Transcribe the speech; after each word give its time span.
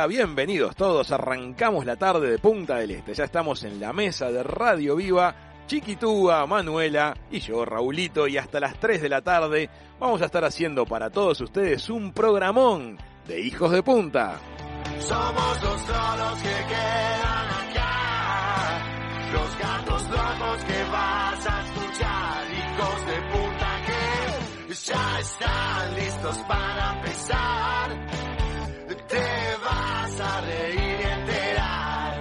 Hola, 0.00 0.06
bienvenidos 0.06 0.74
todos. 0.76 1.12
Arrancamos 1.12 1.84
la 1.84 1.96
tarde 1.96 2.30
de 2.30 2.38
Punta 2.38 2.76
del 2.76 2.92
Este. 2.92 3.12
Ya 3.12 3.24
estamos 3.24 3.64
en 3.64 3.78
la 3.78 3.92
mesa 3.92 4.32
de 4.32 4.42
Radio 4.42 4.96
Viva. 4.96 5.34
Chiquitúa, 5.66 6.46
Manuela 6.46 7.14
y 7.30 7.40
yo, 7.40 7.66
Raulito, 7.66 8.26
y 8.26 8.38
hasta 8.38 8.60
las 8.60 8.80
3 8.80 9.02
de 9.02 9.08
la 9.10 9.20
tarde 9.20 9.68
vamos 9.98 10.22
a 10.22 10.24
estar 10.24 10.42
haciendo 10.42 10.86
para 10.86 11.10
todos 11.10 11.42
ustedes 11.42 11.90
un 11.90 12.14
programón 12.14 12.96
de 13.28 13.42
Hijos 13.42 13.72
de 13.72 13.82
Punta. 13.82 14.40
Somos 15.00 15.62
los 15.64 15.80
solos 15.82 16.42
que 16.42 16.48
quedan 16.48 17.48
acá, 17.68 18.82
los 19.34 19.58
gatos 19.58 20.02
locos 20.04 20.64
que 20.64 20.82
vas 20.90 21.46
a 21.46 21.62
escuchar, 21.66 22.44
hijos 22.52 23.06
de 23.06 23.20
puta 23.32 23.82
que 23.86 24.74
ya 24.74 25.20
están 25.20 25.94
listos 25.94 26.38
para 26.48 26.94
empezar. 26.94 28.29
Te 29.10 29.16
vas 29.64 30.20
a 30.20 30.40
reír 30.42 31.00
y 31.00 31.02
enterar 31.02 32.14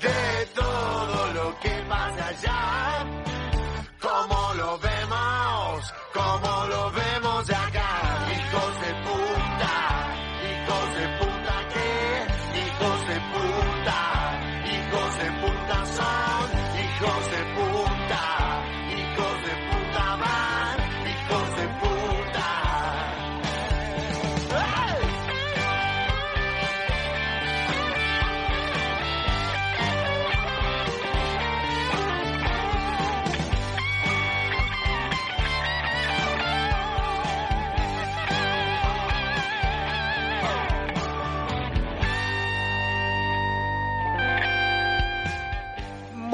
de 0.00 0.46
todo 0.54 0.83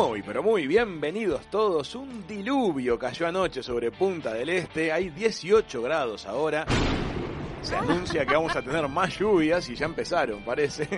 Muy, 0.08 0.22
pero 0.22 0.42
muy 0.42 0.66
bienvenidos 0.66 1.42
todos. 1.50 1.94
Un 1.94 2.26
diluvio 2.26 2.98
cayó 2.98 3.26
anoche 3.26 3.62
sobre 3.62 3.90
Punta 3.90 4.32
del 4.32 4.48
Este. 4.48 4.90
Hay 4.90 5.10
18 5.10 5.82
grados 5.82 6.24
ahora. 6.24 6.64
Se 7.60 7.76
anuncia 7.76 8.24
que 8.24 8.32
vamos 8.32 8.56
a 8.56 8.62
tener 8.62 8.88
más 8.88 9.18
lluvias 9.18 9.68
y 9.68 9.74
ya 9.74 9.84
empezaron, 9.84 10.42
parece. 10.42 10.88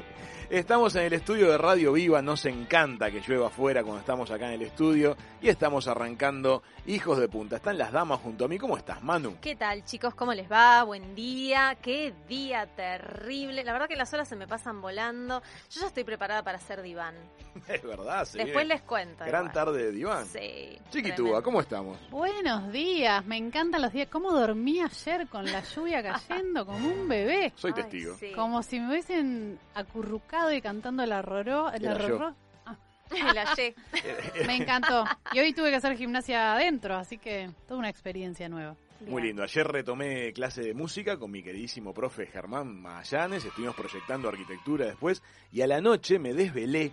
Estamos 0.52 0.94
en 0.96 1.04
el 1.04 1.14
estudio 1.14 1.50
de 1.50 1.56
Radio 1.56 1.94
Viva, 1.94 2.20
nos 2.20 2.44
encanta 2.44 3.10
que 3.10 3.22
llueva 3.26 3.46
afuera 3.46 3.82
cuando 3.82 4.00
estamos 4.00 4.30
acá 4.30 4.48
en 4.48 4.60
el 4.60 4.62
estudio 4.66 5.16
y 5.40 5.48
estamos 5.48 5.88
arrancando 5.88 6.62
Hijos 6.84 7.18
de 7.18 7.26
Punta. 7.26 7.56
Están 7.56 7.78
las 7.78 7.90
damas 7.90 8.20
junto 8.20 8.44
a 8.44 8.48
mí. 8.48 8.58
¿Cómo 8.58 8.76
estás, 8.76 9.02
Manu? 9.02 9.38
¿Qué 9.40 9.56
tal, 9.56 9.82
chicos? 9.86 10.14
¿Cómo 10.14 10.34
les 10.34 10.52
va? 10.52 10.82
Buen 10.82 11.14
día. 11.14 11.78
Qué 11.80 12.12
día 12.28 12.66
terrible. 12.66 13.64
La 13.64 13.72
verdad 13.72 13.88
que 13.88 13.96
las 13.96 14.12
horas 14.12 14.28
se 14.28 14.36
me 14.36 14.46
pasan 14.46 14.82
volando. 14.82 15.40
Yo 15.70 15.80
ya 15.80 15.86
estoy 15.86 16.04
preparada 16.04 16.42
para 16.42 16.58
ser 16.58 16.82
diván. 16.82 17.14
Es 17.68 17.82
verdad, 17.82 18.24
sí. 18.26 18.38
Después 18.38 18.66
les 18.66 18.80
cuento. 18.82 19.24
Gran 19.24 19.42
igual. 19.44 19.52
tarde 19.52 19.84
de 19.84 19.92
diván. 19.92 20.26
Sí. 20.26 20.78
Chiquitúa. 20.90 21.42
¿cómo 21.42 21.60
estamos? 21.60 21.98
Buenos 22.10 22.72
días, 22.72 23.24
me 23.26 23.36
encantan 23.36 23.82
los 23.82 23.92
días. 23.92 24.08
¿Cómo 24.10 24.32
dormí 24.32 24.80
ayer 24.80 25.26
con 25.28 25.44
la 25.50 25.62
lluvia 25.62 26.02
cayendo 26.02 26.64
como 26.66 26.86
un 26.88 27.08
bebé? 27.08 27.52
Soy 27.56 27.72
Ay, 27.76 27.82
testigo. 27.82 28.16
sí. 28.18 28.32
Como 28.34 28.62
si 28.62 28.80
me 28.80 28.90
hubiesen 28.90 29.58
acurrucado 29.74 30.41
y 30.50 30.60
cantando 30.60 31.04
la 31.06 31.22
roró. 31.22 31.70
La 31.78 31.94
roró. 31.94 32.34
Ah, 32.66 32.76
La 33.34 33.54
me 34.46 34.56
encantó. 34.56 35.04
Y 35.32 35.40
hoy 35.40 35.52
tuve 35.52 35.70
que 35.70 35.76
hacer 35.76 35.96
gimnasia 35.96 36.54
adentro, 36.54 36.96
así 36.96 37.18
que 37.18 37.50
toda 37.66 37.78
una 37.78 37.90
experiencia 37.90 38.48
nueva. 38.48 38.76
Muy 39.00 39.22
Bien. 39.22 39.26
lindo. 39.28 39.42
Ayer 39.42 39.66
retomé 39.66 40.32
clase 40.32 40.62
de 40.62 40.74
música 40.74 41.18
con 41.18 41.30
mi 41.30 41.42
queridísimo 41.42 41.92
profe 41.92 42.26
Germán 42.26 42.80
Magallanes. 42.80 43.44
Estuvimos 43.44 43.74
proyectando 43.74 44.28
arquitectura 44.28 44.86
después. 44.86 45.22
Y 45.50 45.62
a 45.62 45.66
la 45.66 45.80
noche 45.80 46.18
me 46.18 46.34
desvelé 46.34 46.92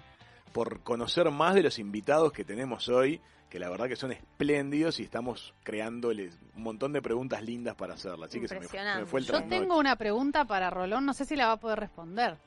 por 0.52 0.81
conocer 0.81 1.30
más 1.30 1.56
de 1.56 1.64
los 1.64 1.78
invitados 1.78 2.31
que 2.31 2.44
tenemos 2.44 2.90
hoy, 2.90 3.22
que 3.50 3.60
la 3.60 3.70
verdad 3.70 3.88
que 3.88 3.96
son 3.96 4.12
espléndidos 4.12 5.00
y 5.00 5.04
estamos 5.04 5.54
creándoles 5.64 6.38
un 6.56 6.64
montón 6.64 6.94
de 6.94 7.02
preguntas 7.02 7.44
lindas 7.44 7.76
para 7.76 7.94
hacerlas. 7.94 8.30
Así 8.30 8.40
que 8.40 8.48
se 8.48 8.60
me, 8.60 8.66
se 8.66 8.96
me 8.96 9.06
fue 9.06 9.20
el 9.20 9.28
Yo 9.28 9.44
tengo 9.44 9.78
una 9.78 9.96
pregunta 9.96 10.46
para 10.46 10.70
Rolón, 10.70 11.06
no 11.06 11.14
sé 11.14 11.26
si 11.26 11.36
la 11.36 11.48
va 11.48 11.54
a 11.54 11.60
poder 11.60 11.80
responder. 11.80 12.38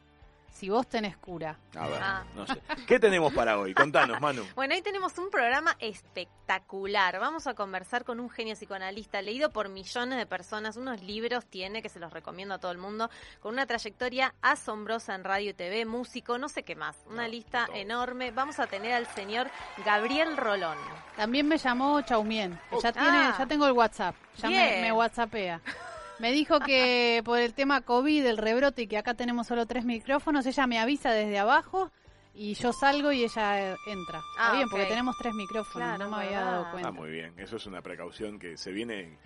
Si 0.52 0.68
vos 0.68 0.86
tenés 0.86 1.16
cura. 1.16 1.56
A 1.76 1.88
ver, 1.88 2.00
Ah. 2.02 2.22
no 2.36 2.46
sé. 2.46 2.54
¿Qué 2.86 3.00
tenemos 3.00 3.32
para 3.32 3.58
hoy? 3.58 3.74
Contanos, 3.74 4.20
Manu. 4.20 4.44
Bueno, 4.54 4.74
hoy 4.74 4.82
tenemos 4.82 5.16
un 5.18 5.28
programa 5.30 5.74
espectacular. 5.80 7.18
Vamos 7.18 7.46
a 7.46 7.54
conversar 7.54 8.04
con 8.04 8.20
un 8.20 8.30
genio 8.30 8.54
psicoanalista 8.54 9.22
leído 9.22 9.50
por 9.50 9.68
millones 9.68 10.18
de 10.18 10.26
personas. 10.26 10.76
Unos 10.76 11.02
libros 11.02 11.46
tiene 11.46 11.82
que 11.82 11.88
se 11.88 11.98
los 11.98 12.12
recomiendo 12.12 12.54
a 12.54 12.58
todo 12.58 12.70
el 12.70 12.78
mundo. 12.78 13.10
Con 13.40 13.54
una 13.54 13.66
trayectoria 13.66 14.34
asombrosa 14.42 15.14
en 15.14 15.24
radio 15.24 15.50
y 15.50 15.54
TV, 15.54 15.84
músico, 15.86 16.38
no 16.38 16.48
sé 16.48 16.62
qué 16.62 16.76
más. 16.76 16.96
Una 17.06 17.22
No, 17.22 17.28
lista 17.28 17.66
todo. 17.66 17.76
enorme. 17.76 18.30
Vamos 18.30 18.58
a 18.60 18.66
tener 18.66 18.92
al 18.92 19.06
señor 19.14 19.50
Gabriel 19.84 20.36
Rolón. 20.36 20.78
También 21.16 21.48
me 21.48 21.58
llamó 21.58 22.00
Chaumien. 22.02 22.58
Ya, 22.82 22.88
Ah. 22.90 22.92
tiene, 22.92 23.32
ya 23.38 23.46
tengo 23.46 23.66
el 23.66 23.72
WhatsApp. 23.72 24.14
Ya 24.38 24.48
me, 24.48 24.80
me 24.82 24.92
WhatsAppea. 24.92 25.60
Me 26.22 26.30
dijo 26.32 26.60
que 26.60 27.20
por 27.24 27.40
el 27.40 27.52
tema 27.52 27.80
COVID, 27.80 28.24
el 28.24 28.36
rebrote 28.38 28.82
y 28.82 28.86
que 28.86 28.96
acá 28.96 29.14
tenemos 29.14 29.48
solo 29.48 29.66
tres 29.66 29.84
micrófonos, 29.84 30.46
ella 30.46 30.66
me 30.68 30.78
avisa 30.78 31.10
desde 31.10 31.36
abajo 31.38 31.90
y 32.32 32.54
yo 32.54 32.72
salgo 32.72 33.10
y 33.10 33.24
ella 33.24 33.72
eh, 33.72 33.76
entra. 33.88 34.20
Ah, 34.38 34.44
Está 34.44 34.52
bien, 34.52 34.64
ok. 34.66 34.70
porque 34.70 34.86
tenemos 34.86 35.16
tres 35.18 35.34
micrófonos, 35.34 35.88
Claro, 35.88 36.04
no 36.08 36.16
me 36.16 36.24
había 36.24 36.40
dado 36.40 36.70
cuenta. 36.70 36.88
Ah, 36.88 36.92
muy 36.92 37.10
bien. 37.10 37.34
Eso 37.38 37.56
es 37.56 37.66
una 37.66 37.82
precaución 37.82 38.38
que 38.38 38.56
se 38.56 38.70
viene 38.70 39.18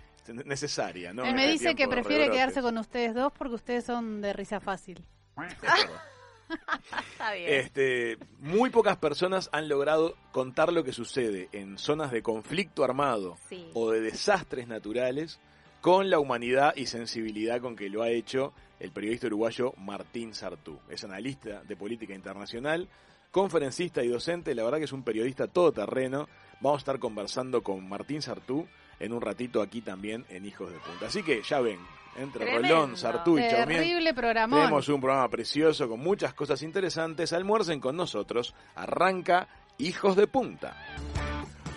necesaria, 0.45 1.13
¿no? 1.13 1.23
Él 1.23 1.35
me 1.35 1.43
este 1.43 1.51
dice 1.69 1.75
que 1.75 1.87
prefiere 1.87 2.23
rebrotes. 2.23 2.35
quedarse 2.41 2.61
con 2.63 2.77
ustedes 2.79 3.13
dos 3.13 3.31
porque 3.31 3.53
ustedes 3.55 3.85
son 3.85 4.19
de 4.19 4.33
risa 4.33 4.59
fácil. 4.59 5.05
Verdad. 5.35 5.55
Está 7.11 7.31
bien. 7.33 7.45
Este, 7.47 8.17
muy 8.39 8.69
pocas 8.71 8.97
personas 8.97 9.49
han 9.51 9.69
logrado 9.69 10.15
contar 10.31 10.73
lo 10.73 10.83
que 10.83 10.93
sucede 10.93 11.47
en 11.51 11.77
zonas 11.77 12.11
de 12.11 12.23
conflicto 12.23 12.83
armado 12.83 13.37
Sí. 13.49 13.69
o 13.73 13.91
de 13.91 14.01
desastres 14.01 14.67
naturales 14.67 15.39
con 15.87 16.09
la 16.09 16.19
humanidad 16.19 16.73
y 16.75 16.85
sensibilidad 16.85 17.61
con 17.61 17.77
que 17.77 17.87
lo 17.87 18.03
ha 18.03 18.09
hecho 18.09 18.51
el 18.77 18.91
periodista 18.91 19.27
uruguayo 19.27 19.73
Martín 19.77 20.33
Sartú. 20.33 20.77
Es 20.89 21.05
analista 21.05 21.63
de 21.63 21.77
política 21.77 22.13
internacional, 22.13 22.89
conferencista 23.31 24.03
y 24.03 24.09
docente, 24.09 24.53
la 24.53 24.65
verdad 24.65 24.79
que 24.79 24.83
es 24.83 24.91
un 24.91 25.03
periodista 25.03 25.47
todoterreno. 25.47 26.27
Vamos 26.59 26.79
a 26.79 26.81
estar 26.81 26.99
conversando 26.99 27.63
con 27.63 27.87
Martín 27.87 28.21
Sartú 28.21 28.67
en 28.99 29.13
un 29.13 29.21
ratito 29.21 29.61
aquí 29.61 29.79
también 29.79 30.25
en 30.27 30.45
Hijos 30.45 30.73
de 30.73 30.77
Punta. 30.77 31.05
Así 31.05 31.23
que 31.23 31.41
ya 31.41 31.61
ven, 31.61 31.79
entre 32.17 32.43
Tremendo. 32.43 32.67
Rolón, 32.67 32.97
Sartú 32.97 33.39
y 33.39 33.43
Terrible 33.43 34.13
programón. 34.13 34.59
tenemos 34.59 34.89
un 34.89 34.99
programa 34.99 35.29
precioso 35.29 35.87
con 35.87 36.01
muchas 36.01 36.33
cosas 36.33 36.63
interesantes. 36.63 37.31
Almuercen 37.31 37.79
con 37.79 37.95
nosotros. 37.95 38.53
Arranca 38.75 39.47
Hijos 39.77 40.17
de 40.17 40.27
Punta. 40.27 40.75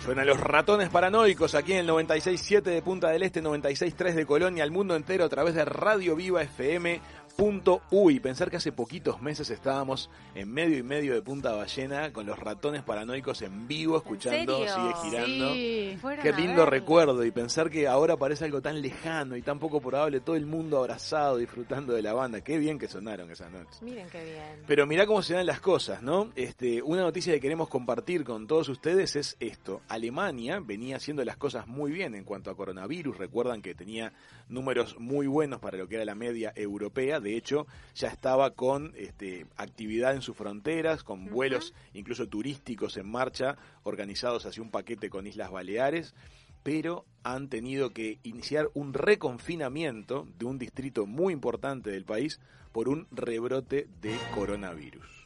Suenan 0.03 0.25
los 0.25 0.39
ratones 0.39 0.89
paranoicos 0.89 1.53
aquí 1.53 1.73
en 1.73 1.79
el 1.79 1.87
96.7 1.87 2.63
de 2.63 2.81
Punta 2.81 3.09
del 3.09 3.21
Este, 3.21 3.43
96.3 3.43 4.13
de 4.15 4.25
Colonia, 4.25 4.63
al 4.63 4.71
mundo 4.71 4.95
entero 4.95 5.25
a 5.25 5.29
través 5.29 5.53
de 5.53 5.63
Radio 5.63 6.15
Viva 6.15 6.41
FM. 6.41 6.99
Punto 7.35 7.81
Uy, 7.91 8.19
pensar 8.19 8.49
que 8.51 8.57
hace 8.57 8.71
poquitos 8.71 9.21
meses 9.21 9.49
estábamos 9.49 10.09
en 10.35 10.51
medio 10.51 10.77
y 10.77 10.83
medio 10.83 11.13
de 11.13 11.21
Punta 11.21 11.53
Ballena 11.53 12.11
con 12.11 12.25
los 12.25 12.37
ratones 12.37 12.83
paranoicos 12.83 13.41
en 13.41 13.67
vivo, 13.67 13.97
escuchando, 13.97 14.59
serio? 14.59 14.75
sigue 14.75 14.93
girando. 15.09 15.53
Sí. 15.53 15.97
Qué 16.21 16.33
lindo 16.33 16.65
recuerdo 16.65 17.23
y 17.23 17.31
pensar 17.31 17.69
que 17.69 17.87
ahora 17.87 18.17
parece 18.17 18.45
algo 18.45 18.61
tan 18.61 18.81
lejano 18.81 19.35
y 19.37 19.41
tan 19.41 19.59
poco 19.59 19.79
probable, 19.79 20.19
todo 20.19 20.35
el 20.35 20.45
mundo 20.45 20.79
abrazado, 20.79 21.37
disfrutando 21.37 21.93
de 21.93 22.01
la 22.01 22.13
banda. 22.13 22.41
Qué 22.41 22.57
bien 22.57 22.77
que 22.77 22.87
sonaron 22.87 23.31
esas 23.31 23.51
noches. 23.51 23.81
Miren 23.81 24.07
qué 24.09 24.23
bien. 24.23 24.63
Pero 24.67 24.85
mirá 24.85 25.05
cómo 25.05 25.21
se 25.21 25.33
dan 25.33 25.45
las 25.45 25.61
cosas, 25.61 26.01
¿no? 26.01 26.31
Este, 26.35 26.81
una 26.81 27.01
noticia 27.01 27.33
que 27.33 27.39
queremos 27.39 27.69
compartir 27.69 28.23
con 28.23 28.45
todos 28.45 28.67
ustedes 28.69 29.15
es 29.15 29.37
esto. 29.39 29.81
Alemania 29.91 30.61
venía 30.61 30.95
haciendo 30.95 31.25
las 31.25 31.35
cosas 31.35 31.67
muy 31.67 31.91
bien 31.91 32.15
en 32.15 32.23
cuanto 32.23 32.49
a 32.49 32.55
coronavirus. 32.55 33.17
Recuerdan 33.17 33.61
que 33.61 33.75
tenía 33.75 34.13
números 34.47 34.97
muy 34.99 35.27
buenos 35.27 35.59
para 35.59 35.77
lo 35.77 35.89
que 35.89 35.95
era 35.95 36.05
la 36.05 36.15
media 36.15 36.53
europea. 36.55 37.19
De 37.19 37.35
hecho, 37.35 37.67
ya 37.93 38.07
estaba 38.07 38.51
con 38.51 38.93
este, 38.95 39.47
actividad 39.57 40.15
en 40.15 40.21
sus 40.21 40.37
fronteras, 40.37 41.03
con 41.03 41.25
vuelos 41.25 41.73
incluso 41.93 42.27
turísticos 42.27 42.95
en 42.95 43.11
marcha, 43.11 43.57
organizados 43.83 44.45
hacia 44.45 44.63
un 44.63 44.71
paquete 44.71 45.09
con 45.09 45.27
Islas 45.27 45.51
Baleares 45.51 46.15
pero 46.63 47.05
han 47.23 47.49
tenido 47.49 47.89
que 47.89 48.19
iniciar 48.21 48.69
un 48.75 48.93
reconfinamiento 48.93 50.27
de 50.37 50.45
un 50.45 50.59
distrito 50.59 51.07
muy 51.07 51.33
importante 51.33 51.89
del 51.89 52.05
país 52.05 52.39
por 52.71 52.87
un 52.87 53.07
rebrote 53.09 53.87
de 53.99 54.15
coronavirus. 54.35 55.20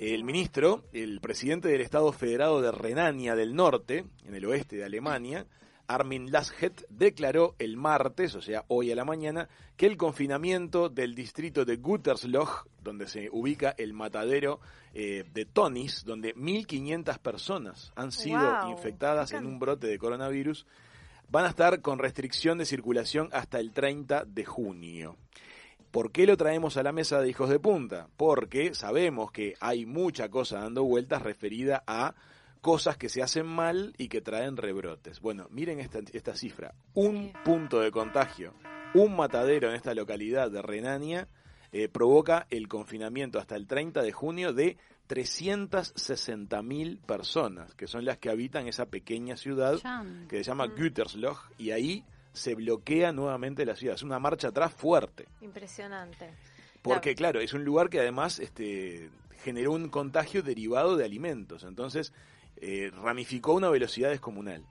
El 0.00 0.24
ministro, 0.24 0.84
el 0.94 1.20
presidente 1.20 1.68
del 1.68 1.82
Estado 1.82 2.10
Federado 2.10 2.62
de 2.62 2.72
Renania 2.72 3.36
del 3.36 3.54
Norte, 3.54 4.06
en 4.24 4.34
el 4.34 4.46
oeste 4.46 4.76
de 4.76 4.84
Alemania, 4.86 5.44
Armin 5.88 6.32
Laschet, 6.32 6.86
declaró 6.88 7.54
el 7.58 7.76
martes, 7.76 8.34
o 8.34 8.40
sea, 8.40 8.64
hoy 8.68 8.90
a 8.90 8.96
la 8.96 9.04
mañana, 9.04 9.50
que 9.76 9.84
el 9.84 9.98
confinamiento 9.98 10.88
del 10.88 11.14
distrito 11.14 11.66
de 11.66 11.76
Gütersloh, 11.76 12.48
donde 12.82 13.06
se 13.08 13.28
ubica 13.30 13.74
el 13.76 13.92
matadero 13.92 14.60
eh, 14.94 15.26
de 15.34 15.44
Tonis, 15.44 16.02
donde 16.06 16.34
1.500 16.34 17.18
personas 17.18 17.92
han 17.94 18.10
sido 18.10 18.40
Wow, 18.40 18.70
infectadas 18.70 19.32
en 19.32 19.44
un 19.44 19.58
brote 19.58 19.86
de 19.86 19.98
coronavirus, 19.98 20.66
van 21.28 21.44
a 21.44 21.50
estar 21.50 21.82
con 21.82 21.98
restricción 21.98 22.56
de 22.56 22.64
circulación 22.64 23.28
hasta 23.32 23.60
el 23.60 23.72
30 23.72 24.24
de 24.24 24.46
junio. 24.46 25.18
¿Por 25.90 26.12
qué 26.12 26.26
lo 26.26 26.36
traemos 26.36 26.76
a 26.76 26.82
la 26.82 26.92
mesa 26.92 27.20
de 27.20 27.28
hijos 27.28 27.50
de 27.50 27.58
punta? 27.58 28.08
Porque 28.16 28.74
sabemos 28.74 29.32
que 29.32 29.56
hay 29.60 29.86
mucha 29.86 30.28
cosa 30.28 30.60
dando 30.60 30.84
vueltas 30.84 31.22
referida 31.22 31.82
a 31.86 32.14
cosas 32.60 32.96
que 32.96 33.08
se 33.08 33.22
hacen 33.22 33.46
mal 33.46 33.94
y 33.98 34.08
que 34.08 34.20
traen 34.20 34.56
rebrotes. 34.56 35.20
Bueno, 35.20 35.48
miren 35.50 35.80
esta, 35.80 35.98
esta 36.12 36.36
cifra. 36.36 36.74
Un 36.94 37.32
punto 37.44 37.80
de 37.80 37.90
contagio, 37.90 38.54
un 38.94 39.16
matadero 39.16 39.68
en 39.68 39.74
esta 39.74 39.94
localidad 39.94 40.50
de 40.50 40.62
Renania 40.62 41.28
eh, 41.72 41.88
provoca 41.88 42.46
el 42.50 42.68
confinamiento 42.68 43.38
hasta 43.38 43.56
el 43.56 43.66
30 43.66 44.02
de 44.02 44.12
junio 44.12 44.52
de 44.52 44.76
360.000 45.08 47.00
personas, 47.00 47.74
que 47.74 47.86
son 47.86 48.04
las 48.04 48.18
que 48.18 48.30
habitan 48.30 48.68
esa 48.68 48.86
pequeña 48.86 49.36
ciudad 49.36 49.78
que 50.28 50.38
se 50.38 50.44
llama 50.44 50.68
Mm. 50.68 50.76
Gütersloh, 50.76 51.36
y 51.58 51.72
ahí 51.72 52.04
se 52.32 52.54
bloquea 52.54 53.12
nuevamente 53.12 53.64
la 53.64 53.76
ciudad. 53.76 53.94
Es 53.94 54.02
una 54.02 54.18
marcha 54.18 54.48
atrás 54.48 54.72
fuerte. 54.72 55.26
Impresionante. 55.40 56.30
Porque, 56.82 57.14
claro, 57.14 57.40
es 57.40 57.52
un 57.52 57.64
lugar 57.64 57.90
que 57.90 58.00
además 58.00 58.38
este, 58.38 59.10
generó 59.42 59.72
un 59.72 59.88
contagio 59.88 60.42
derivado 60.42 60.96
de 60.96 61.04
alimentos. 61.04 61.64
Entonces, 61.64 62.12
eh, 62.56 62.90
ramificó 63.02 63.52
a 63.52 63.56
una 63.56 63.70
velocidad 63.70 64.10
descomunal. 64.10 64.64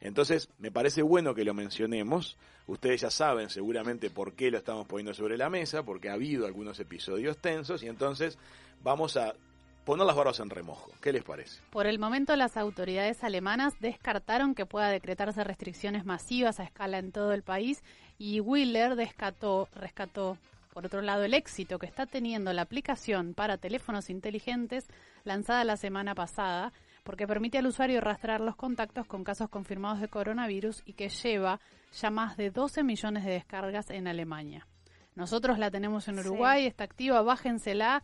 Entonces, 0.00 0.50
me 0.58 0.70
parece 0.70 1.02
bueno 1.02 1.34
que 1.34 1.44
lo 1.44 1.54
mencionemos. 1.54 2.36
Ustedes 2.66 3.02
ya 3.02 3.10
saben 3.10 3.50
seguramente 3.50 4.10
por 4.10 4.34
qué 4.34 4.50
lo 4.50 4.58
estamos 4.58 4.86
poniendo 4.86 5.14
sobre 5.14 5.38
la 5.38 5.48
mesa, 5.48 5.82
porque 5.82 6.10
ha 6.10 6.14
habido 6.14 6.46
algunos 6.46 6.78
episodios 6.80 7.38
tensos, 7.38 7.82
y 7.82 7.88
entonces 7.88 8.38
vamos 8.82 9.16
a 9.16 9.34
poner 9.84 10.06
las 10.06 10.16
barbas 10.16 10.40
en 10.40 10.50
remojo. 10.50 10.90
¿Qué 11.00 11.12
les 11.12 11.22
parece? 11.22 11.60
Por 11.70 11.86
el 11.86 11.98
momento, 11.98 12.34
las 12.36 12.56
autoridades 12.56 13.22
alemanas 13.24 13.74
descartaron 13.80 14.54
que 14.54 14.66
pueda 14.66 14.88
decretarse 14.88 15.44
restricciones 15.44 16.04
masivas 16.04 16.60
a 16.60 16.64
escala 16.64 16.98
en 16.98 17.12
todo 17.12 17.32
el 17.32 17.42
país 17.42 17.82
y 18.18 18.40
Wheeler 18.40 18.96
descató, 18.96 19.68
rescató, 19.74 20.38
por 20.72 20.86
otro 20.86 21.02
lado, 21.02 21.22
el 21.24 21.34
éxito 21.34 21.78
que 21.78 21.86
está 21.86 22.06
teniendo 22.06 22.52
la 22.52 22.62
aplicación 22.62 23.34
para 23.34 23.58
teléfonos 23.58 24.10
inteligentes 24.10 24.86
lanzada 25.24 25.64
la 25.64 25.76
semana 25.76 26.14
pasada, 26.14 26.72
porque 27.04 27.26
permite 27.26 27.58
al 27.58 27.66
usuario 27.66 28.00
rastrear 28.00 28.40
los 28.40 28.56
contactos 28.56 29.06
con 29.06 29.24
casos 29.24 29.48
confirmados 29.50 30.00
de 30.00 30.08
coronavirus 30.08 30.82
y 30.86 30.94
que 30.94 31.10
lleva 31.10 31.60
ya 32.00 32.10
más 32.10 32.36
de 32.36 32.50
12 32.50 32.82
millones 32.82 33.24
de 33.24 33.32
descargas 33.32 33.90
en 33.90 34.08
Alemania. 34.08 34.66
Nosotros 35.14 35.58
la 35.58 35.70
tenemos 35.70 36.08
en 36.08 36.14
Sí. 36.14 36.20
Uruguay, 36.28 36.66
está 36.66 36.82
activa, 36.84 37.22
bájensela, 37.22 38.02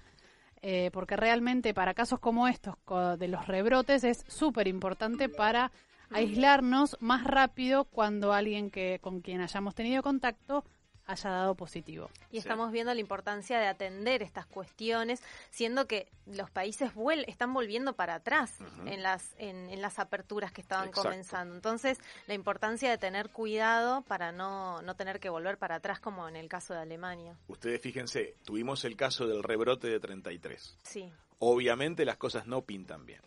eh, 0.63 0.91
porque 0.93 1.17
realmente 1.17 1.73
para 1.75 1.95
casos 1.95 2.19
como 2.21 2.49
estos 2.49 2.75
de 3.19 3.29
los 3.29 3.47
rebrotes 3.47 4.05
es 4.05 4.25
súper 4.29 4.69
importante 4.69 5.29
para 5.29 5.73
aislarnos 6.11 6.97
más 7.01 7.25
rápido 7.25 7.85
cuando 7.85 8.33
alguien 8.33 8.71
que 8.71 8.99
con 9.01 9.21
quien 9.21 9.41
hayamos 9.41 9.75
tenido 9.75 10.03
contacto 10.03 10.65
haya 11.11 11.31
dado 11.31 11.55
positivo. 11.55 12.11
Y 12.31 12.33
Sí. 12.33 12.39
estamos 12.39 12.73
viendo 12.73 12.93
la 12.95 13.01
importancia 13.01 13.59
de 13.59 13.67
atender 13.67 14.23
estas 14.23 14.47
cuestiones, 14.47 15.23
siendo 15.51 15.87
que 15.87 16.09
los 16.27 16.51
países 16.51 16.95
vuel 16.95 17.25
están 17.29 17.53
volviendo 17.53 17.95
para 17.95 18.15
atrás 18.17 18.57
en 18.87 19.03
las 19.03 19.35
en, 19.39 19.69
en 19.71 19.83
las 19.83 19.99
aperturas 19.99 20.53
que 20.53 20.61
estaban 20.61 20.89
Exacto. 20.89 21.09
comenzando. 21.09 21.55
Entonces, 21.55 21.99
la 22.27 22.35
importancia 22.35 22.91
de 22.91 22.99
tener 22.99 23.31
cuidado 23.31 24.03
para 24.03 24.33
no, 24.33 24.81
no 24.83 24.95
tener 24.97 25.21
que 25.21 25.29
volver 25.29 25.59
para 25.59 25.77
atrás 25.77 26.01
como 26.01 26.29
en 26.29 26.37
el 26.37 26.49
caso 26.49 26.75
de 26.75 26.81
Alemania. 26.81 27.37
Ustedes 27.49 27.81
fíjense, 27.81 28.37
tuvimos 28.45 28.85
el 28.85 28.97
caso 28.97 29.27
del 29.27 29.43
rebrote 29.43 29.89
de 29.89 29.99
33. 30.01 30.77
Sí. 30.85 31.13
obviamente 31.39 32.05
las 32.05 32.17
cosas 32.19 32.47
no 32.47 32.63
pintan 32.63 33.07
bien. 33.07 33.23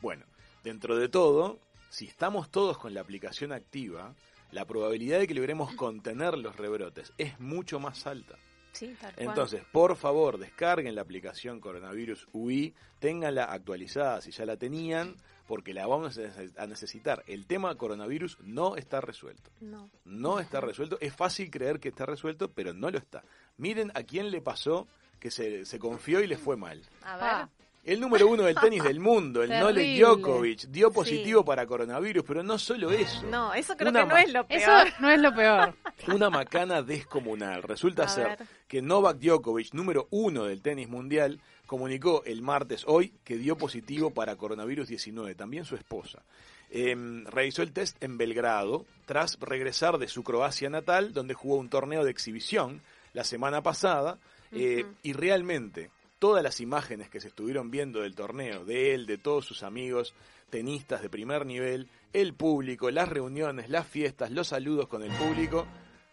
Bueno, 0.00 0.24
dentro 0.64 0.96
de 0.96 1.08
todo, 1.08 1.58
si 1.90 2.06
estamos 2.06 2.50
todos 2.50 2.76
con 2.78 2.92
la 2.94 3.00
aplicación 3.00 3.52
activa, 3.52 4.14
la 4.52 4.64
probabilidad 4.66 5.18
de 5.18 5.26
que 5.26 5.34
logremos 5.34 5.74
contener 5.74 6.38
los 6.38 6.56
rebrotes 6.56 7.12
es 7.18 7.38
mucho 7.40 7.80
más 7.80 8.06
alta. 8.06 8.38
Sí, 8.72 8.94
tal 8.98 9.14
cual. 9.14 9.28
Entonces, 9.28 9.62
por 9.70 9.96
favor, 9.96 10.38
descarguen 10.38 10.94
la 10.94 11.02
aplicación 11.02 11.60
Coronavirus 11.60 12.26
UI, 12.32 12.74
ténganla 13.00 13.44
actualizada 13.44 14.22
si 14.22 14.30
ya 14.30 14.46
la 14.46 14.56
tenían, 14.56 15.14
porque 15.46 15.74
la 15.74 15.86
vamos 15.86 16.18
a 16.56 16.66
necesitar. 16.66 17.22
El 17.26 17.46
tema 17.46 17.74
coronavirus 17.74 18.38
no 18.40 18.76
está 18.76 19.00
resuelto. 19.02 19.50
no. 19.60 19.90
No 20.06 20.40
está 20.40 20.60
resuelto. 20.62 20.96
Es 21.00 21.14
fácil 21.14 21.50
creer 21.50 21.80
que 21.80 21.88
está 21.90 22.06
resuelto, 22.06 22.50
pero 22.50 22.72
no 22.72 22.90
lo 22.90 22.96
está. 22.96 23.22
Miren 23.58 23.90
a 23.94 24.04
quién 24.04 24.30
le 24.30 24.40
pasó 24.40 24.88
que 25.20 25.30
se, 25.30 25.66
se 25.66 25.78
confió 25.78 26.22
y 26.22 26.26
le 26.26 26.38
fue 26.38 26.56
mal. 26.56 26.80
A 27.02 27.18
Pa. 27.18 27.38
ver. 27.38 27.48
El 27.84 27.98
número 28.00 28.28
uno 28.28 28.44
del 28.44 28.54
tenis 28.54 28.84
del 28.84 29.00
mundo, 29.00 29.42
el 29.42 29.50
Nole. 29.50 29.98
Djokovic, 29.98 30.66
dio 30.68 30.92
positivo 30.92 31.40
Sí. 31.40 31.46
para 31.46 31.66
coronavirus, 31.66 32.22
pero 32.24 32.42
no 32.44 32.56
solo 32.56 32.92
eso. 32.92 33.22
No, 33.26 33.52
eso 33.54 33.76
creo 33.76 33.90
Una 33.90 34.02
que 34.02 34.06
no 34.08 34.16
es 34.18 34.32
lo 34.32 34.46
Eso 34.48 34.66
peor. 34.70 34.88
no 35.00 35.10
es 35.10 35.20
lo 35.20 35.34
peor. 35.34 35.74
Una 36.14 36.30
macana 36.30 36.82
descomunal. 36.82 37.62
Resulta 37.64 38.04
A 38.04 38.08
ser 38.08 38.26
ver. 38.38 38.38
que 38.68 38.82
Novak 38.82 39.18
Djokovic, 39.18 39.72
número 39.74 40.06
uno 40.10 40.44
del 40.44 40.62
tenis 40.62 40.88
mundial, 40.88 41.40
comunicó 41.66 42.22
el 42.24 42.40
martes 42.40 42.84
hoy 42.86 43.12
que 43.24 43.36
dio 43.36 43.56
positivo 43.56 44.10
para 44.12 44.36
coronavirus 44.36 44.86
19, 44.86 45.34
también 45.34 45.64
su 45.64 45.74
esposa. 45.74 46.22
Em, 46.70 47.24
realizó 47.26 47.62
el 47.62 47.72
test 47.72 48.00
en 48.02 48.16
Belgrado 48.16 48.86
tras 49.06 49.38
regresar 49.40 49.98
de 49.98 50.06
su 50.08 50.22
Croacia 50.22 50.70
natal, 50.70 51.12
donde 51.12 51.34
jugó 51.34 51.56
un 51.56 51.68
torneo 51.68 52.04
de 52.04 52.12
exhibición 52.12 52.80
la 53.12 53.24
semana 53.24 53.60
pasada, 53.62 54.18
eh, 54.52 54.86
y 55.02 55.12
realmente 55.14 55.90
todas 56.22 56.44
las 56.44 56.60
imágenes 56.60 57.10
que 57.10 57.20
se 57.20 57.26
estuvieron 57.26 57.72
viendo 57.72 58.02
del 58.02 58.14
torneo, 58.14 58.64
de 58.64 58.94
él, 58.94 59.06
de 59.06 59.18
todos 59.18 59.44
sus 59.44 59.64
amigos, 59.64 60.14
tenistas 60.50 61.02
de 61.02 61.10
primer 61.10 61.44
nivel, 61.44 61.88
el 62.12 62.32
público, 62.32 62.92
las 62.92 63.08
reuniones, 63.08 63.68
las 63.68 63.88
fiestas, 63.88 64.30
los 64.30 64.46
saludos 64.46 64.86
con 64.86 65.02
el 65.02 65.10
público, 65.10 65.66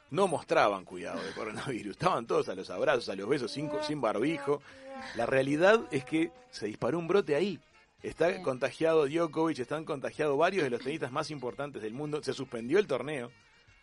no 0.10 0.28
mostraban 0.28 0.84
cuidado 0.84 1.22
de 1.22 1.32
coronavirus. 1.34 1.92
Estaban 1.92 2.26
todos 2.26 2.50
a 2.50 2.56
los 2.56 2.72
abrazos, 2.72 3.08
a 3.10 3.16
los 3.16 3.30
besos, 3.30 3.52
sin, 3.52 3.70
sin 3.86 4.02
barbijo. 4.02 4.64
La 5.16 5.28
realidad 5.28 5.82
es 5.92 6.06
que 6.06 6.32
se 6.50 6.66
disparó 6.66 6.98
un 6.98 7.08
brote 7.08 7.36
ahí. 7.36 7.60
Está 8.02 8.42
contagiado 8.42 9.06
Djokovic, 9.06 9.60
están 9.60 9.86
contagiados 9.86 10.36
varios 10.40 10.64
de 10.64 10.72
los 10.72 10.82
tenistas 10.82 11.12
más 11.12 11.30
importantes 11.30 11.84
del 11.84 11.94
mundo. 11.94 12.24
Se 12.24 12.34
suspendió 12.34 12.80
el 12.80 12.88
torneo. 12.88 13.30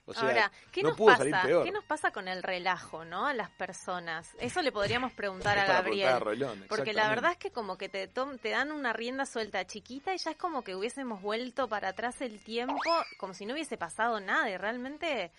O 0.09 0.15
sea, 0.15 0.23
Ahora, 0.23 0.53
¿qué 0.71 0.83
no 0.83 0.91
nos 0.91 0.99
pudo 0.99 1.17
salir 1.17 1.33
pasa? 1.33 1.47
peor. 1.49 1.65
¿Qué 1.65 1.73
nos 1.73 1.85
pasa 1.85 2.13
con 2.13 2.29
el 2.29 2.43
relajo, 2.43 3.05
no? 3.05 3.27
A 3.27 3.35
las 3.35 3.51
personas. 3.51 4.31
Eso 4.39 4.63
le 4.63 4.71
podríamos 4.71 5.13
preguntar 5.13 5.59
a 5.59 5.65
Gabriel. 5.67 6.15
Porque 6.69 6.93
la 6.93 7.09
verdad 7.09 7.33
es 7.33 7.39
que 7.39 7.51
como 7.51 7.77
que 7.77 7.89
te, 7.89 8.07
tom- 8.07 8.39
te 8.39 8.51
dan 8.51 8.71
una 8.71 8.93
rienda 8.93 9.27
suelta 9.27 9.67
chiquita 9.67 10.15
y 10.15 10.19
ya 10.19 10.31
es 10.31 10.37
como 10.37 10.63
que 10.63 10.77
hubiésemos 10.77 11.21
vuelto 11.21 11.69
para 11.69 11.89
atrás 11.89 12.21
el 12.21 12.39
tiempo, 12.41 12.77
como 13.19 13.35
si 13.35 13.47
no 13.47 13.55
hubiese 13.55 13.77
pasado 13.77 14.21
nada 14.21 14.49
y 14.49 14.57
realmente 14.57 15.33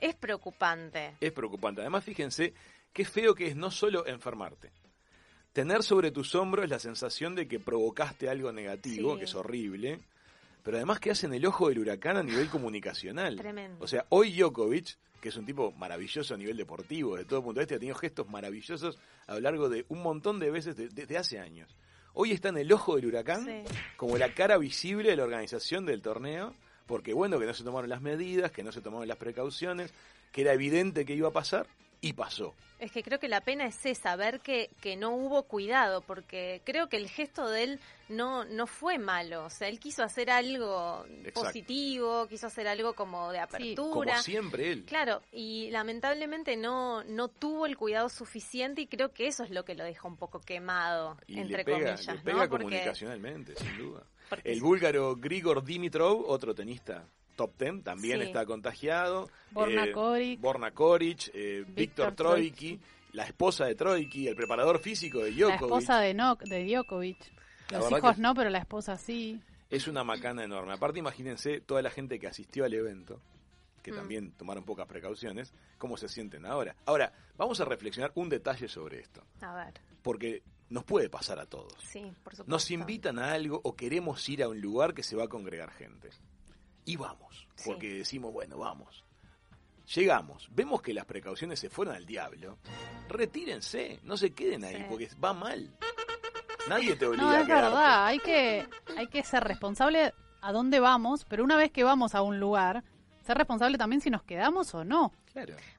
es 0.00 0.14
preocupante. 0.14 1.16
Es 1.20 1.32
preocupante. 1.32 1.80
Además, 1.80 2.04
fíjense 2.04 2.54
qué 2.92 3.04
feo 3.04 3.34
que 3.34 3.48
es 3.48 3.56
no 3.56 3.70
solo 3.72 4.06
enfermarte. 4.06 4.70
Tener 5.52 5.82
sobre 5.82 6.10
tus 6.10 6.34
hombros 6.34 6.68
la 6.68 6.78
sensación 6.78 7.34
de 7.34 7.48
que 7.48 7.58
provocaste 7.58 8.28
algo 8.28 8.52
negativo, 8.52 9.14
Sí. 9.14 9.18
que 9.18 9.24
es 9.24 9.34
horrible, 9.34 10.00
pero 10.66 10.76
además 10.78 10.98
que 11.00 11.12
hacen 11.12 11.32
el 11.32 11.46
ojo 11.46 11.68
del 11.68 11.78
huracán 11.78 12.16
a 12.16 12.22
nivel 12.24 12.48
comunicacional. 12.50 13.36
Tremendo. 13.36 13.82
O 13.82 13.86
sea, 13.86 14.04
hoy 14.08 14.32
Djokovic, 14.36 14.98
que 15.20 15.28
es 15.30 15.36
un 15.36 15.46
tipo 15.46 15.70
maravilloso 15.78 16.34
a 16.34 16.36
nivel 16.36 16.56
deportivo, 16.56 17.16
de 17.16 17.24
todo 17.24 17.42
punto 17.42 17.60
de 17.60 17.64
vista, 17.66 17.76
ha 17.76 17.78
tenido 17.78 17.96
gestos 17.96 18.28
maravillosos 18.28 18.98
a 19.28 19.34
lo 19.34 19.40
largo 19.40 19.68
de 19.68 19.86
un 19.88 20.02
montón 20.02 20.40
de 20.40 20.50
veces 20.50 20.76
de- 20.76 20.88
desde 20.88 21.16
hace 21.16 21.38
años. 21.38 21.74
Hoy 22.14 22.32
está 22.32 22.48
en 22.48 22.58
el 22.58 22.72
ojo 22.72 22.96
del 22.96 23.06
huracán 23.06 23.44
Sí. 23.44 23.62
como 23.96 24.18
la 24.18 24.34
cara 24.34 24.58
visible 24.58 25.10
de 25.10 25.16
la 25.16 25.22
organización 25.24 25.86
del 25.86 26.02
torneo, 26.02 26.52
porque 26.86 27.12
bueno, 27.14 27.38
que 27.38 27.46
no 27.46 27.54
se 27.54 27.62
tomaron 27.64 27.88
las 27.88 28.02
medidas, 28.02 28.50
que 28.50 28.62
no 28.64 28.72
se 28.72 28.80
tomaron 28.80 29.06
las 29.08 29.18
precauciones, 29.18 29.92
que 30.32 30.40
era 30.42 30.52
evidente 30.52 31.04
que 31.04 31.14
iba 31.14 31.28
a 31.28 31.32
pasar 31.32 31.66
y 32.06 32.12
pasó. 32.12 32.54
Es 32.78 32.92
que 32.92 33.02
creo 33.02 33.18
que 33.18 33.28
la 33.28 33.40
pena 33.40 33.64
es 33.66 33.86
esa, 33.86 34.16
ver 34.16 34.40
que, 34.40 34.68
que 34.82 34.96
no 34.96 35.10
hubo 35.12 35.44
cuidado, 35.44 36.02
porque 36.02 36.60
creo 36.64 36.88
que 36.90 36.98
el 36.98 37.08
gesto 37.08 37.48
de 37.48 37.64
él 37.64 37.80
no, 38.10 38.44
no 38.44 38.66
fue 38.66 38.98
malo. 38.98 39.46
O 39.46 39.50
sea, 39.50 39.68
él 39.68 39.80
quiso 39.80 40.02
hacer 40.02 40.28
algo 40.30 41.06
Exacto. 41.08 41.42
positivo, 41.44 42.26
quiso 42.28 42.48
hacer 42.48 42.68
algo 42.68 42.92
como 42.92 43.32
de 43.32 43.38
apertura. 43.38 44.12
Como 44.12 44.22
siempre 44.22 44.72
él. 44.72 44.84
Claro, 44.84 45.22
y 45.32 45.70
lamentablemente 45.70 46.56
no, 46.58 47.02
no 47.04 47.28
tuvo 47.28 47.64
el 47.64 47.78
cuidado 47.78 48.10
suficiente 48.10 48.82
y 48.82 48.86
creo 48.86 49.10
que 49.10 49.26
eso 49.26 49.42
es 49.42 49.50
lo 49.50 49.64
que 49.64 49.74
lo 49.74 49.82
deja 49.84 50.06
un 50.06 50.16
poco 50.18 50.40
quemado, 50.40 51.16
Y 51.26 51.38
entre 51.40 51.58
le 51.58 51.64
pega, 51.64 51.76
comillas, 51.78 52.06
le 52.06 52.18
pega 52.20 52.32
¿no? 52.44 52.48
Porque- 52.50 52.64
comunicacionalmente, 52.64 53.56
sin 53.56 53.78
duda. 53.78 54.02
porque 54.28 54.52
El 54.52 54.60
búlgaro 54.60 55.16
Grigor 55.16 55.64
Dimitrov, 55.64 56.24
otro 56.28 56.54
tenista 56.54 57.06
top 57.36 57.56
ten, 57.56 57.82
también 57.82 58.18
Sí. 58.20 58.26
está 58.26 58.44
contagiado. 58.46 59.30
Borna 59.52 59.84
Eh, 59.84 59.92
Koric. 59.92 60.40
Borna 60.40 60.70
Koric, 60.72 61.30
eh, 61.34 61.64
Víctor 61.68 62.14
Troiki, 62.14 62.80
la 63.12 63.24
esposa 63.24 63.66
de 63.66 63.74
Troiki, 63.74 64.26
el 64.28 64.34
preparador 64.34 64.78
físico 64.80 65.18
de 65.20 65.30
La 65.30 65.36
Djokovic. 65.36 65.62
esposa 65.62 66.00
de, 66.00 66.14
no, 66.14 66.34
de 66.36 66.64
Djokovic. 66.64 67.18
La 67.70 67.78
Los 67.78 67.92
hijos 67.92 68.18
no, 68.18 68.34
pero 68.34 68.50
la 68.50 68.58
esposa 68.58 68.96
sí. 68.96 69.40
Es 69.70 69.88
una 69.88 70.04
macana 70.04 70.44
enorme. 70.44 70.72
Aparte, 70.74 70.98
imagínense 70.98 71.60
toda 71.60 71.82
la 71.82 71.90
gente 71.90 72.18
que 72.18 72.28
asistió 72.28 72.64
al 72.64 72.72
evento, 72.74 73.20
que 73.82 73.90
Mm. 73.92 73.96
también 73.96 74.32
tomaron 74.32 74.64
pocas 74.64 74.86
precauciones, 74.86 75.52
cómo 75.78 75.96
se 75.96 76.08
sienten 76.08 76.46
ahora. 76.46 76.76
Ahora, 76.86 77.12
vamos 77.36 77.60
a 77.60 77.64
reflexionar 77.64 78.12
un 78.14 78.28
detalle 78.28 78.68
sobre 78.68 79.00
esto, 79.00 79.22
A 79.40 79.54
ver, 79.54 79.74
porque 80.02 80.42
nos 80.70 80.84
puede 80.84 81.08
pasar 81.08 81.38
a 81.40 81.46
todos. 81.46 81.72
sí, 81.82 82.00
por 82.22 82.34
supuesto. 82.34 82.44
Nos 82.46 82.70
invitan 82.70 83.18
a 83.18 83.32
algo 83.32 83.60
o 83.64 83.74
queremos 83.74 84.28
ir 84.28 84.42
a 84.44 84.48
un 84.48 84.60
lugar 84.60 84.94
que 84.94 85.02
se 85.02 85.16
va 85.16 85.24
a 85.24 85.28
congregar 85.28 85.70
gente. 85.72 86.10
Y 86.86 86.96
vamos, 86.96 87.46
Sí. 87.56 87.64
porque 87.70 87.92
decimos, 87.94 88.32
bueno, 88.32 88.56
vamos. 88.58 89.04
Llegamos, 89.94 90.48
vemos 90.50 90.80
que 90.82 90.92
las 90.94 91.04
precauciones 91.04 91.60
se 91.60 91.68
fueron 91.70 91.94
al 91.94 92.06
diablo. 92.06 92.58
Retírense, 93.08 94.00
no 94.02 94.16
se 94.16 94.32
queden 94.32 94.64
ahí, 94.64 94.76
Sí. 94.76 94.84
porque 94.88 95.08
va 95.22 95.32
mal. 95.32 95.70
Nadie 96.68 96.96
te 96.96 97.06
obliga 97.06 97.22
No, 97.24 97.30
a 97.30 97.40
es 97.40 97.46
quedarte. 97.46 97.64
verdad, 97.68 98.06
hay 98.06 98.18
que, 98.18 98.68
hay 98.96 99.06
que 99.06 99.22
ser 99.22 99.44
responsable 99.44 100.12
a 100.40 100.52
dónde 100.52 100.80
vamos, 100.80 101.24
pero 101.28 101.44
una 101.44 101.56
vez 101.56 101.70
que 101.70 101.84
vamos 101.84 102.14
a 102.16 102.22
un 102.22 102.40
lugar, 102.40 102.82
ser 103.22 103.36
responsable 103.38 103.78
también 103.78 104.00
si 104.00 104.10
nos 104.10 104.22
quedamos 104.24 104.74
o 104.74 104.84
no. 104.84 105.12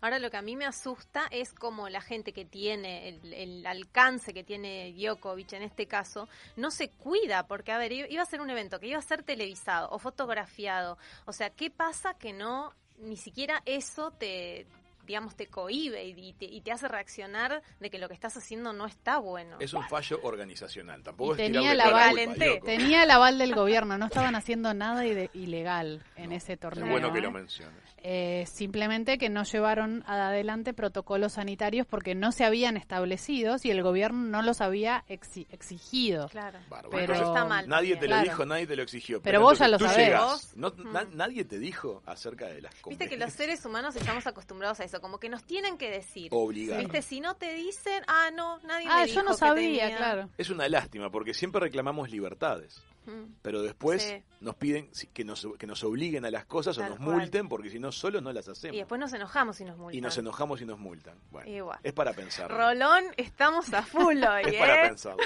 Ahora 0.01 0.19
lo 0.19 0.29
que 0.29 0.37
a 0.37 0.41
mí 0.41 0.55
me 0.55 0.65
asusta 0.65 1.27
es 1.31 1.53
como 1.53 1.89
la 1.89 2.01
gente 2.01 2.33
que 2.33 2.45
tiene 2.45 3.09
el, 3.09 3.33
el 3.33 3.65
alcance 3.65 4.33
que 4.33 4.43
tiene 4.43 4.93
Djokovic 4.93 5.53
en 5.53 5.63
este 5.63 5.87
caso 5.87 6.27
no 6.55 6.71
se 6.71 6.89
cuida 6.89 7.47
porque 7.47 7.71
a 7.71 7.77
ver 7.77 7.91
iba 7.91 8.21
a 8.21 8.25
ser 8.25 8.41
un 8.41 8.49
evento 8.49 8.79
que 8.79 8.87
iba 8.87 8.99
a 8.99 9.01
ser 9.01 9.23
televisado 9.23 9.89
o 9.91 9.99
fotografiado. 9.99 10.97
O 11.25 11.33
sea 11.33 11.49
qué 11.49 11.69
pasa 11.69 12.13
que 12.13 12.33
no 12.33 12.73
ni 12.97 13.17
siquiera 13.17 13.61
eso 13.65 14.11
te 14.11 14.67
digamos 15.07 15.35
te 15.35 15.47
cohíbe 15.47 16.03
y, 16.05 16.33
te, 16.33 16.45
y 16.45 16.61
te 16.61 16.71
hace 16.71 16.87
reaccionar 16.87 17.61
de 17.79 17.89
que 17.89 17.97
lo 17.97 18.07
que 18.07 18.13
estás 18.13 18.35
haciendo 18.37 18.73
no 18.73 18.85
está 18.85 19.17
bueno 19.17 19.57
Es 19.59 19.73
un 19.73 19.83
fallo 19.87 20.19
organizacional. 20.23 21.01
Tampoco 21.01 21.31
Y 21.31 21.41
es 21.41 21.51
tenía 21.51 21.73
la 21.73 21.85
aval-. 21.85 22.35
Tenía 22.63 23.03
el 23.03 23.11
aval 23.11 23.37
del 23.39 23.55
gobierno, 23.55 23.97
no 23.97 24.05
estaban 24.07 24.35
haciendo 24.35 24.73
nada 24.73 25.05
ilegal 25.05 26.03
en 26.15 26.29
No, 26.31 26.35
ese 26.35 26.53
Es 26.53 26.59
torneo. 26.59 26.87
bueno 26.89 27.11
que 27.11 27.21
lo 27.21 27.31
menciones. 27.31 27.75
Eh, 28.03 28.45
simplemente 28.47 29.17
que 29.17 29.29
no 29.29 29.43
llevaron 29.43 30.03
adelante 30.07 30.73
protocolos 30.73 31.33
sanitarios 31.33 31.87
porque 31.87 32.13
no 32.15 32.31
se 32.31 32.45
habían 32.45 32.77
establecido 32.77 33.55
y 33.63 33.71
el 33.71 33.81
gobierno 33.81 34.19
no 34.29 34.41
los 34.41 34.61
había 34.61 35.03
exi- 35.09 35.47
exigido. 35.51 36.27
claro 36.29 36.59
Bárbaro. 36.69 36.89
Pero- 36.91 37.01
Entonces, 37.13 37.27
está 37.27 37.45
mal 37.45 37.67
Nadie 37.67 37.95
te 37.95 38.01
lo 38.07 38.13
Claro. 38.15 38.23
dijo, 38.29 38.45
nadie 38.45 38.67
te 38.67 38.75
lo 38.75 38.83
exigió. 38.83 39.21
Pero 39.21 39.41
vos 39.41 39.59
ya 39.59 39.67
lo 39.67 39.79
sabés. 39.79 40.55
No, 40.55 40.69
mm. 40.69 40.91
na- 40.91 41.07
nadie 41.11 41.43
te 41.45 41.59
dijo 41.59 42.01
acerca 42.05 42.47
de 42.47 42.61
las 42.61 42.73
Viste 42.87 43.07
que 43.09 43.17
los 43.17 43.33
seres 43.33 43.65
humanos 43.65 43.95
estamos 43.95 44.25
acostumbrados 44.27 44.79
a 44.79 44.83
eso, 44.83 44.96
como 45.01 45.19
que 45.19 45.29
nos 45.29 45.43
tienen 45.43 45.77
que 45.77 45.89
decir. 45.89 46.29
Obligados. 46.31 46.83
Viste, 46.83 47.01
si 47.01 47.19
no 47.19 47.35
te 47.35 47.53
dicen, 47.53 48.03
ah, 48.07 48.29
no, 48.33 48.59
nadie 48.59 48.87
Ah, 48.89 49.01
me 49.01 49.07
yo 49.07 49.13
dijo 49.13 49.23
no 49.23 49.31
que 49.31 49.37
sabía, 49.37 49.81
tenía". 49.83 49.97
claro. 49.97 50.29
Es 50.37 50.49
una 50.49 50.67
lástima 50.69 51.09
porque 51.09 51.33
siempre 51.33 51.61
reclamamos 51.61 52.09
libertades. 52.09 52.81
Mm. 53.05 53.35
Pero 53.41 53.61
después 53.61 54.03
Sí. 54.03 54.21
nos 54.41 54.55
piden 54.55 54.89
que 55.13 55.23
nos, 55.23 55.47
que 55.57 55.65
nos 55.65 55.81
obliguen 55.85 56.25
a 56.25 56.31
las 56.31 56.45
cosas 56.45 56.75
Tal 56.75 56.87
o 56.87 56.89
nos 56.89 56.97
cual. 57.05 57.17
multen 57.19 57.47
porque 57.47 57.69
si 57.69 57.79
no, 57.79 57.91
solo 57.93 58.19
no 58.19 58.33
las 58.33 58.49
hacemos. 58.49 58.75
Y 58.75 58.79
después 58.79 58.99
nos 58.99 59.13
enojamos 59.13 59.61
y 59.61 59.63
nos 59.65 59.77
multan. 59.77 59.97
Y 59.97 60.01
nos 60.01 60.17
enojamos 60.17 60.61
y 60.61 60.65
nos 60.65 60.77
multan. 60.77 61.17
Bueno, 61.31 61.49
Igual. 61.49 61.79
es 61.83 61.93
para 61.93 62.11
pensar. 62.13 62.51
Rolón, 62.51 63.05
estamos 63.15 63.73
a 63.73 63.81
full 63.83 64.21
hoy, 64.23 64.43
Es 64.45 64.55
para 64.55 64.85
¿eh? 64.85 64.87
pensarlo. 64.89 65.23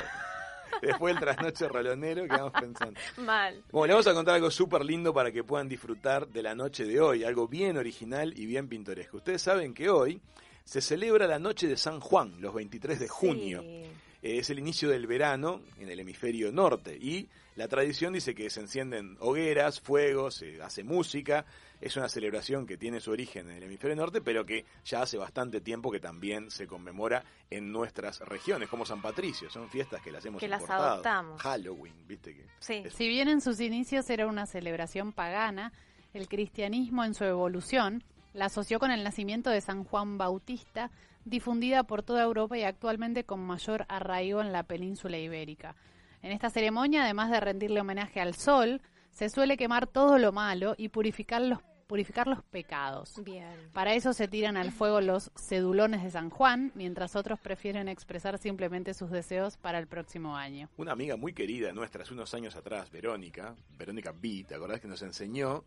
Después 0.82 1.14
del 1.16 1.24
trasnoche 1.24 1.68
rolonero 1.68 2.24
quedamos 2.24 2.54
pensando. 2.54 3.00
Mal. 3.18 3.64
Bueno, 3.72 3.88
le 3.88 3.94
vamos 3.94 4.08
a 4.08 4.14
contar 4.14 4.36
algo 4.36 4.52
súper 4.52 4.86
lindo 4.86 5.14
para 5.14 5.32
que 5.32 5.44
puedan 5.44 5.68
disfrutar 5.68 6.28
de 6.28 6.44
la 6.44 6.56
noche 6.56 6.86
de 6.86 7.00
hoy, 7.00 7.24
algo 7.24 7.48
bien 7.48 7.78
original 7.78 8.34
y 8.38 8.46
bien 8.46 8.68
pintoresco. 8.68 9.18
Ustedes 9.18 9.42
saben 9.42 9.74
que 9.74 9.90
hoy 9.90 10.22
se 10.64 10.82
celebra 10.82 11.28
la 11.28 11.40
noche 11.40 11.68
de 11.68 11.78
San 11.78 12.00
Juan, 12.00 12.34
los 12.40 12.54
23 12.54 13.00
de 13.00 13.08
junio. 13.08 13.62
Sí. 13.62 13.84
Eh, 14.22 14.38
es 14.38 14.50
el 14.50 14.60
inicio 14.60 14.90
del 14.90 15.08
verano 15.08 15.62
en 15.80 15.90
el 15.90 16.00
hemisferio 16.00 16.52
norte 16.52 16.96
y 16.96 17.28
la 17.56 17.68
tradición 17.68 18.14
dice 18.14 18.34
que 18.34 18.50
se 18.50 18.62
encienden 18.62 19.18
hogueras, 19.20 19.82
fuegos, 19.82 20.36
se 20.36 20.62
hace 20.62 20.84
música. 20.84 21.46
Es 21.82 21.98
una 21.98 22.08
celebración 22.08 22.66
que 22.68 22.78
tiene 22.78 23.00
su 23.00 23.10
origen 23.12 23.50
en 23.50 23.58
el 23.58 23.64
hemisferio 23.64 23.96
norte, 23.96 24.22
pero 24.22 24.46
que 24.46 24.66
ya 24.86 25.02
hace 25.02 25.18
bastante 25.18 25.60
tiempo 25.62 25.92
que 25.92 26.00
también 26.00 26.52
se 26.52 26.68
conmemora 26.68 27.24
en 27.50 27.72
nuestras 27.72 28.20
regiones, 28.20 28.70
como 28.70 28.86
San 28.86 29.02
Patricio. 29.02 29.50
Son 29.50 29.68
fiestas 29.70 30.00
que 30.02 30.12
las 30.12 30.24
hemos 30.26 30.40
Que 30.40 30.48
las 30.48 30.70
adoptamos. 30.70 31.42
Halloween, 31.42 31.96
viste 32.08 32.36
que. 32.36 32.46
Sí. 32.60 32.84
es- 32.86 32.94
Si 32.94 33.08
bien 33.08 33.28
en 33.28 33.42
sus 33.42 33.60
inicios 33.60 34.10
era 34.12 34.28
una 34.28 34.46
celebración 34.46 35.12
pagana, 35.12 35.74
el 36.14 36.28
cristianismo 36.28 37.04
en 37.04 37.14
su 37.16 37.24
evolución 37.24 38.04
la 38.34 38.46
asoció 38.46 38.80
con 38.80 38.92
el 38.92 39.04
nacimiento 39.04 39.50
de 39.50 39.60
San 39.60 39.84
Juan 39.84 40.18
Bautista, 40.18 40.92
difundida 41.26 41.84
por 41.84 42.04
toda 42.04 42.24
Europa 42.24 42.58
y 42.58 42.64
actualmente 42.64 43.24
con 43.24 43.40
mayor 43.42 43.86
arraigo 43.90 44.40
en 44.42 44.52
la 44.54 44.64
península 44.64 45.18
ibérica. 45.18 45.76
En 46.22 46.32
esta 46.32 46.50
ceremonia, 46.50 47.04
además 47.04 47.32
de 47.32 47.40
rendirle 47.40 47.82
homenaje 47.82 48.22
al 48.22 48.36
sol, 48.36 48.82
se 49.12 49.30
suele 49.30 49.58
quemar 49.58 49.88
todo 49.88 50.18
lo 50.18 50.32
malo 50.32 50.76
y 50.78 50.90
purificar 50.90 51.42
los, 51.42 51.60
purificar 51.92 52.26
los 52.26 52.42
pecados. 52.44 53.22
Bien. 53.22 53.70
Para 53.74 53.94
eso 53.96 54.14
se 54.14 54.30
tiran 54.30 54.56
al 54.56 54.72
fuego 54.72 55.02
los 55.02 55.30
cedulones 55.36 56.02
de 56.04 56.10
San 56.10 56.30
Juan, 56.30 56.72
mientras 56.74 57.18
otros 57.18 57.38
prefieren 57.38 57.90
expresar 57.90 58.38
simplemente 58.38 58.94
sus 58.94 59.12
deseos 59.12 59.58
para 59.58 59.78
el 59.78 59.88
próximo 59.88 60.38
año. 60.38 60.70
Una 60.78 60.94
amiga 60.94 61.18
muy 61.18 61.34
querida 61.34 61.74
nuestra 61.74 62.04
hace 62.04 62.14
unos 62.14 62.34
años 62.34 62.56
atrás, 62.56 62.90
Verónica, 62.92 63.58
Verónica 63.78 64.14
B, 64.14 64.46
¿te 64.48 64.56
acordás 64.56 64.80
que 64.80 64.88
nos 64.88 65.02
enseñó 65.02 65.66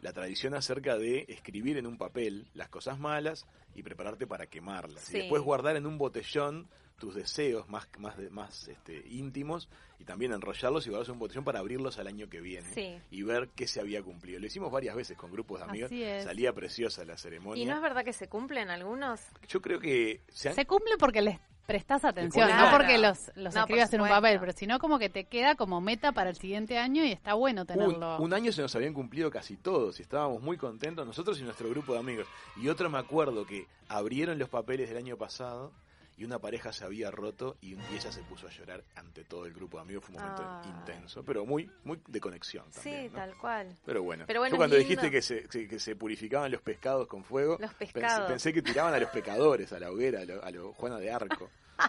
la 0.00 0.12
tradición 0.12 0.54
acerca 0.54 0.96
de 0.96 1.24
escribir 1.26 1.76
en 1.76 1.88
un 1.88 1.98
papel 1.98 2.46
las 2.54 2.68
cosas 2.68 3.00
malas 3.00 3.44
y 3.74 3.82
prepararte 3.82 4.28
para 4.28 4.46
quemarlas? 4.46 5.02
Sí. 5.02 5.16
Y 5.16 5.20
después 5.22 5.42
guardar 5.42 5.74
en 5.74 5.86
un 5.86 5.98
botellón 5.98 6.68
tus 6.98 7.14
deseos 7.14 7.68
más, 7.68 7.88
más, 7.98 8.14
más 8.30 8.68
este, 8.68 9.02
íntimos 9.08 9.68
y 9.98 10.04
también 10.04 10.32
enrollarlos 10.32 10.86
y 10.86 10.90
guardarlos 10.90 11.08
en 11.08 11.12
un 11.14 11.18
botellón 11.18 11.44
para 11.44 11.58
abrirlos 11.58 11.98
al 11.98 12.06
año 12.06 12.28
que 12.28 12.40
viene 12.40 12.68
Sí. 12.72 12.98
y 13.10 13.22
ver 13.22 13.48
qué 13.54 13.66
se 13.66 13.80
había 13.80 14.02
cumplido. 14.02 14.38
Lo 14.40 14.46
hicimos 14.46 14.70
varias 14.70 14.94
veces 14.94 15.16
con 15.16 15.30
grupos 15.32 15.58
de 15.60 15.64
amigos, 15.66 15.86
Así 15.88 16.02
es. 16.02 16.24
salía 16.24 16.52
preciosa 16.52 17.04
la 17.04 17.16
ceremonia. 17.16 17.62
¿Y 17.62 17.66
no 17.66 17.74
es 17.74 17.82
verdad 17.82 18.04
que 18.04 18.12
se 18.12 18.28
cumplen 18.28 18.70
algunos? 18.70 19.20
Yo 19.48 19.60
creo 19.60 19.80
que 19.80 20.22
se 20.28 20.48
han- 20.50 20.54
Se 20.54 20.66
cumple 20.66 20.96
porque 20.98 21.20
les 21.22 21.38
prestas 21.66 22.04
atención, 22.04 22.48
no 22.50 22.70
porque 22.70 22.98
los, 22.98 23.30
los 23.36 23.54
No, 23.54 23.62
por 23.62 23.70
escribas 23.70 23.92
en 23.94 24.00
un 24.02 24.08
papel, 24.08 24.38
pero 24.38 24.52
sino 24.52 24.78
como 24.78 24.98
que 24.98 25.08
te 25.08 25.24
queda 25.24 25.54
como 25.54 25.80
meta 25.80 26.12
para 26.12 26.28
el 26.28 26.36
siguiente 26.36 26.76
año 26.78 27.02
y 27.04 27.10
está 27.10 27.32
bueno 27.34 27.62
Un, 27.62 27.66
tenerlo. 27.66 28.18
un 28.20 28.34
año 28.34 28.52
se 28.52 28.60
nos 28.60 28.74
habían 28.76 28.92
cumplido 28.92 29.30
casi 29.30 29.56
todos 29.56 29.98
y 29.98 30.02
estábamos 30.02 30.42
muy 30.42 30.58
contentos, 30.58 31.06
nosotros 31.06 31.40
y 31.40 31.42
nuestro 31.42 31.70
grupo 31.70 31.94
de 31.94 32.00
amigos. 32.00 32.26
Y 32.56 32.68
otro 32.68 32.90
me 32.90 32.98
acuerdo 32.98 33.46
que 33.46 33.66
abrieron 33.88 34.38
los 34.38 34.48
papeles 34.50 34.90
del 34.90 34.98
año 34.98 35.16
pasado 35.16 35.72
y 36.16 36.24
una 36.24 36.38
pareja 36.38 36.72
se 36.72 36.84
había 36.84 37.10
roto 37.10 37.56
y, 37.60 37.74
y 37.74 37.78
ella 37.96 38.12
se 38.12 38.22
puso 38.22 38.46
a 38.46 38.50
llorar 38.50 38.84
ante 38.94 39.24
todo 39.24 39.46
el 39.46 39.52
grupo 39.52 39.78
de 39.78 39.82
amigos. 39.82 40.04
Fue 40.04 40.14
un 40.14 40.22
momento 40.22 40.42
Ay. 40.64 40.70
intenso, 40.70 41.24
pero 41.24 41.44
muy 41.44 41.68
muy 41.84 42.00
de 42.06 42.20
conexión 42.20 42.64
también. 42.70 43.02
Sí, 43.02 43.08
¿no? 43.08 43.14
tal 43.18 43.34
cual. 43.36 43.76
Pero 43.84 44.02
bueno, 44.02 44.24
Pero 44.26 44.40
bueno, 44.40 44.52
yo 44.54 44.56
cuando 44.58 44.76
dijiste 44.76 45.10
que 45.10 45.20
se, 45.22 45.48
que, 45.48 45.66
que 45.66 45.78
se 45.80 45.96
purificaban 45.96 46.50
los 46.52 46.60
pescados 46.62 47.06
con 47.08 47.24
fuego, 47.24 47.56
Los 47.60 47.74
pensé, 47.74 47.92
pescados. 47.94 48.28
pensé 48.28 48.52
que 48.52 48.62
tiraban 48.62 48.94
a 48.94 48.98
los 48.98 49.10
pecadores, 49.10 49.72
a 49.72 49.80
la 49.80 49.90
hoguera, 49.90 50.20
a 50.20 50.24
lo, 50.24 50.44
a 50.44 50.50
lo 50.50 50.72
Juana 50.74 50.98
de 50.98 51.10
Arco. 51.10 51.50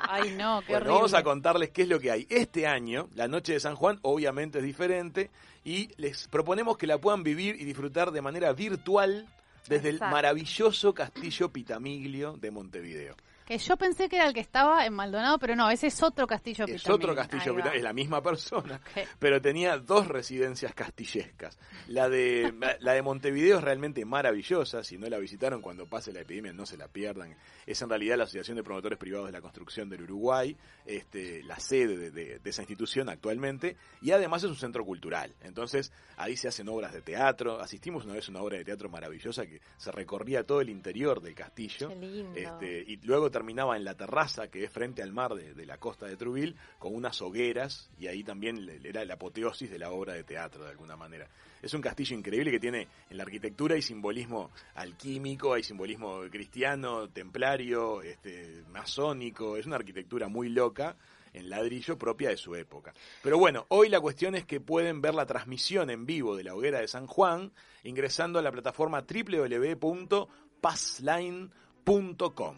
Ay, 0.00 0.34
no, 0.36 0.60
qué 0.60 0.66
Bueno, 0.72 0.76
horrible. 0.76 0.92
vamos 0.92 1.14
a 1.14 1.22
contarles 1.22 1.70
qué 1.70 1.82
es 1.82 1.88
lo 1.88 1.98
que 1.98 2.10
hay. 2.10 2.26
Este 2.28 2.66
año, 2.66 3.08
la 3.14 3.28
noche 3.28 3.54
de 3.54 3.60
San 3.60 3.74
Juan 3.76 3.98
obviamente 4.02 4.58
es 4.58 4.64
diferente 4.64 5.30
y 5.64 5.88
les 5.96 6.28
proponemos 6.28 6.76
que 6.76 6.86
la 6.86 6.98
puedan 6.98 7.22
vivir 7.22 7.56
y 7.58 7.64
disfrutar 7.64 8.10
de 8.10 8.20
manera 8.20 8.52
virtual 8.52 9.26
desde 9.68 9.88
el 9.88 9.98
maravilloso 10.00 10.92
Castillo 10.92 11.48
Pitamiglio 11.50 12.34
de 12.36 12.50
Montevideo. 12.50 13.16
Que 13.44 13.58
yo 13.58 13.76
pensé 13.76 14.08
que 14.08 14.16
era 14.16 14.26
el 14.26 14.32
que 14.34 14.40
estaba 14.40 14.86
en 14.86 14.94
Maldonado, 14.94 15.38
pero 15.38 15.54
no, 15.54 15.70
ese 15.70 15.88
es 15.88 16.02
otro 16.02 16.26
castillo 16.26 16.64
Es 16.64 16.80
Pitamil. 16.82 16.94
otro 16.94 17.14
castillo, 17.14 17.42
Ahí 17.42 17.48
va. 17.48 17.54
Pitamiglio, 17.56 17.78
es 17.78 17.82
la 17.82 17.92
misma 17.92 18.22
persona, 18.22 18.80
pero 19.18 19.40
tenía 19.40 19.76
dos 19.78 20.08
residencias 20.08 20.72
castillescas. 20.74 21.58
La 21.88 22.08
de, 22.08 22.54
la 22.80 22.92
de 22.92 23.02
Montevideo 23.02 23.58
es 23.58 23.64
realmente 23.64 24.04
maravillosa, 24.04 24.82
si 24.82 24.96
no 24.96 25.08
la 25.08 25.18
visitaron 25.18 25.60
cuando 25.60 25.86
pase 25.86 26.12
la 26.12 26.20
epidemia 26.20 26.52
no 26.52 26.64
se 26.66 26.76
la 26.78 26.88
pierdan. 26.88 27.36
Es 27.66 27.80
en 27.82 27.88
realidad 27.90 28.16
la 28.16 28.24
Asociación 28.24 28.56
de 28.56 28.62
Promotores 28.62 28.98
Privados 28.98 29.26
de 29.26 29.32
la 29.32 29.40
Construcción 29.40 29.88
del 29.88 30.02
Uruguay, 30.02 30.56
este, 30.86 31.42
la 31.44 31.58
sede 31.58 31.96
de, 31.96 32.10
de- 32.10 32.38
de 32.38 32.50
esa 32.50 32.62
institución 32.62 33.08
actualmente, 33.08 33.76
y 34.00 34.10
además 34.12 34.42
es 34.44 34.50
un 34.50 34.56
centro 34.56 34.84
cultural. 34.84 35.34
Entonces 35.42 35.92
ahí 36.16 36.36
se 36.36 36.48
hacen 36.48 36.68
obras 36.68 36.92
de 36.92 37.02
teatro. 37.02 37.60
Asistimos 37.60 38.04
una 38.04 38.14
vez 38.14 38.28
a 38.28 38.30
una 38.30 38.40
obra 38.42 38.56
de 38.58 38.64
teatro 38.64 38.88
maravillosa 38.88 39.44
que 39.46 39.60
se 39.76 39.92
recorría 39.92 40.44
todo 40.44 40.60
el 40.60 40.70
interior 40.70 41.20
del 41.20 41.34
castillo. 41.34 41.88
Qué 41.88 41.96
lindo. 41.96 42.32
Este, 42.38 42.84
y 42.86 42.96
luego 43.04 43.30
terminaba 43.34 43.76
en 43.76 43.84
la 43.84 43.96
terraza 43.96 44.46
que 44.46 44.62
es 44.62 44.70
frente 44.70 45.02
al 45.02 45.12
mar 45.12 45.34
de, 45.34 45.54
de 45.54 45.66
la 45.66 45.78
costa 45.78 46.06
de 46.06 46.16
Trubil 46.16 46.54
con 46.78 46.94
unas 46.94 47.20
hogueras 47.20 47.90
y 47.98 48.06
ahí 48.06 48.22
también 48.22 48.70
era 48.84 49.04
la 49.04 49.14
apoteosis 49.14 49.68
de 49.68 49.80
la 49.80 49.90
obra 49.90 50.12
de 50.12 50.22
teatro 50.22 50.62
de 50.62 50.70
alguna 50.70 50.96
manera. 50.96 51.28
Es 51.60 51.74
un 51.74 51.80
castillo 51.80 52.16
increíble 52.16 52.52
que 52.52 52.60
tiene 52.60 52.86
en 53.10 53.16
la 53.16 53.24
arquitectura 53.24 53.74
hay 53.74 53.82
simbolismo 53.82 54.52
alquímico, 54.76 55.54
hay 55.54 55.64
simbolismo 55.64 56.20
cristiano, 56.30 57.08
templario, 57.08 58.02
este, 58.02 58.62
masónico, 58.70 59.56
es 59.56 59.66
una 59.66 59.74
arquitectura 59.76 60.28
muy 60.28 60.48
loca 60.48 60.96
en 61.32 61.50
ladrillo 61.50 61.98
propia 61.98 62.28
de 62.28 62.36
su 62.36 62.54
época. 62.54 62.94
Pero 63.22 63.38
bueno, 63.38 63.66
hoy 63.68 63.88
la 63.88 64.00
cuestión 64.00 64.36
es 64.36 64.46
que 64.46 64.60
pueden 64.60 65.00
ver 65.00 65.14
la 65.14 65.26
transmisión 65.26 65.90
en 65.90 66.06
vivo 66.06 66.36
de 66.36 66.44
la 66.44 66.54
hoguera 66.54 66.78
de 66.78 66.86
San 66.86 67.08
Juan 67.08 67.50
ingresando 67.82 68.38
a 68.38 68.42
la 68.42 68.52
plataforma 68.52 69.02
www.passline.com. 69.02 71.63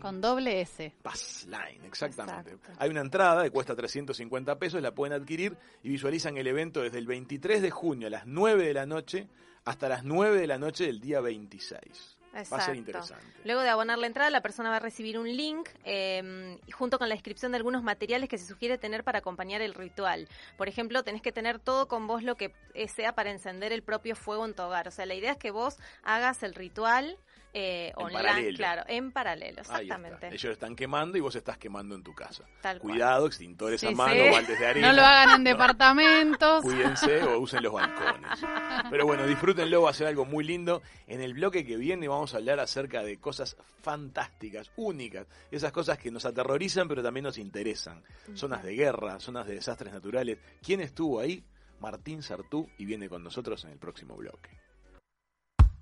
Con 0.01 0.21
doble 0.21 0.61
S. 0.61 0.95
Passline, 1.03 1.85
exactamente. 1.85 2.53
Exacto. 2.53 2.73
Hay 2.79 2.91
una 2.91 3.01
entrada 3.01 3.43
que 3.45 3.51
cuesta 3.51 3.75
350 3.75 4.59
pesos, 4.59 4.81
la 4.81 4.95
pueden 4.95 5.13
adquirir 5.13 5.57
y 5.83 5.89
visualizan 5.89 6.37
el 6.37 6.47
evento 6.47 6.81
desde 6.83 6.99
el 6.99 7.07
23 7.07 7.61
de 7.61 7.71
junio 7.71 8.07
a 8.07 8.11
las 8.11 8.27
9 8.27 8.67
de 8.67 8.75
la 8.75 8.87
noche 8.87 9.29
hasta 9.65 9.89
las 9.89 10.05
9 10.05 10.39
de 10.41 10.47
la 10.47 10.59
noche 10.59 10.87
del 10.87 11.01
día 11.01 11.21
26. 11.21 12.17
Va 12.53 12.59
a 12.59 12.61
ser 12.61 12.77
interesante. 12.77 13.25
Luego 13.45 13.63
de 13.63 13.71
abonar 13.71 13.99
la 13.99 14.07
entrada, 14.07 14.31
la 14.31 14.43
persona 14.43 14.69
va 14.69 14.77
a 14.77 14.81
recibir 14.81 15.19
un 15.19 15.27
link 15.27 15.71
eh, 15.85 16.59
junto 16.73 16.99
con 16.99 17.09
la 17.09 17.15
descripción 17.15 17.53
de 17.53 17.57
algunos 17.57 17.83
materiales 17.83 18.29
que 18.29 18.37
se 18.37 18.47
sugiere 18.47 18.77
tener 18.77 19.05
para 19.05 19.21
acompañar 19.21 19.63
el 19.63 19.73
ritual. 19.73 20.29
Por 20.59 20.69
ejemplo, 20.69 21.03
tenés 21.03 21.23
que 21.23 21.33
tener 21.33 21.59
todo 21.59 21.89
con 21.89 22.07
vos 22.07 22.23
lo 22.23 22.37
que 22.37 22.53
sea 22.95 23.15
para 23.15 23.31
encender 23.31 23.73
el 23.73 23.83
propio 23.83 24.15
fuego 24.15 24.45
en 24.45 24.53
tu 24.53 24.63
hogar. 24.63 24.87
O 24.87 24.91
sea, 24.91 25.07
la 25.07 25.15
idea 25.15 25.33
es 25.33 25.39
que 25.39 25.51
vos 25.51 25.79
hagas 26.03 26.43
el 26.43 26.55
ritual 26.55 27.19
eh, 27.53 27.93
En 27.97 28.05
online, 28.05 28.23
paralelo. 28.23 28.57
claro, 28.57 28.83
en 28.87 29.13
paralelo, 29.13 29.61
exactamente. 29.61 30.29
Ellos 30.29 30.53
están 30.53 30.77
quemando 30.77 31.17
y 31.17 31.21
vos 31.21 31.35
estás 31.37 31.59
quemando 31.59 31.95
en 31.95 32.03
tu 32.03 32.15
casa. 32.15 32.45
Tal 32.61 32.79
cual. 32.79 32.93
Cuidado, 32.93 33.27
extintores 33.27 33.83
a 33.85 33.91
mano, 33.93 34.13
sí. 34.13 34.31
baldes 34.31 34.59
de 34.59 34.67
arena. 34.67 34.89
No 34.89 34.95
lo 34.95 35.03
hagan 35.03 35.31
en 35.37 35.45
departamentos. 35.53 36.63
Cuídense 36.63 37.23
o 37.23 37.39
usen 37.41 37.63
los 37.63 37.73
balcones. 37.73 38.41
Pero 38.91 39.07
bueno, 39.07 39.27
disfrútenlo, 39.27 39.83
va 39.83 39.91
a 39.91 39.95
ser 39.95 40.07
algo 40.07 40.25
muy 40.25 40.45
lindo. 40.45 40.83
En 41.07 41.21
el 41.21 41.35
bloque 41.35 41.65
que 41.65 41.77
viene 41.77 42.09
vamos 42.09 42.35
a 42.35 42.39
hablar 42.39 42.61
acerca 42.61 43.03
de 43.03 43.19
cosas 43.19 43.57
fantásticas, 43.83 44.71
únicas, 44.77 45.27
esas 45.51 45.73
cosas 45.73 45.99
que 45.99 46.11
nos 46.11 46.25
aterrorizan 46.27 46.89
pero 46.89 47.03
también 47.03 47.25
nos 47.25 47.39
interesan. 47.39 48.03
Zonas 48.35 48.63
de 48.63 48.75
guerra, 48.75 49.19
zonas 49.21 49.47
de 49.47 49.55
desastres 49.55 49.93
naturales. 49.93 50.39
¿Quién 50.63 50.81
estuvo 50.81 51.21
ahí? 51.21 51.45
Martín 51.81 52.23
Sartú 52.23 52.69
y 52.79 52.85
viene 52.85 53.09
con 53.09 53.23
nosotros 53.23 53.65
en 53.65 53.71
el 53.71 53.79
próximo 53.79 54.17
bloque. 54.17 54.51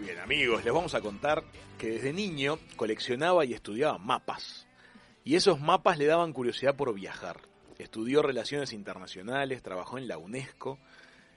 Muy 0.00 0.06
bien 0.06 0.20
amigos, 0.20 0.64
les 0.64 0.72
vamos 0.72 0.94
a 0.94 1.02
contar 1.02 1.44
que 1.76 1.90
desde 1.90 2.14
niño 2.14 2.58
coleccionaba 2.76 3.44
y 3.44 3.52
estudiaba 3.52 3.98
mapas. 3.98 4.66
Y 5.24 5.34
esos 5.34 5.60
mapas 5.60 5.98
le 5.98 6.06
daban 6.06 6.32
curiosidad 6.32 6.74
por 6.74 6.94
viajar. 6.94 7.42
Estudió 7.78 8.22
relaciones 8.22 8.72
internacionales, 8.72 9.62
trabajó 9.62 9.98
en 9.98 10.08
la 10.08 10.16
UNESCO. 10.16 10.78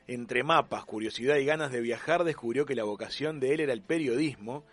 Entre 0.08 0.43
mapas, 0.43 0.86
curiosidad 0.86 1.36
y 1.36 1.45
ganas 1.45 1.73
de 1.73 1.82
viajar 1.82 2.23
descubrió 2.23 2.65
que 2.65 2.73
la 2.73 2.86
vocación 2.86 3.41
de 3.41 3.54
él 3.54 3.60
era 3.60 3.73
el 3.73 3.82
periodismo. 3.82 4.63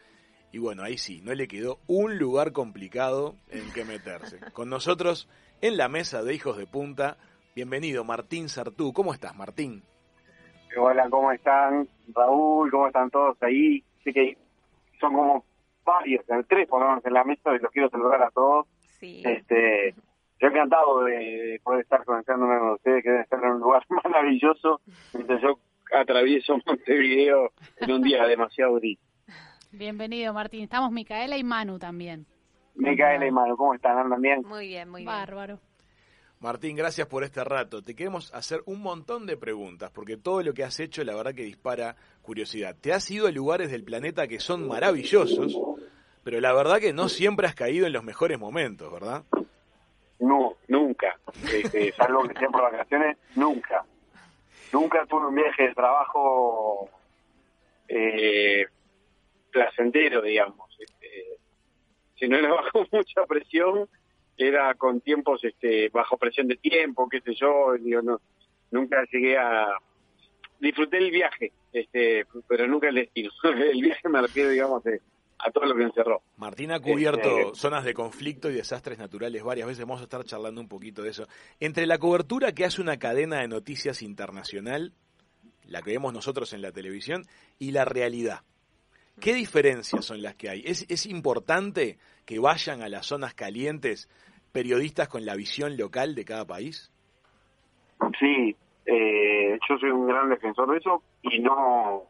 Y 0.53 0.59
bueno, 0.59 0.85
ahí 0.85 0.96
sí, 0.96 1.20
no 1.20 1.35
le 1.35 1.48
quedó 1.48 1.81
un 1.88 2.16
lugar 2.16 2.53
complicado 2.53 3.35
en 3.48 3.72
que 3.72 3.85
meterse. 3.85 4.38
Con 4.53 4.68
nosotros 4.68 5.26
en 5.62 5.76
la 5.76 5.88
mesa 5.88 6.22
de 6.22 6.33
Hijos 6.33 6.59
de 6.59 6.68
Punta, 6.68 7.18
bienvenido 7.57 8.05
Martín 8.05 8.48
Sartú. 8.50 8.92
¿Cómo 8.92 9.12
estás, 9.12 9.35
Martín? 9.35 9.83
Hola, 10.76 11.09
¿cómo 11.11 11.33
están? 11.33 11.88
Raúl, 12.14 12.70
¿cómo 12.70 12.87
están 12.87 13.11
todos 13.11 13.37
ahí? 13.42 13.83
Sé 14.04 14.12
que 14.12 14.37
son 15.00 15.14
como 15.14 15.44
varios, 15.85 16.24
tres 16.48 16.68
por 16.68 16.80
lo 16.80 16.88
menos 16.88 17.04
en 17.04 17.14
la 17.14 17.24
mesa, 17.24 17.54
y 17.54 17.59
los 17.59 17.70
quiero 17.72 17.90
saludar 17.90 18.22
a 18.22 18.30
todos. 18.30 18.66
Sí. 18.98 19.22
Este, 19.24 19.94
yo 20.38 20.48
encantado 20.48 21.04
de, 21.04 21.16
de 21.16 21.61
poder 21.62 21.80
estar 21.80 22.04
conectándome 22.04 22.59
con 22.59 22.70
ustedes, 22.72 23.02
que 23.02 23.09
deben 23.11 23.24
estar 23.24 23.42
en 23.42 23.50
un 23.50 23.61
lugar 23.61 23.85
maravilloso, 24.04 24.80
mientras 25.12 25.42
yo 25.42 25.59
atravieso 25.92 26.56
Montevideo 26.66 27.52
en 27.78 27.92
un 27.92 28.02
día 28.02 28.24
demasiado 28.26 28.74
gris. 28.74 28.98
Bienvenido, 29.72 30.33
Martín. 30.33 30.62
Estamos 30.64 30.90
Micaela 30.90 31.37
y 31.37 31.44
Manu 31.44 31.78
también. 31.78 32.26
Micaela 32.74 33.26
y 33.26 33.30
Manu, 33.30 33.56
¿cómo 33.56 33.74
están? 33.74 33.98
¿Andan 33.98 34.20
bien? 34.20 34.42
Muy 34.46 34.68
bien, 34.68 34.88
muy 34.88 35.02
bien. 35.02 35.06
Bárbaro. 35.06 35.61
Martín, 36.40 36.74
gracias 36.74 37.07
por 37.07 37.22
este 37.22 37.44
rato. 37.44 37.83
Te 37.83 37.94
queremos 37.94 38.33
hacer 38.33 38.62
un 38.64 38.81
montón 38.81 39.26
de 39.26 39.37
preguntas, 39.37 39.90
porque 39.90 40.16
todo 40.16 40.42
lo 40.42 40.55
que 40.55 40.64
has 40.64 40.81
hecho, 40.81 41.05
la 41.05 41.14
verdad 41.14 41.35
que 41.35 41.42
dispara 41.42 41.96
curiosidad. 42.22 42.74
Te 42.81 42.94
has 42.94 43.11
ido 43.11 43.26
a 43.26 43.31
lugares 43.31 43.70
del 43.70 43.85
planeta 43.85 44.26
que 44.26 44.40
son 44.40 44.66
maravillosos, 44.66 45.55
pero 46.24 46.40
la 46.40 46.55
verdad 46.55 46.79
que 46.81 46.94
no 46.94 47.11
siempre 47.11 47.46
has 47.46 47.55
caído 47.55 47.87
en 47.87 47.92
los 47.92 48.05
mejores 48.05 48.38
momentos, 48.38 48.90
¿verdad? 48.90 49.22
No, 50.18 50.57
nunca. 50.66 51.18
Este, 51.53 51.92
salvo 51.98 52.22
que 52.22 52.46
por 52.46 52.62
vacaciones, 52.62 53.18
nunca. 53.37 53.85
Nunca 54.72 55.05
tuve 55.05 55.26
un 55.26 55.35
viaje 55.35 55.64
de 55.64 55.74
trabajo 55.74 56.88
eh, 57.87 58.66
placentero, 59.50 60.22
digamos. 60.22 60.74
Este, 60.81 61.37
si 62.18 62.29
no 62.29 62.38
era 62.38 62.48
bajo 62.48 62.87
mucha 62.92 63.26
presión, 63.26 63.90
era 64.40 64.74
con 64.74 65.00
tiempos 65.00 65.44
este, 65.44 65.88
bajo 65.90 66.16
presión 66.16 66.48
de 66.48 66.57
tiempo, 66.57 67.09
qué 67.09 67.20
sé 67.20 67.35
yo. 67.35 67.74
Digo, 67.79 68.03
no, 68.03 68.20
nunca 68.70 69.05
llegué 69.11 69.37
a... 69.38 69.66
Disfruté 70.59 70.98
el 70.98 71.11
viaje, 71.11 71.53
este, 71.72 72.26
pero 72.46 72.66
nunca 72.66 72.88
el 72.88 72.96
destino. 72.96 73.31
el 73.44 73.81
viaje 73.81 74.09
me 74.09 74.20
refiero, 74.20 74.50
digamos, 74.50 74.85
de- 74.85 75.00
a 75.42 75.50
todo 75.50 75.64
lo 75.64 75.74
que 75.74 75.85
encerró. 75.85 76.20
Martín 76.37 76.70
ha 76.70 76.81
cubierto 76.81 77.38
Este- 77.38 77.55
zonas 77.59 77.83
de 77.85 77.94
conflicto 77.94 78.50
y 78.50 78.55
desastres 78.55 78.98
naturales 78.98 79.42
varias 79.42 79.68
veces. 79.68 79.85
Vamos 79.87 80.00
a 80.00 80.05
estar 80.05 80.22
charlando 80.24 80.61
un 80.61 80.68
poquito 80.68 81.03
de 81.03 81.11
eso. 81.11 81.26
Entre 81.61 81.87
la 81.87 81.96
cobertura 81.96 82.53
que 82.53 82.66
hace 82.66 82.83
una 82.83 82.98
cadena 82.98 83.40
de 83.40 83.48
noticias 83.48 84.03
internacional, 84.03 84.92
la 85.64 85.81
que 85.81 85.92
vemos 85.92 86.12
nosotros 86.12 86.53
en 86.53 86.61
la 86.61 86.72
televisión, 86.72 87.24
y 87.59 87.70
la 87.70 87.87
realidad. 87.87 88.40
¿Qué 89.18 89.33
diferencias 89.35 90.05
son 90.05 90.20
las 90.20 90.35
que 90.35 90.50
hay? 90.50 90.62
¿Es, 90.66 90.85
es 90.90 91.07
importante 91.07 91.98
que 92.26 92.38
vayan 92.38 92.83
a 92.83 92.88
las 92.90 93.07
zonas 93.07 93.33
calientes 93.35 94.09
periodistas 94.52 95.08
con 95.08 95.24
la 95.24 95.34
visión 95.34 95.76
local 95.76 96.14
de 96.14 96.24
cada 96.24 96.46
país? 96.46 96.90
Sí, 98.18 98.56
eh, 98.86 99.58
yo 99.68 99.78
soy 99.78 99.90
un 99.90 100.06
gran 100.06 100.28
defensor 100.28 100.70
de 100.70 100.78
eso 100.78 101.02
y 101.22 101.38
no, 101.38 102.04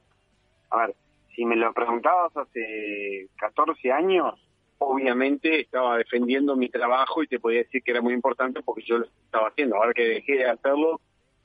a 0.70 0.86
ver, 0.86 0.94
si 1.34 1.44
me 1.44 1.56
lo 1.56 1.72
preguntabas 1.72 2.36
hace 2.36 3.28
14 3.36 3.92
años, 3.92 4.34
obviamente 4.78 5.60
estaba 5.60 5.98
defendiendo 5.98 6.56
mi 6.56 6.68
trabajo 6.68 7.22
y 7.22 7.26
te 7.26 7.38
podía 7.38 7.60
decir 7.60 7.82
que 7.82 7.90
era 7.90 8.00
muy 8.00 8.14
importante 8.14 8.62
porque 8.62 8.82
yo 8.86 8.98
lo 8.98 9.04
estaba 9.04 9.48
haciendo. 9.48 9.76
Ahora 9.76 9.92
que 9.92 10.04
dejé 10.04 10.36
de 10.36 10.48
hacerlo, 10.48 11.00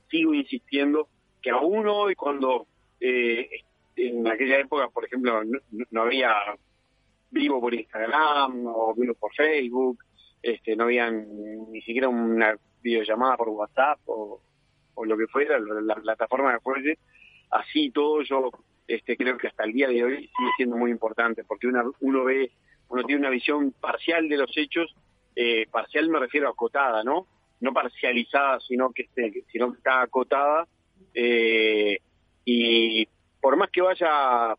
sigo 0.09 0.33
insistiendo 0.33 1.07
que 1.41 1.49
aún 1.49 1.87
hoy 1.87 2.15
cuando 2.15 2.65
eh, 2.99 3.49
en 3.95 4.27
aquella 4.27 4.59
época, 4.59 4.87
por 4.89 5.05
ejemplo, 5.05 5.43
no, 5.43 5.59
no 5.91 6.01
había 6.01 6.33
vivo 7.31 7.59
por 7.59 7.73
Instagram 7.73 8.65
o 8.67 8.93
vivo 8.95 9.13
por 9.15 9.33
Facebook, 9.33 9.99
este, 10.45 10.75
no 10.75 10.83
había 10.83 11.09
ni 11.09 11.81
siquiera 11.81 12.07
una 12.07 12.55
videollamada 12.83 13.35
por 13.35 13.49
WhatsApp 13.49 13.99
o, 14.05 14.39
lo 15.03 15.17
que 15.17 15.27
fuera, 15.27 15.59
la, 15.59 15.81
la 15.81 15.95
plataforma 15.95 16.53
de 16.53 16.59
fuese, 16.59 16.99
así 17.49 17.89
todo 17.89 18.21
yo 18.21 18.51
este, 18.87 19.17
creo 19.17 19.37
que 19.37 19.47
hasta 19.47 19.63
el 19.63 19.73
día 19.73 19.87
de 19.87 20.03
hoy 20.03 20.17
sigue 20.17 20.51
siendo 20.55 20.77
muy 20.77 20.91
importante 20.91 21.43
porque 21.43 21.67
una, 21.67 21.83
uno 21.99 22.23
ve, 22.23 22.51
uno 22.89 23.03
tiene 23.03 23.21
una 23.21 23.31
visión 23.31 23.71
parcial 23.71 24.29
de 24.29 24.37
los 24.37 24.55
hechos, 24.55 24.95
eh, 25.35 25.65
parcial 25.71 26.09
me 26.09 26.19
refiero 26.19 26.47
a 26.47 26.51
acotada, 26.51 27.03
¿no? 27.03 27.25
No 27.59 27.73
parcializada, 27.73 28.59
sino 28.59 28.91
que, 28.91 29.01
esté, 29.03 29.43
sino 29.51 29.71
que 29.71 29.77
está 29.77 30.03
acotada 30.03 30.67
eh, 31.13 31.97
y 32.45 33.07
por 33.41 33.57
más 33.57 33.71
que 33.71 33.81
vaya, 33.81 34.55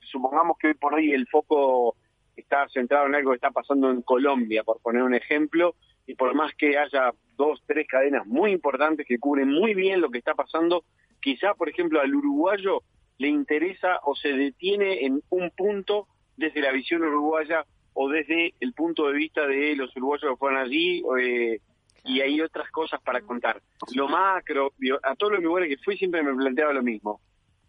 supongamos 0.00 0.58
que 0.58 0.68
hoy 0.68 0.74
por 0.74 0.94
hoy 0.94 1.12
el 1.12 1.26
foco 1.26 1.96
está 2.40 2.68
centrado 2.68 3.06
en 3.06 3.14
algo 3.14 3.30
que 3.30 3.36
está 3.36 3.50
pasando 3.50 3.90
en 3.90 4.02
Colombia, 4.02 4.64
por 4.64 4.80
poner 4.80 5.02
un 5.02 5.14
ejemplo, 5.14 5.74
y 6.06 6.14
por 6.14 6.34
más 6.34 6.52
que 6.56 6.76
haya 6.76 7.12
dos, 7.36 7.62
tres 7.66 7.86
cadenas 7.86 8.26
muy 8.26 8.50
importantes 8.50 9.06
que 9.06 9.18
cubren 9.18 9.48
muy 9.48 9.74
bien 9.74 10.00
lo 10.00 10.10
que 10.10 10.18
está 10.18 10.34
pasando, 10.34 10.84
quizá, 11.20 11.54
por 11.54 11.68
ejemplo, 11.68 12.00
al 12.00 12.14
uruguayo 12.14 12.82
le 13.18 13.28
interesa 13.28 14.00
o 14.04 14.14
se 14.16 14.32
detiene 14.32 15.04
en 15.04 15.22
un 15.30 15.50
punto 15.50 16.08
desde 16.36 16.62
la 16.62 16.72
visión 16.72 17.02
uruguaya 17.02 17.64
o 17.92 18.08
desde 18.08 18.54
el 18.60 18.72
punto 18.72 19.06
de 19.06 19.12
vista 19.12 19.46
de 19.46 19.76
los 19.76 19.94
uruguayos 19.96 20.30
que 20.32 20.36
fueron 20.36 20.58
allí 20.58 21.02
eh, 21.20 21.60
y 22.04 22.20
hay 22.20 22.40
otras 22.40 22.70
cosas 22.70 23.00
para 23.02 23.20
contar. 23.20 23.60
Lo 23.94 24.08
macro, 24.08 24.72
a 25.02 25.14
todos 25.16 25.34
los 25.34 25.42
lugares 25.42 25.68
que 25.68 25.82
fui 25.82 25.96
siempre 25.96 26.22
me 26.22 26.34
planteaba 26.34 26.72
lo 26.72 26.82
mismo. 26.82 27.20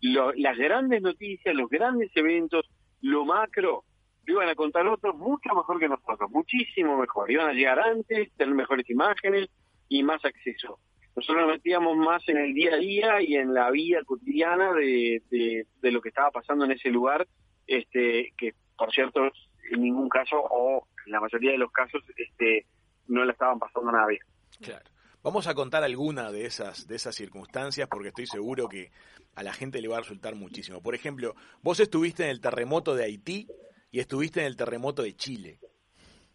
Lo, 0.01 0.31
las 0.33 0.57
grandes 0.57 1.01
noticias, 1.01 1.53
los 1.53 1.69
grandes 1.69 2.11
eventos, 2.15 2.69
lo 3.01 3.25
macro, 3.25 3.83
lo 4.25 4.33
iban 4.33 4.49
a 4.49 4.55
contar 4.55 4.87
otros 4.87 5.15
mucho 5.15 5.53
mejor 5.55 5.79
que 5.79 5.89
nosotros, 5.89 6.29
muchísimo 6.31 6.97
mejor. 6.97 7.31
Iban 7.31 7.49
a 7.49 7.53
llegar 7.53 7.79
antes, 7.79 8.31
tener 8.33 8.53
mejores 8.53 8.89
imágenes 8.89 9.49
y 9.89 10.03
más 10.03 10.23
acceso 10.23 10.79
nosotros 11.15 11.41
nos 11.41 11.55
metíamos 11.55 11.97
más 11.97 12.27
en 12.29 12.37
el 12.37 12.53
día 12.53 12.73
a 12.73 12.77
día 12.77 13.21
y 13.21 13.35
en 13.35 13.53
la 13.53 13.69
vida 13.69 13.99
cotidiana 14.05 14.73
de, 14.73 15.21
de, 15.29 15.91
lo 15.91 16.01
que 16.01 16.09
estaba 16.09 16.31
pasando 16.31 16.65
en 16.65 16.71
ese 16.71 16.89
lugar, 16.89 17.27
este 17.67 18.33
que 18.37 18.53
por 18.77 18.91
cierto 18.91 19.29
en 19.71 19.81
ningún 19.81 20.09
caso 20.09 20.37
o 20.37 20.87
en 21.05 21.11
la 21.11 21.19
mayoría 21.19 21.51
de 21.51 21.57
los 21.57 21.71
casos 21.71 22.01
este 22.15 22.65
no 23.07 23.25
la 23.25 23.33
estaban 23.33 23.59
pasando 23.59 23.91
nada 23.91 24.07
bien. 24.07 24.21
Claro. 24.61 24.85
Vamos 25.23 25.47
a 25.47 25.53
contar 25.53 25.83
alguna 25.83 26.31
de 26.31 26.45
esas 26.45 26.87
de 26.87 26.95
esas 26.95 27.15
circunstancias 27.15 27.87
porque 27.89 28.09
estoy 28.09 28.25
seguro 28.25 28.69
que 28.69 28.91
a 29.35 29.43
la 29.43 29.53
gente 29.53 29.81
le 29.81 29.89
va 29.89 29.97
a 29.97 30.01
resultar 30.01 30.35
muchísimo. 30.35 30.81
Por 30.81 30.95
ejemplo, 30.95 31.35
vos 31.61 31.79
estuviste 31.79 32.23
en 32.23 32.29
el 32.29 32.41
terremoto 32.41 32.95
de 32.95 33.03
Haití 33.03 33.47
y 33.91 33.99
estuviste 33.99 34.39
en 34.39 34.47
el 34.47 34.55
terremoto 34.55 35.03
de 35.03 35.15
Chile. 35.15 35.59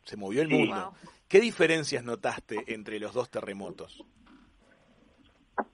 Se 0.05 0.17
movió 0.17 0.43
el 0.43 0.49
mundo. 0.49 0.93
¿Qué 1.27 1.41
diferencias 1.41 2.05
notaste 2.05 2.63
entre 2.73 3.01
los 3.01 3.13
dos 3.13 3.31
terremotos? 3.31 4.05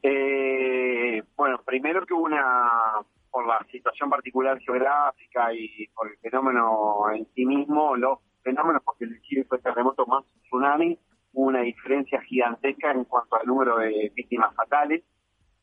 Eh, 0.02 1.22
bueno, 1.36 1.60
primero 1.64 2.06
que 2.06 2.14
una, 2.14 2.70
por 3.30 3.46
la 3.46 3.58
situación 3.70 4.08
particular 4.08 4.58
geográfica 4.60 5.52
y 5.52 5.88
por 5.88 6.10
el 6.10 6.16
fenómeno 6.18 7.04
en 7.14 7.26
sí 7.34 7.44
mismo, 7.44 7.96
los 7.96 8.20
fenómenos, 8.42 8.82
porque 8.84 9.04
el 9.04 9.20
Chile 9.22 9.44
fue 9.48 9.58
terremoto 9.58 10.06
más 10.06 10.24
tsunami, 10.44 10.98
hubo 11.32 11.48
una 11.48 11.62
diferencia 11.62 12.20
gigantesca 12.22 12.92
en 12.92 13.04
cuanto 13.04 13.36
al 13.36 13.46
número 13.46 13.78
de 13.78 14.12
víctimas 14.14 14.54
fatales 14.54 15.02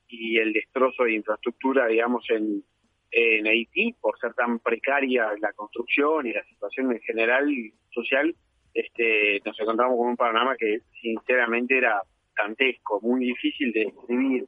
y 0.07 0.37
el 0.37 0.53
destrozo 0.53 1.03
de 1.03 1.15
infraestructura, 1.15 1.87
digamos, 1.87 2.25
en, 2.29 2.63
en 3.11 3.47
Haití, 3.47 3.93
por 3.99 4.17
ser 4.19 4.33
tan 4.33 4.59
precaria 4.59 5.31
la 5.39 5.53
construcción 5.53 6.27
y 6.27 6.33
la 6.33 6.43
situación 6.45 6.91
en 6.91 6.99
general 7.01 7.47
social, 7.91 8.35
este, 8.73 9.41
nos 9.45 9.59
encontramos 9.59 9.97
con 9.97 10.09
un 10.09 10.17
panorama 10.17 10.55
que 10.57 10.81
sinceramente 11.01 11.77
era 11.77 12.01
dantesco, 12.37 12.99
muy 13.01 13.25
difícil 13.25 13.71
de 13.71 13.85
describir. 13.85 14.45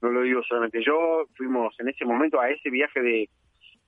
No 0.00 0.10
lo 0.10 0.22
digo 0.22 0.42
solamente 0.42 0.82
yo, 0.82 1.26
fuimos 1.36 1.74
en 1.80 1.88
ese 1.88 2.04
momento 2.04 2.40
a 2.40 2.50
ese 2.50 2.70
viaje 2.70 3.00
de, 3.00 3.28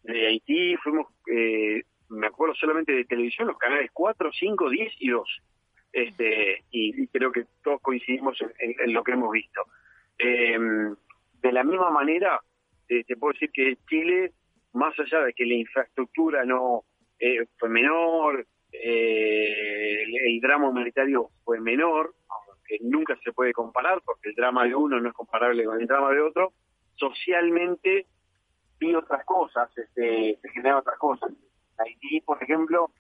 de 0.02 0.26
Haití, 0.26 0.76
fuimos, 0.76 1.06
eh, 1.33 1.83
me 2.09 2.26
acuerdo 2.26 2.54
solamente 2.54 2.92
de 2.92 3.04
televisión, 3.04 3.48
los 3.48 3.59
canales 3.59 3.90
4, 3.92 4.30
5, 4.33 4.70
10 4.70 4.92
y 4.98 5.09
2. 5.09 5.42
Este, 5.92 6.64
y, 6.70 7.06
creo 7.09 7.33
que 7.33 7.46
todos 7.64 7.80
coincidimos 7.80 8.38
en, 8.59 8.92
lo 8.92 9.02
que 9.02 9.12
hemos 9.12 9.33
visto. 9.33 9.62
Em, 10.18 10.94
de 11.42 11.52
la 11.52 11.64
misma 11.64 11.90
manera, 11.90 12.40
eh, 12.90 13.05
te 13.05 13.16
puedo 13.16 13.33
decir 13.33 13.50
que 13.53 13.79
Chile, 13.88 14.33
más 14.72 14.92
allá 14.98 15.24
de 15.24 15.33
que 15.33 15.46
la 15.46 15.55
infraestructura 15.55 16.44
no 16.44 16.85
eh, 17.18 17.46
fue 17.57 17.68
menor, 17.68 18.46
el, 18.72 20.16
el 20.16 20.40
drama 20.40 20.68
humanitario 20.68 21.31
fue 21.44 21.61
menor, 21.61 22.14
que 22.66 22.79
nunca 22.83 23.16
se 23.24 23.33
puede 23.33 23.53
comparar 23.53 24.00
porque 24.05 24.31
el 24.31 24.35
drama 24.35 24.64
de 24.64 24.74
uno 24.74 25.00
no 25.00 25.09
es 25.09 25.14
comparable 25.14 25.64
con 25.64 25.81
el 25.81 25.87
drama 25.87 26.11
de 26.11 26.20
otro, 26.20 26.53
socialmente 26.94 28.07
vi 28.79 28.94
otras 28.94 29.24
cosas, 29.24 29.70
este, 29.76 30.38
se 30.40 30.48
generan 30.50 30.79
otras 30.79 30.98
cosas. 30.98 31.31
Haití, 31.79 32.20
por 32.22 32.42
ejemplo, 32.42 32.90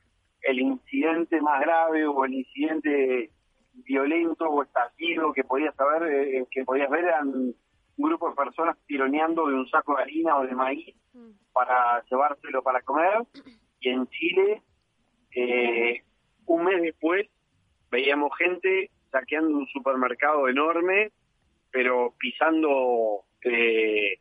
el 0.42 0.60
incidente 0.60 1.40
más 1.40 1.60
grave 1.60 2.06
o 2.06 2.24
el 2.24 2.34
incidente 2.34 3.30
violento 3.72 4.46
o 4.46 4.62
estallido 4.62 5.32
que 5.32 5.44
podías 5.44 5.74
saber, 5.74 6.12
eh, 6.12 6.44
que 6.50 6.64
podías 6.64 6.90
ver 6.90 7.04
eran 7.04 7.54
un 8.00 8.08
grupo 8.08 8.30
de 8.30 8.36
personas 8.36 8.76
tironeando 8.86 9.46
de 9.46 9.54
un 9.54 9.68
saco 9.68 9.96
de 9.96 10.02
harina 10.02 10.36
o 10.36 10.46
de 10.46 10.54
maíz 10.54 10.96
mm. 11.12 11.30
para 11.52 12.02
llevárselo 12.10 12.62
para 12.62 12.80
comer. 12.80 13.22
Y 13.80 13.90
en 13.90 14.06
Chile, 14.08 14.62
eh, 15.34 16.02
un 16.46 16.64
mes 16.64 16.80
después, 16.80 17.28
veíamos 17.90 18.30
gente 18.38 18.90
saqueando 19.10 19.58
un 19.58 19.66
supermercado 19.66 20.48
enorme, 20.48 21.10
pero 21.70 22.14
pisando 22.18 23.24
eh, 23.42 24.18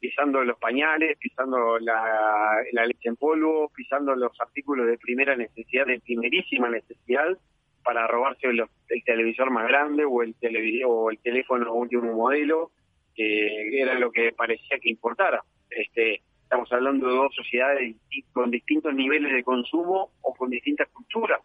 pisando 0.00 0.42
los 0.44 0.58
pañales, 0.58 1.18
pisando 1.18 1.78
la, 1.80 2.62
leche 2.72 3.08
en 3.08 3.16
polvo, 3.16 3.70
pisando 3.74 4.14
los 4.14 4.32
artículos 4.40 4.86
de 4.86 4.96
primera 4.96 5.36
necesidad, 5.36 5.86
de 5.86 6.00
primerísima 6.00 6.70
necesidad, 6.70 7.36
para 7.82 8.06
robarse 8.06 8.46
el 8.46 9.04
televisor 9.04 9.50
más 9.50 9.66
grande 9.66 10.04
o 10.04 10.22
el, 10.22 10.34
televisor, 10.36 10.86
o 10.88 11.10
el 11.10 11.18
teléfono 11.18 11.72
último 11.72 12.12
modelo, 12.12 12.70
que 13.18 13.82
era 13.82 13.98
lo 13.98 14.12
que 14.12 14.32
parecía 14.32 14.78
que 14.78 14.90
importara. 14.90 15.42
Este, 15.68 16.22
estamos 16.42 16.72
hablando 16.72 17.08
de 17.08 17.16
dos 17.16 17.34
sociedades 17.34 17.96
con 18.32 18.50
distintos 18.50 18.94
niveles 18.94 19.32
de 19.32 19.42
consumo 19.42 20.12
o 20.22 20.34
con 20.34 20.50
distintas 20.50 20.88
culturas 20.90 21.40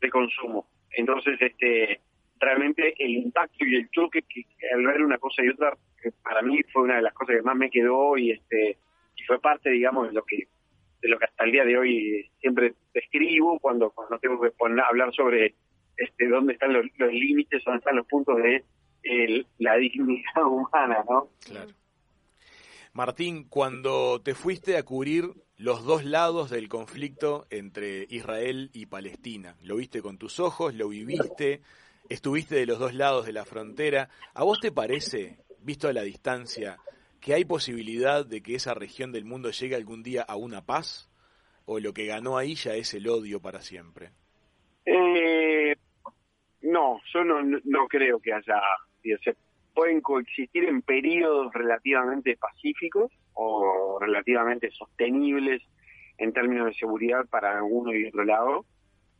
de 0.00 0.10
consumo. 0.10 0.66
Entonces, 0.90 1.40
este, 1.40 2.00
realmente 2.40 2.94
el 2.98 3.12
impacto 3.12 3.64
y 3.64 3.76
el 3.76 3.88
choque 3.90 4.22
que, 4.22 4.44
al 4.74 4.84
ver 4.84 5.02
una 5.02 5.18
cosa 5.18 5.44
y 5.44 5.50
otra 5.50 5.76
para 6.22 6.42
mí 6.42 6.60
fue 6.72 6.82
una 6.82 6.96
de 6.96 7.02
las 7.02 7.14
cosas 7.14 7.36
que 7.36 7.42
más 7.42 7.56
me 7.56 7.70
quedó 7.70 8.18
y 8.18 8.32
este 8.32 8.76
y 9.16 9.22
fue 9.22 9.40
parte 9.40 9.70
digamos 9.70 10.08
de 10.08 10.12
lo 10.12 10.22
que 10.24 10.48
de 11.00 11.08
lo 11.08 11.18
que 11.18 11.24
hasta 11.24 11.44
el 11.44 11.52
día 11.52 11.64
de 11.64 11.78
hoy 11.78 12.30
siempre 12.40 12.74
describo 12.92 13.58
cuando 13.60 13.90
cuando 13.90 14.18
tengo 14.18 14.38
que 14.40 14.50
poner, 14.50 14.84
hablar 14.84 15.14
sobre 15.14 15.54
este 15.96 16.28
dónde 16.28 16.54
están 16.54 16.74
los, 16.74 16.84
límites 16.98 17.64
dónde 17.64 17.78
están 17.78 17.96
los 17.96 18.06
puntos 18.06 18.36
de 18.42 18.64
la 19.58 19.76
dignidad 19.76 20.44
humana 20.46 21.04
no 21.08 21.28
claro 21.44 21.72
Martín, 22.94 23.48
cuando 23.48 24.20
te 24.22 24.36
fuiste 24.36 24.76
a 24.76 24.84
cubrir 24.84 25.24
los 25.56 25.84
dos 25.84 26.04
lados 26.04 26.48
del 26.48 26.68
conflicto 26.68 27.44
entre 27.50 28.06
Israel 28.08 28.70
y 28.72 28.86
Palestina, 28.86 29.56
lo 29.62 29.74
viste 29.74 30.00
con 30.00 30.16
tus 30.16 30.38
ojos, 30.38 30.76
lo 30.76 30.90
viviste, 30.90 31.60
estuviste 32.08 32.54
de 32.54 32.66
los 32.66 32.78
dos 32.78 32.94
lados 32.94 33.26
de 33.26 33.32
la 33.32 33.44
frontera. 33.44 34.10
¿A 34.32 34.44
vos 34.44 34.60
te 34.60 34.70
parece, 34.70 35.38
visto 35.58 35.88
a 35.88 35.92
la 35.92 36.02
distancia, 36.02 36.78
que 37.20 37.34
hay 37.34 37.44
posibilidad 37.44 38.24
de 38.24 38.44
que 38.44 38.54
esa 38.54 38.74
región 38.74 39.10
del 39.10 39.24
mundo 39.24 39.50
llegue 39.50 39.74
algún 39.74 40.04
día 40.04 40.22
a 40.22 40.36
una 40.36 40.64
paz? 40.64 41.10
¿O 41.66 41.80
lo 41.80 41.92
que 41.92 42.06
ganó 42.06 42.38
ahí 42.38 42.54
ya 42.54 42.74
es 42.74 42.94
el 42.94 43.08
odio 43.08 43.40
para 43.40 43.60
siempre? 43.60 44.12
Eh, 44.86 45.74
no, 46.62 47.00
yo 47.12 47.24
no, 47.24 47.42
no 47.42 47.88
creo 47.88 48.20
que 48.20 48.32
haya... 48.32 48.60
Se 49.22 49.36
pueden 49.74 50.00
coexistir 50.00 50.64
en 50.64 50.82
periodos 50.82 51.52
relativamente 51.52 52.36
pacíficos 52.36 53.12
o 53.34 53.98
relativamente 54.00 54.70
sostenibles 54.70 55.62
en 56.18 56.32
términos 56.32 56.66
de 56.66 56.74
seguridad 56.74 57.26
para 57.28 57.62
uno 57.62 57.92
y 57.92 58.06
otro 58.06 58.24
lado, 58.24 58.64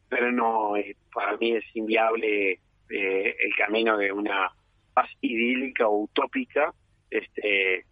pero 0.08 0.30
no, 0.30 0.76
eh, 0.76 0.96
para 1.12 1.36
mí 1.36 1.52
es 1.52 1.64
inviable 1.74 2.60
eh, 2.90 3.36
el 3.38 3.56
camino 3.56 3.96
de 3.98 4.12
una 4.12 4.50
paz 4.94 5.10
idílica 5.20 5.88
o 5.88 6.04
utópica, 6.04 6.72
este, 7.10 7.84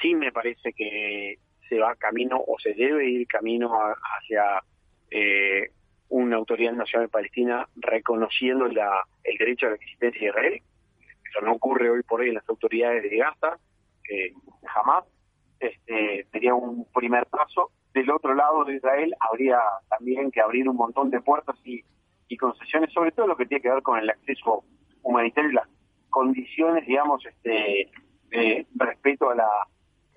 sí 0.00 0.14
me 0.14 0.32
parece 0.32 0.72
que 0.72 1.38
se 1.68 1.78
va 1.78 1.96
camino 1.96 2.42
o 2.46 2.58
se 2.58 2.74
debe 2.74 3.08
ir 3.08 3.26
camino 3.26 3.72
hacia 4.18 4.62
eh, 5.10 5.70
una 6.08 6.36
autoridad 6.36 6.72
nacional 6.72 7.08
palestina 7.08 7.68
reconociendo 7.76 8.66
la, 8.68 9.02
el 9.24 9.36
derecho 9.38 9.66
a 9.66 9.70
la 9.70 9.76
existencia 9.76 10.20
de 10.20 10.26
Israel. 10.28 10.62
Eso 11.36 11.44
no 11.44 11.52
ocurre 11.52 11.90
hoy 11.90 12.02
por 12.02 12.20
hoy 12.20 12.28
en 12.28 12.34
las 12.34 12.48
autoridades 12.48 13.02
de 13.02 13.16
Gaza, 13.16 13.58
eh, 14.10 14.32
jamás. 14.64 15.04
Este, 15.60 16.26
sería 16.32 16.54
un 16.54 16.86
primer 16.94 17.26
paso. 17.26 17.70
Del 17.92 18.10
otro 18.10 18.34
lado 18.34 18.64
de 18.64 18.76
Israel 18.76 19.14
habría 19.20 19.58
también 19.88 20.30
que 20.30 20.40
abrir 20.40 20.68
un 20.68 20.76
montón 20.76 21.10
de 21.10 21.20
puertas 21.20 21.56
y, 21.64 21.82
y 22.28 22.36
concesiones, 22.36 22.92
sobre 22.92 23.12
todo 23.12 23.26
lo 23.26 23.36
que 23.36 23.46
tiene 23.46 23.62
que 23.62 23.70
ver 23.70 23.82
con 23.82 23.98
el 23.98 24.08
acceso 24.10 24.64
humanitario 25.02 25.50
y 25.50 25.54
las 25.54 25.68
condiciones, 26.10 26.86
digamos, 26.86 27.24
este, 27.24 27.90
de 28.30 28.66
respeto 28.74 29.30
a 29.30 29.34
la 29.34 29.48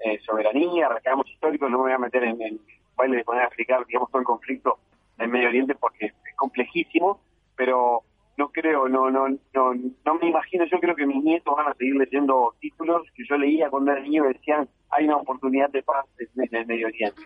eh, 0.05 0.19
soberanía, 0.25 0.89
reclamos 0.89 1.29
históricos. 1.29 1.69
No 1.69 1.77
me 1.77 1.83
voy 1.83 1.93
a 1.93 1.97
meter 1.99 2.23
en, 2.23 2.41
en 2.41 2.59
baile 2.95 3.17
de 3.17 3.23
poner 3.23 3.43
a 3.43 3.47
explicar, 3.47 3.85
digamos, 3.85 4.09
todo 4.09 4.19
el 4.19 4.25
conflicto 4.25 4.79
del 5.17 5.29
Medio 5.29 5.49
Oriente 5.49 5.75
porque 5.75 6.07
es 6.07 6.35
complejísimo, 6.35 7.21
pero 7.55 8.03
no 8.39 8.49
creo, 8.53 8.87
no, 8.87 9.11
no, 9.11 9.27
no, 9.27 9.73
no 10.05 10.15
me 10.15 10.29
imagino, 10.29 10.63
yo 10.63 10.79
creo 10.79 10.95
que 10.95 11.05
mis 11.05 11.21
nietos 11.21 11.53
van 11.57 11.67
a 11.67 11.73
seguir 11.73 11.95
leyendo 11.95 12.55
títulos 12.61 13.05
que 13.13 13.25
yo 13.29 13.37
leía 13.37 13.69
cuando 13.69 13.91
era 13.91 13.99
niño 13.99 14.23
y 14.23 14.33
decían, 14.33 14.69
hay 14.91 15.05
una 15.07 15.17
oportunidad 15.17 15.69
de 15.71 15.83
paz 15.83 16.05
en 16.17 16.55
el 16.55 16.65
Medio 16.65 16.87
Oriente. 16.87 17.21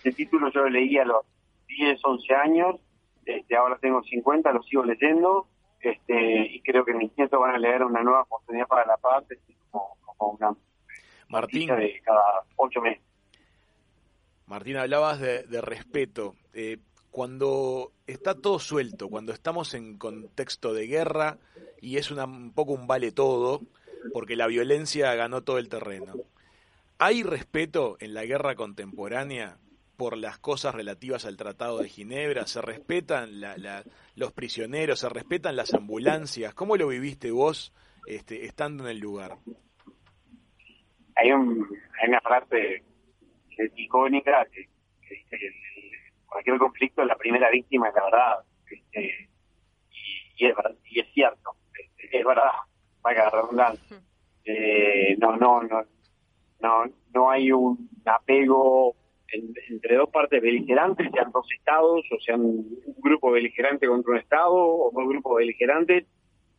Ese 0.00 0.10
título 0.10 0.50
yo 0.50 0.62
lo 0.62 0.70
leía 0.70 1.02
a 1.02 1.04
los 1.04 1.24
10, 1.68 2.00
11 2.02 2.34
años, 2.34 2.80
este, 3.24 3.56
ahora 3.56 3.78
tengo 3.78 4.02
50, 4.02 4.50
lo 4.50 4.62
sigo 4.64 4.84
leyendo, 4.84 5.46
este, 5.78 6.46
y 6.56 6.60
creo 6.62 6.84
que 6.84 6.94
mis 6.94 7.16
nietos 7.16 7.40
van 7.40 7.54
a 7.54 7.58
leer 7.58 7.84
una 7.84 8.02
nueva 8.02 8.22
oportunidad 8.22 8.66
para 8.66 8.84
la 8.86 8.96
paz, 8.96 9.22
este, 9.30 9.54
como, 9.70 9.96
como 10.04 10.32
una 10.32 10.50
Martín, 11.28 11.68
de 11.68 12.00
cada 12.04 12.42
ocho 12.56 12.80
meses. 12.80 13.04
Martín, 14.46 14.78
hablabas 14.78 15.20
de, 15.20 15.44
de 15.44 15.60
respeto. 15.60 16.34
Eh, 16.54 16.78
cuando 17.16 17.92
está 18.06 18.34
todo 18.34 18.58
suelto, 18.58 19.08
cuando 19.08 19.32
estamos 19.32 19.72
en 19.72 19.96
contexto 19.96 20.74
de 20.74 20.86
guerra 20.86 21.38
y 21.80 21.96
es 21.96 22.10
una, 22.10 22.26
un 22.26 22.52
poco 22.52 22.74
un 22.74 22.86
vale 22.86 23.10
todo, 23.10 23.62
porque 24.12 24.36
la 24.36 24.46
violencia 24.46 25.14
ganó 25.14 25.40
todo 25.40 25.56
el 25.56 25.70
terreno. 25.70 26.12
¿Hay 26.98 27.22
respeto 27.22 27.96
en 28.00 28.12
la 28.12 28.26
guerra 28.26 28.54
contemporánea 28.54 29.56
por 29.96 30.18
las 30.18 30.38
cosas 30.38 30.74
relativas 30.74 31.24
al 31.24 31.38
Tratado 31.38 31.78
de 31.78 31.88
Ginebra? 31.88 32.46
¿Se 32.46 32.60
respetan 32.60 33.40
la, 33.40 33.56
la, 33.56 33.82
los 34.14 34.34
prisioneros? 34.34 34.98
¿Se 34.98 35.08
respetan 35.08 35.56
las 35.56 35.72
ambulancias? 35.72 36.52
¿Cómo 36.52 36.76
lo 36.76 36.88
viviste 36.88 37.30
vos 37.30 37.72
este, 38.06 38.44
estando 38.44 38.84
en 38.84 38.90
el 38.90 38.98
lugar? 38.98 39.38
Hay, 41.14 41.32
un, 41.32 41.66
hay 41.98 42.10
una 42.10 42.20
frase 42.20 42.84
icónica 43.74 44.46
que, 44.52 44.68
dice 45.08 45.38
que 45.38 45.75
cualquier 46.28 46.58
conflicto 46.58 47.04
la 47.04 47.16
primera 47.16 47.50
víctima 47.50 47.88
es 47.88 47.94
la 47.94 48.04
verdad. 48.04 48.34
Este, 48.70 49.28
y, 49.90 50.44
y 50.44 50.46
es, 50.48 50.54
y 50.90 51.00
es 51.00 51.06
cierto, 51.12 51.52
este, 51.78 52.18
es 52.18 52.24
verdad, 52.24 52.50
la 53.04 53.30
redundancia. 53.30 53.96
Eh, 54.44 55.16
no, 55.18 55.36
no, 55.36 55.62
no, 55.62 55.82
no, 56.60 56.84
no 57.14 57.30
hay 57.30 57.50
un 57.52 57.88
apego 58.04 58.94
en- 59.28 59.54
entre 59.68 59.96
dos 59.96 60.08
partes 60.10 60.40
beligerantes, 60.40 61.10
sean 61.12 61.30
dos 61.32 61.46
estados, 61.52 62.04
o 62.12 62.20
sean 62.20 62.40
un 62.42 62.80
grupo 62.98 63.30
beligerante 63.32 63.86
contra 63.88 64.12
un 64.12 64.18
estado, 64.18 64.54
o 64.54 64.90
dos 64.92 65.08
grupos 65.08 65.38
beligerantes. 65.38 66.06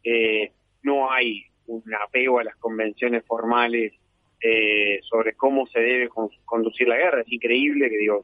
Eh, 0.03 0.51
no 0.83 1.11
hay 1.11 1.43
un 1.67 1.83
apego 1.95 2.39
a 2.39 2.43
las 2.45 2.55
convenciones 2.57 3.25
formales 3.25 3.93
eh, 4.41 4.99
sobre 5.01 5.33
cómo 5.33 5.65
se 5.67 5.79
debe 5.79 6.09
con- 6.09 6.29
conducir 6.45 6.87
la 6.87 6.97
guerra. 6.97 7.21
Es 7.21 7.31
increíble 7.31 7.89
que 7.89 7.97
digo, 7.97 8.23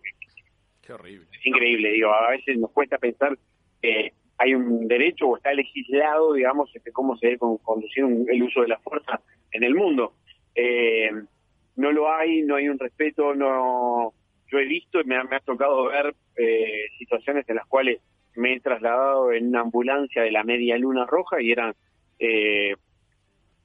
Es 1.31 1.45
increíble, 1.45 1.91
digo, 1.91 2.11
a 2.13 2.31
veces 2.31 2.57
nos 2.57 2.71
cuesta 2.71 2.97
pensar 2.97 3.37
que 3.81 4.13
hay 4.37 4.55
un 4.55 4.87
derecho 4.87 5.27
o 5.27 5.37
está 5.37 5.53
legislado, 5.53 6.33
digamos, 6.33 6.69
este, 6.75 6.91
cómo 6.91 7.15
se 7.17 7.27
debe 7.27 7.37
con- 7.39 7.57
conducir 7.59 8.03
un- 8.03 8.25
el 8.29 8.43
uso 8.43 8.61
de 8.61 8.67
la 8.67 8.79
fuerza 8.79 9.21
en 9.51 9.63
el 9.63 9.75
mundo. 9.75 10.13
Eh, 10.55 11.09
no 11.75 11.91
lo 11.91 12.11
hay, 12.11 12.41
no 12.43 12.55
hay 12.55 12.67
un 12.69 12.77
respeto, 12.79 13.33
no 13.33 14.13
yo 14.51 14.59
he 14.59 14.65
visto 14.65 15.01
y 15.01 15.05
me 15.05 15.15
ha, 15.15 15.39
tocado 15.39 15.85
ver 15.85 16.13
eh, 16.35 16.85
situaciones 16.99 17.47
en 17.49 17.55
las 17.55 17.65
cuales 17.67 17.99
me 18.35 18.53
he 18.53 18.59
trasladado 18.59 19.31
en 19.31 19.47
una 19.47 19.61
ambulancia 19.61 20.21
de 20.23 20.31
la 20.31 20.43
Media 20.43 20.77
Luna 20.77 21.05
Roja 21.05 21.41
y 21.41 21.51
eran 21.51 21.73
eh, 22.19 22.75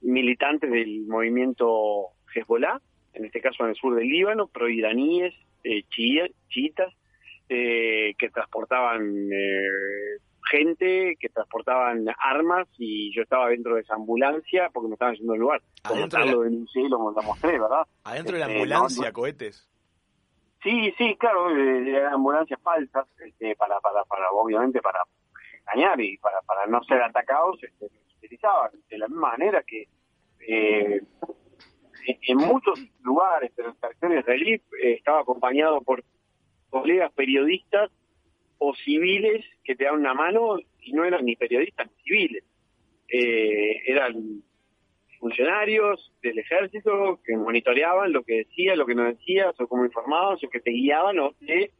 militantes 0.00 0.70
del 0.70 1.06
movimiento 1.06 2.06
Hezbollah, 2.34 2.80
en 3.14 3.24
este 3.24 3.40
caso 3.40 3.64
en 3.64 3.70
el 3.70 3.76
sur 3.76 3.94
del 3.96 4.08
Líbano, 4.08 4.46
pro-iraníes, 4.46 5.34
eh, 5.64 5.82
chiitas, 6.48 6.92
eh, 7.48 8.14
que 8.18 8.28
transportaban 8.30 9.02
eh, 9.32 10.18
gente, 10.50 11.16
que 11.20 11.28
transportaban 11.28 12.06
armas 12.18 12.66
y 12.78 13.14
yo 13.14 13.22
estaba 13.22 13.48
dentro 13.48 13.74
de 13.74 13.82
esa 13.82 13.94
ambulancia 13.94 14.70
porque 14.72 14.88
me 14.88 14.94
estaban 14.94 15.14
yendo 15.16 15.32
al 15.34 15.38
lugar. 15.38 15.62
Como 15.82 15.94
Adentro 16.00 16.18
tal 16.20 16.28
de 16.28 16.34
la- 16.34 16.88
lo 16.88 16.98
mostré, 17.22 17.52
¿verdad? 17.58 17.82
Adentro 18.04 18.34
de 18.34 18.40
la 18.40 18.46
Este, 18.46 18.56
ambulancia, 18.56 19.06
no. 19.08 19.12
cohetes. 19.12 19.68
Sí, 20.62 20.92
sí, 20.98 21.16
claro, 21.18 21.50
eran 21.50 22.14
ambulancias 22.14 22.60
falsas, 22.62 23.06
este, 23.24 23.54
para, 23.56 23.78
para, 23.80 24.02
para, 24.04 24.30
obviamente 24.32 24.80
para 24.80 25.00
engañar 25.60 26.00
y 26.00 26.16
para, 26.18 26.40
para 26.42 26.66
no 26.66 26.82
ser 26.84 27.00
atacados, 27.02 27.62
este, 27.62 27.88
se 27.88 28.16
utilizaban 28.18 28.70
de 28.88 28.98
la 28.98 29.06
misma 29.06 29.28
manera 29.30 29.62
que 29.64 29.84
eh, 30.40 31.00
en, 32.06 32.18
en 32.22 32.36
muchos 32.38 32.80
lugares 33.02 33.54
del 33.54 33.74
territorio 33.76 34.20
israelí 34.20 34.52
eh, 34.54 34.94
estaba 34.94 35.20
acompañado 35.20 35.80
por 35.82 36.02
colegas 36.70 37.12
periodistas 37.12 37.90
o 38.58 38.74
civiles 38.74 39.44
que 39.64 39.76
te 39.76 39.84
daban 39.84 40.00
una 40.00 40.14
mano 40.14 40.58
y 40.80 40.92
no 40.92 41.04
eran 41.04 41.24
ni 41.24 41.36
periodistas 41.36 41.86
ni 41.86 42.02
civiles, 42.02 42.44
eh, 43.08 43.82
eran 43.86 44.42
funcionarios 45.18 46.12
del 46.22 46.38
ejército 46.38 47.20
que 47.24 47.36
monitoreaban 47.36 48.12
lo 48.12 48.22
que 48.22 48.38
decía, 48.38 48.76
lo 48.76 48.86
que 48.86 48.94
no 48.94 49.04
decías, 49.04 49.58
o 49.60 49.66
cómo 49.66 49.84
informabas, 49.84 50.42
o 50.44 50.48
que 50.48 50.60
te 50.60 50.70
guiaban 50.70 51.18
o 51.18 51.32
te 51.32 51.72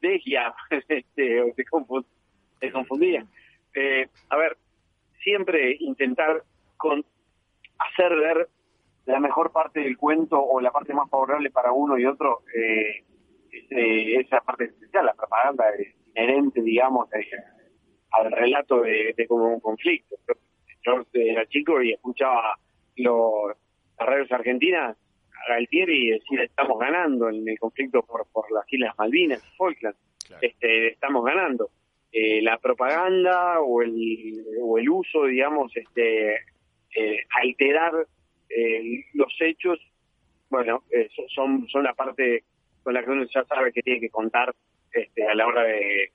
desguiaban, 0.00 0.54
este, 0.88 1.42
o 1.42 1.52
te 1.54 2.70
confundían. 2.72 3.28
Eh, 3.74 4.08
a 4.30 4.36
ver, 4.36 4.56
siempre 5.22 5.76
intentar 5.80 6.42
con 6.76 7.04
hacer 7.78 8.16
ver 8.16 8.48
la 9.06 9.20
mejor 9.20 9.52
parte 9.52 9.80
del 9.80 9.96
cuento 9.96 10.40
o 10.42 10.60
la 10.60 10.72
parte 10.72 10.94
más 10.94 11.08
favorable 11.10 11.50
para 11.50 11.72
uno 11.72 11.98
y 11.98 12.06
otro, 12.06 12.42
eh, 12.54 13.04
es, 13.58 13.72
eh, 13.72 14.20
esa 14.20 14.40
parte 14.40 14.64
esencial, 14.64 15.06
la 15.06 15.14
propaganda 15.14 15.64
es 15.78 15.94
inherente, 16.08 16.62
digamos, 16.62 17.12
eh, 17.14 17.26
al 18.12 18.30
relato 18.32 18.82
de, 18.82 19.14
de 19.16 19.26
como 19.26 19.52
un 19.54 19.60
conflicto. 19.60 20.16
Yo 20.82 21.04
era 21.12 21.46
chico 21.46 21.82
y 21.82 21.92
escuchaba 21.92 22.58
los, 22.96 23.56
las 23.98 24.08
radios 24.08 24.30
argentinas 24.32 24.96
a 24.96 25.52
Galtieri 25.52 26.10
decir 26.10 26.40
estamos 26.40 26.78
ganando 26.78 27.28
en 27.28 27.46
el 27.48 27.58
conflicto 27.58 28.02
por, 28.04 28.26
por 28.32 28.50
las 28.52 28.64
Islas 28.72 28.94
Malvinas 28.98 29.42
y 29.44 29.56
Falkland. 29.56 29.96
Claro. 30.26 30.42
Este, 30.42 30.88
estamos 30.88 31.24
ganando. 31.24 31.70
Eh, 32.12 32.40
la 32.40 32.56
propaganda 32.58 33.60
o 33.60 33.82
el, 33.82 34.44
o 34.62 34.78
el 34.78 34.88
uso, 34.88 35.24
digamos, 35.26 35.76
este, 35.76 36.34
eh, 36.94 37.18
alterar 37.42 37.92
eh, 38.48 39.04
los 39.12 39.32
hechos, 39.40 39.78
bueno, 40.48 40.84
so- 41.14 41.28
son, 41.34 41.68
son 41.68 41.82
la 41.82 41.94
parte 41.94 42.44
con 42.86 42.94
la 42.94 43.02
que 43.02 43.10
uno 43.10 43.24
ya 43.24 43.44
sabe 43.46 43.72
que 43.72 43.82
tiene 43.82 43.98
que 43.98 44.10
contar 44.10 44.54
este, 44.92 45.26
a 45.26 45.34
la 45.34 45.48
hora 45.48 45.64
de, 45.64 46.12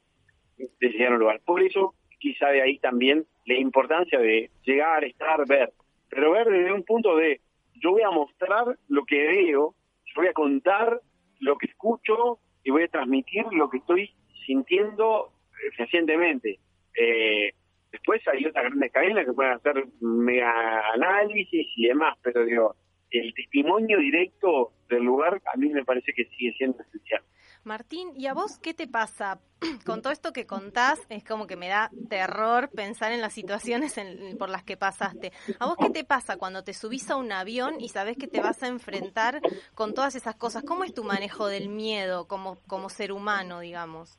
de 0.58 1.08
un 1.10 1.20
lugar. 1.20 1.42
Por 1.46 1.62
eso, 1.62 1.96
quizá 2.18 2.48
de 2.48 2.62
ahí 2.62 2.80
también 2.80 3.26
la 3.46 3.56
importancia 3.56 4.18
de 4.18 4.50
llegar, 4.64 5.04
estar, 5.04 5.46
ver, 5.46 5.74
pero 6.08 6.32
ver 6.32 6.48
desde 6.50 6.72
un 6.72 6.84
punto 6.84 7.18
de 7.18 7.42
yo 7.74 7.92
voy 7.92 8.04
a 8.04 8.10
mostrar 8.10 8.78
lo 8.88 9.04
que 9.04 9.18
veo, 9.22 9.76
yo 10.06 10.14
voy 10.16 10.28
a 10.28 10.34
contar 10.34 11.02
lo 11.42 11.58
que 11.58 11.68
escucho 11.68 12.40
y 12.64 12.72
voy 12.72 12.84
a 12.84 12.88
transmitir 12.88 13.44
lo 13.52 13.70
que 13.70 13.80
estoy 13.80 14.10
sintiendo 14.46 15.34
eh, 15.52 15.72
fehacientemente. 15.76 16.58
Eh, 16.96 17.52
después 17.92 18.26
hay 18.30 18.46
otras 18.46 18.64
grandes 18.64 18.94
cadenas 18.94 19.26
que 19.26 19.34
pueden 19.34 19.52
hacer 19.52 19.88
mega 20.00 20.90
análisis 20.94 21.68
y 21.76 21.88
demás, 21.88 22.18
pero 22.24 22.46
digo, 22.46 22.78
el 23.12 23.34
testimonio 23.34 24.00
directo 24.00 24.72
del 24.90 25.04
lugar 25.04 25.42
a 25.54 25.58
mí 25.58 25.70
me 25.70 25.84
parece 25.86 26.14
que 26.14 26.26
sigue 26.26 26.54
siendo 26.58 26.82
esencial. 26.82 27.22
Martín, 27.64 28.10
¿y 28.18 28.26
a 28.26 28.34
vos 28.34 28.58
qué 28.58 28.74
te 28.74 28.88
pasa? 28.88 29.40
Con 29.86 30.02
todo 30.02 30.12
esto 30.12 30.34
que 30.34 30.48
contás, 30.48 31.00
es 31.10 31.24
como 31.24 31.46
que 31.46 31.56
me 31.56 31.68
da 31.68 31.92
terror 32.10 32.70
pensar 32.72 33.12
en 33.12 33.22
las 33.22 33.34
situaciones 33.34 33.98
en- 34.00 34.36
por 34.38 34.50
las 34.50 34.64
que 34.64 34.78
pasaste. 34.78 35.32
¿A 35.60 35.68
vos 35.68 35.78
qué 35.80 35.92
te 35.92 36.04
pasa 36.04 36.38
cuando 36.38 36.64
te 36.64 36.74
subís 36.74 37.10
a 37.12 37.18
un 37.18 37.32
avión 37.32 37.80
y 37.80 37.90
sabés 37.90 38.18
que 38.18 38.28
te 38.28 38.40
vas 38.40 38.64
a 38.64 38.68
enfrentar 38.68 39.42
con 39.76 39.94
todas 39.94 40.16
esas 40.16 40.36
cosas? 40.36 40.64
¿Cómo 40.64 40.84
es 40.84 40.94
tu 40.94 41.04
manejo 41.04 41.48
del 41.48 41.70
miedo 41.70 42.28
como, 42.28 42.60
como 42.68 42.90
ser 42.90 43.12
humano, 43.12 43.60
digamos? 43.60 44.18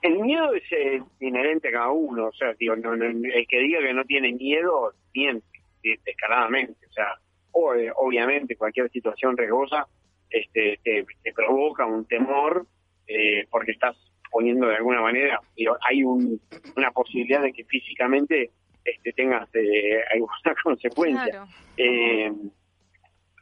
El 0.00 0.20
miedo 0.20 0.54
es 0.54 0.62
eh, 0.70 1.02
inherente 1.18 1.68
a 1.68 1.72
cada 1.72 1.90
uno, 1.90 2.28
o 2.28 2.32
sea, 2.32 2.54
digo, 2.54 2.76
no, 2.76 2.94
no, 2.94 3.04
el 3.06 3.46
que 3.48 3.58
diga 3.58 3.80
que 3.80 3.92
no 3.92 4.04
tiene 4.04 4.32
miedo, 4.32 4.92
miente 5.12 5.44
eh, 5.82 5.98
descaradamente, 6.06 6.86
o 6.86 6.92
sea, 6.92 7.06
o, 7.52 7.74
eh, 7.74 7.90
obviamente 7.96 8.56
cualquier 8.56 8.90
situación 8.90 9.36
riesgosa 9.36 9.86
este, 10.30 10.78
te, 10.82 11.06
te 11.22 11.32
provoca 11.32 11.86
un 11.86 12.04
temor 12.04 12.66
eh, 13.06 13.46
porque 13.50 13.72
estás 13.72 13.96
poniendo 14.30 14.66
de 14.66 14.76
alguna 14.76 15.00
manera, 15.00 15.40
hay 15.88 16.04
un, 16.04 16.40
una 16.76 16.90
posibilidad 16.90 17.42
de 17.42 17.52
que 17.52 17.64
físicamente 17.64 18.50
este, 18.84 19.12
tengas 19.12 19.48
eh, 19.54 20.02
alguna 20.12 20.54
consecuencia. 20.62 21.30
Claro. 21.30 21.46
Eh, 21.76 22.32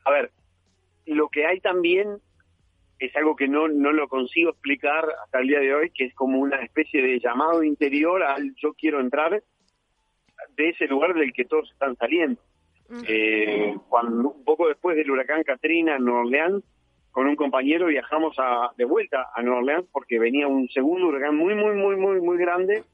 a 0.05 0.11
ver, 0.11 0.31
lo 1.07 1.29
que 1.29 1.47
hay 1.47 1.61
también 1.61 2.19
es 2.99 3.15
algo 3.17 3.37
que 3.37 3.49
no, 3.49 3.69
no 3.69 3.93
lo 3.93 4.09
consigo 4.09 4.51
explicar 4.51 5.05
hasta 5.25 5.41
el 5.41 5.49
día 5.49 5.61
de 5.61 5.75
hoy, 5.75 5.91
que 5.91 6.05
es 6.05 6.15
como 6.15 6.39
una 6.39 6.63
especie 6.63 7.03
de 7.03 7.21
llamado 7.21 7.63
interior 7.63 8.23
al 8.23 8.55
yo 8.57 8.73
quiero 8.75 9.01
entrar 9.01 9.43
de 10.57 10.69
ese 10.69 10.87
lugar 10.87 11.15
del 11.15 11.33
que 11.33 11.45
todos 11.45 11.71
están 11.73 11.97
saliendo. 11.97 12.41
Mm. 12.89 13.03
Eh, 13.09 13.77
cuando 13.89 14.31
un 14.31 14.45
poco 14.45 14.69
después 14.69 14.97
del 14.97 15.11
huracán 15.11 15.43
Katrina 15.43 15.97
en 15.97 16.05
Nueva 16.05 16.21
Orleans, 16.21 16.65
con 17.11 17.27
un 17.27 17.35
compañero 17.37 17.87
viajamos 17.87 18.37
a, 18.39 18.73
de 18.77 18.85
vuelta 18.85 19.29
a 19.35 19.43
Nueva 19.43 19.61
Orleans 19.61 19.87
porque 19.91 20.19
venía 20.19 20.47
un 20.47 20.69
segundo 20.69 21.09
huracán 21.09 21.35
muy, 21.37 21.55
muy, 21.55 21.75
muy, 21.75 21.97
muy, 21.97 22.21
muy 22.21 22.37
grande 22.37 22.85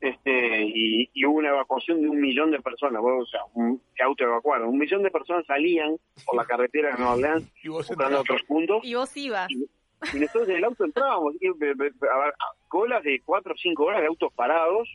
este, 0.00 0.62
y, 0.64 1.10
y 1.12 1.26
hubo 1.26 1.38
una 1.38 1.48
evacuación 1.50 2.00
de 2.00 2.08
un 2.08 2.20
millón 2.20 2.50
de 2.52 2.60
personas, 2.60 3.02
bueno, 3.02 3.18
o 3.18 3.26
sea, 3.26 3.40
un 3.54 3.80
se 3.96 4.02
autoevacuaron. 4.04 4.68
Un 4.68 4.78
millón 4.78 5.02
de 5.02 5.10
personas 5.10 5.44
salían 5.46 5.96
por 6.24 6.36
la 6.36 6.44
carretera 6.44 6.90
de 6.92 6.96
Nueva 6.98 7.14
Orleans 7.14 7.52
Y 7.62 7.68
vos 7.68 7.88
buscando 7.88 8.20
otros 8.20 8.42
puntos 8.44 8.80
Y 8.84 8.94
vos 8.94 9.16
ibas. 9.16 9.48
y 9.50 10.18
nosotros 10.18 10.48
en 10.48 10.56
el 10.56 10.64
auto 10.64 10.84
entrábamos, 10.84 11.34
y, 11.40 11.46
a 11.48 11.50
a- 11.50 12.32
colas 12.68 13.02
de 13.02 13.20
cuatro 13.24 13.52
o 13.54 13.56
cinco 13.58 13.84
horas 13.84 14.00
de 14.00 14.06
autos 14.06 14.32
parados, 14.32 14.88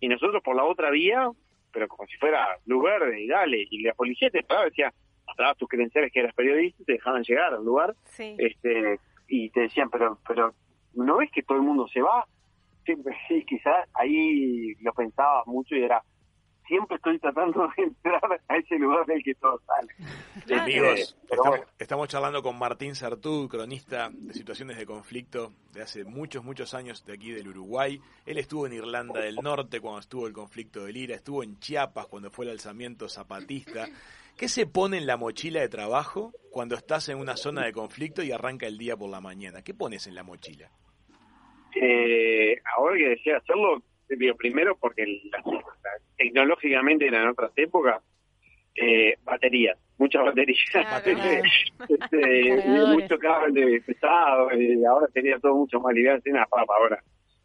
y 0.00 0.08
nosotros 0.08 0.42
por 0.42 0.54
la 0.54 0.64
otra 0.64 0.90
vía, 0.90 1.30
pero 1.74 1.88
como 1.88 2.06
si 2.06 2.16
fuera 2.16 2.46
luz 2.66 2.82
verde, 2.84 3.20
y 3.20 3.26
dale, 3.26 3.66
y 3.68 3.82
la 3.82 3.92
policía 3.94 4.30
te 4.30 4.42
paraba, 4.44 4.66
decía, 4.66 4.92
mostrabas 5.26 5.56
tus 5.58 5.68
credenciales 5.68 6.12
que 6.12 6.20
eras 6.20 6.34
periodista, 6.34 6.80
y 6.80 6.84
te 6.86 6.92
dejaban 6.92 7.24
llegar 7.24 7.52
al 7.52 7.64
lugar, 7.64 7.94
Sí. 8.04 8.36
este 8.38 9.00
y 9.28 9.50
te 9.50 9.60
decían, 9.62 9.90
pero 9.90 10.18
pero 10.26 10.54
¿no 10.94 11.16
ves 11.18 11.30
que 11.32 11.42
todo 11.42 11.58
el 11.58 11.64
mundo 11.64 11.88
se 11.88 12.00
va? 12.00 12.24
Sí, 12.86 12.94
sí, 13.28 13.44
quizás 13.46 13.88
ahí 13.94 14.74
lo 14.82 14.92
pensaba 14.92 15.42
mucho 15.46 15.74
y 15.74 15.82
era, 15.82 16.02
siempre 16.66 16.96
estoy 16.96 17.18
tratando 17.18 17.68
de 17.76 17.82
entrar 17.84 18.40
a 18.48 18.56
ese 18.56 18.78
lugar 18.78 19.04
del 19.06 19.22
que 19.22 19.34
todos 19.34 19.60
salen. 19.66 19.96
Claro. 20.46 20.62
Amigos, 20.62 21.00
Eh, 21.00 21.14
pero 21.28 21.42
estamos, 21.42 21.58
bueno. 21.58 21.72
estamos 21.78 22.08
charlando 22.08 22.42
con 22.42 22.58
Martín 22.58 22.94
Sartú, 22.94 23.48
cronista 23.48 24.10
de 24.12 24.34
situaciones 24.34 24.76
de 24.78 24.86
conflicto 24.86 25.52
de 25.72 25.82
hace 25.82 26.04
muchos, 26.04 26.44
muchos 26.44 26.74
años 26.74 27.04
de 27.04 27.12
aquí 27.14 27.32
del 27.32 27.48
Uruguay. 27.48 28.00
Él 28.26 28.38
estuvo 28.38 28.66
en 28.66 28.72
Irlanda 28.74 29.20
del 29.20 29.36
Norte 29.36 29.80
cuando 29.80 30.00
estuvo 30.00 30.26
el 30.26 30.32
conflicto 30.32 30.84
del 30.84 30.96
IRA, 30.96 31.16
estuvo 31.16 31.42
en 31.42 31.58
Chiapas 31.60 32.06
cuando 32.06 32.30
fue 32.30 32.44
el 32.46 32.52
alzamiento 32.52 33.08
zapatista. 33.08 33.86
¿Qué 34.36 34.48
se 34.48 34.66
pone 34.66 34.98
en 34.98 35.06
la 35.06 35.16
mochila 35.16 35.60
de 35.60 35.68
trabajo 35.68 36.32
cuando 36.50 36.74
estás 36.74 37.08
en 37.08 37.18
una 37.18 37.36
zona 37.36 37.64
de 37.64 37.72
conflicto 37.72 38.20
y 38.22 38.32
arranca 38.32 38.66
el 38.66 38.76
día 38.78 38.96
por 38.96 39.08
la 39.08 39.20
mañana? 39.20 39.62
¿Qué 39.62 39.74
pones 39.74 40.06
en 40.08 40.14
la 40.16 40.24
mochila? 40.24 40.68
Eh, 41.80 42.56
ahora 42.76 42.96
que 42.96 43.08
decía 43.10 43.36
hacerlo, 43.38 43.82
digo, 44.08 44.36
primero 44.36 44.76
porque 44.76 45.04
tecnológicamente 46.16 47.06
eran 47.06 47.28
otras 47.28 47.52
épocas, 47.56 48.02
eh, 48.74 49.16
baterías, 49.22 49.78
muchas 49.98 50.24
baterías, 50.24 50.58
Claro, 50.70 51.04
este, 51.06 51.42
este, 51.88 52.68
mucho 52.88 53.18
cable 53.18 53.80
pesado, 53.82 54.52
y 54.52 54.84
ahora 54.84 55.06
sería 55.12 55.38
todo 55.38 55.54
mucho 55.54 55.80
más 55.80 55.94
liviano, 55.94 56.20
sería 56.20 56.40
una 56.40 56.46
papa 56.46 56.74
ahora. 56.78 57.02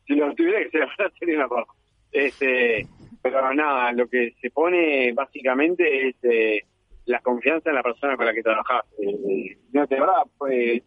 Si 0.07 0.15
lo 0.15 0.33
tuviera 0.33 0.59
que 0.63 0.71
ser 0.71 0.83
ahora 0.83 1.11
sería 1.19 1.37
una 1.37 1.47
papa. 1.47 1.73
Este, 2.11 2.87
pero 3.21 3.53
nada, 3.53 3.91
lo 3.91 4.07
que 4.07 4.33
se 4.41 4.49
pone 4.49 5.11
básicamente 5.13 6.09
es 6.09 6.15
eh, 6.23 6.63
la 7.05 7.19
confianza 7.19 7.69
en 7.69 7.75
la 7.75 7.83
persona 7.83 8.15
con 8.15 8.25
la 8.25 8.33
que 8.33 8.43
trabajás. 8.43 8.85
Eh, 9.01 9.57
no 9.71 9.87
te 9.87 9.99
va, 9.99 10.23
pues, 10.37 10.81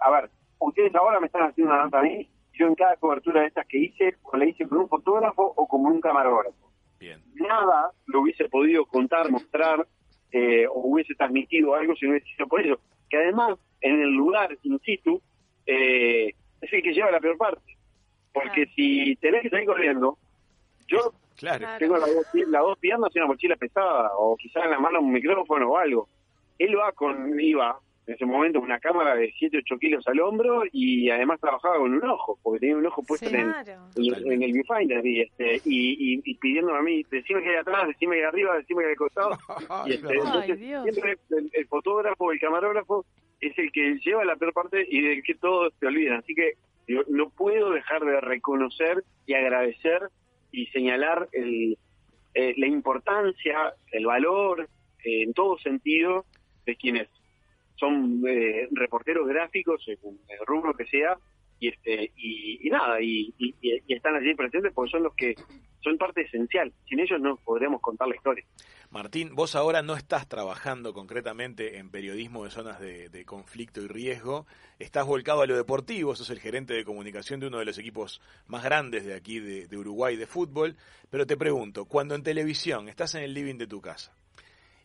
a 0.00 0.10
ver, 0.10 0.30
ustedes 0.58 0.94
ahora 0.94 1.20
me 1.20 1.26
están 1.26 1.48
haciendo 1.48 1.72
una 1.72 1.84
nota 1.84 2.00
a 2.00 2.02
mí, 2.02 2.28
yo 2.54 2.66
en 2.66 2.74
cada 2.74 2.96
cobertura 2.96 3.42
de 3.42 3.48
estas 3.48 3.66
que 3.66 3.78
hice, 3.78 4.16
o 4.22 4.36
la 4.36 4.46
hice 4.46 4.66
con 4.68 4.78
un 4.78 4.88
fotógrafo 4.88 5.42
o 5.56 5.66
como 5.68 5.88
un 5.88 6.00
camarógrafo. 6.00 6.70
Bien. 6.98 7.20
Nada 7.34 7.90
lo 8.06 8.20
hubiese 8.22 8.48
podido 8.48 8.86
contar, 8.86 9.30
mostrar, 9.30 9.86
eh, 10.32 10.66
o 10.68 10.80
hubiese 10.88 11.14
transmitido 11.14 11.74
algo 11.74 11.94
si 11.96 12.06
no 12.06 12.12
hubiese 12.12 12.26
sido 12.34 12.46
por 12.48 12.60
eso. 12.60 12.78
Que 13.10 13.18
además, 13.18 13.58
en 13.80 14.00
el 14.00 14.10
lugar 14.10 14.56
in 14.62 14.78
situ, 14.80 15.20
eh, 15.66 16.28
es 16.60 16.72
el 16.72 16.82
que 16.82 16.92
lleva 16.94 17.10
la 17.10 17.20
peor 17.20 17.36
parte. 17.36 17.76
Porque 18.32 18.64
Claro. 18.66 18.70
si 18.74 19.16
tenés 19.16 19.42
que 19.42 19.50
salir 19.50 19.66
corriendo, 19.66 20.18
yo 20.88 21.12
Claro. 21.36 21.66
Tengo 21.80 21.96
las 21.98 22.14
dos, 22.14 22.26
pi- 22.32 22.44
las 22.46 22.62
dos 22.62 22.78
piernas 22.78 23.10
y 23.12 23.18
una 23.18 23.26
mochila 23.26 23.56
pesada, 23.56 24.10
o 24.16 24.36
quizás 24.36 24.64
en 24.64 24.70
la 24.70 24.78
mano 24.78 25.00
un 25.00 25.10
micrófono 25.12 25.68
o 25.72 25.76
algo. 25.76 26.08
Él 26.58 26.78
va 26.78 26.92
con, 26.92 27.38
iba 27.40 27.76
en 28.06 28.14
ese 28.14 28.26
momento 28.26 28.60
una 28.60 28.78
cámara 28.80 29.14
de 29.16 29.32
7, 29.38 29.58
8 29.64 29.78
kilos 29.78 30.06
al 30.06 30.20
hombro 30.20 30.62
y 30.72 31.08
además 31.10 31.40
trabajaba 31.40 31.78
con 31.78 31.94
un 31.94 32.04
ojo, 32.04 32.38
porque 32.42 32.60
tenía 32.60 32.76
un 32.76 32.86
ojo 32.86 33.02
puesto 33.02 33.28
Sí. 33.28 33.34
en, 33.36 33.50
Claro. 33.50 33.88
en, 33.96 34.32
en 34.32 34.42
el 34.42 34.52
viewfinder 34.52 35.06
y, 35.06 35.20
este, 35.22 35.56
y, 35.64 36.14
y, 36.16 36.20
y 36.24 36.34
pidiéndome 36.36 36.78
a 36.78 36.82
mí, 36.82 37.02
decime 37.10 37.42
que 37.42 37.50
hay 37.50 37.56
atrás, 37.56 37.88
decime 37.88 38.16
que 38.16 38.20
hay 38.22 38.28
arriba, 38.28 38.56
decime 38.58 38.80
que 38.82 38.86
hay 38.86 38.92
al 38.92 38.96
costado. 38.98 39.30
Y 39.86 39.92
este, 39.94 40.06
Ay, 40.08 40.18
entonces, 40.18 40.60
Dios. 40.60 40.82
siempre 40.84 41.16
el, 41.30 41.50
el 41.52 41.66
fotógrafo, 41.66 42.30
el 42.32 42.40
camarógrafo, 42.40 43.06
es 43.40 43.56
el 43.58 43.72
que 43.72 43.98
lleva 44.04 44.24
la 44.24 44.36
peor 44.36 44.52
parte 44.52 44.86
y 44.88 45.00
del 45.02 45.22
que 45.22 45.34
todos 45.34 45.72
se 45.80 45.86
olvidan. 45.86 46.18
Así 46.18 46.34
que 46.34 46.52
digo, 46.86 47.02
no 47.08 47.30
puedo 47.30 47.70
dejar 47.70 48.04
de 48.04 48.20
reconocer 48.20 49.02
y 49.26 49.34
agradecer 49.34 50.02
y 50.52 50.66
señalar 50.66 51.28
el, 51.32 51.76
eh, 52.34 52.54
la 52.58 52.66
importancia, 52.66 53.74
el 53.92 54.06
valor, 54.06 54.68
eh, 55.04 55.22
en 55.22 55.32
todo 55.34 55.58
sentido, 55.58 56.24
de 56.66 56.76
quienes 56.76 57.08
son 57.76 58.22
eh, 58.26 58.68
reporteros 58.72 59.26
gráficos, 59.28 59.82
según 59.84 60.18
el 60.28 60.46
rubro 60.46 60.74
que 60.74 60.86
sea, 60.86 61.18
y 61.60 61.68
este 61.68 62.12
y, 62.16 62.68
nada, 62.70 63.00
y, 63.00 63.32
y- 63.38 63.54
están 63.92 64.16
allí 64.16 64.34
presentes 64.34 64.72
porque 64.74 64.90
son 64.90 65.02
los 65.04 65.14
que 65.14 65.34
son 65.82 65.98
parte 65.98 66.22
esencial. 66.22 66.72
Sin 66.88 66.98
ellos 67.00 67.20
no 67.20 67.36
podríamos 67.36 67.80
contar 67.80 68.08
la 68.08 68.16
historia. 68.16 68.44
Martín, 68.90 69.34
vos 69.34 69.54
ahora 69.54 69.82
no 69.82 69.96
estás 69.96 70.28
trabajando 70.28 70.92
concretamente 70.94 71.78
en 71.78 71.90
periodismo 71.90 72.44
de 72.44 72.50
zonas 72.50 72.80
de, 72.80 73.08
de 73.08 73.24
conflicto 73.24 73.82
y 73.82 73.88
riesgo, 73.88 74.46
estás 74.78 75.06
volcado 75.06 75.42
a 75.42 75.46
lo 75.46 75.56
deportivo, 75.56 76.14
sos 76.14 76.30
el 76.30 76.38
gerente 76.40 76.74
de 76.74 76.84
comunicación 76.84 77.40
de 77.40 77.48
uno 77.48 77.58
de 77.58 77.64
los 77.64 77.78
equipos 77.78 78.20
más 78.46 78.62
grandes 78.62 79.04
de 79.04 79.14
aquí 79.14 79.40
de 79.40 79.76
Uruguay 79.76 80.16
de 80.16 80.26
fútbol, 80.26 80.76
pero 81.10 81.26
te 81.26 81.36
pregunto, 81.36 81.86
cuando 81.86 82.14
en 82.14 82.22
televisión 82.22 82.88
estás 82.88 83.14
en 83.16 83.22
el 83.24 83.34
living 83.34 83.56
de 83.58 83.66
tu 83.66 83.80
casa 83.80 84.14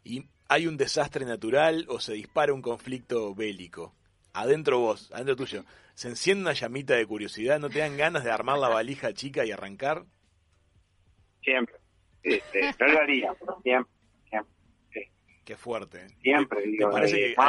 y 0.09 0.27
hay 0.47 0.65
un 0.65 0.77
desastre 0.77 1.23
natural 1.25 1.85
o 1.87 1.99
se 1.99 2.13
dispara 2.13 2.51
un 2.53 2.63
conflicto 2.63 3.35
bélico, 3.35 3.93
adentro 4.33 4.79
vos, 4.79 5.11
adentro 5.13 5.35
tuyo, 5.35 5.63
¿se 5.93 6.07
enciende 6.07 6.41
una 6.41 6.53
llamita 6.53 6.95
de 6.95 7.05
curiosidad? 7.05 7.59
¿No 7.59 7.69
te 7.69 7.79
dan 7.79 7.95
ganas 7.95 8.23
de 8.23 8.31
armar 8.31 8.57
la 8.57 8.69
valija 8.69 9.13
chica 9.13 9.45
y 9.45 9.51
arrancar? 9.51 10.05
Siempre. 11.43 11.75
Este, 12.23 12.73
no 12.79 12.87
lo 12.87 12.99
haría, 12.99 13.33
siempre, 13.63 13.93
siempre, 14.27 14.53
sí, 14.91 15.01
Qué 15.45 15.55
fuerte. 15.55 16.05
¿eh? 16.05 16.07
siempre. 16.21 16.63
¿Te 16.63 16.67
digo, 16.69 16.89
parece 16.89 17.31
eh, 17.31 17.35
que 17.35 17.43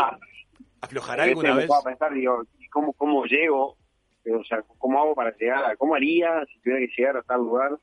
aflojará 0.82 1.24
alguna 1.24 1.54
me 1.54 1.62
vez? 1.62 1.70
a 1.70 1.82
pensar, 1.82 2.12
digo, 2.12 2.44
¿y 2.58 2.68
cómo, 2.68 2.92
cómo 2.92 3.24
llego? 3.24 3.78
O 4.30 4.44
sea, 4.44 4.62
¿cómo 4.76 5.00
hago 5.00 5.14
para 5.14 5.34
llegar? 5.36 5.76
¿Cómo 5.78 5.94
haría 5.94 6.44
si 6.52 6.60
tuviera 6.60 6.80
que 6.80 6.92
llegar 6.94 7.16
a 7.16 7.22
tal 7.22 7.40
lugar? 7.40 7.78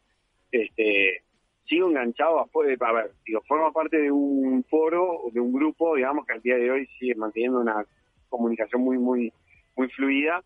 Este, 0.51 1.23
sigo 1.67 1.89
enganchado 1.89 2.39
a, 2.39 2.43
a 2.43 2.93
ver, 2.93 3.11
digo, 3.25 3.41
formo 3.47 3.71
parte 3.71 3.97
de 3.97 4.11
un 4.11 4.63
foro, 4.69 5.23
de 5.31 5.39
un 5.39 5.53
grupo, 5.53 5.95
digamos, 5.95 6.25
que 6.25 6.33
al 6.33 6.41
día 6.41 6.57
de 6.57 6.71
hoy 6.71 6.87
sigue 6.99 7.15
manteniendo 7.15 7.59
una 7.59 7.85
comunicación 8.29 8.81
muy, 8.81 8.97
muy, 8.97 9.33
muy 9.75 9.89
fluida, 9.89 10.43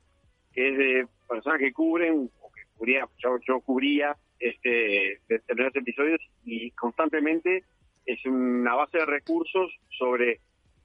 que 0.53 0.69
es 0.69 0.77
de 0.77 1.07
personas 1.27 1.59
que 1.59 1.71
cubren, 1.71 2.29
o 2.41 2.51
que 2.51 2.61
cubría, 2.75 3.07
yo, 3.17 3.37
yo 3.47 3.59
cubría 3.61 4.15
este, 4.39 5.19
determinados 5.29 5.75
episodios 5.75 6.21
y 6.43 6.71
constantemente 6.71 7.63
es 8.05 8.25
una 8.25 8.75
base 8.75 8.97
de 8.97 9.05
recursos 9.05 9.71
sobre 9.97 10.39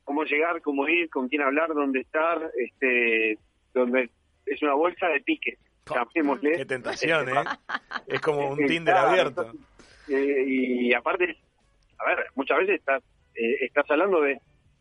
cómo 0.05 0.25
llegar, 0.25 0.61
cómo 0.61 0.87
ir, 0.89 1.09
con 1.11 1.29
quién 1.29 1.43
hablar, 1.43 1.73
dónde 1.75 2.01
estar, 2.01 2.51
este, 2.59 3.39
donde 3.73 4.11
es 4.45 4.63
una 4.63 4.75
bolsa 4.75 5.09
de 5.09 5.21
piques, 5.21 5.59
llamémosle. 5.93 6.53
Qué 6.53 6.67
tentación, 6.67 7.29
¿eh? 7.31 7.45
Es 8.07 8.21
como 8.21 8.51
un 8.53 8.63
Eh, 8.63 8.67
Tinder 8.67 8.95
abierto. 8.95 9.53
Eh, 10.09 10.45
y 10.47 10.95
aparte, 10.95 11.37
a 11.99 12.07
ver, 12.07 12.27
muchas 12.35 12.59
veces 12.59 12.81
estás, 12.81 13.03
eh, 13.35 13.57
estás 13.61 13.91
hablando 13.91 14.21
de, 14.21 14.41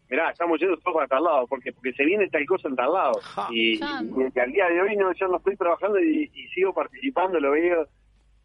mirá, 0.10 0.32
estamos 0.32 0.60
yendo 0.60 0.78
todos 0.78 0.96
para 0.96 1.08
tal 1.08 1.24
lado, 1.24 1.48
porque 1.48 1.72
porque 1.74 1.94
se 1.94 2.06
viene 2.06 2.30
tal 2.30 2.46
cosa 2.46 2.68
en 2.68 2.76
tal 2.76 2.94
lado. 2.94 3.14
Ja. 3.22 3.48
Y, 3.52 3.80
al 3.82 4.52
día 4.52 4.68
de 4.70 4.82
hoy 4.82 4.96
no, 4.96 5.14
yo 5.14 5.28
no 5.28 5.38
estoy 5.38 5.56
trabajando 5.58 6.00
y, 6.00 6.30
y 6.34 6.48
sigo 6.50 6.74
participando, 6.74 7.40
lo 7.40 7.52
veo, 7.52 7.88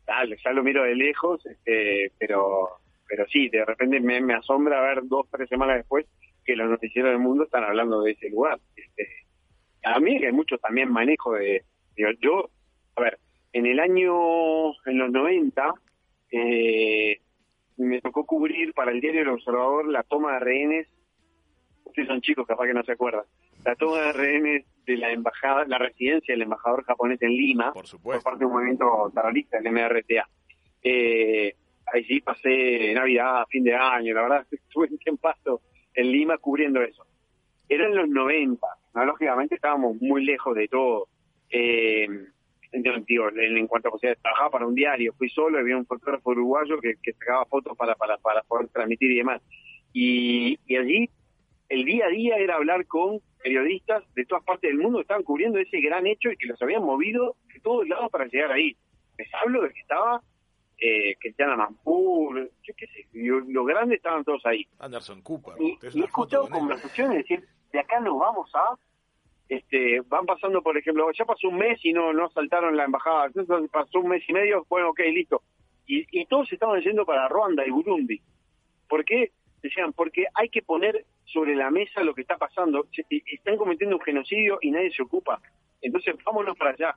tal, 0.06 0.36
ya 0.42 0.52
lo 0.52 0.62
miro 0.62 0.82
de 0.84 0.94
lejos, 0.94 1.44
este, 1.46 2.12
pero 2.18 2.80
pero 3.10 3.26
sí, 3.26 3.48
de 3.48 3.64
repente 3.64 3.98
me, 3.98 4.20
me 4.20 4.34
asombra 4.34 4.80
ver 4.80 5.00
dos, 5.02 5.26
tres 5.32 5.48
semanas 5.48 5.78
después 5.78 6.06
que 6.44 6.54
los 6.54 6.70
noticieros 6.70 7.10
del 7.10 7.18
mundo 7.18 7.42
están 7.42 7.64
hablando 7.64 8.02
de 8.02 8.12
ese 8.12 8.30
lugar. 8.30 8.60
Este, 8.76 9.08
a 9.82 9.98
mí 9.98 10.18
que 10.20 10.26
hay 10.26 10.32
mucho 10.32 10.56
también 10.58 10.92
manejo 10.92 11.34
de, 11.34 11.64
digo, 11.96 12.10
yo, 12.20 12.50
a 12.94 13.00
ver, 13.02 13.18
en 13.52 13.66
el 13.66 13.80
año, 13.80 14.70
en 14.86 14.98
los 14.98 15.10
90, 15.10 15.74
eh, 16.30 17.20
me 17.76 18.00
tocó 18.00 18.24
cubrir 18.24 18.72
para 18.74 18.92
el 18.92 19.00
diario 19.00 19.22
El 19.22 19.28
Observador 19.28 19.88
la 19.88 20.02
toma 20.02 20.34
de 20.34 20.40
rehenes, 20.40 20.88
ustedes 21.84 22.08
son 22.08 22.20
chicos, 22.20 22.46
capaz 22.46 22.66
que 22.66 22.74
no 22.74 22.82
se 22.84 22.92
acuerdan, 22.92 23.24
la 23.64 23.74
toma 23.76 23.98
de 24.00 24.12
rehenes 24.12 24.66
de 24.86 24.96
la 24.96 25.12
embajada, 25.12 25.64
la 25.66 25.78
residencia 25.78 26.34
del 26.34 26.42
embajador 26.42 26.84
japonés 26.84 27.20
en 27.22 27.30
Lima, 27.30 27.66
Por 27.72 27.82
por 27.82 27.86
supuesto. 27.86 28.22
parte 28.22 28.40
de 28.40 28.46
un 28.46 28.52
movimiento 28.52 29.10
terrorista, 29.14 29.58
el 29.58 29.70
MRTA. 29.72 30.28
Eh, 30.82 31.54
ahí 31.92 32.04
sí 32.04 32.20
pasé 32.20 32.92
Navidad, 32.94 33.44
fin 33.48 33.64
de 33.64 33.74
año, 33.74 34.14
la 34.14 34.22
verdad 34.22 34.46
estuve 34.50 34.88
un 34.90 34.98
tiempazo 34.98 35.60
en 35.94 36.10
Lima 36.10 36.38
cubriendo 36.38 36.82
eso. 36.82 37.04
Eran 37.68 37.94
los 37.94 38.08
90, 38.08 38.66
¿no? 38.94 39.04
lógicamente 39.04 39.54
estábamos 39.54 40.00
muy 40.00 40.24
lejos 40.24 40.56
de 40.56 40.68
todo. 40.68 41.06
Eh, 41.50 42.08
digo, 43.06 43.28
en, 43.28 43.56
en 43.56 43.66
cuanto 43.66 43.88
a 43.88 43.92
posibilidades, 43.92 44.22
trabajaba 44.22 44.50
para 44.50 44.66
un 44.66 44.74
diario, 44.74 45.12
fui 45.14 45.28
solo, 45.28 45.58
había 45.58 45.76
un 45.76 45.86
fotógrafo 45.86 46.30
uruguayo 46.30 46.80
que, 46.80 46.94
que 47.02 47.12
sacaba 47.12 47.44
fotos 47.46 47.76
para, 47.76 47.94
para, 47.94 48.16
para 48.18 48.42
poder 48.42 48.68
transmitir 48.68 49.10
y 49.10 49.16
demás. 49.16 49.42
Y, 49.92 50.58
y 50.66 50.76
allí 50.76 51.10
el 51.68 51.84
día 51.84 52.06
a 52.06 52.08
día 52.08 52.36
era 52.36 52.56
hablar 52.56 52.86
con 52.86 53.20
periodistas 53.42 54.02
de 54.14 54.26
todas 54.26 54.44
partes 54.44 54.70
del 54.70 54.78
mundo 54.78 54.98
que 54.98 55.02
estaban 55.02 55.22
cubriendo 55.22 55.58
ese 55.58 55.80
gran 55.80 56.06
hecho 56.06 56.30
y 56.30 56.36
que 56.36 56.46
los 56.46 56.60
habían 56.60 56.84
movido 56.84 57.36
de 57.52 57.60
todos 57.60 57.88
lados 57.88 58.10
para 58.10 58.26
llegar 58.26 58.52
ahí. 58.52 58.76
Les 59.16 59.28
hablo 59.34 59.62
de 59.62 59.70
que 59.70 59.80
estaba 59.80 60.20
eh, 60.78 61.14
Cristiana 61.20 61.56
Mampur, 61.56 62.50
yo 62.62 62.74
qué 62.76 62.86
sé, 62.86 63.06
los 63.12 63.66
grandes 63.66 63.98
estaban 63.98 64.24
todos 64.24 64.44
ahí. 64.46 64.66
Anderson 64.78 65.22
Cooper. 65.22 65.54
Y, 65.60 65.78
he 65.82 66.04
escuchado 66.04 66.48
conversaciones 66.48 67.12
de 67.12 67.18
decir, 67.18 67.48
de 67.72 67.78
acá 67.78 68.00
nos 68.00 68.18
vamos 68.18 68.50
a, 68.54 68.76
este, 69.50 70.00
van 70.06 70.26
pasando, 70.26 70.62
por 70.62 70.78
ejemplo, 70.78 71.10
ya 71.12 71.24
pasó 71.24 71.48
un 71.48 71.58
mes 71.58 71.84
y 71.84 71.92
no, 71.92 72.12
no 72.12 72.30
saltaron 72.30 72.76
la 72.76 72.84
embajada, 72.84 73.26
entonces 73.26 73.68
pasó 73.68 73.98
un 73.98 74.08
mes 74.08 74.22
y 74.28 74.32
medio, 74.32 74.64
bueno, 74.68 74.90
ok, 74.90 75.00
listo. 75.12 75.42
Y, 75.88 76.06
y 76.12 76.24
todos 76.26 76.52
estaban 76.52 76.80
yendo 76.80 77.04
para 77.04 77.26
Ruanda 77.26 77.66
y 77.66 77.70
Burundi. 77.70 78.20
¿Por 78.88 79.04
qué? 79.04 79.32
Decían, 79.60 79.92
porque 79.92 80.26
hay 80.34 80.48
que 80.50 80.62
poner 80.62 81.04
sobre 81.24 81.56
la 81.56 81.68
mesa 81.68 82.04
lo 82.04 82.14
que 82.14 82.22
está 82.22 82.38
pasando. 82.38 82.86
Están 83.08 83.56
cometiendo 83.56 83.96
un 83.96 84.02
genocidio 84.02 84.58
y 84.62 84.70
nadie 84.70 84.92
se 84.92 85.02
ocupa. 85.02 85.42
Entonces, 85.82 86.14
vámonos 86.24 86.56
para 86.56 86.70
allá. 86.70 86.94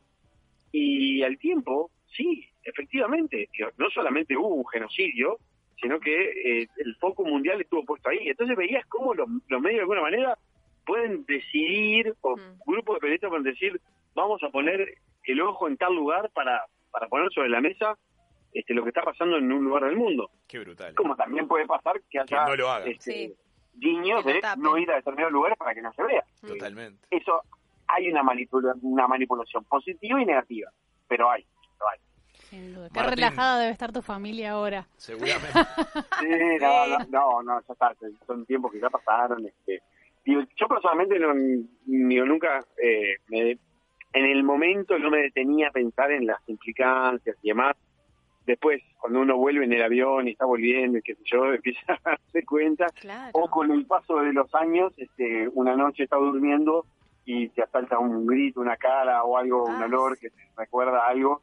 Y 0.71 1.23
al 1.23 1.39
tiempo, 1.39 1.89
sí, 2.15 2.47
efectivamente, 2.63 3.49
no 3.77 3.89
solamente 3.89 4.37
hubo 4.37 4.53
un 4.53 4.67
genocidio, 4.67 5.39
sino 5.81 5.99
que 5.99 6.61
eh, 6.61 6.67
el 6.77 6.95
foco 6.97 7.25
mundial 7.25 7.61
estuvo 7.61 7.83
puesto 7.83 8.09
ahí. 8.09 8.27
Entonces 8.27 8.55
veías 8.55 8.85
cómo 8.85 9.15
los 9.15 9.27
medios 9.27 9.77
de 9.77 9.81
alguna 9.81 10.01
manera 10.01 10.37
pueden 10.85 11.25
decidir, 11.25 12.15
o 12.21 12.35
Mm. 12.35 12.59
grupos 12.65 12.95
de 12.95 12.99
periodistas 13.01 13.29
pueden 13.29 13.43
decir, 13.43 13.81
vamos 14.15 14.41
a 14.43 14.49
poner 14.49 14.97
el 15.25 15.41
ojo 15.41 15.67
en 15.67 15.77
tal 15.77 15.95
lugar 15.95 16.29
para, 16.31 16.65
para 16.91 17.07
poner 17.07 17.31
sobre 17.33 17.49
la 17.49 17.61
mesa 17.61 17.97
este, 18.53 18.73
lo 18.75 18.83
que 18.83 18.89
está 18.89 19.01
pasando 19.01 19.37
en 19.37 19.51
un 19.51 19.63
lugar 19.63 19.85
del 19.85 19.95
mundo. 19.97 20.29
Qué 20.47 20.59
brutal. 20.59 20.93
Como 20.93 21.15
también 21.15 21.47
puede 21.47 21.65
pasar 21.65 21.99
que 22.09 22.19
haya 22.19 22.25
Que 22.27 22.35
no 22.51 22.55
lo 22.55 22.69
hagan. 22.69 22.87
este, 22.89 23.11
Sí. 23.11 23.35
lo 23.81 24.21
de 24.21 24.41
no 24.57 24.77
ir 24.77 24.91
a 24.91 24.95
determinados 24.97 25.33
lugares 25.33 25.57
para 25.57 25.73
que 25.73 25.81
no 25.81 25.91
se 25.93 26.03
vea. 26.03 26.23
Totalmente. 26.45 27.07
Eso 27.09 27.41
hay 27.87 28.09
una, 28.11 28.21
manipula- 28.21 28.75
una 28.83 29.07
manipulación 29.07 29.63
positiva 29.63 30.21
y 30.21 30.25
negativa, 30.25 30.69
pero 31.07 31.31
hay, 31.31 31.43
lo 31.79 31.89
hay. 31.89 31.99
Sin 32.49 32.75
duda. 32.75 32.89
Qué 32.93 32.99
Martín. 32.99 33.15
relajada 33.15 33.59
debe 33.59 33.71
estar 33.71 33.91
tu 33.91 34.03
familia 34.03 34.51
ahora. 34.51 34.87
Seguramente. 34.97 35.47
Sí, 36.19 36.27
no, 36.61 36.87
no, 36.87 36.97
no, 37.09 37.41
no, 37.43 37.61
ya 37.67 37.73
está, 37.73 37.95
son 38.27 38.45
tiempos 38.45 38.71
que 38.71 38.79
ya 38.79 38.89
pasaron. 38.91 39.43
Este. 39.47 39.81
Digo, 40.25 40.41
yo 40.55 40.67
personalmente 40.67 41.19
no, 41.19 41.33
digo, 41.85 42.25
nunca, 42.25 42.59
eh, 42.81 43.15
me- 43.27 43.57
en 44.15 44.25
el 44.25 44.43
momento 44.43 44.97
no 44.99 45.09
me 45.09 45.17
detenía 45.23 45.69
a 45.69 45.71
pensar 45.71 46.11
en 46.11 46.27
las 46.27 46.37
implicancias 46.47 47.35
y 47.41 47.49
demás. 47.49 47.75
Después, 48.45 48.81
cuando 48.99 49.21
uno 49.21 49.37
vuelve 49.37 49.65
en 49.65 49.73
el 49.73 49.81
avión 49.83 50.27
y 50.27 50.31
está 50.31 50.45
volviendo 50.45 50.97
y 50.97 51.01
qué 51.01 51.15
sé 51.15 51.21
yo, 51.25 51.45
empieza 51.53 51.93
a 51.93 51.99
darse 52.11 52.45
cuenta. 52.45 52.87
Claro. 52.99 53.31
O 53.33 53.49
con 53.49 53.71
el 53.71 53.85
paso 53.85 54.17
de 54.19 54.33
los 54.33 54.53
años, 54.55 54.93
este, 54.97 55.47
una 55.53 55.75
noche 55.75 56.03
está 56.03 56.17
durmiendo 56.17 56.85
y 57.25 57.47
te 57.49 57.63
asalta 57.63 57.99
un 57.99 58.25
grito, 58.27 58.59
una 58.61 58.75
cara 58.77 59.23
o 59.23 59.37
algo, 59.37 59.63
un 59.65 59.81
Ah, 59.81 59.85
olor 59.85 60.17
que 60.19 60.29
te 60.29 60.41
recuerda 60.57 61.07
algo, 61.07 61.41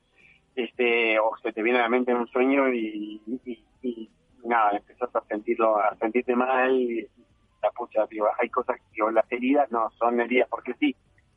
este, 0.55 1.19
o 1.19 1.31
se 1.43 1.53
te 1.53 1.63
viene 1.63 1.79
a 1.79 1.83
la 1.83 1.89
mente 1.89 2.11
en 2.13 2.19
un 2.19 2.27
sueño 2.29 2.69
y, 2.73 3.21
y- 3.47 3.65
y 3.83 4.11
nada, 4.45 4.77
empezás 4.77 5.15
a 5.17 5.23
sentirlo, 5.25 5.79
a 5.79 5.97
sentirte 5.97 6.37
mal 6.37 6.71
y 6.79 7.09
la 7.63 7.71
pucha, 7.71 8.07
digo, 8.11 8.27
hay 8.39 8.49
cosas 8.49 8.77
que 8.93 9.03
o 9.03 9.11
las 9.11 9.31
heridas 9.31 9.71
no 9.71 9.91
son 9.99 10.21
heridas 10.21 10.49
porque 10.51 10.75
sí, 10.75 10.95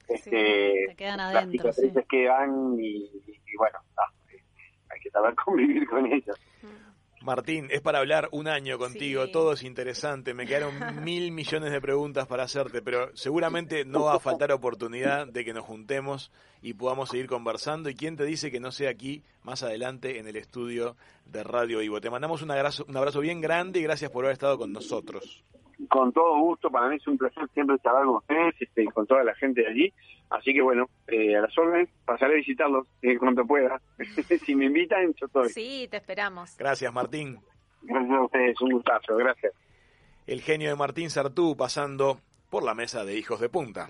este, 0.07 0.87
Se 0.89 0.95
quedan 0.95 1.17
las 1.17 1.35
adentro. 1.35 1.71
sí. 1.73 1.81
cicatrices 1.81 2.05
quedan 2.09 2.77
y, 2.79 3.05
y 3.25 3.57
bueno, 3.57 3.79
ah, 3.97 4.11
hay 4.89 4.99
que 4.99 5.09
saber 5.09 5.33
convivir 5.45 5.87
con 5.87 6.05
ellas. 6.11 6.37
Martín, 7.21 7.69
es 7.71 7.79
para 7.79 7.99
hablar 7.99 8.27
un 8.33 8.49
año 8.49 8.77
contigo, 8.77 9.25
Sí. 9.25 9.31
todo 9.31 9.53
es 9.53 9.63
interesante, 9.63 10.33
me 10.33 10.45
quedaron 10.45 10.73
mil 11.05 11.31
millones 11.31 11.71
de 11.71 11.79
preguntas 11.79 12.27
para 12.27 12.43
hacerte, 12.43 12.81
pero 12.81 13.15
seguramente 13.15 13.85
no 13.85 14.03
va 14.03 14.15
a 14.15 14.19
faltar 14.19 14.51
oportunidad 14.51 15.27
de 15.27 15.45
que 15.45 15.53
nos 15.53 15.63
juntemos 15.63 16.33
y 16.61 16.73
podamos 16.73 17.07
seguir 17.09 17.27
conversando. 17.27 17.89
¿Y 17.89 17.95
quién 17.95 18.17
te 18.17 18.25
dice 18.25 18.51
que 18.51 18.59
no 18.59 18.73
sea 18.73 18.89
aquí 18.89 19.23
más 19.41 19.63
adelante 19.63 20.19
en 20.19 20.27
el 20.27 20.35
estudio 20.35 20.97
de 21.25 21.43
Radio 21.45 21.79
Vivo? 21.79 22.01
Te 22.01 22.09
mandamos 22.09 22.41
un 22.41 22.51
abrazo, 22.51 22.83
un 22.89 22.97
abrazo 22.97 23.21
bien 23.21 23.39
grande 23.39 23.79
y 23.79 23.83
gracias 23.83 24.11
por 24.11 24.25
haber 24.25 24.33
estado 24.33 24.57
con 24.57 24.73
nosotros. 24.73 25.45
Con 25.89 26.11
todo 26.11 26.39
gusto, 26.39 26.69
para 26.69 26.87
mí 26.89 26.97
es 26.97 27.07
un 27.07 27.17
placer 27.17 27.47
siempre 27.53 27.77
charlar 27.79 28.05
con 28.05 28.15
ustedes 28.15 28.55
este, 28.59 28.83
y 28.83 28.87
con 28.87 29.05
toda 29.05 29.23
la 29.23 29.35
gente 29.35 29.61
de 29.61 29.67
allí. 29.67 29.93
Así 30.29 30.53
que 30.53 30.61
bueno, 30.61 30.89
eh, 31.07 31.35
a 31.35 31.41
las 31.41 31.57
órdenes, 31.57 31.89
pasaré 32.05 32.33
a 32.33 32.37
visitarlos 32.37 32.87
eh, 33.01 33.17
cuando 33.17 33.45
pueda. 33.45 33.79
si 34.45 34.55
me 34.55 34.65
invitan, 34.65 35.13
yo 35.13 35.27
estoy. 35.27 35.49
Sí, 35.49 35.87
te 35.89 35.97
esperamos. 35.97 36.55
Gracias, 36.57 36.91
Martín. 36.93 37.39
Gracias 37.81 38.17
a 38.17 38.23
ustedes, 38.23 38.61
un 38.61 38.71
gustazo, 38.71 39.15
gracias. 39.17 39.53
El 40.25 40.41
genio 40.41 40.69
de 40.69 40.75
Martín 40.75 41.09
Sartú 41.09 41.55
pasando 41.57 42.19
por 42.49 42.63
la 42.63 42.73
mesa 42.73 43.03
de 43.03 43.17
Hijos 43.17 43.39
de 43.41 43.49
Punta. 43.49 43.89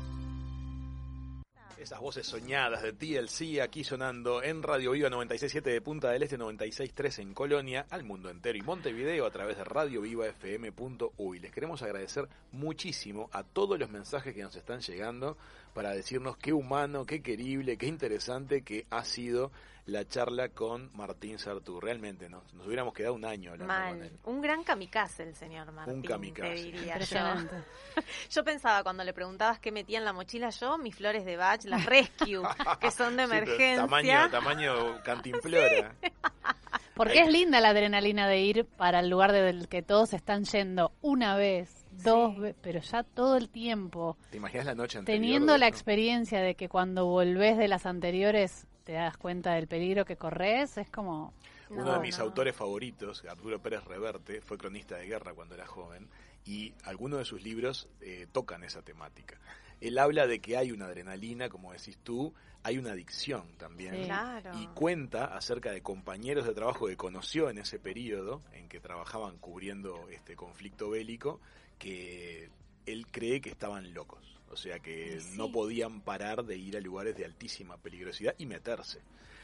Voces 2.01 2.25
soñadas 2.25 2.81
de 2.81 2.93
TLC 2.93 3.61
aquí 3.61 3.83
sonando 3.83 4.41
en 4.41 4.63
Radio 4.63 4.93
Viva 4.93 5.07
96.7 5.07 5.61
de 5.61 5.81
Punta 5.81 6.09
del 6.09 6.23
Este, 6.23 6.35
96.3 6.35 7.19
en 7.19 7.35
Colonia, 7.35 7.85
al 7.91 8.03
mundo 8.03 8.31
entero 8.31 8.57
y 8.57 8.63
Montevideo 8.63 9.23
a 9.23 9.29
través 9.29 9.57
de 9.57 9.63
radiovivafm.uy. 9.63 11.39
Les 11.39 11.51
queremos 11.51 11.83
agradecer 11.83 12.27
muchísimo 12.53 13.29
a 13.31 13.43
todos 13.43 13.77
los 13.77 13.91
mensajes 13.91 14.33
que 14.33 14.41
nos 14.41 14.55
están 14.55 14.79
llegando 14.81 15.37
para 15.75 15.91
decirnos 15.91 16.37
qué 16.37 16.53
humano, 16.53 17.05
qué 17.05 17.21
querible, 17.21 17.77
qué 17.77 17.85
interesante 17.85 18.63
que 18.63 18.87
ha 18.89 19.05
sido 19.05 19.51
la 19.85 20.07
charla 20.07 20.49
con 20.49 20.89
Martín 20.95 21.39
Sartú. 21.39 21.79
Realmente 21.79 22.29
nos, 22.29 22.53
nos 22.53 22.65
hubiéramos 22.67 22.93
quedado 22.93 23.13
un 23.15 23.25
año 23.25 23.51
hablando 23.51 23.73
con 23.73 23.83
Mal. 23.97 24.01
él. 24.01 24.19
Un 24.25 24.41
gran 24.41 24.63
kamikaze 24.63 25.23
el 25.23 25.35
señor 25.35 25.71
Martín. 25.71 26.01
kamikaze. 26.03 26.49
Te 26.53 26.55
diría 26.63 26.97
yo. 28.29 28.43
Pensaba 28.43 28.83
cuando 28.83 29.03
le 29.03 29.13
preguntabas 29.13 29.59
qué 29.59 29.71
metía 29.71 29.97
en 29.97 30.05
la 30.05 30.13
mochila 30.13 30.49
yo, 30.49 30.77
mis 30.77 30.95
flores 30.95 31.25
de 31.25 31.37
Bach, 31.37 31.63
las 31.65 31.85
Rescue, 31.85 32.41
que 32.79 32.91
son 32.91 33.17
de 33.17 33.23
Sí, 33.27 33.31
emergencia. 33.31 33.81
tamaño, 33.81 34.29
tamaño 34.29 35.01
cantimplora. 35.03 35.95
Porque 36.95 37.21
es 37.21 37.31
linda 37.31 37.61
la 37.61 37.69
adrenalina 37.69 38.27
de 38.27 38.41
ir 38.41 38.65
para 38.65 38.99
el 38.99 39.09
lugar 39.09 39.31
del 39.31 39.67
que 39.67 39.81
todos 39.81 40.13
están 40.13 40.43
yendo 40.43 40.91
una 41.01 41.35
vez, 41.35 41.85
dos 41.91 42.37
veces, 42.37 42.57
pero 42.61 42.79
ya 42.81 43.03
todo 43.03 43.37
el 43.37 43.49
tiempo. 43.49 44.17
¿Te 44.29 44.37
imaginas 44.37 44.65
la 44.67 44.75
noche 44.75 44.99
anterior? 44.99 45.21
Teniendo 45.21 45.57
la 45.57 45.67
experiencia 45.67 46.41
de 46.41 46.53
que 46.55 46.69
cuando 46.69 47.05
volvés 47.05 47.57
de 47.57 47.67
las 47.69 47.85
anteriores 47.85 48.67
te 48.83 48.93
das 48.93 49.17
cuenta 49.17 49.53
del 49.53 49.67
peligro 49.67 50.05
que 50.05 50.17
corres, 50.17 50.77
es 50.77 50.89
como... 50.89 51.33
Uno 51.69 51.85
No, 51.85 51.93
de 51.93 51.99
mis 51.99 52.17
no. 52.17 52.25
autores 52.25 52.55
favoritos, 52.55 53.23
Arturo 53.29 53.61
Pérez 53.61 53.83
Reverte, 53.85 54.41
fue 54.41 54.57
cronista 54.57 54.97
de 54.97 55.07
guerra 55.07 55.33
cuando 55.33 55.55
era 55.55 55.65
joven 55.65 56.09
y 56.45 56.73
algunos 56.83 57.19
de 57.19 57.25
sus 57.25 57.43
libros 57.43 57.87
eh, 58.01 58.27
tocan 58.31 58.63
esa 58.63 58.81
temática. 58.81 59.39
Él 59.79 59.97
habla 59.97 60.27
de 60.27 60.39
que 60.41 60.57
hay 60.57 60.71
una 60.71 60.85
adrenalina, 60.85 61.47
como 61.49 61.71
decís 61.71 61.97
tú, 62.03 62.33
hay 62.63 62.77
una 62.77 62.91
adicción 62.91 63.55
también. 63.57 63.95
Sí. 63.95 64.03
Claro. 64.03 64.51
Y 64.59 64.67
cuenta 64.67 65.25
acerca 65.35 65.71
de 65.71 65.81
compañeros 65.81 66.45
de 66.45 66.53
trabajo 66.53 66.87
que 66.87 66.97
conoció 66.97 67.49
en 67.49 67.57
ese 67.57 67.79
periodo 67.79 68.41
en 68.53 68.67
que 68.67 68.79
trabajaban 68.79 69.37
cubriendo 69.37 70.07
este 70.09 70.35
conflicto 70.35 70.89
bélico, 70.89 71.39
que 71.79 72.49
él 72.85 73.07
cree 73.11 73.39
que 73.41 73.49
estaban 73.49 73.93
locos. 73.93 74.40
O 74.51 74.57
sea 74.57 74.79
que 74.79 75.19
sí. 75.19 75.37
no 75.37 75.51
podían 75.51 76.01
parar 76.01 76.43
de 76.43 76.57
ir 76.57 76.75
a 76.77 76.81
lugares 76.81 77.15
de 77.15 77.25
altísima 77.25 77.77
peligrosidad 77.77 78.35
y 78.37 78.45
meterse. 78.45 78.99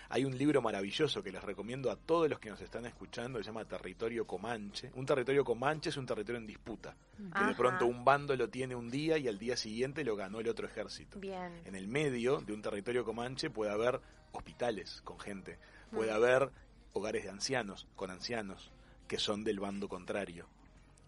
Hay 0.10 0.24
un 0.24 0.38
libro 0.38 0.62
maravilloso 0.62 1.22
que 1.22 1.32
les 1.34 1.44
recomiendo 1.44 1.92
a 1.92 1.98
todos 1.98 2.30
los 2.30 2.40
que 2.40 2.50
nos 2.50 2.62
están 2.62 2.86
escuchando, 2.86 3.40
que 3.40 3.44
se 3.44 3.50
llama 3.50 3.66
Territorio 3.66 4.26
Comanche. 4.26 4.90
Un 4.96 5.06
territorio 5.06 5.44
comanche 5.44 5.90
es 5.90 5.98
un 5.98 6.06
territorio 6.06 6.40
en 6.40 6.48
disputa, 6.48 6.96
que 7.38 7.44
de 7.44 7.54
pronto 7.56 7.86
un 7.88 8.06
bando 8.06 8.34
lo 8.38 8.48
tiene 8.50 8.74
un 8.74 8.90
día 8.90 9.18
y 9.18 9.28
al 9.28 9.38
día 9.38 9.58
siguiente 9.58 10.06
lo 10.06 10.16
ganó 10.16 10.40
el 10.40 10.48
otro 10.48 10.66
ejército. 10.66 11.20
Bien. 11.20 11.62
En 11.66 11.76
el 11.76 11.90
medio 11.90 12.38
de 12.40 12.54
un 12.54 12.62
territorio 12.62 13.04
comanche 13.04 13.50
puede 13.50 13.72
haber 13.72 14.00
hospitales 14.32 15.02
con 15.04 15.20
gente, 15.20 15.58
puede 15.92 16.12
Mm. 16.12 16.16
haber 16.16 16.52
hogares 16.94 17.24
de 17.26 17.30
ancianos 17.30 17.86
con 17.98 18.10
ancianos 18.10 18.72
que 19.10 19.18
son 19.20 19.44
del 19.44 19.60
bando 19.60 19.90
contrario. 19.90 20.48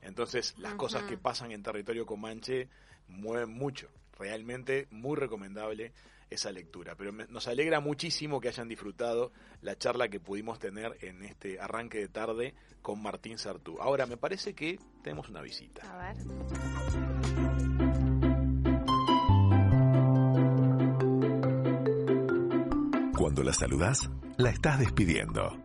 Entonces, 0.01 0.55
las 0.57 0.75
cosas 0.75 1.03
que 1.03 1.17
pasan 1.17 1.51
en 1.51 1.63
territorio 1.63 2.05
comanche 2.05 2.67
mueven 3.09 3.49
mucho. 3.51 3.89
Realmente 4.17 4.87
muy 4.91 5.15
recomendable 5.17 5.91
esa 6.29 6.51
lectura. 6.51 6.95
Pero 6.95 7.11
me- 7.13 7.27
nos 7.27 7.47
alegra 7.47 7.79
muchísimo 7.79 8.39
que 8.39 8.49
hayan 8.49 8.67
disfrutado 8.67 9.31
la 9.61 9.77
charla 9.77 10.09
que 10.09 10.19
pudimos 10.19 10.59
tener 10.59 10.97
en 11.01 11.23
este 11.23 11.59
arranque 11.59 11.97
de 11.99 12.07
tarde 12.07 12.53
con 12.81 13.01
Martín 13.01 13.37
Sartú. 13.37 13.77
Ahora, 13.81 14.05
me 14.05 14.17
parece 14.17 14.53
que 14.53 14.79
tenemos 15.03 15.29
una 15.29 15.41
visita. 15.41 15.81
A 15.91 16.13
ver. 16.13 17.29
Cuando 23.17 23.43
la 23.43 23.53
saludas, 23.53 24.09
la 24.37 24.49
estás 24.49 24.79
despidiendo. 24.79 25.57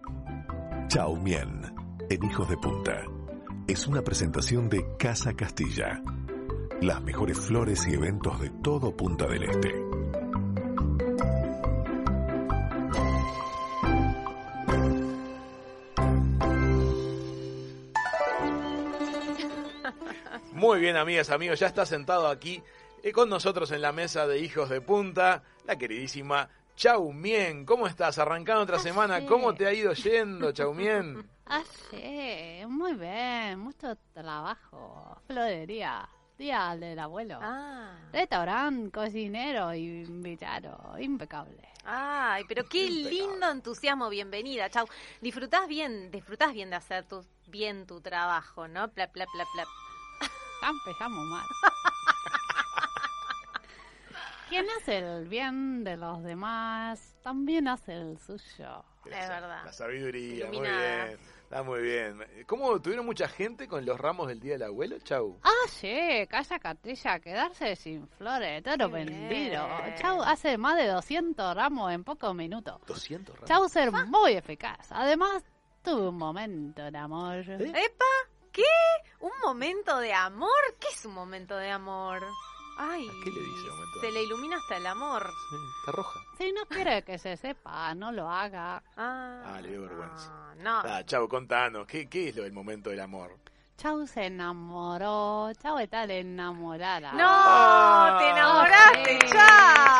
Chao 0.88 1.16
Mien, 1.16 1.62
en 2.10 2.24
Hijos 2.24 2.48
de 2.48 2.56
Punta. 2.56 3.02
Es 3.66 3.86
una 3.86 4.02
presentación 4.02 4.68
de 4.68 4.84
Casa 4.98 5.34
Castilla. 5.34 6.02
Las 6.80 7.02
mejores 7.02 7.38
flores 7.38 7.86
y 7.88 7.94
eventos 7.94 8.40
de 8.40 8.50
todo 8.50 8.94
Punta 8.96 9.26
del 9.26 9.44
Este. 9.44 9.74
Muy 20.52 20.80
bien, 20.80 20.96
amigas, 20.96 21.30
amigos, 21.30 21.58
ya 21.60 21.66
está 21.66 21.84
sentado 21.84 22.28
aquí 22.28 22.62
eh, 23.02 23.12
con 23.12 23.28
nosotros 23.28 23.70
en 23.72 23.82
la 23.82 23.92
mesa 23.92 24.26
de 24.26 24.38
Hijos 24.38 24.68
de 24.68 24.80
Punta, 24.80 25.42
la 25.66 25.76
queridísima 25.76 26.48
Chau 26.76 27.12
Mien. 27.12 27.64
¿Cómo 27.64 27.86
estás? 27.86 28.18
Arrancando 28.18 28.62
otra 28.62 28.78
semana, 28.78 29.20
sí. 29.20 29.26
¿cómo 29.26 29.54
te 29.54 29.66
ha 29.66 29.72
ido 29.72 29.92
yendo, 29.92 30.52
Chau 30.52 30.74
Mien? 30.74 31.28
Ah, 31.46 31.62
sí, 31.90 32.62
muy 32.66 32.94
bien, 32.94 33.58
mucho 33.58 33.98
trabajo. 34.14 35.18
Florería, 35.26 36.08
día 36.38 36.76
del 36.78 36.98
abuelo. 36.98 37.38
Ah. 37.40 37.96
Restaurante, 38.12 38.90
cocinero 38.90 39.74
y 39.74 40.02
invitado, 40.02 40.96
impecable. 40.98 41.68
Ay, 41.84 42.44
pero 42.48 42.64
qué 42.68 42.86
Impecable. 42.86 43.10
lindo 43.10 43.50
entusiasmo, 43.50 44.08
bienvenida, 44.08 44.70
chau. 44.70 44.86
Disfrutás 45.20 45.68
bien, 45.68 46.10
disfrutás 46.10 46.52
bien 46.52 46.70
de 46.70 46.76
hacer 46.76 47.04
tu, 47.06 47.24
bien 47.48 47.86
tu 47.86 48.00
trabajo, 48.00 48.66
¿no? 48.68 48.88
Pla, 48.88 49.08
pla, 49.08 49.26
pla, 49.26 49.44
pla. 49.52 49.64
Ya 50.62 50.68
empezamos 50.70 51.24
mal. 51.26 51.44
Quien 54.48 54.66
hace 54.78 54.98
el 54.98 55.28
bien 55.28 55.84
de 55.84 55.96
los 55.96 56.22
demás, 56.22 57.16
también 57.22 57.68
hace 57.68 57.94
el 57.94 58.18
suyo. 58.18 58.84
Es 59.04 59.28
verdad. 59.28 59.64
La 59.64 59.72
sabiduría, 59.72 60.46
muy 60.46 60.60
bien. 60.60 61.18
Está 61.54 61.62
muy 61.62 61.82
bien. 61.82 62.18
¿Cómo 62.48 62.82
tuvieron 62.82 63.06
mucha 63.06 63.28
gente 63.28 63.68
con 63.68 63.86
los 63.86 63.96
ramos 63.96 64.26
del 64.26 64.40
Día 64.40 64.54
del 64.54 64.64
Abuelo, 64.64 64.98
Chau? 64.98 65.38
Ah, 65.44 65.68
sí, 65.68 66.26
Casa 66.28 66.58
Catilla, 66.58 67.20
quedarse 67.20 67.76
sin 67.76 68.08
flores, 68.08 68.60
todo 68.64 68.90
Qué 68.90 69.04
vendido. 69.04 69.64
Chau 69.94 70.20
hace 70.20 70.58
más 70.58 70.76
de 70.76 70.88
200 70.88 71.54
ramos 71.54 71.92
en 71.92 72.02
pocos 72.02 72.34
minutos. 72.34 72.80
200 72.88 73.36
ramos. 73.36 73.48
Chau 73.48 73.68
ser 73.68 73.92
muy 73.92 74.32
eficaz. 74.32 74.90
Además, 74.90 75.44
tuve 75.84 76.08
un 76.08 76.16
momento 76.16 76.90
de 76.90 76.98
amor. 76.98 77.48
¡Epa! 77.48 78.04
¿Qué? 78.50 78.64
¿Un 79.20 79.30
momento 79.44 80.00
de 80.00 80.12
amor? 80.12 80.50
¿Qué 80.80 80.88
es 80.88 81.04
un 81.04 81.14
momento 81.14 81.56
de 81.56 81.70
amor? 81.70 82.20
Ay, 82.76 83.08
¿A 83.08 83.24
qué 83.24 83.30
le 83.30 83.40
dice 83.40 83.68
se 84.00 84.10
le 84.12 84.22
ilumina 84.24 84.56
hasta 84.58 84.76
el 84.76 84.86
amor. 84.86 85.30
Sí, 85.50 85.56
está 85.80 85.92
roja. 85.92 86.20
Si 86.36 86.52
no 86.52 86.66
quiere 86.66 87.02
que 87.04 87.16
se 87.18 87.36
sepa, 87.38 87.94
no 87.94 88.12
lo 88.12 88.28
haga. 88.28 88.82
Ah, 88.96 89.42
Ah, 89.46 89.60
le 89.62 89.70
dio 89.70 89.82
vergüenza. 89.82 90.30
No, 90.58 90.80
Ah, 90.84 91.02
Chau, 91.06 91.26
contanos, 91.28 91.86
¿qué, 91.86 92.06
¿qué 92.08 92.28
es 92.28 92.36
lo 92.36 92.42
del 92.42 92.52
momento 92.52 92.90
del 92.90 93.00
amor? 93.00 93.38
Chau 93.78 94.06
se 94.06 94.26
enamoró. 94.26 95.52
Chau 95.62 95.78
está 95.78 96.04
enamorada. 96.04 97.12
no, 97.12 97.24
Ah, 97.26 98.16
te 98.18 98.30
enamoraste. 98.30 99.26
Se 99.26 99.34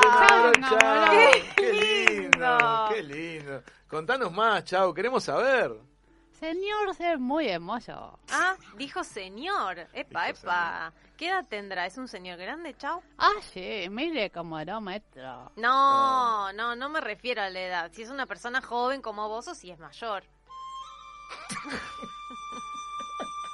enamoró, 0.06 0.52
enamoró. 0.54 0.80
Chau. 0.80 1.54
¡Qué 1.56 1.72
lindo! 1.72 2.88
¡Qué 2.92 3.02
lindo! 3.02 3.62
Contanos 3.88 4.32
más, 4.32 4.64
Chau, 4.64 4.92
queremos 4.92 5.24
saber. 5.24 5.72
Señor, 6.44 6.94
ser 6.94 7.18
muy 7.18 7.48
hermoso. 7.48 8.18
Ah, 8.30 8.54
dijo 8.76 9.02
señor. 9.02 9.78
Epa, 9.94 10.26
Dijo 10.26 10.40
epa. 10.40 10.92
¿Qué 11.16 11.28
edad 11.28 11.46
tendrá? 11.48 11.86
¿Es 11.86 11.96
un 11.96 12.06
señor 12.06 12.38
grande, 12.38 12.76
chao? 12.76 13.02
Ah, 13.16 13.32
sí, 13.54 13.86
mire 13.90 14.28
como 14.28 14.62
dos 14.62 14.82
metros. 14.82 15.50
No, 15.56 16.52
no, 16.52 16.76
no 16.76 16.88
me 16.90 17.00
refiero 17.00 17.40
a 17.40 17.48
la 17.48 17.60
edad. 17.60 17.90
Si 17.94 18.02
es 18.02 18.10
una 18.10 18.26
persona 18.26 18.60
joven 18.60 19.00
como 19.00 19.26
vos 19.26 19.48
o 19.48 19.54
si 19.54 19.70
es 19.70 19.78
mayor. 19.78 20.24